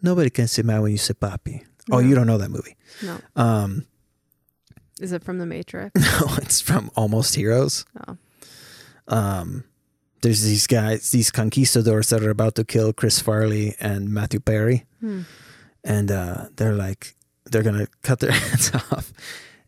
Nobody 0.00 0.30
can 0.30 0.48
say 0.48 0.62
mad 0.62 0.80
when 0.80 0.90
you 0.92 0.96
say 0.96 1.12
papi. 1.12 1.64
Oh, 1.92 1.98
you 1.98 2.14
don't 2.14 2.26
know 2.26 2.38
that 2.38 2.50
movie. 2.50 2.76
No. 3.02 3.18
Um, 3.36 3.84
Is 5.00 5.12
it 5.12 5.22
from 5.22 5.36
The 5.36 5.44
Matrix? 5.44 5.92
no, 6.20 6.28
it's 6.38 6.58
from 6.58 6.90
Almost 6.96 7.34
Heroes. 7.34 7.84
Oh. 8.06 8.16
Um, 9.06 9.64
there's 10.22 10.42
these 10.42 10.66
guys, 10.66 11.10
these 11.10 11.30
conquistadors 11.30 12.08
that 12.10 12.22
are 12.22 12.30
about 12.30 12.54
to 12.56 12.64
kill 12.64 12.92
Chris 12.92 13.20
Farley 13.20 13.74
and 13.80 14.08
Matthew 14.10 14.40
Perry, 14.40 14.84
Hmm. 15.00 15.22
and 15.84 16.10
uh, 16.10 16.46
they're 16.56 16.74
like, 16.74 17.14
they're 17.46 17.62
gonna 17.62 17.86
cut 18.02 18.18
their 18.20 18.32
heads 18.44 18.72
off, 18.74 19.12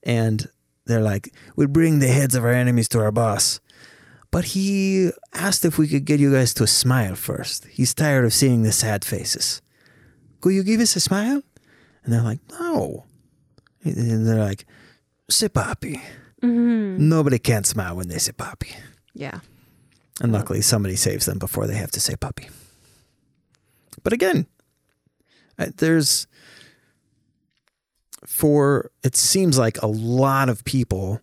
and 0.03 0.47
they're 0.87 1.03
like, 1.03 1.33
we 1.57 1.67
bring 1.67 1.99
the 2.01 2.09
heads 2.09 2.35
of 2.35 2.45
our 2.45 2.53
enemies 2.53 2.89
to 2.89 3.01
our 3.01 3.13
boss. 3.13 3.61
But 4.33 4.45
he 4.57 5.11
asked 5.35 5.65
if 5.65 5.77
we 5.79 5.89
could 5.89 6.05
get 6.05 6.21
you 6.21 6.33
guys 6.33 6.55
to 6.55 6.67
smile 6.67 7.17
first. 7.17 7.67
He's 7.67 7.95
tired 7.95 8.25
of 8.25 8.33
seeing 8.33 8.63
the 8.63 8.71
sad 8.73 9.05
faces. 9.05 9.61
Could 10.41 10.55
you 10.55 10.63
give 10.63 10.81
us 10.81 10.95
a 10.97 11.01
smile? 11.01 11.43
And 12.05 12.13
they're 12.13 12.23
like, 12.23 12.39
no. 12.61 13.05
And 13.83 14.27
they're 14.27 14.39
like, 14.39 14.67
say 15.29 15.49
papi. 15.49 16.01
hmm 16.41 17.09
Nobody 17.09 17.39
can 17.41 17.65
smile 17.65 17.97
when 17.97 18.07
they 18.09 18.19
say 18.19 18.33
papi. 18.33 18.75
Yeah. 19.15 19.41
And 20.21 20.33
luckily, 20.33 20.61
somebody 20.61 20.97
saves 20.97 21.25
them 21.27 21.39
before 21.39 21.67
they 21.67 21.77
have 21.77 21.91
to 21.93 22.01
say 22.01 22.15
puppy. 22.15 22.51
But 24.03 24.13
again, 24.13 24.47
there's 25.77 26.27
for 28.27 28.91
it 29.03 29.17
seems 29.17 29.59
like 29.59 29.81
a 29.83 29.87
lot 29.87 30.49
of 30.49 30.65
people 30.65 31.21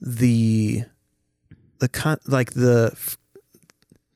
the 0.00 0.84
the 1.78 1.88
con- 1.88 2.20
like 2.26 2.52
the 2.52 2.96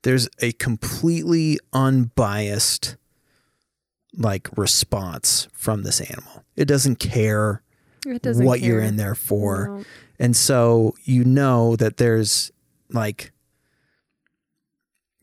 there's 0.03 0.28
a 0.40 0.53
completely 0.53 1.59
unbiased 1.73 2.97
like 4.16 4.49
response 4.57 5.49
from 5.53 5.82
this 5.82 6.01
animal. 6.01 6.44
It 6.57 6.66
doesn't 6.66 6.97
care 6.97 7.62
It 8.07 8.23
doesn't 8.23 8.44
what 8.44 8.61
you're 8.61 8.81
in 8.81 8.97
there 8.97 9.15
for. 9.15 9.69
No. 9.69 9.85
And 10.19 10.36
so 10.36 10.94
you 11.03 11.24
know 11.24 11.77
that 11.77 11.97
there's 11.97 12.53
like 12.90 13.31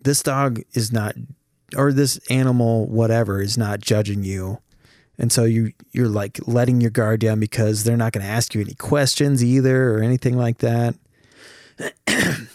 this 0.03 0.23
dog 0.23 0.61
is 0.73 0.91
not 0.91 1.15
or 1.75 1.93
this 1.93 2.17
animal 2.29 2.87
whatever 2.87 3.41
is 3.41 3.57
not 3.57 3.79
judging 3.79 4.23
you. 4.23 4.59
And 5.17 5.31
so 5.31 5.43
you 5.43 5.73
you're 5.91 6.07
like 6.07 6.39
letting 6.47 6.81
your 6.81 6.91
guard 6.91 7.19
down 7.19 7.39
because 7.39 7.83
they're 7.83 7.97
not 7.97 8.13
going 8.13 8.25
to 8.25 8.31
ask 8.31 8.55
you 8.55 8.61
any 8.61 8.73
questions 8.75 9.43
either 9.43 9.93
or 9.93 10.01
anything 10.01 10.37
like 10.37 10.59
that. 10.59 10.95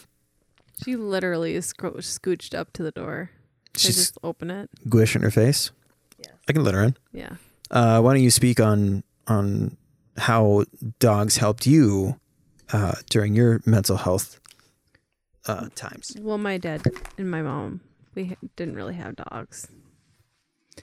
She 0.83 0.95
literally 0.95 1.55
is 1.55 1.73
scooched 1.73 2.53
up 2.53 2.73
to 2.73 2.83
the 2.83 2.91
door. 2.91 3.31
I 3.75 3.79
She's 3.79 3.95
just 3.95 4.17
open 4.23 4.51
it. 4.51 4.69
guish 4.87 5.15
in 5.15 5.21
her 5.21 5.31
face. 5.31 5.71
Yes. 6.19 6.33
I 6.47 6.53
can 6.53 6.63
let 6.63 6.73
her 6.73 6.83
in. 6.83 6.95
Yeah. 7.11 7.35
Uh, 7.71 8.01
why 8.01 8.13
don't 8.13 8.23
you 8.23 8.29
speak 8.31 8.59
on 8.59 9.03
on 9.27 9.77
how 10.17 10.65
dogs 10.99 11.37
helped 11.37 11.65
you 11.65 12.19
uh, 12.71 12.95
during 13.09 13.35
your 13.35 13.61
mental 13.65 13.97
health 13.97 14.39
uh, 15.47 15.69
times? 15.75 16.15
Well, 16.19 16.37
my 16.37 16.57
dad 16.57 16.83
and 17.17 17.29
my 17.29 17.41
mom, 17.41 17.81
we 18.13 18.35
didn't 18.55 18.75
really 18.75 18.95
have 18.95 19.15
dogs. 19.15 19.67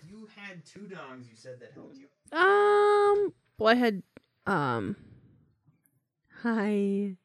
You 0.09 0.29
had 0.37 0.65
two 0.65 0.87
dogs. 0.87 1.27
You 1.31 1.37
said 1.37 1.61
that 1.61 1.73
helped 1.75 1.97
you. 1.97 2.07
Um, 2.37 3.33
well, 3.59 3.69
I 3.69 3.75
had, 3.75 4.03
um, 4.47 4.97
hi. 6.43 7.17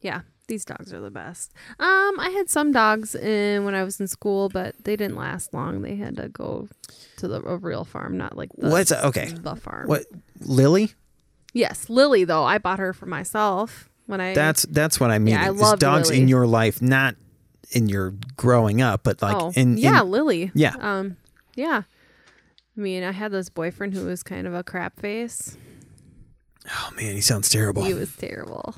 Yeah, 0.00 0.20
these 0.48 0.64
dogs 0.64 0.92
are 0.92 1.00
the 1.00 1.10
best. 1.10 1.52
Um, 1.78 2.20
I 2.20 2.30
had 2.30 2.48
some 2.48 2.70
dogs 2.72 3.14
in 3.14 3.64
when 3.64 3.74
I 3.74 3.82
was 3.82 4.00
in 4.00 4.06
school, 4.06 4.48
but 4.48 4.74
they 4.84 4.96
didn't 4.96 5.16
last 5.16 5.52
long. 5.52 5.82
They 5.82 5.96
had 5.96 6.16
to 6.16 6.28
go 6.28 6.68
to 7.18 7.28
the 7.28 7.42
a 7.42 7.56
real 7.56 7.84
farm, 7.84 8.16
not 8.16 8.36
like 8.36 8.50
the 8.56 8.68
What's 8.70 8.92
okay? 8.92 9.26
the 9.34 9.56
farm. 9.56 9.88
What 9.88 10.04
Lily? 10.40 10.92
Yes, 11.52 11.88
Lily 11.90 12.24
though. 12.24 12.44
I 12.44 12.58
bought 12.58 12.78
her 12.78 12.92
for 12.92 13.06
myself 13.06 13.88
when 14.06 14.20
I 14.20 14.34
That's 14.34 14.62
that's 14.64 14.98
what 15.00 15.10
I 15.10 15.18
mean. 15.18 15.34
Yeah, 15.34 15.46
I 15.46 15.50
Is 15.52 15.60
loved 15.60 15.80
dogs 15.80 16.08
Lily. 16.08 16.22
in 16.22 16.28
your 16.28 16.46
life, 16.46 16.80
not 16.80 17.16
in 17.72 17.88
your 17.88 18.14
growing 18.36 18.80
up, 18.80 19.02
but 19.02 19.20
like 19.22 19.36
oh 19.36 19.52
in 19.54 19.76
yeah 19.76 20.00
in- 20.02 20.10
Lily 20.10 20.50
yeah. 20.54 20.74
um 20.80 21.16
yeah. 21.54 21.82
I 22.76 22.80
mean, 22.80 23.02
I 23.04 23.12
had 23.12 23.32
this 23.32 23.48
boyfriend 23.48 23.94
who 23.94 24.04
was 24.04 24.22
kind 24.22 24.46
of 24.46 24.54
a 24.54 24.62
crap 24.62 25.00
face. 25.00 25.56
oh 26.70 26.90
man, 26.96 27.14
he 27.14 27.20
sounds 27.22 27.48
terrible. 27.48 27.82
He 27.84 27.94
was 27.94 28.14
terrible. 28.16 28.74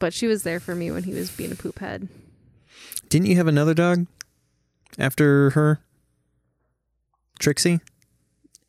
But 0.00 0.12
she 0.12 0.26
was 0.26 0.42
there 0.42 0.58
for 0.60 0.74
me 0.74 0.90
when 0.90 1.04
he 1.04 1.14
was 1.14 1.30
being 1.30 1.52
a 1.52 1.54
poop 1.54 1.78
head. 1.78 2.08
Didn't 3.08 3.26
you 3.28 3.36
have 3.36 3.46
another 3.46 3.74
dog 3.74 4.06
after 4.98 5.50
her? 5.50 5.80
Trixie, 7.38 7.80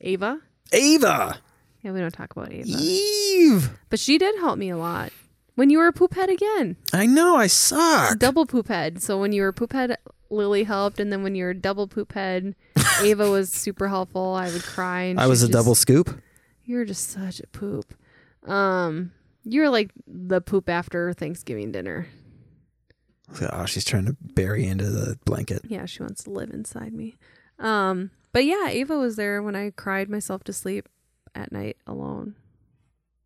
Ava? 0.01 0.39
Ava, 0.71 1.37
Yeah, 1.83 1.91
we 1.91 1.99
don't 1.99 2.11
talk 2.13 2.31
about 2.31 2.51
Ava. 2.51 2.67
Eve. 2.67 3.69
But 3.89 3.99
she 3.99 4.17
did 4.17 4.35
help 4.39 4.57
me 4.57 4.69
a 4.69 4.77
lot. 4.77 5.11
When 5.55 5.69
you 5.69 5.77
were 5.77 5.87
a 5.87 5.93
poop 5.93 6.15
head 6.15 6.29
again. 6.29 6.77
I 6.93 7.05
know 7.05 7.35
I 7.35 7.47
suck. 7.47 8.17
Double 8.17 8.45
poop 8.45 8.69
head. 8.69 9.03
So 9.03 9.19
when 9.19 9.33
you 9.33 9.41
were 9.43 9.51
poop 9.53 9.73
head, 9.73 9.97
Lily 10.29 10.63
helped. 10.63 10.99
And 10.99 11.11
then 11.11 11.21
when 11.23 11.35
you 11.35 11.43
were 11.45 11.53
double 11.53 11.87
poop 11.87 12.13
head, 12.13 12.55
Ava 13.01 13.29
was 13.29 13.51
super 13.51 13.87
helpful. 13.87 14.33
I 14.33 14.49
would 14.51 14.63
cry. 14.63 15.01
And 15.03 15.19
I 15.19 15.27
was 15.27 15.43
a 15.43 15.47
just- 15.47 15.53
double 15.53 15.75
scoop. 15.75 16.19
You 16.65 16.77
were 16.77 16.85
just 16.85 17.09
such 17.11 17.41
a 17.41 17.47
poop. 17.47 17.93
Um, 18.49 19.11
you 19.43 19.61
were 19.61 19.69
like 19.69 19.91
the 20.07 20.39
poop 20.39 20.69
after 20.69 21.11
Thanksgiving 21.13 21.71
dinner. 21.73 22.07
Oh, 23.51 23.65
she's 23.65 23.83
trying 23.85 24.05
to 24.05 24.15
bury 24.21 24.65
into 24.65 24.85
the 24.89 25.17
blanket. 25.25 25.63
Yeah, 25.67 25.85
she 25.85 26.01
wants 26.03 26.23
to 26.23 26.29
live 26.29 26.51
inside 26.51 26.93
me. 26.93 27.17
Um, 27.59 28.11
but 28.31 28.45
yeah, 28.45 28.67
Ava 28.69 28.97
was 28.97 29.17
there 29.17 29.41
when 29.43 29.55
I 29.55 29.71
cried 29.71 30.09
myself 30.09 30.43
to 30.45 30.53
sleep 30.53 30.87
at 31.35 31.51
night 31.51 31.77
alone. 31.87 32.35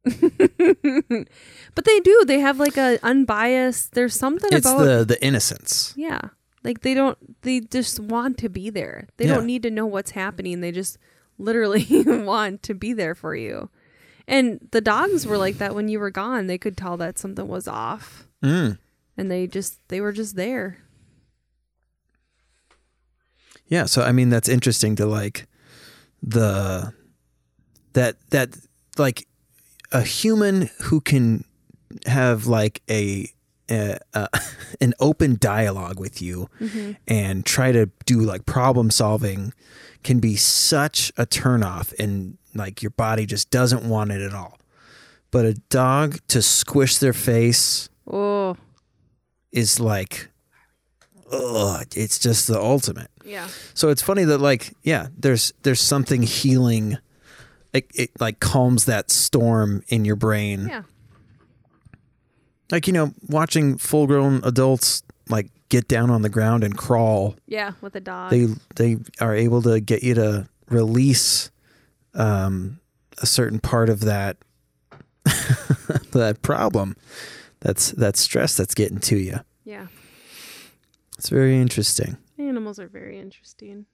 but 0.06 1.86
they 1.86 2.00
do. 2.00 2.24
They 2.26 2.40
have 2.40 2.60
like 2.60 2.78
a 2.78 2.98
unbiased. 3.04 3.94
There's 3.94 4.16
something 4.16 4.50
It's 4.54 4.66
about 4.66 4.84
the 4.84 5.06
the 5.06 5.24
innocence. 5.24 5.94
yeah. 5.98 6.20
Like 6.64 6.82
they 6.82 6.94
don't. 6.94 7.18
They 7.44 7.60
just 7.62 8.00
want 8.00 8.38
to 8.40 8.50
be 8.50 8.70
there. 8.70 9.08
They 9.18 9.26
Yeah. 9.28 9.36
don't 9.36 9.46
need 9.46 9.64
to 9.64 9.72
know 9.72 9.86
what's 9.86 10.12
happening. 10.12 10.62
They 10.62 10.72
just 10.72 10.98
literally 11.38 11.86
want 12.06 12.64
to 12.64 12.74
be 12.74 12.94
there 12.94 13.16
for 13.16 13.36
you. 13.36 13.70
And 14.28 14.60
the 14.72 14.82
dogs 14.82 15.26
were 15.26 15.38
like 15.38 15.58
that 15.60 15.76
when 15.76 15.88
you 15.88 16.00
were 16.00 16.12
gone. 16.12 16.48
They 16.48 16.58
could 16.58 16.76
tell 16.78 16.98
that 16.98 17.18
something 17.18 17.48
was 17.48 17.68
off, 17.68 18.28
Mm. 18.44 18.78
and 19.18 19.32
they 19.32 19.48
just 19.48 19.80
they 19.90 20.00
were 20.02 20.12
just 20.12 20.36
there. 20.36 20.78
Yeah, 23.68 23.86
so 23.86 24.02
I 24.02 24.12
mean 24.12 24.30
that's 24.30 24.48
interesting 24.50 24.96
to 24.98 25.06
like 25.06 25.48
the 26.24 26.94
that 27.98 28.16
that 28.30 28.56
like 28.98 29.28
a 29.92 30.02
human 30.02 30.70
who 30.84 31.02
can 31.02 31.44
have 32.06 32.46
like 32.46 32.84
a, 32.88 33.28
a, 33.72 33.98
a 34.14 34.30
an 34.82 34.94
open 35.00 35.38
dialogue 35.40 36.00
with 36.00 36.22
you 36.22 36.48
mm-hmm. 36.62 36.92
and 37.08 37.44
try 37.44 37.72
to 37.72 37.90
do 38.06 38.20
like 38.20 38.46
problem 38.46 38.92
solving 38.92 39.52
can 40.04 40.20
be 40.20 40.36
such 40.36 41.12
a 41.18 41.26
turnoff 41.26 41.92
and 41.98 42.38
like 42.54 42.84
your 42.84 42.92
body 42.92 43.26
just 43.26 43.50
doesn't 43.50 43.88
want 43.90 44.12
it 44.12 44.22
at 44.22 44.34
all. 44.34 44.60
But 45.32 45.46
a 45.46 45.54
dog 45.70 46.20
to 46.28 46.42
squish 46.42 47.00
their 47.00 47.14
face 47.14 47.90
Oh, 48.06 48.56
is 49.52 49.80
like 49.80 50.30
ugh, 51.32 51.88
it's 51.96 52.20
just 52.20 52.48
the 52.48 52.60
ultimate. 52.60 53.10
Yeah. 53.26 53.48
So 53.74 53.90
it's 53.90 54.04
funny 54.04 54.24
that 54.26 54.38
like 54.38 54.74
yeah, 54.84 55.08
there's 55.18 55.52
there's 55.64 55.82
something 55.82 56.22
healing. 56.22 57.00
It, 57.74 57.88
it 57.94 58.12
like 58.20 58.40
calms 58.40 58.86
that 58.86 59.12
storm 59.12 59.84
in 59.88 60.06
your 60.06 60.16
brain. 60.16 60.68
Yeah. 60.68 60.84
Like 62.72 62.88
you 62.88 62.94
know, 62.94 63.14
watching 63.28 63.78
full 63.78 64.08
grown 64.08 64.42
adults 64.44 65.04
like 65.30 65.50
get 65.70 65.88
down 65.88 66.10
on 66.10 66.22
the 66.22 66.30
ground 66.30 66.64
and 66.64 66.78
crawl. 66.78 67.36
Yeah. 67.46 67.74
With 67.82 67.96
a 67.96 68.00
dog. 68.02 68.32
They 68.32 68.48
they 68.76 68.98
are 69.22 69.36
able 69.36 69.62
to 69.64 69.80
get 69.80 70.04
you 70.04 70.14
to 70.16 70.48
release 70.70 71.52
um, 72.14 72.80
a 73.20 73.26
certain 73.26 73.60
part 73.60 73.90
of 73.90 74.02
that 74.02 74.38
that 76.12 76.40
problem. 76.42 76.96
That's 77.60 77.92
that 77.92 78.18
stress 78.18 78.56
that's 78.58 78.76
getting 78.76 79.00
to 79.00 79.18
you. 79.18 79.40
yeah. 79.64 79.88
It's 81.18 81.30
very 81.30 81.58
interesting. 81.60 82.18
Animals 82.38 82.78
are 82.78 82.88
very 82.88 83.18
interesting. 83.18 83.88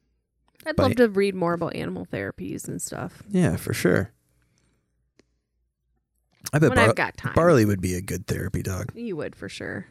I'd 0.66 0.78
love 0.78 0.96
to 0.96 1.10
read 1.10 1.36
more 1.36 1.54
about 1.54 1.76
animal 1.76 2.06
therapies 2.06 2.68
and 2.68 2.82
stuff 2.82 3.24
Yeah, 3.30 3.56
for 3.56 3.74
sure. 3.74 4.12
I 6.52 6.60
bet 6.60 6.70
when 6.70 6.78
Bar- 6.78 6.90
I've 6.90 6.96
got 6.96 7.18
time. 7.18 7.34
Barley 7.34 7.66
would 7.66 7.82
be 7.82 7.96
a 7.96 8.02
good 8.02 8.28
therapy 8.28 8.62
dog. 8.62 8.92
You 8.96 9.16
would 9.16 9.36
for 9.36 9.50
sure. 9.50 9.88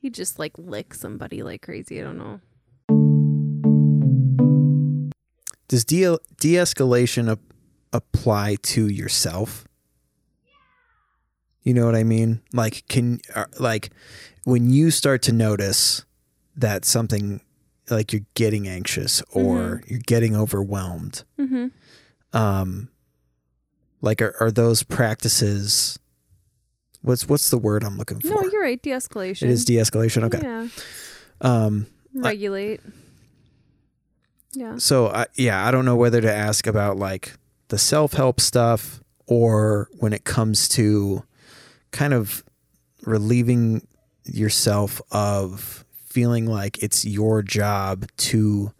You 0.00 0.10
just 0.10 0.38
like 0.38 0.56
lick 0.56 0.94
somebody 0.94 1.42
like 1.42 1.62
crazy. 1.62 2.00
I 2.00 2.04
don't 2.04 2.18
know. 2.18 2.40
Does 5.68 5.84
de 5.84 6.16
de-escalation 6.40 7.30
ap- 7.30 7.40
apply 7.92 8.56
to 8.62 8.88
yourself? 8.88 9.66
You 11.62 11.74
know 11.74 11.84
what 11.84 11.96
I 11.96 12.04
mean? 12.04 12.40
Like 12.52 12.86
can 12.88 13.20
uh, 13.34 13.46
like 13.58 13.90
when 14.44 14.70
you 14.70 14.90
start 14.90 15.20
to 15.22 15.32
notice 15.32 16.04
that 16.56 16.84
something 16.84 17.40
like 17.90 18.12
you're 18.12 18.22
getting 18.34 18.68
anxious 18.68 19.22
or 19.32 19.82
you're 19.86 20.00
getting 20.06 20.36
overwhelmed, 20.36 21.24
Mm-hmm. 21.38 21.66
um 22.36 22.88
like 24.00 24.22
are, 24.22 24.34
are 24.40 24.50
those 24.50 24.82
practices 24.84 25.98
what's 27.02 27.28
what's 27.28 27.50
the 27.50 27.58
word 27.58 27.82
I'm 27.84 27.96
looking 27.96 28.20
for? 28.20 28.28
No, 28.28 28.42
you're 28.50 28.62
right. 28.62 28.80
De-escalation. 28.82 29.42
it 29.44 29.50
is 29.50 29.64
de-escalation. 29.64 30.24
Okay. 30.24 30.40
Yeah. 30.42 30.68
Um 31.40 31.86
Regulate. 32.14 32.80
yeah. 34.52 34.76
So 34.78 35.08
I, 35.08 35.26
yeah, 35.34 35.66
I 35.66 35.70
don't 35.70 35.84
know 35.84 35.96
whether 35.96 36.20
to 36.20 36.32
ask 36.32 36.66
about 36.66 36.96
like 36.96 37.34
the 37.68 37.78
self 37.78 38.14
help 38.14 38.40
stuff 38.40 39.00
or 39.26 39.88
when 39.98 40.12
it 40.12 40.24
comes 40.24 40.68
to 40.70 41.22
kind 41.90 42.12
of 42.14 42.42
relieving 43.04 43.86
yourself 44.24 45.00
of 45.10 45.84
feeling 46.08 46.46
like 46.46 46.82
it's 46.82 47.04
your 47.04 47.42
job 47.42 48.06
to 48.16 48.72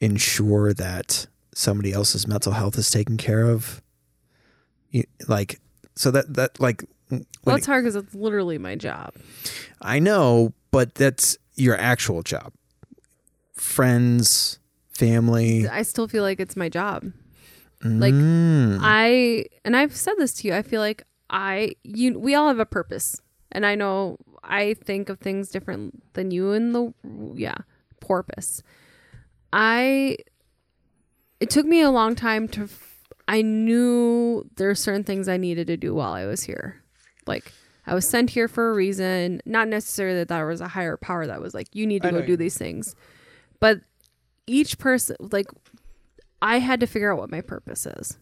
ensure 0.00 0.72
that 0.74 1.26
somebody 1.54 1.92
else's 1.92 2.26
mental 2.26 2.52
health 2.52 2.76
is 2.78 2.90
taken 2.90 3.16
care 3.16 3.44
of. 3.44 3.82
You, 4.90 5.04
like 5.28 5.60
so 5.94 6.10
that 6.10 6.34
that 6.34 6.60
like 6.60 6.84
Well, 7.44 7.56
it's 7.56 7.66
hard 7.66 7.84
because 7.84 7.96
it's 7.96 8.14
literally 8.14 8.58
my 8.58 8.74
job. 8.74 9.14
I 9.80 9.98
know, 9.98 10.52
but 10.70 10.94
that's 10.94 11.38
your 11.54 11.76
actual 11.78 12.22
job. 12.22 12.52
Friends, 13.54 14.58
family. 14.90 15.66
I 15.68 15.82
still 15.82 16.08
feel 16.08 16.22
like 16.22 16.40
it's 16.40 16.56
my 16.56 16.68
job. 16.68 17.12
Like, 17.82 18.14
Mm. 18.14 18.78
I 18.82 19.46
and 19.64 19.76
I've 19.76 19.94
said 19.94 20.14
this 20.18 20.32
to 20.34 20.48
you. 20.48 20.54
I 20.54 20.62
feel 20.62 20.80
like 20.80 21.02
I 21.30 21.74
you 21.84 22.18
we 22.18 22.34
all 22.34 22.48
have 22.48 22.58
a 22.58 22.66
purpose, 22.66 23.20
and 23.52 23.64
I 23.64 23.74
know 23.74 24.16
I 24.46 24.74
think 24.74 25.08
of 25.08 25.18
things 25.18 25.50
different 25.50 26.14
than 26.14 26.30
you 26.30 26.52
in 26.52 26.72
the 26.72 26.92
yeah 27.34 27.56
porpoise. 28.00 28.62
I 29.52 30.16
it 31.40 31.50
took 31.50 31.66
me 31.66 31.80
a 31.80 31.90
long 31.90 32.14
time 32.14 32.48
to. 32.48 32.68
I 33.28 33.42
knew 33.42 34.48
there 34.56 34.70
are 34.70 34.74
certain 34.74 35.04
things 35.04 35.28
I 35.28 35.36
needed 35.36 35.66
to 35.66 35.76
do 35.76 35.94
while 35.94 36.12
I 36.12 36.26
was 36.26 36.44
here, 36.44 36.82
like. 37.26 37.52
I 37.88 37.94
was 37.94 38.08
sent 38.08 38.30
here 38.30 38.48
for 38.48 38.72
a 38.72 38.74
reason, 38.74 39.40
not 39.46 39.68
necessarily 39.68 40.18
that 40.18 40.26
there 40.26 40.44
was 40.44 40.60
a 40.60 40.66
higher 40.66 40.96
power 40.96 41.24
that 41.24 41.40
was 41.40 41.54
like, 41.54 41.68
you 41.72 41.86
need 41.86 42.02
to 42.02 42.08
I 42.08 42.10
go 42.10 42.20
do 42.20 42.32
you 42.32 42.36
these 42.36 42.58
things. 42.58 42.96
But 43.60 43.78
each 44.48 44.78
person, 44.78 45.14
like, 45.20 45.46
I 46.42 46.58
had 46.58 46.80
to 46.80 46.88
figure 46.88 47.12
out 47.12 47.18
what 47.18 47.30
my 47.30 47.42
purpose 47.42 47.86
is. 47.86 48.18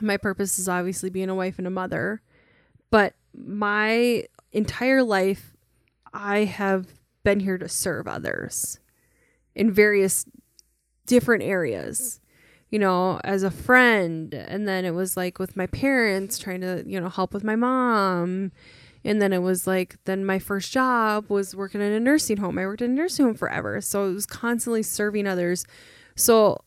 My 0.00 0.16
purpose 0.16 0.56
is 0.60 0.68
obviously 0.68 1.10
being 1.10 1.28
a 1.28 1.34
wife 1.34 1.58
and 1.58 1.66
a 1.66 1.70
mother, 1.70 2.22
but 2.92 3.14
my 3.34 4.24
entire 4.52 5.02
life, 5.02 5.54
I 6.12 6.44
have 6.44 6.86
been 7.22 7.40
here 7.40 7.58
to 7.58 7.68
serve 7.68 8.06
others 8.06 8.78
in 9.54 9.70
various 9.70 10.26
different 11.06 11.42
areas. 11.42 12.20
You 12.68 12.80
know, 12.80 13.20
as 13.22 13.44
a 13.44 13.50
friend, 13.50 14.34
and 14.34 14.66
then 14.66 14.84
it 14.84 14.90
was 14.90 15.16
like 15.16 15.38
with 15.38 15.56
my 15.56 15.68
parents 15.68 16.36
trying 16.36 16.62
to, 16.62 16.82
you 16.84 17.00
know, 17.00 17.08
help 17.08 17.32
with 17.32 17.44
my 17.44 17.54
mom. 17.54 18.50
And 19.04 19.22
then 19.22 19.32
it 19.32 19.38
was 19.38 19.68
like, 19.68 19.96
then 20.04 20.24
my 20.24 20.40
first 20.40 20.72
job 20.72 21.26
was 21.28 21.54
working 21.54 21.80
in 21.80 21.92
a 21.92 22.00
nursing 22.00 22.38
home. 22.38 22.58
I 22.58 22.66
worked 22.66 22.82
in 22.82 22.90
a 22.90 22.94
nursing 22.94 23.24
home 23.24 23.36
forever. 23.36 23.80
So 23.80 24.08
it 24.10 24.14
was 24.14 24.26
constantly 24.26 24.82
serving 24.82 25.28
others. 25.28 25.64
So 26.16 26.64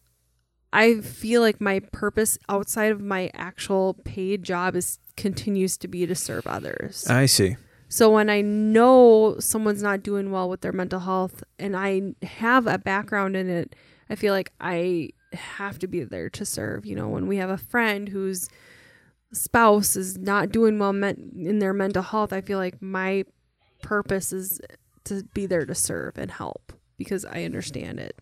I 0.72 1.02
feel 1.02 1.42
like 1.42 1.60
my 1.60 1.82
purpose 1.92 2.38
outside 2.48 2.94
of 2.94 3.02
my 3.02 3.30
actual 3.34 3.96
paid 4.06 4.44
job 4.44 4.78
is 4.78 5.00
continues 5.18 5.78
to 5.80 5.90
be 5.90 6.06
to 6.06 6.16
serve 6.16 6.48
others. 6.48 7.06
I 7.08 7.26
see. 7.26 7.58
So 7.90 8.11
when 8.11 8.30
I 8.30 8.41
know 8.41 9.38
someone's 9.40 9.82
not 9.82 10.03
doing 10.03 10.32
well 10.32 10.48
with 10.48 10.61
their 10.61 10.72
mental 10.72 10.99
health 10.99 11.44
and 11.57 11.76
I 11.76 12.14
have 12.24 12.68
a 12.68 12.78
background 12.78 13.36
in 13.36 13.49
it, 13.49 13.76
I 14.10 14.16
feel 14.16 14.34
like 14.34 14.52
I 14.61 15.10
have 15.34 15.80
to 15.80 15.88
be 15.88 16.03
there 16.03 16.30
to 16.30 16.45
serve. 16.45 16.86
You 16.86 16.95
know, 16.95 17.07
when 17.07 17.28
we 17.28 17.38
have 17.38 17.49
a 17.49 17.57
friend 17.57 18.07
whose 18.10 18.48
spouse 19.34 19.95
is 19.95 20.18
not 20.18 20.52
doing 20.52 20.78
well 20.80 20.91
in 20.91 21.60
their 21.60 21.74
mental 21.74 22.03
health, 22.03 22.32
I 22.32 22.41
feel 22.41 22.60
like 22.60 22.82
my 22.82 23.26
purpose 23.82 24.32
is 24.32 24.61
to 25.06 25.24
be 25.34 25.45
there 25.45 25.66
to 25.66 25.76
serve 25.76 26.18
and 26.18 26.30
help 26.30 26.74
because 26.98 27.26
I 27.26 27.44
understand 27.44 27.99
it. 27.99 28.16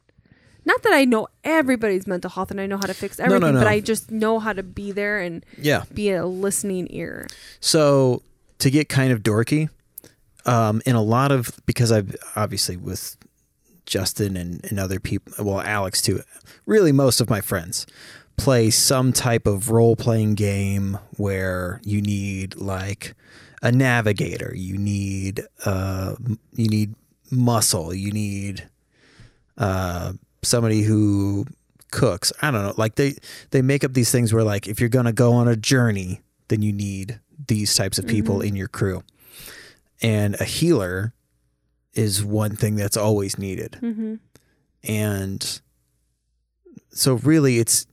Not 0.64 0.84
that 0.84 0.94
I 0.94 1.06
know 1.06 1.28
everybody's 1.44 2.08
mental 2.08 2.30
health 2.30 2.52
and 2.52 2.60
I 2.60 2.66
know 2.66 2.78
how 2.78 2.88
to 2.88 2.94
fix 2.94 3.20
no, 3.20 3.26
everything, 3.26 3.54
no. 3.54 3.60
but 3.62 3.68
I 3.68 3.80
just 3.80 4.12
know 4.12 4.40
how 4.40 4.54
to 4.54 4.64
be 4.64 4.92
there 4.92 5.20
and 5.20 5.46
Yeah. 5.58 5.84
be 5.94 6.12
a 6.12 6.26
listening 6.26 6.88
ear. 6.90 7.28
So 7.62 8.22
to 8.60 8.70
get 8.70 8.90
kind 8.90 9.12
of 9.12 9.24
dorky, 9.24 9.70
um, 10.46 10.82
in 10.86 10.96
a 10.96 11.02
lot 11.02 11.32
of 11.32 11.52
because 11.66 11.92
I've 11.92 12.16
obviously 12.36 12.78
with 12.78 13.18
Justin 13.86 14.38
and, 14.38 14.64
and 14.66 14.80
other 14.80 15.00
people, 15.00 15.34
well, 15.44 15.62
Alex 15.62 16.02
too. 16.02 16.22
Really, 16.66 16.92
most 16.92 17.22
of 17.22 17.30
my 17.30 17.42
friends 17.42 17.86
play 18.38 18.70
some 18.70 19.12
type 19.12 19.48
of 19.48 19.72
role 19.72 19.96
playing 19.96 20.36
game 20.36 21.00
where 21.18 21.82
you 21.84 22.02
need 22.02 22.56
like 22.56 23.16
a 23.62 23.72
navigator, 23.72 24.54
you 24.56 24.78
need 24.78 25.42
uh, 25.66 26.16
you 26.54 26.68
need 26.68 26.96
muscle, 27.32 27.94
you 27.94 28.12
need 28.12 28.70
uh, 29.58 30.14
somebody 30.44 30.84
who 30.84 31.46
cooks. 31.92 32.32
I 32.42 32.52
don't 32.52 32.64
know. 32.64 32.74
Like 32.78 32.96
they 32.96 33.16
they 33.52 33.62
make 33.62 33.84
up 33.84 33.94
these 33.94 34.12
things 34.12 34.34
where 34.34 34.44
like 34.44 34.68
if 34.68 34.80
you're 34.80 34.90
gonna 34.90 35.14
go 35.14 35.34
on 35.34 35.48
a 35.48 35.56
journey, 35.56 36.22
then 36.50 36.62
you 36.62 36.72
need 36.72 37.20
these 37.48 37.74
types 37.76 37.98
of 37.98 38.08
people 38.08 38.42
in 38.42 38.56
your 38.56 38.68
crew. 38.68 39.04
And 40.02 40.36
a 40.40 40.44
healer 40.44 41.14
is 41.94 42.24
one 42.24 42.56
thing 42.56 42.76
that's 42.76 42.98
always 42.98 43.38
needed. 43.38 43.78
Mm-hmm. 43.82 44.16
And 44.84 45.62
so 46.92 47.16
really 47.16 47.60
it's 47.60 47.88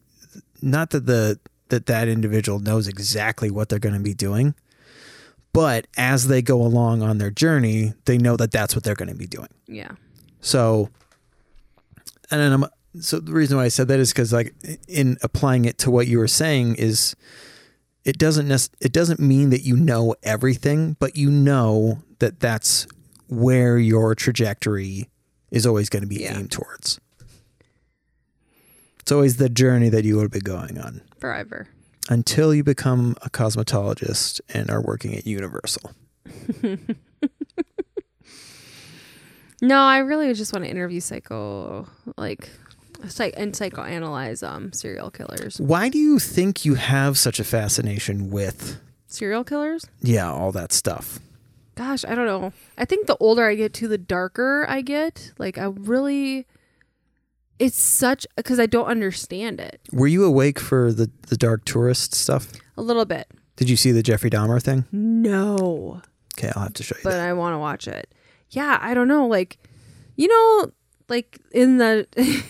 not 0.60 0.90
that 0.90 1.06
the 1.06 1.38
that 1.68 1.86
that 1.86 2.08
individual 2.08 2.58
knows 2.58 2.86
exactly 2.86 3.50
what 3.50 3.68
they're 3.68 3.78
going 3.78 3.94
to 3.94 4.00
be 4.00 4.14
doing, 4.14 4.54
but 5.52 5.86
as 5.96 6.28
they 6.28 6.42
go 6.42 6.60
along 6.60 7.02
on 7.02 7.18
their 7.18 7.30
journey, 7.30 7.94
they 8.04 8.18
know 8.18 8.36
that 8.36 8.50
that's 8.50 8.74
what 8.74 8.84
they're 8.84 8.94
going 8.94 9.08
to 9.08 9.14
be 9.14 9.26
doing. 9.26 9.48
Yeah. 9.66 9.92
So, 10.40 10.90
and 12.30 12.40
then 12.40 12.52
I'm 12.52 12.66
so 13.00 13.18
the 13.18 13.32
reason 13.32 13.56
why 13.56 13.64
I 13.64 13.68
said 13.68 13.88
that 13.88 13.98
is 13.98 14.12
because 14.12 14.32
like 14.32 14.54
in 14.86 15.16
applying 15.22 15.64
it 15.64 15.78
to 15.78 15.90
what 15.90 16.06
you 16.06 16.18
were 16.18 16.28
saying 16.28 16.76
is 16.76 17.16
it 18.04 18.18
doesn't 18.18 18.48
nec- 18.48 18.70
it 18.80 18.92
doesn't 18.92 19.20
mean 19.20 19.50
that 19.50 19.62
you 19.62 19.76
know 19.76 20.14
everything, 20.22 20.96
but 20.98 21.16
you 21.16 21.30
know 21.30 22.02
that 22.18 22.40
that's 22.40 22.86
where 23.28 23.78
your 23.78 24.14
trajectory 24.14 25.08
is 25.50 25.66
always 25.66 25.88
going 25.88 26.02
to 26.02 26.08
be 26.08 26.16
Yeah. 26.22 26.38
aimed 26.38 26.50
towards. 26.52 27.00
It's 29.00 29.12
always 29.12 29.36
the 29.36 29.48
journey 29.48 29.88
that 29.90 30.04
you 30.04 30.16
will 30.16 30.28
be 30.28 30.40
going 30.40 30.78
on 30.78 31.02
Forever. 31.18 31.68
until 32.08 32.54
you 32.54 32.62
become 32.64 33.16
a 33.22 33.30
cosmetologist 33.30 34.40
and 34.52 34.70
are 34.70 34.80
working 34.82 35.14
at 35.16 35.26
Universal. 35.26 35.92
No, 39.62 39.78
I 39.80 39.98
really 39.98 40.32
just 40.34 40.52
want 40.52 40.64
to 40.66 40.70
interview 40.70 41.00
psycho, 41.00 41.86
like, 42.18 42.50
psych 43.08 43.34
and 43.36 43.52
psychoanalyze 43.52 44.46
um 44.46 44.72
serial 44.72 45.10
killers. 45.10 45.60
Why 45.60 45.88
do 45.88 45.98
you 45.98 46.18
think 46.18 46.64
you 46.64 46.74
have 46.74 47.16
such 47.18 47.38
a 47.40 47.44
fascination 47.44 48.30
with 48.30 48.78
Serial 49.06 49.44
killers? 49.44 49.84
yeah, 50.02 50.30
all 50.30 50.52
that 50.52 50.72
stuff? 50.72 51.18
gosh, 51.76 52.04
I 52.04 52.14
don't 52.14 52.26
know. 52.26 52.52
I 52.78 52.84
think 52.84 53.06
the 53.08 53.16
older 53.18 53.44
I 53.44 53.56
get 53.56 53.74
to, 53.74 53.88
the 53.88 53.98
darker 53.98 54.64
I 54.68 54.80
get. 54.80 55.32
Like 55.38 55.58
I 55.58 55.64
really, 55.64 56.46
it's 57.58 57.80
such 57.80 58.26
because 58.36 58.60
I 58.60 58.66
don't 58.66 58.86
understand 58.86 59.60
it 59.60 59.80
Were 59.92 60.06
you 60.06 60.24
awake 60.24 60.58
for 60.60 60.92
the 60.92 61.10
the 61.28 61.36
dark 61.36 61.64
tourist 61.64 62.14
stuff? 62.14 62.52
a 62.76 62.82
little 62.82 63.04
bit. 63.04 63.26
Did 63.56 63.68
you 63.70 63.76
see 63.76 63.92
the 63.92 64.02
Jeffrey 64.02 64.30
Dahmer 64.30 64.60
thing? 64.62 64.84
No, 64.92 66.02
Okay, 66.36 66.50
I'll 66.56 66.64
have 66.64 66.74
to 66.74 66.82
show 66.82 66.96
you. 66.96 67.02
but 67.04 67.10
that. 67.12 67.28
I 67.28 67.32
want 67.32 67.54
to 67.54 67.58
watch 67.58 67.86
it. 67.86 68.12
Yeah, 68.50 68.78
I 68.82 68.94
don't 68.94 69.06
know. 69.08 69.26
Like, 69.28 69.58
you 70.16 70.26
know, 70.28 70.72
like 71.08 71.38
in 71.52 71.78
the 71.78 72.06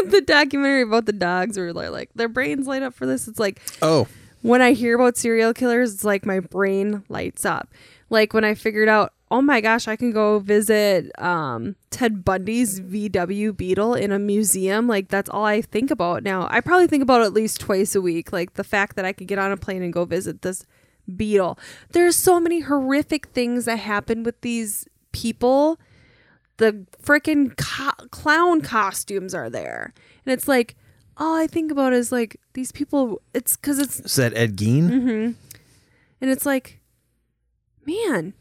in 0.00 0.08
the 0.10 0.20
documentary 0.20 0.82
about 0.82 1.06
the 1.06 1.12
dogs, 1.12 1.56
where 1.56 1.72
they're 1.72 1.90
like 1.90 2.10
their 2.14 2.28
brains 2.28 2.66
light 2.66 2.82
up 2.82 2.94
for 2.94 3.06
this. 3.06 3.28
It's 3.28 3.38
like 3.38 3.60
Oh, 3.82 4.06
when 4.42 4.60
I 4.60 4.72
hear 4.72 4.94
about 4.96 5.16
serial 5.16 5.54
killers, 5.54 5.94
it's 5.94 6.04
like 6.04 6.26
my 6.26 6.40
brain 6.40 7.02
lights 7.08 7.44
up. 7.44 7.68
Like 8.10 8.34
when 8.34 8.44
I 8.44 8.54
figured 8.54 8.88
out, 8.88 9.12
oh 9.30 9.40
my 9.40 9.60
gosh, 9.60 9.88
I 9.88 9.96
can 9.96 10.12
go 10.12 10.38
visit 10.38 11.10
um, 11.20 11.76
Ted 11.90 12.24
Bundy's 12.24 12.80
VW 12.80 13.56
Beetle 13.56 13.94
in 13.94 14.12
a 14.12 14.18
museum. 14.18 14.86
Like 14.86 15.08
that's 15.08 15.30
all 15.30 15.44
I 15.44 15.62
think 15.62 15.90
about 15.90 16.22
now. 16.22 16.46
I 16.50 16.60
probably 16.60 16.86
think 16.86 17.02
about 17.02 17.22
it 17.22 17.24
at 17.24 17.32
least 17.32 17.60
twice 17.60 17.94
a 17.94 18.00
week. 18.00 18.32
Like 18.32 18.54
the 18.54 18.64
fact 18.64 18.96
that 18.96 19.04
I 19.04 19.12
could 19.12 19.26
get 19.26 19.38
on 19.38 19.50
a 19.50 19.56
plane 19.56 19.82
and 19.82 19.92
go 19.92 20.04
visit 20.04 20.42
this 20.42 20.66
beetle. 21.16 21.58
There's 21.90 22.16
so 22.16 22.38
many 22.38 22.60
horrific 22.60 23.26
things 23.28 23.64
that 23.64 23.78
happen 23.78 24.22
with 24.22 24.40
these 24.42 24.86
people. 25.12 25.78
The 26.58 26.86
freaking 27.02 27.56
co- 27.56 28.06
clown 28.10 28.60
costumes 28.60 29.34
are 29.34 29.50
there, 29.50 29.92
and 30.24 30.32
it's 30.32 30.46
like 30.46 30.76
all 31.16 31.36
I 31.36 31.46
think 31.46 31.70
about 31.70 31.92
is 31.92 32.12
like 32.12 32.40
these 32.54 32.72
people. 32.72 33.20
It's 33.32 33.56
because 33.56 33.78
it's 33.78 34.00
is 34.00 34.16
that 34.16 34.36
Ed 34.36 34.56
Gein? 34.56 34.88
Mm-hmm. 34.88 35.32
And 36.20 36.30
it's 36.30 36.46
like, 36.46 36.80
man, 37.86 38.34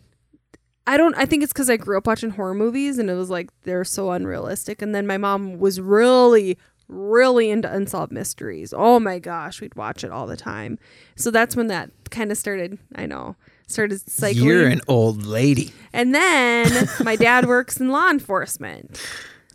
I 0.86 0.98
don't, 0.98 1.16
I 1.16 1.26
think 1.26 1.44
it's 1.44 1.54
because 1.54 1.70
I 1.70 1.78
grew 1.78 1.98
up 1.98 2.08
watching 2.08 2.32
horror 2.32 2.54
movies 2.54 2.98
and 2.98 3.10
it 3.10 3.16
was 3.16 3.30
like, 3.30 3.50
they're 3.64 3.84
so 3.84 4.12
unrealistic. 4.12 4.82
And 4.82 4.94
then 4.94 5.08
my 5.08 5.18
mom 5.18 5.60
was 5.60 5.80
really, 5.80 6.58
really 6.88 7.50
into 7.50 7.74
unsolved 7.74 8.12
mysteries. 8.12 8.74
Oh 8.76 9.00
my 9.00 9.20
gosh, 9.20 9.62
we'd 9.62 9.76
watch 9.76 10.04
it 10.04 10.12
all 10.12 10.28
the 10.28 10.38
time. 10.38 10.78
So 11.16 11.32
that's 11.32 11.56
when 11.56 11.68
that 11.68 11.92
kind 12.10 12.32
of 12.32 12.38
started, 12.38 12.80
I 12.96 13.06
know, 13.06 13.36
started 13.74 14.10
cycling. 14.10 14.46
You're 14.46 14.68
an 14.68 14.82
old 14.88 15.26
lady. 15.26 15.74
and 15.92 16.14
then 16.16 16.88
my 17.04 17.16
dad 17.16 17.46
works 17.46 17.78
in 17.80 17.90
law 17.90 18.10
enforcement. 18.10 19.02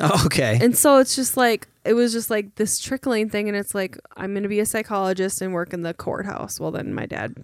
Oh, 0.01 0.23
okay. 0.27 0.59
And 0.61 0.77
so 0.77 0.99
it's 0.99 1.17
just 1.17 1.37
like 1.37 1.67
it 1.85 1.95
was 1.95 2.13
just 2.13 2.31
like 2.31 2.55
this 2.57 2.79
trickling 2.79 3.31
thing, 3.31 3.49
and 3.49 3.57
it's 3.57 3.75
like 3.75 3.99
I'm 4.17 4.33
going 4.33 4.43
to 4.43 4.49
be 4.49 4.61
a 4.61 4.67
psychologist 4.67 5.41
and 5.43 5.53
work 5.53 5.73
in 5.73 5.83
the 5.83 5.95
courthouse. 5.95 6.61
Well, 6.61 6.71
then 6.71 6.95
my 6.95 7.07
dad 7.07 7.43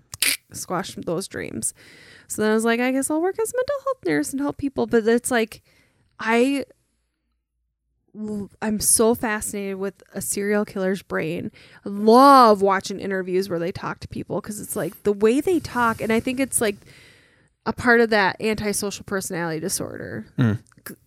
squashed 0.52 1.00
those 1.06 1.26
dreams. 1.26 1.74
So 2.28 2.42
then 2.42 2.50
I 2.52 2.54
was 2.54 2.64
like, 2.64 2.80
I 2.80 2.92
guess 2.92 3.10
I'll 3.10 3.20
work 3.20 3.38
as 3.40 3.52
a 3.52 3.56
mental 3.56 3.76
health 3.84 4.04
nurse 4.06 4.32
and 4.32 4.40
help 4.40 4.56
people. 4.56 4.86
But 4.86 5.06
it's 5.06 5.30
like 5.30 5.62
I 6.20 6.64
I'm 8.62 8.80
so 8.80 9.14
fascinated 9.14 9.76
with 9.76 10.02
a 10.12 10.20
serial 10.20 10.64
killer's 10.64 11.02
brain. 11.02 11.50
I 11.84 11.88
love 11.88 12.62
watching 12.62 13.00
interviews 13.00 13.48
where 13.48 13.58
they 13.58 13.72
talk 13.72 14.00
to 14.00 14.08
people 14.08 14.40
because 14.40 14.60
it's 14.60 14.76
like 14.76 15.02
the 15.02 15.12
way 15.12 15.40
they 15.40 15.58
talk, 15.58 16.00
and 16.00 16.12
I 16.12 16.20
think 16.20 16.38
it's 16.38 16.60
like 16.60 16.76
a 17.66 17.72
part 17.72 18.00
of 18.00 18.10
that 18.10 18.40
antisocial 18.40 19.04
personality 19.04 19.60
disorder. 19.60 20.26
Mm. 20.38 20.58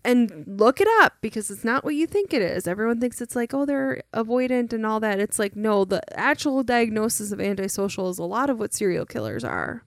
And 0.04 0.44
look 0.48 0.82
it 0.82 0.88
up 1.02 1.14
because 1.22 1.52
it's 1.52 1.64
not 1.64 1.84
what 1.84 1.94
you 1.94 2.08
think 2.08 2.34
it 2.34 2.42
is. 2.42 2.68
Everyone 2.68 3.00
thinks 3.00 3.22
it's 3.22 3.36
like, 3.36 3.54
oh, 3.54 3.64
they're 3.64 4.02
avoidant 4.12 4.74
and 4.74 4.86
all 4.86 5.00
that. 5.02 5.20
It's 5.20 5.38
like, 5.38 5.56
no, 5.56 5.86
the 5.86 6.02
actual 6.20 6.64
diagnosis 6.64 7.32
of 7.32 7.40
antisocial 7.40 8.10
is 8.10 8.18
a 8.18 8.24
lot 8.24 8.50
of 8.50 8.58
what 8.58 8.74
serial 8.74 9.06
killers 9.06 9.44
are. 9.44 9.84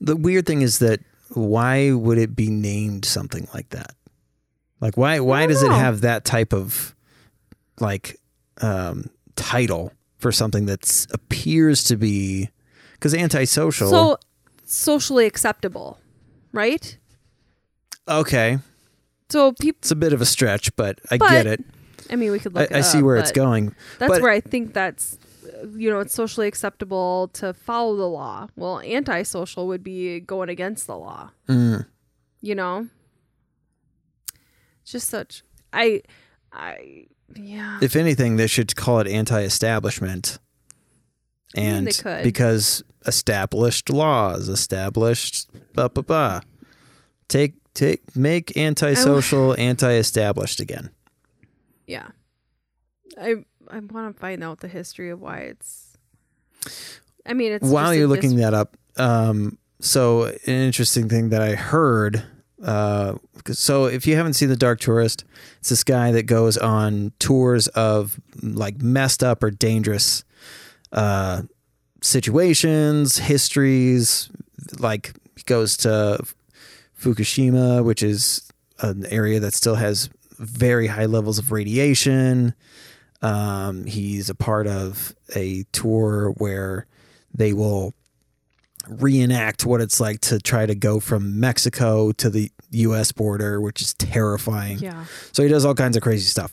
The 0.00 0.16
weird 0.16 0.46
thing 0.46 0.62
is 0.62 0.78
that 0.78 1.00
why 1.34 1.92
would 1.92 2.16
it 2.16 2.34
be 2.34 2.48
named 2.48 3.04
something 3.04 3.46
like 3.52 3.68
that? 3.70 3.94
Like 4.80 4.96
why 4.96 5.20
why 5.20 5.46
does 5.46 5.62
it 5.62 5.70
have 5.70 6.02
that 6.02 6.24
type 6.24 6.52
of 6.52 6.94
like 7.80 8.18
um 8.60 9.04
title 9.36 9.92
for 10.18 10.32
something 10.32 10.66
that 10.66 11.06
appears 11.12 11.84
to 11.84 11.96
be 11.96 12.50
cuz 13.00 13.14
antisocial 13.14 13.88
So 13.88 14.18
socially 14.64 15.26
acceptable, 15.26 15.98
right? 16.52 16.96
Okay. 18.08 18.58
So 19.28 19.52
people, 19.52 19.78
It's 19.80 19.90
a 19.90 19.96
bit 19.96 20.12
of 20.12 20.20
a 20.20 20.26
stretch, 20.26 20.74
but 20.76 21.00
I 21.10 21.18
But 21.18 21.30
get 21.30 21.46
it. 21.46 21.64
I 22.10 22.16
mean, 22.16 22.30
we 22.30 22.38
could 22.38 22.56
I, 22.56 22.60
look. 22.62 22.70
it 22.70 22.76
I 22.76 22.80
see 22.82 22.98
up, 22.98 23.04
where 23.04 23.16
it's 23.16 23.32
going. 23.32 23.74
That's 23.98 24.12
but- 24.12 24.22
where 24.22 24.30
I 24.30 24.40
think 24.40 24.72
that's, 24.72 25.18
you 25.74 25.90
know, 25.90 25.98
it's 26.00 26.14
socially 26.14 26.46
acceptable 26.46 27.28
to 27.34 27.52
follow 27.52 27.96
the 27.96 28.06
law. 28.08 28.46
Well, 28.54 28.80
antisocial 28.80 29.66
would 29.66 29.82
be 29.82 30.20
going 30.20 30.48
against 30.48 30.86
the 30.86 30.96
law. 30.96 31.30
Mm. 31.48 31.86
You 32.40 32.54
know, 32.54 32.86
just 34.86 35.08
such. 35.08 35.42
I, 35.72 36.02
I, 36.52 37.06
yeah. 37.34 37.78
If 37.82 37.96
anything, 37.96 38.36
they 38.36 38.46
should 38.46 38.74
call 38.76 39.00
it 39.00 39.06
anti-establishment. 39.08 40.38
And 41.54 41.86
they 41.86 41.92
could. 41.92 42.22
because 42.22 42.82
established 43.06 43.88
laws, 43.88 44.48
established 44.48 45.48
blah 45.74 45.88
blah 45.88 46.02
blah. 46.02 46.40
Take 47.28 47.54
take 47.72 48.14
make 48.16 48.56
antisocial 48.56 49.54
anti-established 49.58 50.60
again. 50.60 50.90
yeah. 51.86 52.08
I 53.18 53.36
I 53.70 53.78
want 53.78 54.14
to 54.14 54.20
find 54.20 54.44
out 54.44 54.60
the 54.60 54.68
history 54.68 55.08
of 55.10 55.20
why 55.20 55.38
it's. 55.38 55.96
I 57.24 57.32
mean, 57.32 57.52
it's 57.52 57.66
While 57.66 57.94
you're 57.94 58.06
looking 58.08 58.30
dis- 58.36 58.40
that 58.40 58.54
up, 58.54 58.76
um, 58.96 59.56
so 59.80 60.24
an 60.24 60.36
interesting 60.46 61.08
thing 61.08 61.30
that 61.30 61.40
I 61.42 61.54
heard. 61.54 62.22
Uh, 62.62 63.14
so 63.50 63.84
if 63.84 64.06
you 64.06 64.16
haven't 64.16 64.34
seen 64.34 64.48
the 64.48 64.56
Dark 64.56 64.80
Tourist, 64.80 65.24
it's 65.58 65.68
this 65.68 65.84
guy 65.84 66.10
that 66.12 66.24
goes 66.24 66.56
on 66.56 67.12
tours 67.18 67.68
of 67.68 68.18
like 68.42 68.80
messed 68.80 69.22
up 69.22 69.42
or 69.42 69.50
dangerous 69.50 70.24
uh, 70.92 71.42
situations, 72.02 73.18
histories. 73.18 74.30
Like 74.78 75.14
he 75.36 75.42
goes 75.44 75.76
to 75.78 76.24
Fukushima, 76.98 77.84
which 77.84 78.02
is 78.02 78.50
an 78.80 79.06
area 79.06 79.40
that 79.40 79.54
still 79.54 79.76
has 79.76 80.08
very 80.38 80.86
high 80.86 81.06
levels 81.06 81.38
of 81.38 81.52
radiation. 81.52 82.54
Um, 83.22 83.84
he's 83.84 84.28
a 84.28 84.34
part 84.34 84.66
of 84.66 85.14
a 85.34 85.64
tour 85.72 86.30
where 86.38 86.86
they 87.34 87.52
will 87.52 87.94
reenact 88.88 89.64
what 89.66 89.80
it's 89.80 90.00
like 90.00 90.20
to 90.22 90.38
try 90.38 90.66
to 90.66 90.74
go 90.74 91.00
from 91.00 91.40
Mexico 91.40 92.12
to 92.12 92.30
the 92.30 92.50
US 92.70 93.12
border, 93.12 93.60
which 93.60 93.80
is 93.80 93.94
terrifying. 93.94 94.78
Yeah. 94.78 95.04
So 95.32 95.42
he 95.42 95.48
does 95.48 95.64
all 95.64 95.74
kinds 95.74 95.96
of 95.96 96.02
crazy 96.02 96.26
stuff. 96.26 96.52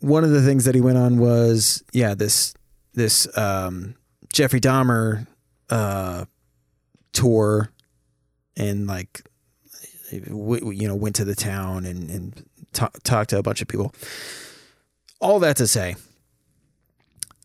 One 0.00 0.24
of 0.24 0.30
the 0.30 0.42
things 0.42 0.64
that 0.64 0.74
he 0.74 0.80
went 0.80 0.98
on 0.98 1.18
was, 1.18 1.82
yeah, 1.92 2.14
this 2.14 2.54
this 2.94 3.26
um, 3.38 3.94
Jeffrey 4.32 4.60
Dahmer 4.60 5.26
uh, 5.70 6.26
tour, 7.12 7.70
and 8.56 8.86
like, 8.86 9.22
w- 10.26 10.70
you 10.70 10.86
know, 10.86 10.94
went 10.94 11.16
to 11.16 11.24
the 11.24 11.34
town 11.34 11.84
and 11.86 12.10
and 12.10 12.46
ta- 12.72 12.90
talked 13.02 13.30
to 13.30 13.38
a 13.38 13.42
bunch 13.42 13.62
of 13.62 13.68
people. 13.68 13.94
All 15.20 15.38
that 15.40 15.56
to 15.56 15.66
say, 15.66 15.96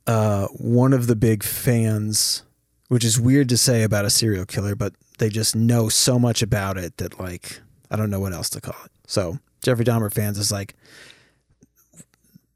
uh, 0.05 0.47
one 0.47 0.91
of 0.91 1.07
the 1.07 1.15
big 1.15 1.43
fans, 1.43 2.43
which 2.89 3.03
is 3.05 3.19
weird 3.19 3.47
to 3.49 3.57
say 3.57 3.81
about 3.83 4.03
a 4.05 4.09
serial 4.09 4.45
killer, 4.45 4.75
but 4.75 4.93
they 5.17 5.29
just 5.29 5.55
know 5.55 5.87
so 5.89 6.19
much 6.19 6.41
about 6.41 6.77
it 6.77 6.97
that 6.97 7.19
like 7.19 7.61
I 7.89 7.95
don't 7.95 8.09
know 8.09 8.19
what 8.19 8.33
else 8.33 8.49
to 8.51 8.61
call 8.61 8.75
it. 8.85 8.91
So 9.07 9.39
Jeffrey 9.63 9.85
Dahmer 9.85 10.13
fans 10.13 10.37
is 10.37 10.51
like 10.51 10.75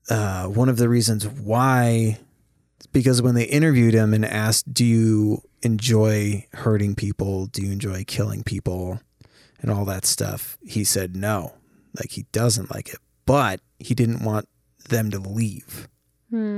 uh, 0.10 0.46
one 0.48 0.70
of 0.70 0.78
the 0.78 0.90
reasons 0.90 1.28
why, 1.28 2.20
because 2.92 3.22
when 3.22 3.36
they 3.36 3.46
interviewed 3.46 3.94
him 3.94 4.14
and 4.14 4.26
asked, 4.26 4.74
"Do 4.74 4.86
you 4.86 5.42
enjoy 5.62 6.46
hurting 6.54 6.96
people? 6.96 7.46
Do 7.48 7.62
you 7.66 7.72
enjoy 7.72 8.04
killing 8.06 8.44
people?" 8.44 9.00
and 9.62 9.72
all 9.72 9.86
that 9.86 10.06
stuff, 10.06 10.58
he 10.62 10.84
said 10.84 11.16
no, 11.16 11.54
like 11.98 12.12
he 12.12 12.24
doesn't 12.34 12.70
like 12.70 12.90
it, 12.90 12.98
but 13.26 13.62
he 13.80 13.94
didn't 13.96 14.22
want 14.24 14.50
them 14.90 15.10
to 15.12 15.20
leave. 15.20 15.88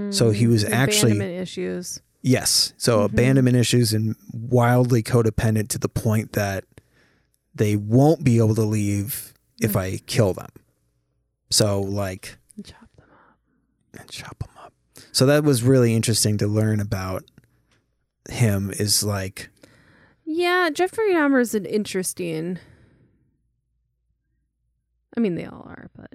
So 0.10 0.31
he 0.31 0.47
was 0.47 0.64
actually- 0.64 1.15
Hmm. 1.15 1.22
issues. 1.22 1.99
Yes. 2.26 2.73
So 2.77 2.97
mm-hmm. 2.97 3.14
abandonment 3.14 3.56
issues 3.56 3.93
and 3.93 4.15
wildly 4.34 5.03
codependent 5.03 5.68
to 5.69 5.77
the 5.77 5.88
point 5.88 6.31
that 6.31 6.64
they 7.53 7.76
won't 7.76 8.23
be 8.23 8.39
able 8.39 8.56
to 8.56 8.64
leave 8.64 9.31
if 9.61 9.73
mm. 9.73 9.80
I 9.80 9.97
kill 10.07 10.34
them. 10.34 10.49
So 11.52 11.80
like 11.80 12.39
Chop 12.64 12.89
them 12.97 13.06
up. 13.11 13.99
and 13.99 14.10
chop 14.10 14.39
them 14.39 14.49
up. 14.57 14.73
So 15.11 15.27
that 15.27 15.43
was 15.43 15.61
really 15.61 15.93
interesting 15.93 16.39
to 16.39 16.47
learn 16.47 16.80
about 16.80 17.26
him 18.27 18.72
is 18.72 19.03
like 19.03 19.52
Yeah, 20.26 20.72
Jeffrey 20.73 21.14
Dahmer 21.14 21.39
is 21.39 21.53
an 21.53 21.65
interesting. 21.65 22.57
I 25.15 25.19
mean, 25.19 25.35
they 25.35 25.45
all 25.45 25.68
are, 25.69 25.91
but 25.95 26.14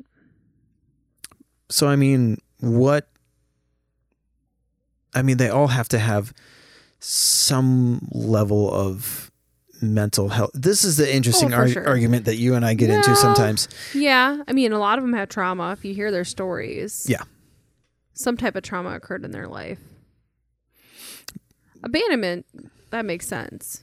so 1.68 1.86
I 1.86 1.94
mean 1.94 2.38
what 2.58 3.08
I 5.14 5.22
mean 5.22 5.36
they 5.38 5.48
all 5.48 5.68
have 5.68 5.88
to 5.90 5.98
have 5.98 6.32
some 6.98 8.08
level 8.12 8.70
of 8.72 9.30
mental 9.82 10.28
health. 10.28 10.50
This 10.52 10.84
is 10.84 10.98
the 10.98 11.12
interesting 11.14 11.54
Oh, 11.54 11.56
ar- 11.58 11.68
sure. 11.68 11.88
argument 11.88 12.26
that 12.26 12.36
you 12.36 12.54
and 12.54 12.64
I 12.64 12.74
get 12.74 12.90
into 12.90 13.16
sometimes. 13.16 13.66
Yeah, 13.94 14.42
I 14.46 14.52
mean, 14.52 14.72
a 14.72 14.78
lot 14.78 14.98
of 14.98 15.04
them 15.04 15.14
have 15.14 15.30
trauma. 15.30 15.72
If 15.72 15.84
you 15.86 15.94
hear 15.94 16.10
their 16.10 16.24
stories, 16.26 17.06
Yeah. 17.08 17.22
some 18.12 18.36
type 18.36 18.56
of 18.56 18.62
trauma 18.62 18.90
occurred 18.94 19.24
in 19.24 19.30
their 19.30 19.48
life. 19.48 19.78
Abandonment, 21.82 22.46
that 22.90 23.04
makes 23.06 23.26
sense. 23.26 23.82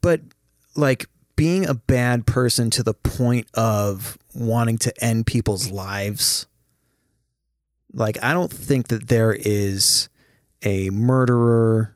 But 0.00 0.20
like 0.76 1.06
being 1.36 1.66
a 1.66 1.74
bad 1.74 2.26
person 2.26 2.68
to 2.70 2.82
the 2.82 2.94
point 2.94 3.46
of 3.54 4.18
wanting 4.34 4.76
to 4.78 5.04
end 5.04 5.26
people's 5.26 5.70
lives, 5.70 6.46
like 7.92 8.22
I 8.22 8.32
don't 8.32 8.52
think 8.52 8.88
that 8.88 9.08
there 9.08 9.32
is 9.32 10.08
a 10.62 10.90
murderer 10.90 11.94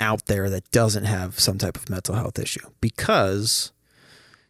out 0.00 0.26
there 0.26 0.48
that 0.50 0.70
doesn't 0.70 1.04
have 1.04 1.40
some 1.40 1.58
type 1.58 1.76
of 1.76 1.90
mental 1.90 2.14
health 2.14 2.38
issue 2.38 2.68
because 2.80 3.72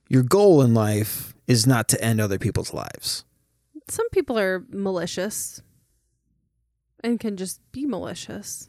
your 0.09 0.23
goal 0.23 0.61
in 0.63 0.75
life 0.75 1.35
is 1.47 1.67
not 1.67 1.89
to 1.89 2.03
end 2.05 2.21
other 2.21 2.39
people's 2.39 2.75
lives. 2.75 3.25
Some 3.89 4.09
people 4.11 4.39
are 4.39 4.65
malicious 4.71 5.63
and 7.03 7.19
can 7.19 7.37
just 7.37 7.61
be 7.73 7.87
malicious. 7.87 8.69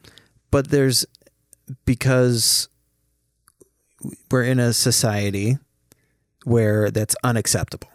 but 0.52 0.70
there's 0.70 1.06
because 1.86 2.70
we're 4.32 4.44
in 4.44 4.60
a 4.60 4.72
society 4.74 5.58
where 6.46 6.90
that's 6.90 7.16
unacceptable. 7.24 7.90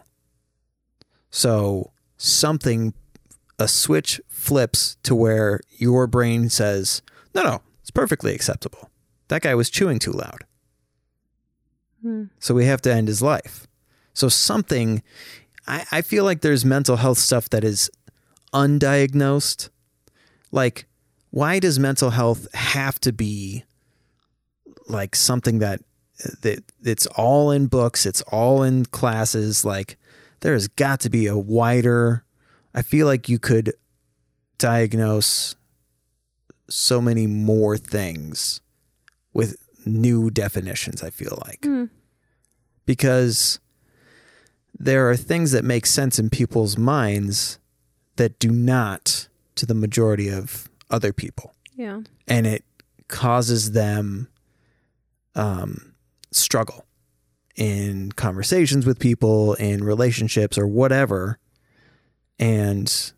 So 1.31 1.91
something 2.17 2.93
a 3.59 3.67
switch 3.67 4.21
flips 4.27 4.97
to 5.03 5.15
where 5.15 5.61
your 5.77 6.07
brain 6.07 6.49
says, 6.49 7.01
"No, 7.33 7.43
no, 7.43 7.61
it's 7.81 7.91
perfectly 7.91 8.33
acceptable. 8.33 8.89
That 9.27 9.41
guy 9.41 9.55
was 9.55 9.69
chewing 9.69 9.99
too 9.99 10.11
loud." 10.11 10.45
Hmm. 12.01 12.25
So 12.39 12.53
we 12.53 12.65
have 12.65 12.81
to 12.83 12.93
end 12.93 13.07
his 13.07 13.21
life. 13.21 13.67
So 14.13 14.29
something 14.29 15.01
I, 15.67 15.85
I 15.91 16.01
feel 16.01 16.23
like 16.23 16.41
there's 16.41 16.65
mental 16.65 16.97
health 16.97 17.17
stuff 17.17 17.49
that 17.49 17.63
is 17.63 17.89
undiagnosed. 18.53 19.69
Like, 20.51 20.87
why 21.31 21.59
does 21.59 21.79
mental 21.79 22.11
health 22.11 22.47
have 22.53 22.99
to 23.01 23.11
be 23.11 23.63
like 24.87 25.15
something 25.15 25.59
that 25.59 25.81
that 26.41 26.63
it's 26.83 27.07
all 27.07 27.51
in 27.51 27.67
books, 27.67 28.05
it's 28.05 28.21
all 28.23 28.63
in 28.63 28.85
classes, 28.85 29.65
like 29.65 29.97
there's 30.39 30.67
got 30.69 31.01
to 31.01 31.09
be 31.09 31.27
a 31.27 31.37
wider 31.37 32.23
I 32.75 32.81
feel 32.81 33.07
like 33.07 33.27
you 33.29 33.39
could 33.39 33.73
diagnose 34.57 35.55
so 36.69 37.01
many 37.01 37.25
more 37.25 37.77
things 37.77 38.59
with 39.33 39.57
new 39.85 40.29
definitions, 40.29 41.01
I 41.03 41.09
feel 41.09 41.37
like 41.45 41.63
Hmm. 41.63 41.85
because 42.85 43.59
there 44.77 45.09
are 45.09 45.15
things 45.15 45.51
that 45.51 45.63
make 45.63 45.85
sense 45.85 46.19
in 46.19 46.29
people's 46.29 46.77
minds 46.77 47.59
that 48.17 48.39
do 48.39 48.49
not 48.49 49.27
to 49.55 49.65
the 49.65 49.73
majority 49.73 50.27
of 50.29 50.67
other 50.89 51.13
people 51.13 51.53
Yeah. 51.75 52.01
and 52.27 52.45
it 52.47 52.65
causes 53.07 53.71
them 53.71 54.27
um, 55.35 55.93
struggle 56.31 56.85
in 57.55 58.11
conversations 58.13 58.85
with 58.85 58.99
people 58.99 59.53
in 59.55 59.83
relationships 59.83 60.57
or 60.57 60.65
whatever 60.67 61.37
and 62.39 63.11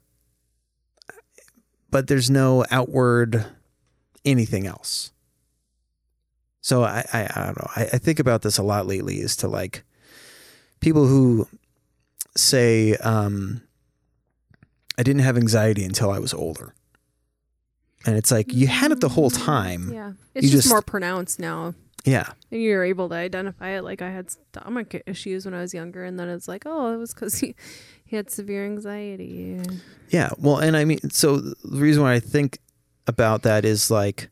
but 1.89 2.07
there's 2.07 2.29
no 2.29 2.65
outward 2.71 3.45
anything 4.25 4.67
else 4.67 5.11
so 6.61 6.83
i 6.83 7.05
i, 7.13 7.21
I 7.35 7.45
don't 7.45 7.57
know 7.59 7.69
I, 7.75 7.83
I 7.93 7.97
think 7.97 8.19
about 8.19 8.41
this 8.41 8.57
a 8.57 8.63
lot 8.63 8.85
lately 8.87 9.19
is 9.19 9.35
to 9.37 9.47
like 9.47 9.83
people 10.79 11.07
who 11.07 11.47
say 12.35 12.95
um 12.97 13.61
i 14.97 15.03
didn't 15.03 15.23
have 15.23 15.37
anxiety 15.37 15.83
until 15.83 16.11
i 16.11 16.19
was 16.19 16.33
older 16.33 16.73
and 18.05 18.15
it's 18.15 18.31
like 18.31 18.53
you 18.53 18.67
had 18.67 18.91
it 18.91 18.99
the 19.01 19.09
whole 19.09 19.29
time 19.29 19.91
Yeah. 19.91 20.13
It's 20.35 20.47
just, 20.49 20.63
just- 20.63 20.69
more 20.69 20.81
pronounced 20.81 21.39
now. 21.39 21.73
yeah 22.05 22.31
And 22.51 22.61
you're 22.61 22.83
able 22.85 23.09
to 23.09 23.15
identify 23.15 23.69
it. 23.71 23.81
Like 23.83 24.01
I 24.01 24.09
had 24.11 24.29
stomach 24.29 24.95
issues 25.07 25.43
when 25.45 25.53
I 25.53 25.59
was 25.61 25.73
younger, 25.73 26.05
and 26.05 26.17
then 26.19 26.29
it's 26.29 26.47
like, 26.47 26.63
oh, 26.65 26.93
it 26.93 26.97
was 26.97 27.13
because 27.13 27.43
he, 28.07 28.15
had 28.15 28.29
severe 28.31 28.65
anxiety. 28.65 29.59
Yeah, 30.09 30.29
well, 30.37 30.57
and 30.57 30.75
I 30.77 30.85
mean, 30.85 31.09
so 31.09 31.37
the 31.37 31.55
reason 31.63 32.03
why 32.03 32.13
I 32.13 32.19
think 32.19 32.59
about 33.05 33.43
that 33.43 33.65
is 33.65 33.91
like, 33.91 34.29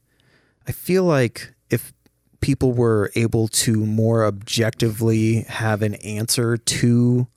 I 0.68 0.72
feel 0.72 1.04
like 1.04 1.54
if 1.70 1.94
people 2.42 2.74
were 2.74 3.12
able 3.16 3.48
to 3.50 3.86
more 3.86 4.26
objectively 4.26 5.42
have 5.44 5.82
an 5.82 5.96
answer 5.96 6.58
to 6.58 7.28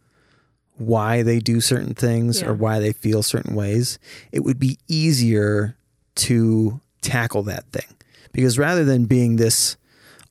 why 0.77 1.23
they 1.23 1.41
do 1.41 1.61
certain 1.61 1.95
things 1.95 2.41
Yeah. 2.41 2.49
or 2.49 2.55
why 2.55 2.79
they 2.79 2.93
feel 2.93 3.23
certain 3.23 3.55
ways, 3.55 3.99
it 4.33 4.45
would 4.45 4.59
be 4.61 4.79
easier 4.87 5.77
to 6.17 6.81
tackle 7.01 7.43
that 7.45 7.65
thing. 7.73 7.97
Because 8.33 8.59
rather 8.59 8.85
than 8.85 9.07
being 9.07 9.37
this 9.37 9.77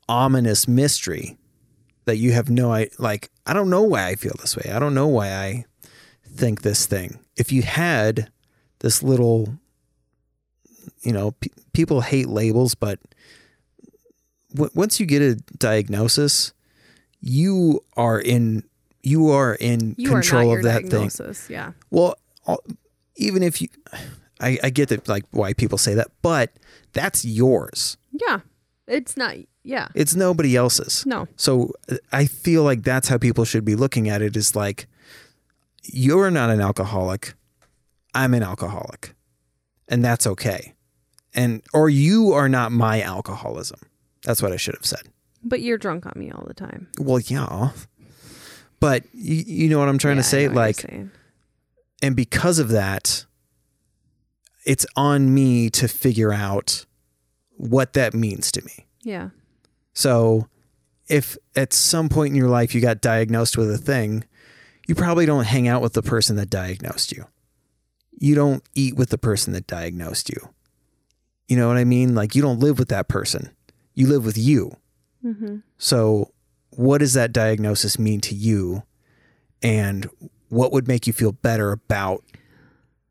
ominous 0.07 0.67
mystery 0.67 1.37
that 2.05 2.15
you 2.17 2.31
have 2.31 2.49
no 2.49 2.71
I 2.71 2.87
like 2.97 3.29
I 3.45 3.51
don't 3.51 3.69
know 3.69 3.81
why 3.81 4.07
I 4.07 4.15
feel 4.15 4.35
this 4.39 4.55
way. 4.55 4.71
I 4.73 4.79
don't 4.79 4.93
know 4.93 5.07
why 5.07 5.33
I 5.33 5.65
think 6.37 6.61
this 6.61 6.85
thing. 6.85 7.19
If 7.35 7.51
you 7.51 7.61
had 7.63 8.31
this 8.79 9.01
little, 9.03 9.57
you 11.01 11.11
know, 11.11 11.31
pe 11.31 11.49
people 11.73 12.01
hate 12.01 12.27
labels, 12.27 12.75
but 12.75 12.99
w- 14.53 14.71
once 14.73 14.99
you 14.99 15.05
get 15.05 15.21
a 15.21 15.35
diagnosis, 15.57 16.53
you 17.21 17.83
are 17.95 18.19
in 18.19 18.63
you 19.03 19.29
are 19.29 19.55
in 19.55 19.95
You 19.97 20.09
control 20.09 20.51
are 20.53 20.57
of 20.57 20.63
that 20.63 20.87
thing. 20.89 21.09
Yeah. 21.49 21.71
Well, 21.89 22.15
all- 22.45 22.63
even 23.15 23.41
if 23.41 23.61
you, 23.61 23.69
I, 24.39 24.59
I 24.63 24.69
get 24.69 24.89
that 24.89 25.07
like 25.07 25.23
why 25.31 25.53
people 25.53 25.77
say 25.77 25.93
that, 25.95 26.07
but 26.21 26.51
that's 26.93 27.23
yours. 27.25 27.97
Yeah. 28.11 28.39
It's 28.87 29.17
not. 29.17 29.35
Yeah. 29.63 29.87
It's 29.95 30.15
nobody 30.15 30.55
else's. 30.55 31.05
No. 31.05 31.27
So 31.35 31.71
uh, 31.91 31.95
I 32.11 32.25
feel 32.25 32.63
like 32.63 32.83
that's 32.83 33.07
how 33.07 33.17
people 33.17 33.43
should 33.45 33.65
be 33.65 33.75
looking 33.75 34.07
at 34.09 34.21
it 34.21 34.35
is 34.37 34.55
like 34.55 34.87
you're 35.83 36.31
not 36.31 36.49
an 36.49 36.61
alcoholic. 36.61 37.33
I'm 38.13 38.33
an 38.33 38.43
alcoholic. 38.43 39.13
And 39.87 40.03
that's 40.03 40.27
okay. 40.27 40.75
And 41.33 41.61
or 41.73 41.89
you 41.89 42.31
are 42.33 42.49
not 42.49 42.71
my 42.71 43.01
alcoholism. 43.01 43.79
That's 44.23 44.41
what 44.41 44.51
I 44.51 44.57
should 44.57 44.75
have 44.75 44.85
said. 44.85 45.01
But 45.43 45.61
you're 45.61 45.77
drunk 45.77 46.05
on 46.05 46.13
me 46.15 46.31
all 46.31 46.43
the 46.47 46.53
time. 46.53 46.87
Well, 46.99 47.19
yeah. 47.19 47.71
But 48.79 49.03
you, 49.13 49.43
you 49.45 49.69
know 49.69 49.79
what 49.79 49.87
I'm 49.87 49.97
trying 49.97 50.17
Yeah, 50.17 50.23
to 50.23 50.27
say 50.27 50.47
know 50.47 50.55
what 50.55 50.83
you're 50.83 50.99
like 50.99 51.11
and 52.03 52.15
because 52.15 52.59
of 52.59 52.69
that 52.69 53.25
it's 54.65 54.85
on 54.95 55.33
me 55.33 55.69
to 55.69 55.87
figure 55.87 56.33
out 56.33 56.85
what 57.55 57.93
that 57.93 58.13
means 58.13 58.51
to 58.51 58.61
me. 58.63 58.85
Yeah. 59.01 59.29
So 59.93 60.47
if 61.07 61.37
at 61.55 61.71
some 61.71 62.09
point 62.09 62.31
in 62.31 62.35
your 62.35 62.49
life 62.49 62.75
you 62.75 62.81
got 62.81 62.99
diagnosed 63.01 63.57
with 63.57 63.71
a 63.71 63.77
thing, 63.77 64.25
you 64.87 64.95
probably 64.95 65.25
don't 65.25 65.45
hang 65.45 65.67
out 65.67 65.81
with 65.81 65.93
the 65.93 66.01
person 66.01 66.35
that 66.37 66.49
diagnosed 66.49 67.11
you. 67.11 67.25
You 68.19 68.33
don't 68.33 68.63
eat 68.73 68.95
with 68.95 69.09
the 69.09 69.17
person 69.17 69.53
that 69.53 69.67
diagnosed 69.67 70.29
you. 70.29 70.49
You 71.47 71.57
know 71.57 71.67
what 71.67 71.77
I 71.77 71.83
mean? 71.83 72.15
Like 72.15 72.35
you 72.35 72.41
don't 72.41 72.59
live 72.59 72.79
with 72.79 72.89
that 72.89 73.07
person. 73.07 73.51
You 73.93 74.07
live 74.07 74.25
with 74.25 74.37
you. 74.37 74.75
Mm-hmm. 75.23 75.57
So 75.77 76.31
what 76.71 76.99
does 76.99 77.13
that 77.13 77.31
diagnosis 77.31 77.99
mean 77.99 78.21
to 78.21 78.35
you? 78.35 78.83
And 79.61 80.09
what 80.49 80.71
would 80.71 80.87
make 80.87 81.07
you 81.07 81.13
feel 81.13 81.31
better 81.31 81.71
about 81.71 82.23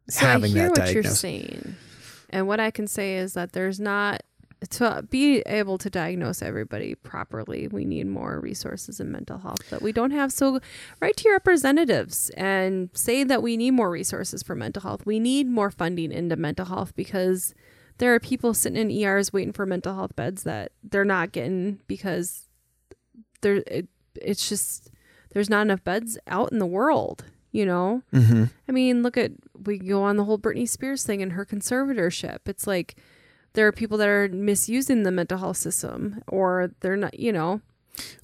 So 0.09 0.27
having 0.27 0.53
I 0.53 0.55
hear 0.55 0.63
that 0.65 0.71
what 0.71 0.93
you're 0.93 1.03
diagnosis? 1.03 1.21
saying, 1.21 1.77
and 2.31 2.47
what 2.47 2.61
I 2.61 2.71
can 2.71 2.87
say 2.87 3.17
is 3.17 3.35
that 3.35 3.53
there's 3.53 3.81
not 3.81 4.23
to 4.71 5.05
be 5.11 5.41
able 5.41 5.79
to 5.79 5.91
diagnose 5.91 6.41
everybody 6.41 6.95
properly. 6.95 7.69
We 7.69 7.85
need 7.85 8.07
more 8.07 8.41
resources 8.41 9.01
in 9.01 9.13
mental 9.13 9.39
health 9.39 9.69
that 9.71 9.83
we 9.83 9.93
don't 9.93 10.13
have. 10.13 10.33
So 10.33 10.61
write 11.01 11.17
to 11.19 11.25
your 11.25 11.35
representatives 11.35 12.31
and 12.31 12.89
say 12.95 13.23
that 13.25 13.43
we 13.43 13.57
need 13.57 13.73
more 13.73 13.91
resources 13.91 14.43
for 14.43 14.55
mental 14.55 14.83
health. 14.83 15.05
We 15.05 15.21
need 15.21 15.49
more 15.49 15.71
funding 15.71 16.11
into 16.11 16.37
mental 16.37 16.67
health 16.67 16.97
because 16.97 17.55
there 17.99 18.15
are 18.15 18.21
people 18.21 18.55
sitting 18.55 18.79
in 18.79 18.91
ERs 18.91 19.33
waiting 19.33 19.53
for 19.53 19.67
mental 19.67 19.95
health 19.95 20.17
beds 20.17 20.43
that 20.45 20.73
they're 20.83 21.05
not 21.05 21.33
getting 21.33 21.81
because 21.87 22.49
there 23.43 23.63
it, 23.67 23.89
it's 24.15 24.49
just 24.49 24.91
there's 25.33 25.51
not 25.51 25.63
enough 25.63 25.85
beds 25.85 26.19
out 26.27 26.51
in 26.51 26.59
the 26.59 26.67
world. 26.67 27.25
You 27.53 27.65
know. 27.65 28.03
Mm-hmm. 28.13 28.45
I 28.69 28.73
mean, 28.73 29.03
look 29.03 29.17
at 29.17 29.33
we 29.65 29.79
go 29.79 30.03
on 30.03 30.17
the 30.17 30.25
whole 30.25 30.39
Britney 30.39 30.69
Spears 30.69 31.05
thing 31.05 31.23
and 31.23 31.33
her 31.33 31.47
conservatorship. 31.47 32.41
It's 32.47 32.67
like 32.67 32.97
there 33.57 33.67
are 33.67 33.73
people 33.73 33.99
that 33.99 34.09
are 34.09 34.29
misusing 34.29 35.03
the 35.03 35.11
mental 35.11 35.39
health 35.39 35.57
system, 35.57 36.23
or 36.29 36.71
they're 36.81 36.97
not. 36.97 37.19
You 37.19 37.33
know, 37.33 37.61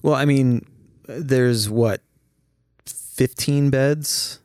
Well, 0.01 0.15
I 0.15 0.25
mean, 0.25 0.65
there's 1.07 1.69
what, 1.69 2.01
15 2.85 3.69
beds 3.69 4.39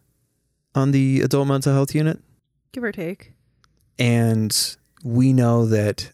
on 0.75 0.91
the 0.91 1.21
adult 1.21 1.47
mental 1.49 1.73
health 1.73 1.95
unit? 1.95 2.19
give 2.73 2.85
or 2.85 2.93
take. 2.93 3.33
And 3.99 4.77
we 5.03 5.33
know 5.33 5.67
that 5.67 6.13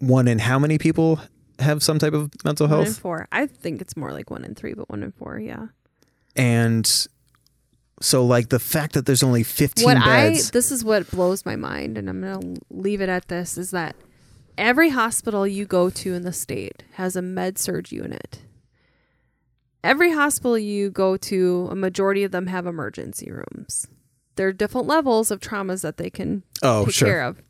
one 0.00 0.26
in 0.28 0.38
how 0.40 0.58
many 0.58 0.78
people 0.78 1.20
have 1.60 1.82
some 1.82 1.98
type 1.98 2.12
of 2.12 2.30
mental 2.44 2.66
health? 2.66 2.80
One 2.80 2.86
in 2.88 2.94
four. 2.94 3.28
I 3.32 3.46
think 3.46 3.80
it's 3.80 3.96
more 3.96 4.12
like 4.12 4.30
one 4.30 4.44
in 4.44 4.54
three, 4.54 4.74
but 4.74 4.88
one 4.90 5.02
in 5.02 5.12
four. 5.12 5.38
Yeah. 5.38 5.68
and 6.36 7.06
so 8.00 8.24
like 8.24 8.48
the 8.48 8.58
fact 8.58 8.94
that 8.94 9.06
there's 9.06 9.22
only 9.22 9.42
15 9.42 9.84
what 9.84 10.02
beds. 10.02 10.48
I 10.48 10.50
this 10.52 10.72
is 10.72 10.84
what 10.84 11.10
blows 11.10 11.44
my 11.44 11.56
mind, 11.56 11.98
and 11.98 12.08
I'm 12.08 12.20
gonna 12.22 12.54
leave 12.70 13.00
it 13.00 13.08
at 13.08 13.28
this: 13.28 13.58
is 13.58 13.70
that 13.72 13.94
every 14.56 14.90
hospital 14.90 15.46
you 15.46 15.66
go 15.66 15.90
to 15.90 16.14
in 16.14 16.22
the 16.22 16.32
state 16.32 16.82
has 16.94 17.16
a 17.16 17.22
med 17.22 17.58
surg 17.58 17.92
unit. 17.92 18.40
Every 19.82 20.12
hospital 20.12 20.58
you 20.58 20.90
go 20.90 21.16
to, 21.16 21.68
a 21.70 21.74
majority 21.74 22.22
of 22.24 22.32
them 22.32 22.48
have 22.48 22.66
emergency 22.66 23.30
rooms. 23.30 23.86
There 24.36 24.46
are 24.46 24.52
different 24.52 24.86
levels 24.86 25.30
of 25.30 25.40
traumas 25.40 25.82
that 25.82 25.96
they 25.96 26.10
can 26.10 26.42
oh, 26.62 26.84
take 26.84 26.94
sure. 26.94 27.08
care 27.08 27.22
of. 27.22 27.42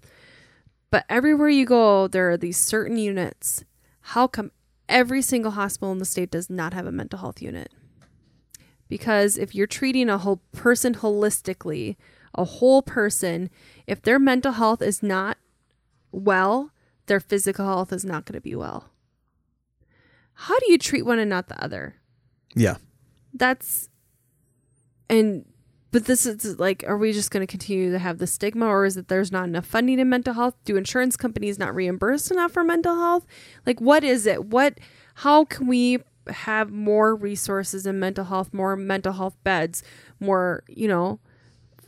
But 0.91 1.05
everywhere 1.09 1.49
you 1.49 1.67
go, 1.67 2.09
there 2.09 2.31
are 2.31 2.37
these 2.37 2.57
certain 2.57 2.97
units. 2.97 3.65
How 4.01 4.27
come 4.27 4.51
every 4.89 5.23
single 5.23 5.53
hospital 5.53 5.93
in 5.93 5.99
the 5.99 6.05
state 6.05 6.31
does 6.31 6.51
not 6.51 6.73
have 6.73 6.87
a 6.87 6.93
mental 6.93 7.21
health 7.21 7.41
unit? 7.43 7.73
Because 8.91 9.39
if 9.39 9.55
you're 9.55 9.67
treating 9.67 10.11
a 10.11 10.19
whole 10.19 10.43
person 10.53 10.97
holistically, 10.97 11.97
a 12.35 12.45
whole 12.45 12.83
person, 12.83 13.49
if 13.87 14.03
their 14.03 14.19
mental 14.19 14.53
health 14.53 14.83
is 14.83 15.03
not 15.03 15.39
well, 16.13 16.73
their 17.07 17.21
physical 17.21 17.65
health 17.65 17.93
is 17.93 18.05
not 18.05 18.27
going 18.27 18.35
to 18.35 18.41
be 18.43 18.55
well. 18.55 18.91
How 20.35 20.59
do 20.59 20.71
you 20.71 20.77
treat 20.77 21.07
one 21.07 21.19
and 21.19 21.31
not 21.31 21.49
the 21.49 21.63
other? 21.65 21.97
Yeah. 22.55 22.77
that's 23.33 23.89
and 25.09 25.45
but 25.93 26.07
this 26.07 26.27
is 26.27 26.59
like 26.59 26.85
are 26.87 26.97
we 26.97 27.13
just 27.13 27.31
going 27.31 27.47
to 27.47 27.51
continue 27.51 27.93
to 27.93 27.99
have 27.99 28.19
the 28.19 28.27
stigma 28.27 28.67
or 28.67 28.85
is 28.85 28.97
it 28.97 29.09
there's 29.09 29.31
not 29.33 29.45
enough 29.45 29.67
funding 29.67 29.99
in 29.99 30.09
mental 30.09 30.35
health 30.35 30.55
do 30.65 30.77
insurance 30.77 31.17
companies 31.17 31.59
not 31.59 31.75
reimburse 31.75 32.31
enough 32.31 32.53
for 32.53 32.65
mental 32.65 32.97
health 32.97 33.27
like 33.67 33.81
what 33.81 34.03
is 34.03 34.27
it 34.27 34.47
what 34.47 34.79
how 35.17 35.45
can 35.45 35.67
we 35.67 35.99
have 36.29 36.71
more 36.71 37.15
resources 37.15 37.87
in 37.87 37.99
mental 37.99 38.25
health 38.25 38.53
more 38.53 38.77
mental 38.77 39.13
health 39.13 39.37
beds 39.45 39.83
more 40.21 40.63
you 40.69 40.87
know 40.89 41.19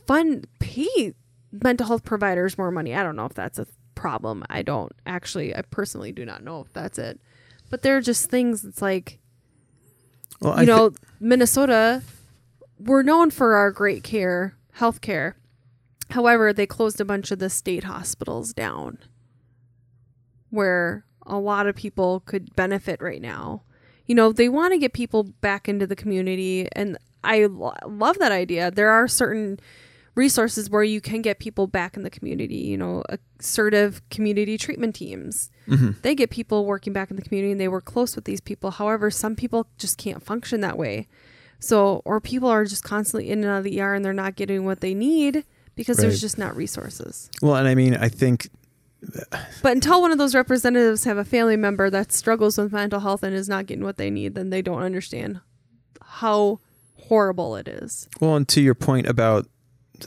fund 0.07 0.47
pay 0.59 1.13
mental 1.51 1.87
health 1.87 2.03
providers 2.03 2.57
more 2.57 2.71
money 2.71 2.95
i 2.95 3.03
don't 3.03 3.15
know 3.15 3.25
if 3.25 3.33
that's 3.33 3.59
a 3.59 3.67
problem 3.95 4.43
i 4.49 4.61
don't 4.61 4.91
actually 5.05 5.55
i 5.55 5.61
personally 5.61 6.11
do 6.11 6.25
not 6.25 6.43
know 6.43 6.61
if 6.61 6.73
that's 6.73 6.97
it 6.97 7.19
but 7.69 7.81
there 7.83 7.95
are 7.95 8.01
just 8.01 8.29
things 8.29 8.65
it's 8.65 8.81
like 8.81 9.19
Well, 10.41 10.59
you 10.59 10.63
I 10.63 10.65
know, 10.65 10.91
Minnesota, 11.19 12.01
we're 12.79 13.03
known 13.03 13.31
for 13.31 13.55
our 13.55 13.71
great 13.71 14.03
care, 14.03 14.55
health 14.73 15.01
care. 15.01 15.37
However, 16.09 16.51
they 16.53 16.65
closed 16.67 16.99
a 16.99 17.05
bunch 17.05 17.31
of 17.31 17.39
the 17.39 17.49
state 17.49 17.85
hospitals 17.85 18.53
down 18.53 18.97
where 20.49 21.05
a 21.25 21.37
lot 21.37 21.67
of 21.67 21.75
people 21.75 22.19
could 22.21 22.55
benefit 22.55 23.01
right 23.01 23.21
now. 23.21 23.63
You 24.05 24.15
know, 24.15 24.31
they 24.31 24.49
want 24.49 24.73
to 24.73 24.77
get 24.77 24.93
people 24.93 25.23
back 25.23 25.69
into 25.69 25.87
the 25.87 25.95
community, 25.95 26.67
and 26.73 26.97
I 27.23 27.45
lo- 27.45 27.73
love 27.87 28.19
that 28.19 28.31
idea. 28.31 28.69
There 28.71 28.89
are 28.89 29.07
certain 29.07 29.59
resources 30.15 30.69
where 30.69 30.83
you 30.83 31.01
can 31.01 31.21
get 31.23 31.39
people 31.39 31.65
back 31.67 31.97
in 31.97 32.03
the 32.03 32.09
community, 32.09 32.57
you 32.57 32.77
know, 32.77 33.01
assertive 33.39 34.01
community 34.09 34.57
treatment 34.59 34.93
teams 34.93 35.49
Mhm. 35.67 35.99
they 36.03 36.13
get 36.13 36.29
people 36.29 36.65
working 36.67 36.93
back 36.93 37.09
in 37.09 37.15
the 37.15 37.23
community 37.23 37.51
and 37.51 37.59
they 37.59 37.67
work 37.67 37.85
close 37.85 38.15
with 38.15 38.25
these 38.25 38.39
people. 38.41 38.69
However, 38.71 39.09
some 39.09 39.35
people 39.35 39.65
just 39.79 39.97
can't 39.97 40.21
function 40.21 40.61
that 40.61 40.77
way. 40.77 41.07
So, 41.59 42.01
or 42.05 42.19
people 42.21 42.47
are 42.49 42.63
just 42.65 42.83
constantly 42.83 43.29
in 43.31 43.39
and 43.39 43.47
out 43.47 43.57
of 43.59 43.63
the 43.63 43.79
ER 43.81 43.95
and 43.95 44.05
they're 44.05 44.13
not 44.13 44.35
getting 44.35 44.65
what 44.65 44.81
they 44.81 44.93
need 44.93 45.45
because 45.75 45.97
Right. 45.97 46.03
there's 46.03 46.21
just 46.21 46.37
not 46.37 46.55
resources. 46.55 47.31
Well, 47.41 47.55
and 47.55 47.67
I 47.67 47.73
mean, 47.73 47.95
I 47.95 48.09
think 48.09 48.49
But 49.61 49.71
until 49.73 50.01
one 50.01 50.11
of 50.11 50.17
those 50.17 50.33
representatives 50.33 51.03
have 51.03 51.17
a 51.17 51.25
family 51.25 51.57
member 51.57 51.89
that 51.89 52.11
struggles 52.11 52.57
with 52.57 52.71
mental 52.71 52.99
health 52.99 53.23
and 53.23 53.35
is 53.35 53.49
not 53.49 53.65
getting 53.65 53.83
what 53.83 53.97
they 53.97 54.09
need, 54.09 54.35
then 54.35 54.49
they 54.49 54.61
don't 54.61 54.81
understand 54.81 55.41
how 56.01 56.59
horrible 57.07 57.55
it 57.55 57.67
is. 57.67 58.07
Well, 58.19 58.35
and 58.35 58.47
to 58.49 58.61
your 58.61 58.75
point 58.75 59.07
about 59.07 59.47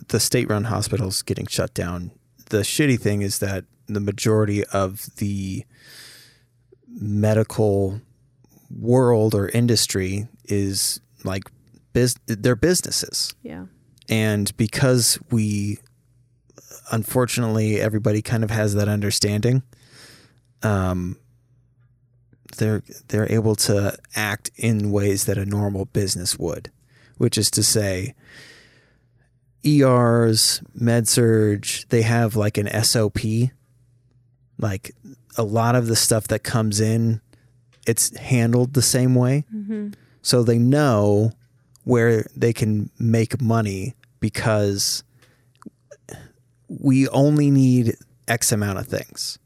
the 0.09 0.21
state-run 0.21 0.65
hospitals 0.65 1.23
getting 1.23 1.47
shut 1.47 1.75
down, 1.75 2.11
the 2.51 2.59
shitty 2.59 3.01
thing 3.01 3.23
is 3.23 3.39
that 3.41 3.65
the 3.87 4.01
majority 4.01 4.65
of 4.67 5.15
the 5.17 5.65
medical 6.89 8.01
world 8.71 9.35
or 9.35 9.49
industry 9.51 10.27
is 10.45 11.01
like 11.25 11.45
biz- 11.93 12.17
they're 12.27 12.57
businesses. 12.57 13.35
Yeah. 13.43 13.67
And 14.09 14.57
because 14.57 15.19
we 15.31 15.79
unfortunately 16.91 17.81
everybody 17.81 18.23
kind 18.23 18.45
of 18.45 18.51
has 18.51 18.75
that 18.75 18.89
understanding, 18.89 19.63
um 20.63 21.17
they're 22.59 22.83
they're 23.09 23.31
able 23.31 23.55
to 23.57 23.97
act 24.15 24.51
in 24.57 24.91
ways 24.91 25.25
that 25.27 25.37
a 25.37 25.45
normal 25.45 25.85
business 25.87 26.39
would, 26.39 26.71
which 27.19 27.37
is 27.37 27.51
to 27.51 27.63
say 27.63 28.15
ERs, 29.67 30.63
med 30.75 31.09
surg, 31.09 31.67
they 31.89 32.03
have 32.03 32.37
like 32.37 32.57
an 32.57 32.69
SOP. 32.85 33.19
Like 34.59 34.93
a 35.37 35.43
lot 35.43 35.75
of 35.75 35.87
the 35.87 35.97
stuff 35.97 36.29
that 36.29 36.43
comes 36.43 36.81
in, 36.81 37.21
it's 37.87 38.17
handled 38.17 38.73
the 38.73 38.83
same 38.83 39.15
way. 39.15 39.45
Mm-hmm. 39.55 39.91
So 40.23 40.43
they 40.43 40.59
know 40.59 41.33
where 41.85 42.27
they 42.35 42.53
can 42.53 42.91
make 42.99 43.41
money 43.41 43.95
because 44.19 45.05
we 46.69 47.09
only 47.09 47.51
need 47.51 47.97
X 48.29 48.53
amount 48.53 48.79
of 48.79 48.87
things. 48.87 49.39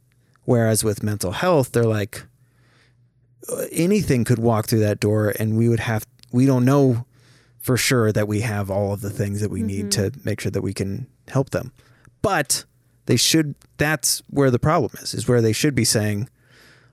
Whereas 0.45 0.83
with 0.83 1.03
mental 1.03 1.33
health, 1.33 1.73
they're 1.73 1.85
like 1.85 2.25
uh, 3.51 3.65
anything 3.73 4.25
could 4.25 4.39
walk 4.39 4.67
through 4.67 4.81
that 4.81 5.01
door 5.01 5.33
and 5.39 5.57
we 5.57 5.69
would 5.69 5.81
have, 5.81 6.07
we 6.33 6.47
don't 6.47 6.65
know 6.65 7.05
for 7.59 7.77
sure 7.77 8.11
that 8.11 8.27
we 8.27 8.41
have 8.41 8.71
all 8.71 8.93
of 8.93 9.01
the 9.01 9.11
things 9.11 9.41
that 9.41 9.51
we 9.51 9.63
need 9.63 9.93
to 9.93 10.13
make 10.25 10.41
sure 10.41 10.51
that 10.51 10.63
we 10.63 10.73
can 10.73 11.07
help 11.29 11.51
them. 11.51 11.73
But 12.23 12.65
they 13.07 13.17
should, 13.17 13.55
that's 13.77 14.23
where 14.31 14.51
the 14.51 14.59
problem 14.59 14.93
is, 15.03 15.15
is 15.15 15.29
where 15.29 15.43
they 15.43 15.53
should 15.53 15.75
be 15.75 15.85
saying, 15.85 16.29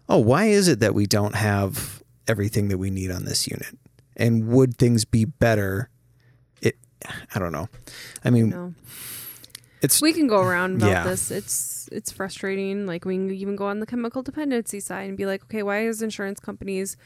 oh, 0.09 0.19
why 0.19 0.45
is 0.45 0.67
it 0.67 0.79
that 0.79 0.93
we 0.93 1.05
don't 1.05 1.35
have 1.35 2.03
everything 2.27 2.67
that 2.67 2.77
we 2.77 2.89
need 2.89 3.11
on 3.11 3.25
this 3.25 3.47
unit? 3.47 3.77
And 4.15 4.47
would 4.49 4.77
things 4.77 5.05
be 5.05 5.25
better? 5.25 5.89
It, 6.61 6.75
I 7.33 7.39
don't 7.39 7.51
know. 7.51 7.69
I 8.25 8.29
mean, 8.29 8.49
No. 8.49 8.73
It's 9.81 10.01
We 10.01 10.13
can 10.13 10.27
go 10.27 10.41
around 10.41 10.77
about 10.77 10.89
Yeah. 10.89 11.03
this. 11.03 11.31
It's 11.31 11.89
it's 11.91 12.11
frustrating. 12.11 12.85
Like 12.85 13.05
we 13.05 13.15
can 13.15 13.31
even 13.31 13.55
go 13.55 13.67
on 13.67 13.79
the 13.79 13.85
chemical 13.85 14.21
dependency 14.23 14.79
side 14.79 15.07
and 15.09 15.17
be 15.17 15.25
like, 15.25 15.43
okay, 15.43 15.63
why 15.63 15.85
is 15.85 16.01
insurance 16.01 16.39
companies 16.39 16.97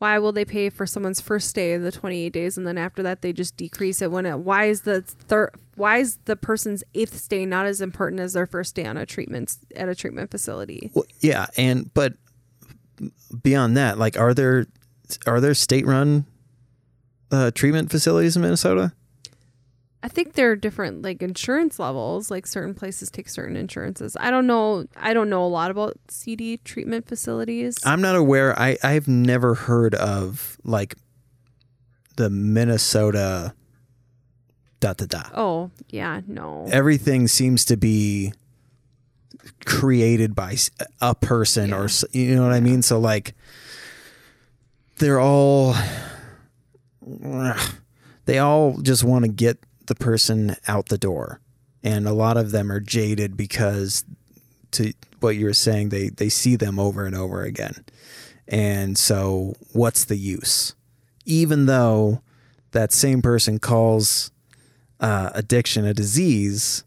why 0.00 0.16
will 0.16 0.30
they 0.30 0.44
pay 0.44 0.70
for 0.70 0.86
someone's 0.86 1.20
first 1.20 1.52
day 1.56 1.72
of 1.72 1.82
the 1.82 1.90
28 1.90 2.32
days 2.32 2.56
and 2.56 2.64
then 2.64 2.78
after 2.78 3.02
that 3.02 3.20
they 3.20 3.32
just 3.32 3.56
decrease 3.56 4.00
it 4.00 4.12
when 4.12 4.24
it 4.26 4.38
why 4.38 4.66
is 4.66 4.82
the 4.82 5.02
third 5.02 5.50
why 5.74 5.96
is 5.98 6.18
the 6.26 6.36
person's 6.36 6.84
eighth 6.94 7.16
stay 7.16 7.44
not 7.44 7.66
as 7.66 7.80
important 7.80 8.20
as 8.20 8.32
their 8.34 8.46
first 8.46 8.76
day 8.76 8.84
on 8.84 8.96
a 8.96 9.04
treatment 9.04 9.56
at 9.74 9.88
a 9.88 9.96
treatment 9.96 10.30
facility 10.30 10.88
Well, 10.94 11.04
yeah, 11.18 11.46
and 11.56 11.92
but 11.94 12.14
beyond 13.42 13.76
that, 13.76 13.98
like, 13.98 14.16
are 14.16 14.34
there 14.34 14.66
are 15.26 15.40
there 15.40 15.54
state 15.54 15.84
run 15.86 16.26
uh, 17.32 17.50
treatment 17.52 17.90
facilities 17.90 18.36
in 18.36 18.42
Minnesota? 18.42 18.92
I 20.02 20.08
think 20.08 20.34
there 20.34 20.50
are 20.50 20.56
different 20.56 21.02
like 21.02 21.22
insurance 21.22 21.78
levels 21.78 22.30
like 22.30 22.46
certain 22.46 22.74
places 22.74 23.10
take 23.10 23.28
certain 23.28 23.56
insurances 23.56 24.16
i 24.20 24.30
don't 24.30 24.46
know 24.46 24.84
i 24.96 25.12
don't 25.12 25.28
know 25.30 25.44
a 25.44 25.48
lot 25.48 25.70
about 25.70 25.96
cd 26.08 26.56
treatment 26.58 27.06
facilities 27.08 27.76
I'm 27.84 28.00
not 28.00 28.14
aware. 28.16 28.58
I 28.58 28.76
I've 28.82 29.08
never 29.08 29.54
heard 29.54 29.94
of 29.94 30.56
like 30.64 30.94
the 32.16 32.30
Minnesota 32.30 33.54
dot 34.80 34.96
dot 34.98 35.08
dot. 35.08 35.32
oh 35.34 35.70
yeah 35.88 36.20
no 36.26 36.66
Everything 36.70 37.26
seems 37.28 37.64
to 37.66 37.76
be 37.76 38.32
created 39.64 40.34
by 40.34 40.56
a 41.00 41.14
person 41.14 41.72
or 41.72 41.78
Yeah. 41.80 41.84
s- 41.84 42.04
you 42.12 42.34
know 42.36 42.42
what 42.44 42.52
I 42.52 42.60
mean. 42.60 42.82
So 42.82 42.98
like 42.98 43.34
they're 44.98 45.20
all 45.20 45.74
they 48.26 48.38
all 48.38 48.78
just 48.78 49.04
want 49.04 49.24
to 49.24 49.30
get 49.30 49.58
the 49.88 49.94
person 49.94 50.56
out 50.66 50.88
the 50.88 50.98
door. 50.98 51.40
And 51.82 52.06
a 52.06 52.12
lot 52.12 52.36
of 52.36 52.50
them 52.50 52.70
are 52.70 52.80
jaded 52.80 53.36
because 53.36 54.04
to 54.72 54.92
what 55.20 55.36
you 55.36 55.46
were 55.46 55.54
saying 55.54 55.88
they 55.88 56.10
they 56.10 56.28
see 56.28 56.56
them 56.56 56.78
over 56.78 57.04
and 57.04 57.14
over 57.14 57.42
again. 57.42 57.84
And 58.46 58.98
so 58.98 59.54
what's 59.72 60.04
the 60.04 60.16
use? 60.16 60.74
Even 61.24 61.66
though 61.66 62.22
that 62.72 62.92
same 62.92 63.22
person 63.22 63.58
calls 63.58 64.30
uh, 65.00 65.30
addiction 65.34 65.84
a 65.84 65.94
disease 65.94 66.84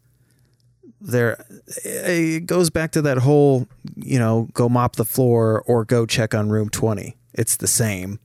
there 1.00 1.44
it 1.84 2.46
goes 2.46 2.70
back 2.70 2.92
to 2.92 3.02
that 3.02 3.18
whole 3.18 3.66
you 3.96 4.18
know 4.18 4.48
go 4.52 4.68
mop 4.68 4.94
the 4.94 5.04
floor 5.04 5.62
or 5.66 5.84
go 5.84 6.06
check 6.06 6.32
on 6.34 6.48
room 6.48 6.68
20 6.68 7.16
it's 7.34 7.56
the 7.56 7.66
same. 7.66 8.18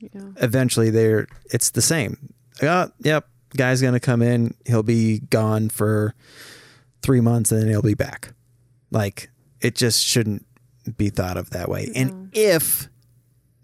Yeah. 0.00 0.22
eventually 0.38 0.90
they're 0.90 1.28
it's 1.52 1.70
the 1.70 1.82
same. 1.82 2.34
Uh, 2.60 2.88
yep, 3.00 3.28
guy's 3.56 3.82
gonna 3.82 4.00
come 4.00 4.22
in. 4.22 4.54
He'll 4.66 4.82
be 4.82 5.20
gone 5.30 5.68
for 5.68 6.14
three 7.02 7.20
months 7.20 7.50
and 7.52 7.60
then 7.62 7.68
he'll 7.68 7.82
be 7.82 7.94
back. 7.94 8.32
Like 8.90 9.30
it 9.60 9.74
just 9.74 10.04
shouldn't 10.04 10.46
be 10.96 11.10
thought 11.10 11.36
of 11.36 11.50
that 11.50 11.68
way. 11.68 11.90
And 11.94 12.30
if 12.32 12.88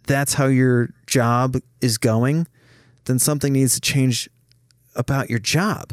that's 0.07 0.35
how 0.35 0.47
your 0.47 0.91
job 1.07 1.57
is 1.81 1.99
going, 1.99 2.47
then 3.05 3.19
something 3.19 3.53
needs 3.53 3.75
to 3.75 3.81
change 3.81 4.29
about 4.95 5.31
your 5.31 5.39
job 5.39 5.93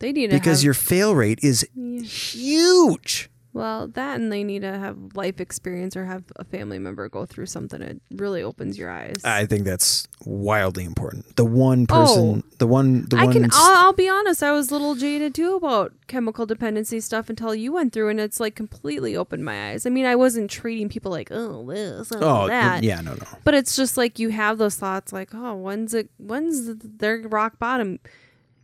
They 0.00 0.12
need 0.12 0.30
to 0.30 0.36
because 0.36 0.58
have, 0.60 0.64
your 0.64 0.74
fail 0.74 1.14
rate 1.14 1.38
is 1.42 1.66
Yeah. 1.74 2.02
huge. 2.02 3.29
Well 3.52 3.88
that 3.88 4.18
and 4.18 4.32
they 4.32 4.42
need 4.44 4.62
to 4.62 4.78
have 4.78 4.96
life 5.14 5.40
experience 5.40 5.96
or 5.96 6.04
have 6.04 6.24
a 6.36 6.44
family 6.44 6.78
member 6.78 7.08
go 7.08 7.24
through 7.26 7.46
something 7.46 7.80
It 7.80 8.00
really 8.10 8.42
opens 8.42 8.78
your 8.78 8.90
eyes. 8.90 9.16
I 9.24 9.46
think 9.46 9.64
that's 9.64 10.06
wildly 10.24 10.84
important. 10.84 11.36
The 11.36 11.44
one 11.44 11.86
person, 11.86 12.42
oh. 12.44 12.56
the 12.58 12.66
one, 12.66 13.06
the 13.08 13.16
Oh. 13.16 13.20
I 13.20 13.24
one. 13.24 13.32
can. 13.32 13.50
I'll, 13.52 13.86
I'll 13.86 13.92
be 13.92 14.08
honest. 14.08 14.42
I 14.42 14.52
was 14.52 14.70
a 14.70 14.72
little 14.72 14.94
jaded 14.94 15.34
too 15.34 15.54
about 15.54 15.92
chemical 16.06 16.46
dependency 16.46 17.00
stuff 17.00 17.28
until 17.28 17.54
you 17.54 17.72
went 17.72 17.92
through, 17.92 18.08
and 18.08 18.20
it's 18.20 18.40
like 18.40 18.54
completely 18.54 19.16
opened 19.16 19.44
my 19.44 19.70
eyes. 19.70 19.86
I 19.86 19.90
mean, 19.90 20.06
I 20.06 20.16
wasn't 20.16 20.50
treating 20.50 20.88
people 20.88 21.10
like, 21.10 21.28
oh, 21.30 21.64
this, 21.66 22.10
oh, 22.12 22.18
oh, 22.20 22.46
that. 22.48 22.82
yeah, 22.82 23.00
no, 23.00 23.14
no. 23.14 23.26
But 23.44 23.54
it's 23.54 23.76
just 23.76 23.96
like 23.96 24.18
you 24.18 24.30
have 24.30 24.58
those 24.58 24.76
thoughts, 24.76 25.12
like, 25.12 25.30
oh, 25.34 25.54
when's 25.54 25.94
it? 25.94 26.10
When's 26.18 26.70
their 26.76 27.18
rock 27.28 27.58
bottom? 27.58 27.98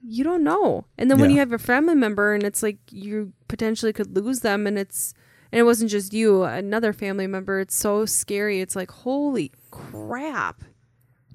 You 0.08 0.22
don't 0.24 0.44
know. 0.44 0.84
And 0.96 1.10
then 1.10 1.18
when 1.18 1.30
Yeah. 1.30 1.34
you 1.34 1.40
have 1.40 1.52
a 1.52 1.58
family 1.58 1.94
member, 1.96 2.32
and 2.34 2.44
it's 2.44 2.62
like 2.62 2.78
you 2.90 3.32
potentially 3.48 3.92
could 3.92 4.14
lose 4.16 4.40
them, 4.40 4.66
and 4.66 4.78
it's 4.78 5.14
and 5.52 5.58
it 5.60 5.64
wasn't 5.64 5.90
just 5.90 6.12
you, 6.12 6.42
another 6.44 6.92
family 6.92 7.26
member. 7.26 7.60
It's 7.60 7.74
so 7.76 8.04
scary. 8.06 8.60
It's 8.60 8.76
like, 8.76 8.90
holy 8.90 9.52
crap 9.70 10.62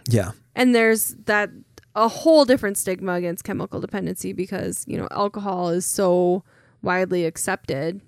Yeah, 0.09 0.31
and 0.55 0.73
there's 0.75 1.15
that 1.25 1.49
a 1.95 2.07
whole 2.07 2.45
different 2.45 2.77
stigma 2.77 3.13
against 3.13 3.43
chemical 3.43 3.79
dependency 3.81 4.31
because 4.33 4.85
you 4.87 4.97
know 4.97 5.07
alcohol 5.11 5.69
is 5.69 5.85
so 5.85 6.43
widely 6.81 7.25
accepted 7.25 7.99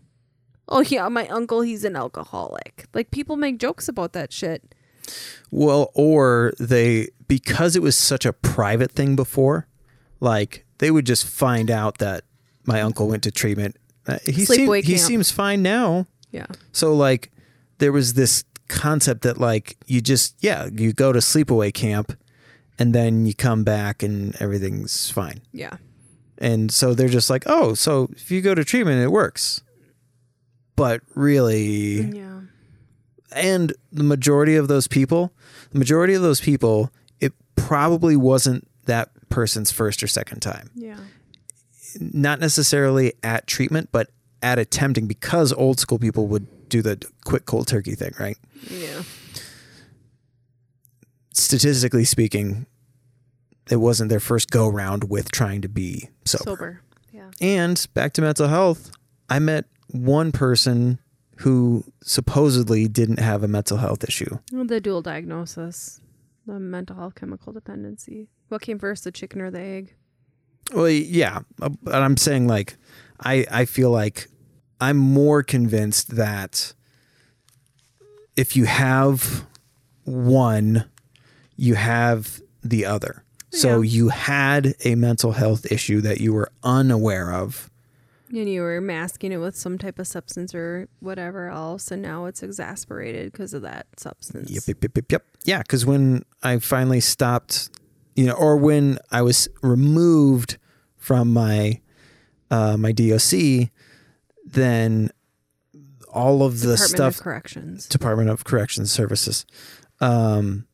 oh 0.70 0.80
yeah 0.82 1.08
my 1.10 1.28
uncle 1.28 1.62
he's 1.62 1.84
an 1.84 1.96
alcoholic 1.96 2.86
like 2.94 3.12
people 3.12 3.36
make 3.36 3.58
jokes 3.60 3.90
about 3.90 4.14
that 4.14 4.32
shit 4.32 4.74
Well, 5.52 5.92
or 5.94 6.54
they 6.60 7.10
because 7.28 7.76
it 7.76 7.82
was 7.82 7.98
such 7.98 8.26
a 8.26 8.32
private 8.34 8.92
thing 8.94 9.16
before, 9.18 9.68
like 10.24 10.66
they 10.80 10.90
would 10.90 11.06
just 11.06 11.26
find 11.28 11.70
out 11.70 12.00
that 12.00 12.24
my 12.66 12.82
uncle 12.82 13.08
went 13.08 13.24
to 13.24 13.32
treatment. 13.32 13.76
Uh, 14.08 14.18
he 14.26 14.46
seem, 14.46 14.68
Sleepaway 14.68 14.84
he 14.84 14.98
seems 14.98 15.30
fine 15.32 15.62
now. 15.62 16.08
yeah 16.32 16.48
So 16.72 16.94
like 16.96 17.32
there 17.78 17.92
was 17.92 18.14
this 18.14 18.44
concept 18.68 19.22
that 19.24 19.38
like 19.38 19.78
you 19.86 20.02
just 20.02 20.36
yeah, 20.40 20.70
you 20.74 20.94
go 20.94 21.12
to 21.14 21.20
sleepaway 21.20 21.74
camp 21.74 22.18
and 22.80 22.94
then 22.96 23.26
you 23.26 23.34
come 23.34 23.64
back 23.64 24.02
and 24.02 24.36
everything's 24.42 25.10
fine. 25.12 25.42
yeah 25.52 25.78
And 26.38 26.72
so 26.72 26.94
they're 26.94 27.08
just 27.08 27.30
like, 27.30 27.44
"Oh, 27.46 27.74
so 27.76 28.10
if 28.16 28.32
you 28.32 28.42
go 28.42 28.56
to 28.56 28.64
treatment 28.64 29.02
it 29.04 29.12
works." 29.12 29.62
But 30.76 31.02
really 31.14 32.02
yeah 32.02 32.42
and 33.36 33.74
the 33.92 34.04
majority 34.04 34.56
of 34.56 34.68
those 34.68 34.88
people, 34.88 35.34
the 35.72 35.80
majority 35.80 36.14
of 36.14 36.22
those 36.22 36.40
people, 36.40 36.92
it 37.20 37.34
probably 37.56 38.16
wasn't 38.16 38.68
that 38.86 39.10
person's 39.34 39.72
first 39.72 40.04
or 40.04 40.08
second 40.08 40.40
time. 40.42 40.70
yeah 40.76 41.00
Not 42.00 42.40
necessarily 42.40 43.14
at 43.24 43.48
treatment, 43.48 43.90
but 43.92 44.12
at 44.42 44.60
attempting 44.60 45.08
because 45.08 45.52
old 45.54 45.80
school 45.80 45.98
people 46.00 46.28
would 46.28 46.48
do 46.70 46.82
the 46.82 47.02
quick 47.26 47.46
cold 47.46 47.68
turkey 47.68 47.96
thing, 47.96 48.14
right? 48.20 48.38
yeah 48.70 49.02
Statistically 51.34 52.06
speaking, 52.06 52.68
it 53.72 53.78
wasn't 53.78 54.10
their 54.10 54.20
first 54.20 54.52
go 54.52 54.68
round 54.70 55.10
with 55.10 55.32
trying 55.32 55.62
to 55.62 55.70
be 55.70 56.10
sober. 56.26 56.44
sober 56.44 56.82
yeah 57.12 57.32
And 57.42 57.86
back 57.96 58.14
to 58.14 58.22
mental 58.22 58.48
health, 58.48 58.92
I 59.30 59.40
met 59.40 59.66
one 59.88 60.32
person 60.32 61.00
who 61.38 61.84
supposedly 62.04 62.88
didn't 62.88 63.20
have 63.20 63.42
a 63.44 63.48
mental 63.48 63.78
health 63.78 64.04
issue. 64.04 64.38
Well, 64.52 64.66
the 64.66 64.80
dual 64.80 65.02
diagnosis 65.02 66.00
the 66.46 66.60
mental 66.60 66.96
health 66.98 67.16
chemical 67.16 67.54
dependency 67.54 68.28
what 68.54 68.62
came 68.62 68.80
first 68.80 69.04
the 69.04 69.12
chicken 69.12 69.42
or 69.42 69.52
the 69.52 69.60
egg 69.60 69.94
Well, 70.74 70.88
yeah, 70.90 71.40
uh, 71.62 71.70
but 71.82 71.96
I'm 71.96 72.16
saying 72.16 72.48
like 72.48 72.78
I 73.20 73.46
I 73.52 73.66
feel 73.66 73.92
like 73.92 74.30
I'm 74.80 74.98
more 74.98 75.44
convinced 75.44 76.16
that 76.16 76.74
if 78.38 78.56
you 78.56 78.66
have 78.66 79.46
one, 80.06 80.86
you 81.56 81.76
have 81.76 82.42
the 82.64 82.86
other. 82.86 83.24
So 83.52 83.82
you 83.82 84.10
had 84.10 84.74
a 84.84 84.96
mental 84.96 85.34
health 85.34 85.72
issue 85.72 86.02
that 86.02 86.20
you 86.20 86.34
were 86.34 86.52
unaware 86.64 87.32
of. 87.32 87.70
and 88.32 88.50
you 88.50 88.62
were 88.62 88.82
masking 88.82 89.32
it 89.32 89.38
with 89.38 89.56
some 89.56 89.78
type 89.78 90.00
of 90.00 90.08
substance 90.08 90.56
or 90.56 90.88
whatever 91.02 91.50
else 91.50 91.92
and 91.92 92.02
now 92.02 92.26
it's 92.26 92.42
exasperated 92.42 93.32
because 93.32 93.54
of 93.54 93.62
that 93.62 93.86
substance 93.98 94.50
yep, 94.50 94.64
yep, 94.68 94.96
yep, 94.96 95.12
yep. 95.12 95.24
Yeah, 95.46 95.60
because 95.60 95.86
when 95.86 96.24
I 96.42 96.58
finally 96.58 97.00
stopped, 97.00 97.70
you 98.16 98.26
know, 98.26 98.34
or 98.34 98.58
when 98.58 99.00
I 99.12 99.22
was 99.22 99.48
removed 99.62 100.58
from 100.98 101.34
my 101.34 101.82
uh, 102.52 102.78
my 102.78 102.92
DOC, 102.92 103.70
then 104.46 105.10
all 106.12 106.44
of 106.44 106.60
the 106.60 106.76
Department 106.76 106.90
stuff 106.90 107.18
of 107.18 107.24
Corrections. 107.24 107.88
Department 107.88 108.30
of 108.30 108.44
Corrections 108.44 108.92
Services. 108.92 109.46
Um, 110.00 110.68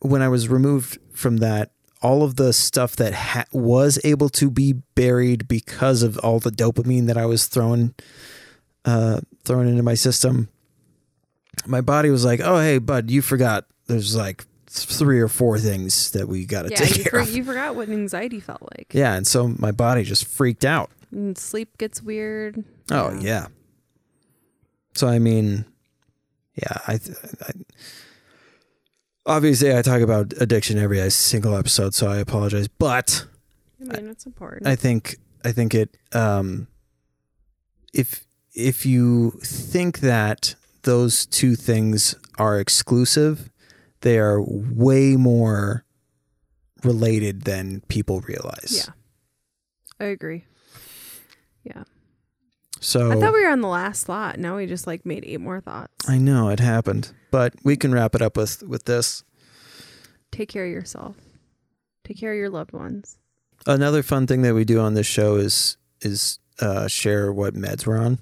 when 0.00 0.20
I 0.20 0.28
was 0.28 0.48
removed 0.48 0.98
from 1.12 1.38
that, 1.38 1.70
all 2.02 2.22
of 2.22 2.36
the 2.36 2.52
stuff 2.52 2.96
that 2.96 3.14
ha- 3.14 3.44
was 3.52 3.98
able 4.04 4.28
to 4.28 4.50
be 4.50 4.74
buried 4.94 5.48
because 5.48 6.02
of 6.02 6.18
all 6.18 6.38
the 6.38 6.50
dopamine 6.50 7.06
that 7.06 7.16
I 7.16 7.24
was 7.24 7.46
throwing, 7.46 7.94
uh, 8.84 9.20
throwing 9.44 9.68
into 9.68 9.82
my 9.82 9.94
system, 9.94 10.50
my 11.66 11.80
body 11.80 12.10
was 12.10 12.24
like, 12.24 12.40
"Oh, 12.42 12.58
hey, 12.60 12.76
bud, 12.78 13.10
you 13.10 13.22
forgot. 13.22 13.64
There's 13.86 14.14
like 14.14 14.44
three 14.74 15.20
or 15.20 15.28
four 15.28 15.58
things 15.58 16.10
that 16.12 16.26
we 16.28 16.44
got 16.46 16.62
to 16.62 16.70
Yeah, 16.70 16.76
take 16.78 16.96
you, 16.98 17.02
care 17.04 17.10
for, 17.10 17.18
of." 17.20 17.30
you 17.30 17.44
forgot 17.44 17.76
what 17.76 17.88
anxiety 17.88 18.40
felt 18.40 18.62
like. 18.76 18.92
Yeah, 18.92 19.14
and 19.14 19.26
so 19.26 19.48
my 19.48 19.70
body 19.70 20.02
just 20.02 20.26
freaked 20.26 20.64
out. 20.64 20.90
And 21.12 21.38
sleep 21.38 21.78
gets 21.78 22.02
weird. 22.02 22.64
Oh 22.90 23.16
yeah. 23.20 23.46
So 24.94 25.06
I 25.06 25.18
mean, 25.18 25.64
yeah, 26.56 26.78
I, 26.86 26.94
I 27.42 27.50
obviously 29.26 29.76
I 29.76 29.82
talk 29.82 30.00
about 30.00 30.32
addiction 30.40 30.78
every 30.78 31.08
single 31.10 31.56
episode, 31.56 31.94
so 31.94 32.08
I 32.08 32.18
apologize, 32.18 32.68
but 32.68 33.26
I 33.80 33.96
mean, 33.96 34.08
it's 34.08 34.26
important. 34.26 34.66
I 34.66 34.76
think 34.76 35.16
I 35.44 35.52
think 35.52 35.74
it 35.74 35.96
um 36.12 36.66
if 37.92 38.24
if 38.54 38.84
you 38.86 39.32
think 39.42 40.00
that 40.00 40.54
those 40.82 41.26
two 41.26 41.54
things 41.56 42.14
are 42.38 42.58
exclusive, 42.60 43.50
they 44.04 44.18
are 44.18 44.40
way 44.40 45.16
more 45.16 45.84
related 46.84 47.42
than 47.42 47.80
people 47.88 48.20
realize. 48.20 48.84
yeah. 48.86 48.92
I 49.98 50.04
agree. 50.10 50.44
Yeah. 51.62 51.84
So 52.80 53.10
I 53.10 53.14
thought 53.18 53.32
we 53.32 53.42
were 53.42 53.50
on 53.50 53.62
the 53.62 53.68
last 53.68 54.04
thought. 54.04 54.38
Now 54.38 54.56
we 54.56 54.66
just 54.66 54.86
like 54.86 55.06
made 55.06 55.24
eight 55.26 55.40
more 55.40 55.60
thoughts. 55.62 55.92
I 56.06 56.18
know 56.18 56.50
it 56.50 56.60
happened, 56.60 57.12
but 57.30 57.54
we 57.64 57.76
can 57.76 57.92
wrap 57.92 58.14
it 58.14 58.20
up 58.20 58.36
with 58.36 58.62
with 58.62 58.84
this. 58.84 59.24
Take 60.30 60.50
care 60.50 60.66
of 60.66 60.70
yourself. 60.70 61.16
Take 62.04 62.18
care 62.18 62.32
of 62.32 62.38
your 62.38 62.50
loved 62.50 62.72
ones. 62.72 63.18
Another 63.66 64.02
fun 64.02 64.26
thing 64.26 64.42
that 64.42 64.54
we 64.54 64.66
do 64.66 64.80
on 64.80 64.92
this 64.92 65.06
show 65.06 65.36
is 65.36 65.78
is 66.02 66.38
uh, 66.60 66.86
share 66.88 67.32
what 67.32 67.54
meds 67.54 67.86
we're 67.86 67.96
on. 67.96 68.18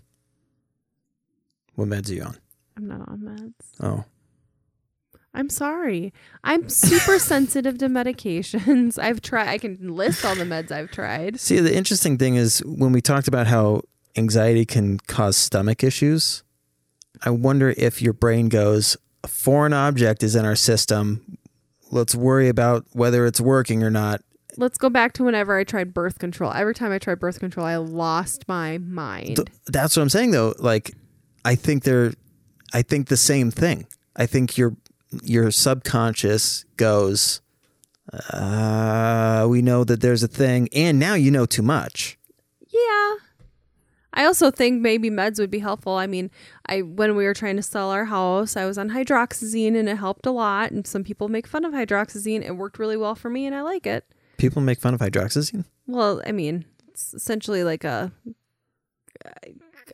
What 1.74 1.88
meds 1.88 2.10
are 2.10 2.14
you 2.14 2.22
on? 2.22 2.36
I'm 2.76 2.86
not 2.86 3.00
on 3.08 3.18
meds. 3.20 3.54
Oh, 3.80 4.04
I'm 5.34 5.48
sorry. 5.48 6.12
I'm 6.44 6.68
super 6.68 7.18
sensitive 7.18 7.78
to 7.78 7.86
medications. 7.86 8.98
I've 8.98 9.22
tried. 9.22 9.48
I 9.48 9.58
can 9.58 9.94
list 9.96 10.24
all 10.24 10.34
the 10.34 10.44
meds 10.44 10.70
I've 10.70 10.90
tried. 10.90 11.40
see, 11.40 11.58
the 11.60 11.74
interesting 11.74 12.18
thing 12.18 12.36
is 12.36 12.60
when 12.66 12.92
we 12.92 13.00
talked 13.00 13.28
about 13.28 13.46
how 13.46 13.82
anxiety 14.16 14.64
can 14.66 14.98
cause 14.98 15.36
stomach 15.36 15.82
issues. 15.82 16.42
I 17.24 17.30
wonder 17.30 17.72
if 17.76 18.02
your 18.02 18.12
brain 18.12 18.48
goes, 18.48 18.96
a 19.24 19.28
foreign 19.28 19.72
object 19.72 20.22
is 20.22 20.34
in 20.34 20.44
our 20.44 20.56
system. 20.56 21.38
Let's 21.90 22.14
worry 22.14 22.48
about 22.48 22.84
whether 22.92 23.26
it's 23.26 23.40
working 23.40 23.82
or 23.82 23.90
not. 23.90 24.22
Let's 24.56 24.76
go 24.76 24.90
back 24.90 25.14
to 25.14 25.24
whenever 25.24 25.56
I 25.56 25.64
tried 25.64 25.94
birth 25.94 26.18
control. 26.18 26.52
Every 26.52 26.74
time 26.74 26.92
I 26.92 26.98
tried 26.98 27.20
birth 27.20 27.38
control, 27.38 27.64
I 27.64 27.76
lost 27.76 28.46
my 28.48 28.78
mind. 28.78 29.36
Th- 29.36 29.48
that's 29.66 29.96
what 29.96 30.02
I'm 30.02 30.10
saying 30.10 30.32
though. 30.32 30.54
Like, 30.58 30.92
I 31.44 31.54
think 31.54 31.84
they're, 31.84 32.12
I 32.74 32.82
think 32.82 33.08
the 33.08 33.16
same 33.16 33.50
thing. 33.50 33.86
I 34.16 34.26
think 34.26 34.58
your 34.58 34.76
your 35.22 35.50
subconscious 35.50 36.64
goes, 36.76 37.40
uh, 38.12 39.46
we 39.48 39.62
know 39.62 39.84
that 39.84 40.00
there's 40.00 40.22
a 40.22 40.28
thing, 40.28 40.68
and 40.72 40.98
now 40.98 41.14
you 41.14 41.30
know 41.30 41.46
too 41.46 41.62
much. 41.62 42.18
Yeah. 42.68 43.14
I 44.14 44.24
also 44.26 44.50
think 44.50 44.80
maybe 44.82 45.10
meds 45.10 45.38
would 45.38 45.50
be 45.50 45.58
helpful. 45.58 45.94
I 45.94 46.06
mean, 46.06 46.30
I 46.66 46.82
when 46.82 47.16
we 47.16 47.24
were 47.24 47.34
trying 47.34 47.56
to 47.56 47.62
sell 47.62 47.90
our 47.90 48.04
house, 48.04 48.56
I 48.56 48.66
was 48.66 48.76
on 48.76 48.90
hydroxyzine 48.90 49.74
and 49.76 49.88
it 49.88 49.96
helped 49.96 50.26
a 50.26 50.30
lot. 50.30 50.70
And 50.70 50.86
some 50.86 51.02
people 51.02 51.28
make 51.28 51.46
fun 51.46 51.64
of 51.64 51.72
hydroxyzine. 51.72 52.44
It 52.44 52.56
worked 52.56 52.78
really 52.78 52.98
well 52.98 53.14
for 53.14 53.30
me 53.30 53.46
and 53.46 53.54
I 53.54 53.62
like 53.62 53.86
it. 53.86 54.04
People 54.36 54.60
make 54.60 54.80
fun 54.80 54.92
of 54.92 55.00
hydroxyzine. 55.00 55.64
Well, 55.86 56.20
I 56.26 56.32
mean, 56.32 56.66
it's 56.88 57.14
essentially 57.14 57.64
like 57.64 57.84
a 57.84 58.12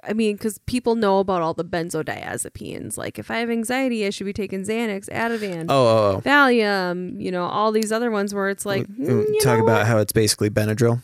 I 0.04 0.12
mean, 0.12 0.36
because 0.36 0.58
people 0.58 0.94
know 0.94 1.18
about 1.18 1.42
all 1.42 1.54
the 1.54 1.64
benzodiazepines. 1.64 2.96
Like, 2.96 3.18
if 3.18 3.30
I 3.30 3.38
have 3.38 3.50
anxiety, 3.50 4.06
I 4.06 4.10
should 4.10 4.26
be 4.26 4.32
taking 4.32 4.62
Xanax, 4.64 5.08
Ativan, 5.10 5.66
Oh, 5.68 5.86
oh, 5.86 6.16
oh. 6.16 6.20
Valium. 6.20 7.20
You 7.22 7.30
know, 7.30 7.44
all 7.44 7.72
these 7.72 7.90
other 7.92 8.10
ones 8.10 8.34
where 8.34 8.48
it's 8.50 8.64
like, 8.66 8.86
mm, 8.86 8.98
mm, 8.98 9.06
mm 9.08 9.26
you 9.28 9.40
talk 9.40 9.58
know 9.58 9.64
about 9.64 9.78
what? 9.78 9.86
how 9.86 9.98
it's 9.98 10.12
basically 10.12 10.50
Benadryl. 10.50 11.00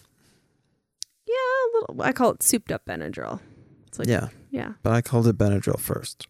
yeah, 1.27 1.35
a 1.35 1.67
little. 1.81 2.03
I 2.03 2.13
call 2.13 2.31
it 2.31 2.43
souped 2.43 2.71
up 2.73 2.85
Benadryl. 2.87 3.41
It's 3.89 3.99
like, 3.99 4.09
yeah, 4.09 4.29
yeah, 4.51 4.73
but 4.83 4.93
I 4.93 5.03
called 5.03 5.27
it 5.29 5.39
Benadryl 5.39 5.79
first. 5.79 6.27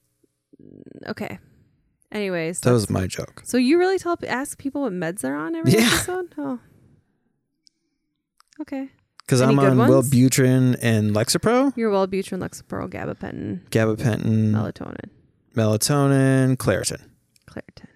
Mm, 0.63 1.11
okay. 1.11 1.39
Anyways, 2.13 2.61
That 2.61 2.73
was 2.73 2.89
my 2.89 3.07
joke. 3.09 3.43
so 3.45 3.57
you 3.57 3.77
really 3.79 3.99
tell 3.99 4.17
ask 4.29 4.57
people 4.57 4.83
what 4.83 4.93
meds 4.93 5.21
they're 5.23 5.35
on 5.35 5.57
every 5.57 5.73
Yeah. 5.73 5.81
episode? 5.93 6.33
Oh, 6.39 6.61
okay. 8.61 8.91
Because 9.25 9.41
I'm 9.41 9.59
on 9.59 9.79
ones? 9.79 9.91
Wellbutrin 9.91 10.77
and 10.83 11.13
Lexapro, 11.13 11.73
You're 11.77 11.91
Wellbutrin, 11.91 12.41
Lexapro, 12.41 12.89
gabapentin, 12.89 13.61
gabapentin, 13.71 14.51
melatonin. 14.51 15.09
melatonin, 15.57 16.57
Claritin. 16.57 17.01
Claritin. 17.49 17.87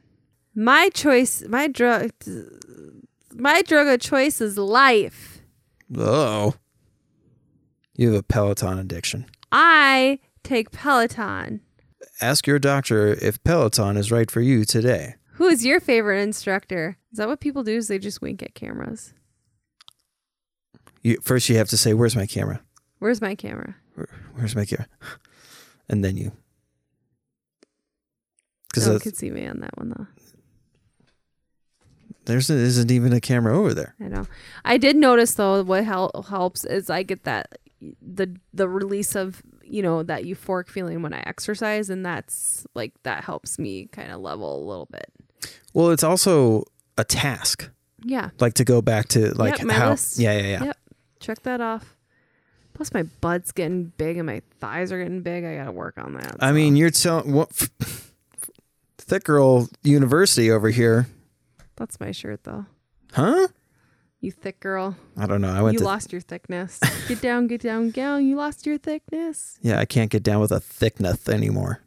My 0.54 0.88
choice, 0.94 1.42
my 1.48 1.68
drug, 1.68 2.10
my 3.34 3.62
drug 3.62 3.86
of 3.88 4.00
choice 4.00 4.40
is 4.40 4.56
life. 4.56 5.40
Oh, 5.96 6.54
you 7.94 8.08
have 8.12 8.20
a 8.20 8.22
Peloton 8.22 8.78
addiction. 8.78 9.26
I 9.52 10.18
take 10.42 10.70
Peloton. 10.70 11.60
Ask 12.20 12.46
your 12.46 12.58
doctor 12.58 13.08
if 13.08 13.42
Peloton 13.44 13.96
is 13.96 14.10
right 14.10 14.30
for 14.30 14.40
you 14.40 14.64
today. 14.64 15.14
Who 15.34 15.46
is 15.46 15.64
your 15.64 15.78
favorite 15.78 16.20
instructor? 16.20 16.96
Is 17.12 17.18
that 17.18 17.28
what 17.28 17.38
people 17.40 17.62
do? 17.62 17.76
Is 17.76 17.86
they 17.88 17.98
just 17.98 18.20
wink 18.20 18.42
at 18.42 18.54
cameras? 18.54 19.14
You, 21.02 21.18
first, 21.22 21.48
you 21.48 21.56
have 21.58 21.68
to 21.68 21.76
say, 21.76 21.94
"Where's 21.94 22.16
my 22.16 22.26
camera? 22.26 22.60
Where's 22.98 23.20
my 23.20 23.34
camera? 23.34 23.76
Where, 23.94 24.08
where's 24.34 24.54
my 24.56 24.64
camera?" 24.64 24.86
And 25.90 26.04
then 26.04 26.18
you, 26.18 26.32
because 28.68 28.86
No 28.86 28.92
one 28.92 29.00
could 29.00 29.16
see 29.16 29.30
me 29.30 29.46
on 29.46 29.60
that 29.60 29.74
one 29.78 29.88
though. 29.96 30.06
there's 32.26 32.50
isn't 32.50 32.90
even 32.90 33.12
a 33.14 33.20
camera 33.20 33.56
over 33.58 33.72
there. 33.72 33.94
I 34.00 34.04
know. 34.08 34.26
I 34.64 34.76
did 34.76 34.96
notice 34.96 35.34
though. 35.34 35.62
What 35.62 35.84
hel- 35.84 36.26
helps 36.28 36.64
is 36.66 36.90
I 36.90 37.02
get 37.02 37.24
that 37.24 37.58
the 38.02 38.36
the 38.52 38.68
release 38.68 39.14
of 39.14 39.40
you 39.62 39.82
know 39.82 40.02
that 40.02 40.24
euphoric 40.24 40.68
feeling 40.68 41.00
when 41.00 41.14
I 41.14 41.20
exercise, 41.26 41.88
and 41.88 42.04
that's 42.04 42.66
like 42.74 42.92
that 43.04 43.24
helps 43.24 43.58
me 43.58 43.86
kind 43.86 44.12
of 44.12 44.20
level 44.20 44.62
a 44.62 44.64
little 44.68 44.86
bit. 44.92 45.10
Well, 45.72 45.90
it's 45.90 46.04
also 46.04 46.64
a 46.98 47.04
task, 47.04 47.70
Yeah. 48.04 48.28
like 48.40 48.54
to 48.54 48.64
go 48.64 48.82
back 48.82 49.08
to 49.08 49.32
like 49.34 49.58
Yep, 49.58 49.70
how. 49.70 49.90
list. 49.92 50.18
Yeah, 50.18 50.36
yeah, 50.38 50.46
yeah. 50.46 50.64
Yep. 50.64 50.76
Check 51.20 51.42
that 51.42 51.60
off. 51.60 51.96
Plus, 52.74 52.92
my 52.94 53.02
butt's 53.02 53.50
getting 53.52 53.92
big 53.96 54.16
and 54.18 54.26
my 54.26 54.40
thighs 54.60 54.92
are 54.92 54.98
getting 55.02 55.22
big. 55.22 55.44
I 55.44 55.56
got 55.56 55.64
to 55.64 55.72
work 55.72 55.98
on 55.98 56.14
that. 56.14 56.36
I 56.40 56.48
so. 56.48 56.52
mean, 56.54 56.76
you're 56.76 56.90
telling 56.90 57.32
what 57.32 57.50
thick 58.98 59.24
girl 59.24 59.68
university 59.82 60.50
over 60.50 60.70
here, 60.70 61.08
that's 61.76 61.98
my 62.00 62.12
shirt, 62.12 62.44
though. 62.44 62.66
huh? 63.12 63.48
You 64.20 64.32
thick 64.32 64.58
girl. 64.60 64.96
I 65.16 65.26
don't 65.26 65.40
know. 65.40 65.50
I 65.52 65.62
went 65.62 65.74
you 65.74 65.78
to 65.78 65.84
lost 65.84 66.10
your 66.12 66.20
thickness. 66.20 66.80
get 67.08 67.20
down, 67.20 67.46
get 67.46 67.60
down, 67.60 67.90
down. 67.90 68.26
You 68.26 68.34
lost 68.36 68.66
your 68.66 68.76
thickness. 68.78 69.58
yeah. 69.62 69.78
I 69.78 69.84
can't 69.84 70.10
get 70.10 70.22
down 70.24 70.40
with 70.40 70.50
a 70.50 70.58
thickness 70.60 71.28
anymore. 71.28 71.80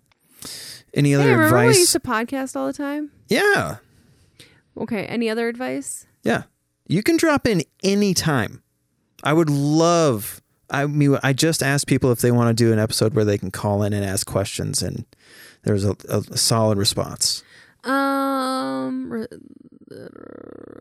Any 0.93 1.13
other 1.13 1.23
hey, 1.23 1.31
remember 1.31 1.55
when 1.55 1.67
we 1.67 1.77
used 1.77 1.91
to 1.93 1.99
podcast 1.99 2.55
all 2.55 2.67
the 2.67 2.73
time? 2.73 3.11
yeah, 3.27 3.77
Okay. 4.77 5.03
Any 5.05 5.29
other 5.29 5.47
advice? 5.47 6.05
yeah. 6.23 6.43
You 6.87 7.03
can 7.03 7.15
drop 7.15 7.47
in 7.47 7.63
any 7.83 8.13
time. 8.13 8.60
I 9.23 9.33
would 9.33 9.49
love. 9.49 10.41
I 10.69 10.85
mean, 10.85 11.17
I 11.21 11.33
just 11.33 11.61
asked 11.61 11.87
people 11.87 12.11
if 12.11 12.21
they 12.21 12.31
want 12.31 12.49
to 12.49 12.63
do 12.63 12.71
an 12.71 12.79
episode 12.79 13.13
where 13.13 13.25
they 13.25 13.37
can 13.37 13.51
call 13.51 13.83
in 13.83 13.93
and 13.93 14.05
ask 14.05 14.25
questions, 14.25 14.81
and 14.81 15.05
there's 15.63 15.85
a, 15.85 15.95
a, 16.09 16.23
a 16.31 16.37
solid 16.37 16.77
response. 16.77 17.43
Um, 17.83 19.11
re- 19.11 19.27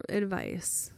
advice. 0.09 0.93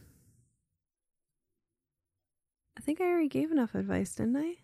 I 2.77 2.81
think 2.81 2.99
I 2.99 3.05
already 3.05 3.29
gave 3.29 3.51
enough 3.51 3.75
advice, 3.75 4.15
didn't 4.15 4.37
I? 4.37 4.55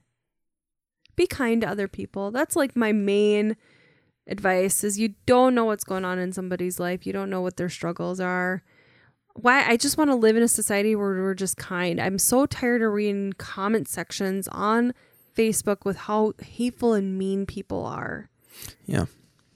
Be 1.15 1.25
kind 1.25 1.61
to 1.61 1.69
other 1.69 1.87
people. 1.87 2.31
That's 2.31 2.55
like 2.55 2.75
my 2.75 2.91
main 2.91 3.55
advice 4.27 4.83
is 4.83 4.99
you 4.99 5.15
don't 5.25 5.55
know 5.55 5.65
what's 5.65 5.83
going 5.83 6.05
on 6.05 6.19
in 6.19 6.33
somebody's 6.33 6.79
life. 6.79 7.05
You 7.05 7.13
don't 7.13 7.29
know 7.29 7.41
what 7.41 7.57
their 7.57 7.69
struggles 7.69 8.19
are. 8.19 8.63
Why 9.41 9.65
I 9.67 9.77
just 9.77 9.97
want 9.97 10.09
to 10.09 10.15
live 10.15 10.35
in 10.35 10.43
a 10.43 10.47
society 10.47 10.95
where 10.95 11.09
we're 11.09 11.33
just 11.33 11.57
kind. 11.57 11.99
I'm 11.99 12.19
so 12.19 12.45
tired 12.45 12.81
of 12.81 12.91
reading 12.91 13.33
comment 13.33 13.87
sections 13.87 14.47
on 14.49 14.93
Facebook 15.35 15.85
with 15.85 15.97
how 15.97 16.33
hateful 16.41 16.93
and 16.93 17.17
mean 17.17 17.45
people 17.45 17.85
are. 17.85 18.29
Yeah. 18.85 19.05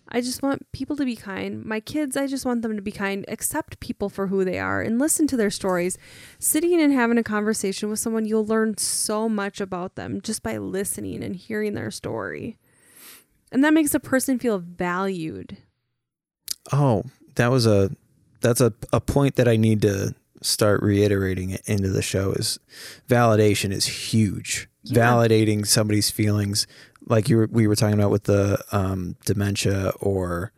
I 0.08 0.22
just 0.22 0.44
want 0.44 0.72
people 0.72 0.96
to 0.98 1.06
be 1.06 1.16
kind. 1.16 1.66
My 1.66 1.80
kids, 1.80 2.16
I 2.16 2.28
just 2.28 2.46
want 2.46 2.62
them 2.62 2.76
to 2.76 2.82
be 2.84 2.92
kind, 2.92 3.26
accept 3.28 3.80
people 3.80 4.10
for 4.10 4.28
who 4.28 4.46
they 4.46 4.60
are, 4.60 4.80
and 4.80 5.00
listen 5.00 5.26
to 5.28 5.38
their 5.38 5.50
stories. 5.50 5.98
Sitting 6.38 6.80
and 6.80 6.94
having 6.94 7.18
a 7.18 7.24
conversation 7.24 7.90
with 7.90 7.98
someone, 8.00 8.26
you'll 8.26 8.46
learn 8.46 8.78
so 8.78 9.28
much 9.28 9.60
about 9.60 9.96
them 9.96 10.22
just 10.22 10.44
by 10.44 10.58
listening 10.58 11.24
and 11.24 11.36
hearing 11.36 11.74
their 11.74 11.90
story. 11.90 12.58
And 13.52 13.64
that 13.64 13.74
makes 13.74 13.96
a 13.96 14.00
person 14.00 14.38
feel 14.38 14.60
valued. 14.60 15.58
Oh, 16.72 17.04
that 17.36 17.48
was 17.48 17.66
a 17.66 17.90
that's 18.44 18.62
a, 18.62 18.72
a 18.92 19.02
point 19.02 19.36
that 19.38 19.48
I 19.48 19.56
need 19.56 19.82
to 19.82 20.14
start 20.42 20.84
reiterating 20.84 21.50
it 21.52 21.62
into 21.66 21.90
the 21.90 22.02
show 22.02 22.34
is 22.34 22.60
validation 23.10 23.72
is 23.72 23.86
huge. 23.86 24.70
Yeah. 24.84 25.08
Validating 25.08 25.66
somebody's 25.66 26.12
feelings 26.12 26.68
like 27.08 27.30
you 27.30 27.38
were, 27.38 27.48
we 27.52 27.68
were 27.68 27.76
talking 27.76 27.98
about 27.98 28.12
with 28.12 28.24
the 28.24 28.64
um, 28.72 29.16
dementia 29.26 29.94
or 30.00 30.52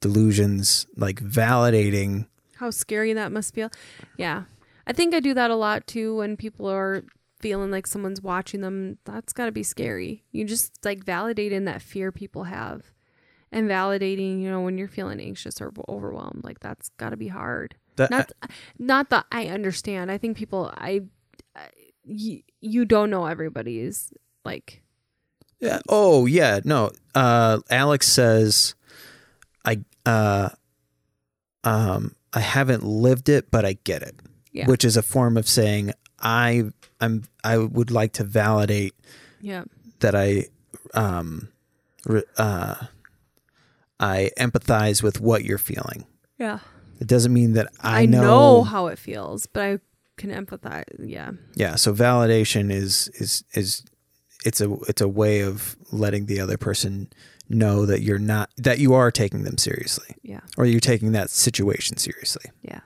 delusions, 0.00 0.86
like 0.96 1.20
validating 1.20 2.26
How 2.56 2.70
scary 2.70 3.12
that 3.12 3.32
must 3.32 3.54
feel. 3.54 3.70
Yeah. 4.16 4.44
I 4.86 4.92
think 4.92 5.14
I 5.14 5.20
do 5.20 5.34
that 5.34 5.50
a 5.50 5.56
lot 5.56 5.86
too 5.86 6.16
when 6.16 6.36
people 6.36 6.68
are 6.68 7.04
feeling 7.40 7.70
like 7.70 7.86
someone's 7.86 8.22
watching 8.22 8.60
them. 8.60 8.98
That's 9.04 9.32
got 9.32 9.46
to 9.46 9.52
be 9.52 9.62
scary. 9.62 10.24
You 10.30 10.44
just 10.44 10.72
like 10.84 11.04
validating 11.04 11.64
that 11.66 11.82
fear 11.82 12.12
people 12.12 12.44
have 12.44 12.92
and 13.52 13.68
validating, 13.68 14.40
you 14.40 14.50
know, 14.50 14.62
when 14.62 14.78
you're 14.78 14.88
feeling 14.88 15.20
anxious 15.20 15.60
or 15.60 15.72
overwhelmed. 15.88 16.42
Like 16.42 16.60
that's 16.60 16.88
got 16.96 17.10
to 17.10 17.16
be 17.16 17.28
hard. 17.28 17.76
that 17.96 18.10
Not 18.10 18.32
not 18.78 19.10
that 19.10 19.26
I 19.30 19.46
understand. 19.46 20.10
I 20.10 20.18
think 20.18 20.36
people 20.36 20.72
I, 20.76 21.02
I 21.54 21.68
you, 22.04 22.42
you 22.60 22.84
don't 22.84 23.10
know 23.10 23.26
everybody's 23.26 24.12
like 24.44 24.82
Yeah. 25.60 25.78
Oh 25.88 26.26
yeah. 26.26 26.60
No. 26.64 26.90
Uh, 27.14 27.60
Alex 27.70 28.08
says, 28.08 28.74
I 29.64 29.80
uh, 30.06 30.48
um, 31.62 32.16
I 32.32 32.40
haven't 32.40 32.82
lived 32.82 33.28
it, 33.28 33.50
but 33.50 33.64
I 33.64 33.74
get 33.84 34.02
it. 34.02 34.16
Yeah. 34.50 34.66
Which 34.66 34.84
is 34.84 34.96
a 34.96 35.02
form 35.02 35.36
of 35.36 35.48
saying 35.48 35.92
I 36.20 36.64
I'm 37.00 37.24
I 37.44 37.58
would 37.58 37.90
like 37.90 38.12
to 38.14 38.24
validate 38.24 38.94
yeah. 39.40 39.64
that 40.00 40.14
I 40.14 40.46
um, 40.94 41.48
re, 42.06 42.22
uh, 42.36 42.74
I 44.02 44.30
empathize 44.38 45.02
with 45.02 45.20
what 45.20 45.44
you're 45.44 45.58
feeling. 45.58 46.06
Yeah. 46.38 46.58
It 47.00 47.06
doesn't 47.06 47.32
mean 47.32 47.52
that 47.54 47.68
I, 47.80 48.02
I, 48.02 48.06
know. 48.06 48.22
know 48.22 48.62
how 48.64 48.86
it 48.88 48.98
feels, 48.98 49.46
but 49.46 49.62
I 49.62 49.78
can 50.16 50.30
empathize. 50.30 50.84
Yeah. 50.98 51.32
Yeah. 51.54 51.76
So 51.76 51.94
validation 51.94 52.70
is 52.72 53.08
is 53.14 53.44
is 53.54 53.84
it's 54.44 54.60
a 54.60 54.72
it's 54.88 55.00
a 55.00 55.08
way 55.08 55.40
of 55.40 55.76
letting 55.92 56.26
the 56.26 56.40
other 56.40 56.56
person 56.58 57.08
know 57.48 57.86
that 57.86 58.02
you're 58.02 58.18
not 58.18 58.50
that 58.56 58.78
you 58.78 58.94
are 58.94 59.10
taking 59.10 59.44
them 59.44 59.58
seriously 59.58 60.16
Yeah. 60.22 60.40
or 60.56 60.64
you're 60.66 60.80
taking 60.80 61.12
that 61.12 61.30
situation 61.30 61.96
seriously. 61.96 62.50
Yeah. 62.62 62.80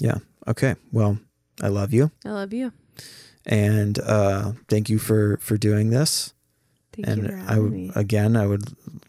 Yeah. 0.00 0.18
Okay. 0.46 0.76
Well, 0.92 1.18
I 1.60 1.68
love 1.68 1.92
you 1.92 2.10
I 2.24 2.30
love 2.30 2.52
you. 2.52 2.72
and 3.46 3.98
uh 4.00 4.52
thank 4.68 4.88
you 4.88 4.98
for 4.98 5.38
for 5.42 5.56
doing 5.58 5.90
this. 5.90 6.32
Thank 7.04 7.08
and 7.08 7.22
you 7.30 7.46
for 7.46 7.52
I 7.52 7.58
me. 7.58 7.92
again 7.94 8.36
I 8.36 8.46
would 8.46 8.64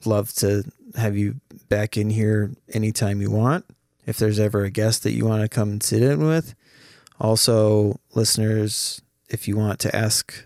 love 0.05 0.31
to 0.35 0.63
have 0.95 1.17
you 1.17 1.39
back 1.69 1.97
in 1.97 2.09
here 2.09 2.51
anytime 2.73 3.21
you 3.21 3.31
want. 3.31 3.65
If 4.05 4.17
there's 4.17 4.39
ever 4.39 4.63
a 4.63 4.71
guest 4.71 5.03
that 5.03 5.11
you 5.11 5.25
want 5.25 5.43
to 5.43 5.49
come 5.49 5.69
and 5.69 5.83
sit 5.83 6.01
in 6.01 6.25
with. 6.25 6.55
Also, 7.19 7.99
listeners, 8.15 9.01
if 9.29 9.47
you 9.47 9.55
want 9.55 9.79
to 9.81 9.95
ask 9.95 10.45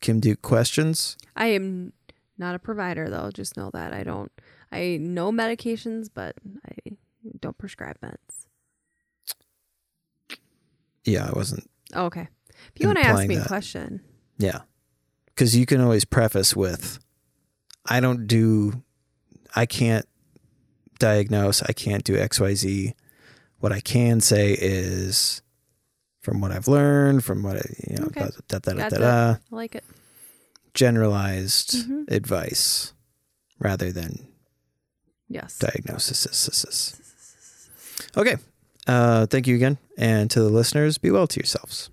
Kim 0.00 0.18
Duke 0.20 0.42
questions, 0.42 1.16
I 1.36 1.46
am 1.46 1.92
not 2.38 2.54
a 2.54 2.58
provider 2.58 3.08
though. 3.08 3.30
Just 3.32 3.56
know 3.56 3.70
that 3.72 3.92
I 3.92 4.02
don't. 4.02 4.32
I 4.72 4.98
know 5.00 5.30
medications, 5.30 6.08
but 6.12 6.34
I 6.66 6.96
don't 7.40 7.56
prescribe 7.56 7.96
meds. 8.02 8.46
yeah, 11.04 11.28
I 11.28 11.32
wasn't. 11.32 11.70
Oh, 11.94 12.06
okay. 12.06 12.28
If 12.74 12.80
you 12.80 12.86
want 12.88 12.98
to 12.98 13.06
ask 13.06 13.26
me 13.28 13.36
a 13.36 13.44
question, 13.44 14.00
Yeah. 14.38 14.60
Because 15.34 15.56
you 15.56 15.66
can 15.66 15.80
always 15.80 16.04
preface 16.04 16.54
with, 16.54 16.98
I 17.86 18.00
don't 18.00 18.26
do, 18.26 18.82
I 19.56 19.66
can't 19.66 20.06
diagnose, 20.98 21.62
I 21.62 21.72
can't 21.72 22.04
do 22.04 22.16
XYZ. 22.16 22.92
What 23.58 23.72
I 23.72 23.80
can 23.80 24.20
say 24.20 24.52
is, 24.52 25.42
from 26.22 26.40
what 26.40 26.52
I've 26.52 26.68
learned, 26.68 27.24
from 27.24 27.42
what 27.42 27.56
I, 27.56 27.62
you 27.88 27.96
know, 27.96 28.06
Okay. 28.06 28.28
da, 28.48 28.58
da, 28.60 28.72
da, 28.72 28.88
da, 28.88 28.98
da, 28.98 29.30
I 29.32 29.36
like 29.50 29.74
it. 29.74 29.84
generalized 30.72 31.74
Mhm. 31.88 32.10
advice 32.10 32.92
rather 33.58 33.90
than 33.92 34.28
Yes. 35.28 35.58
diagnosis. 35.58 36.94
Okay. 38.16 38.36
Uh, 38.86 39.26
thank 39.26 39.46
you 39.46 39.56
again. 39.56 39.78
And 39.96 40.30
to 40.30 40.40
the 40.40 40.48
listeners, 40.50 40.98
be 40.98 41.10
well 41.10 41.26
to 41.26 41.40
yourselves. 41.40 41.90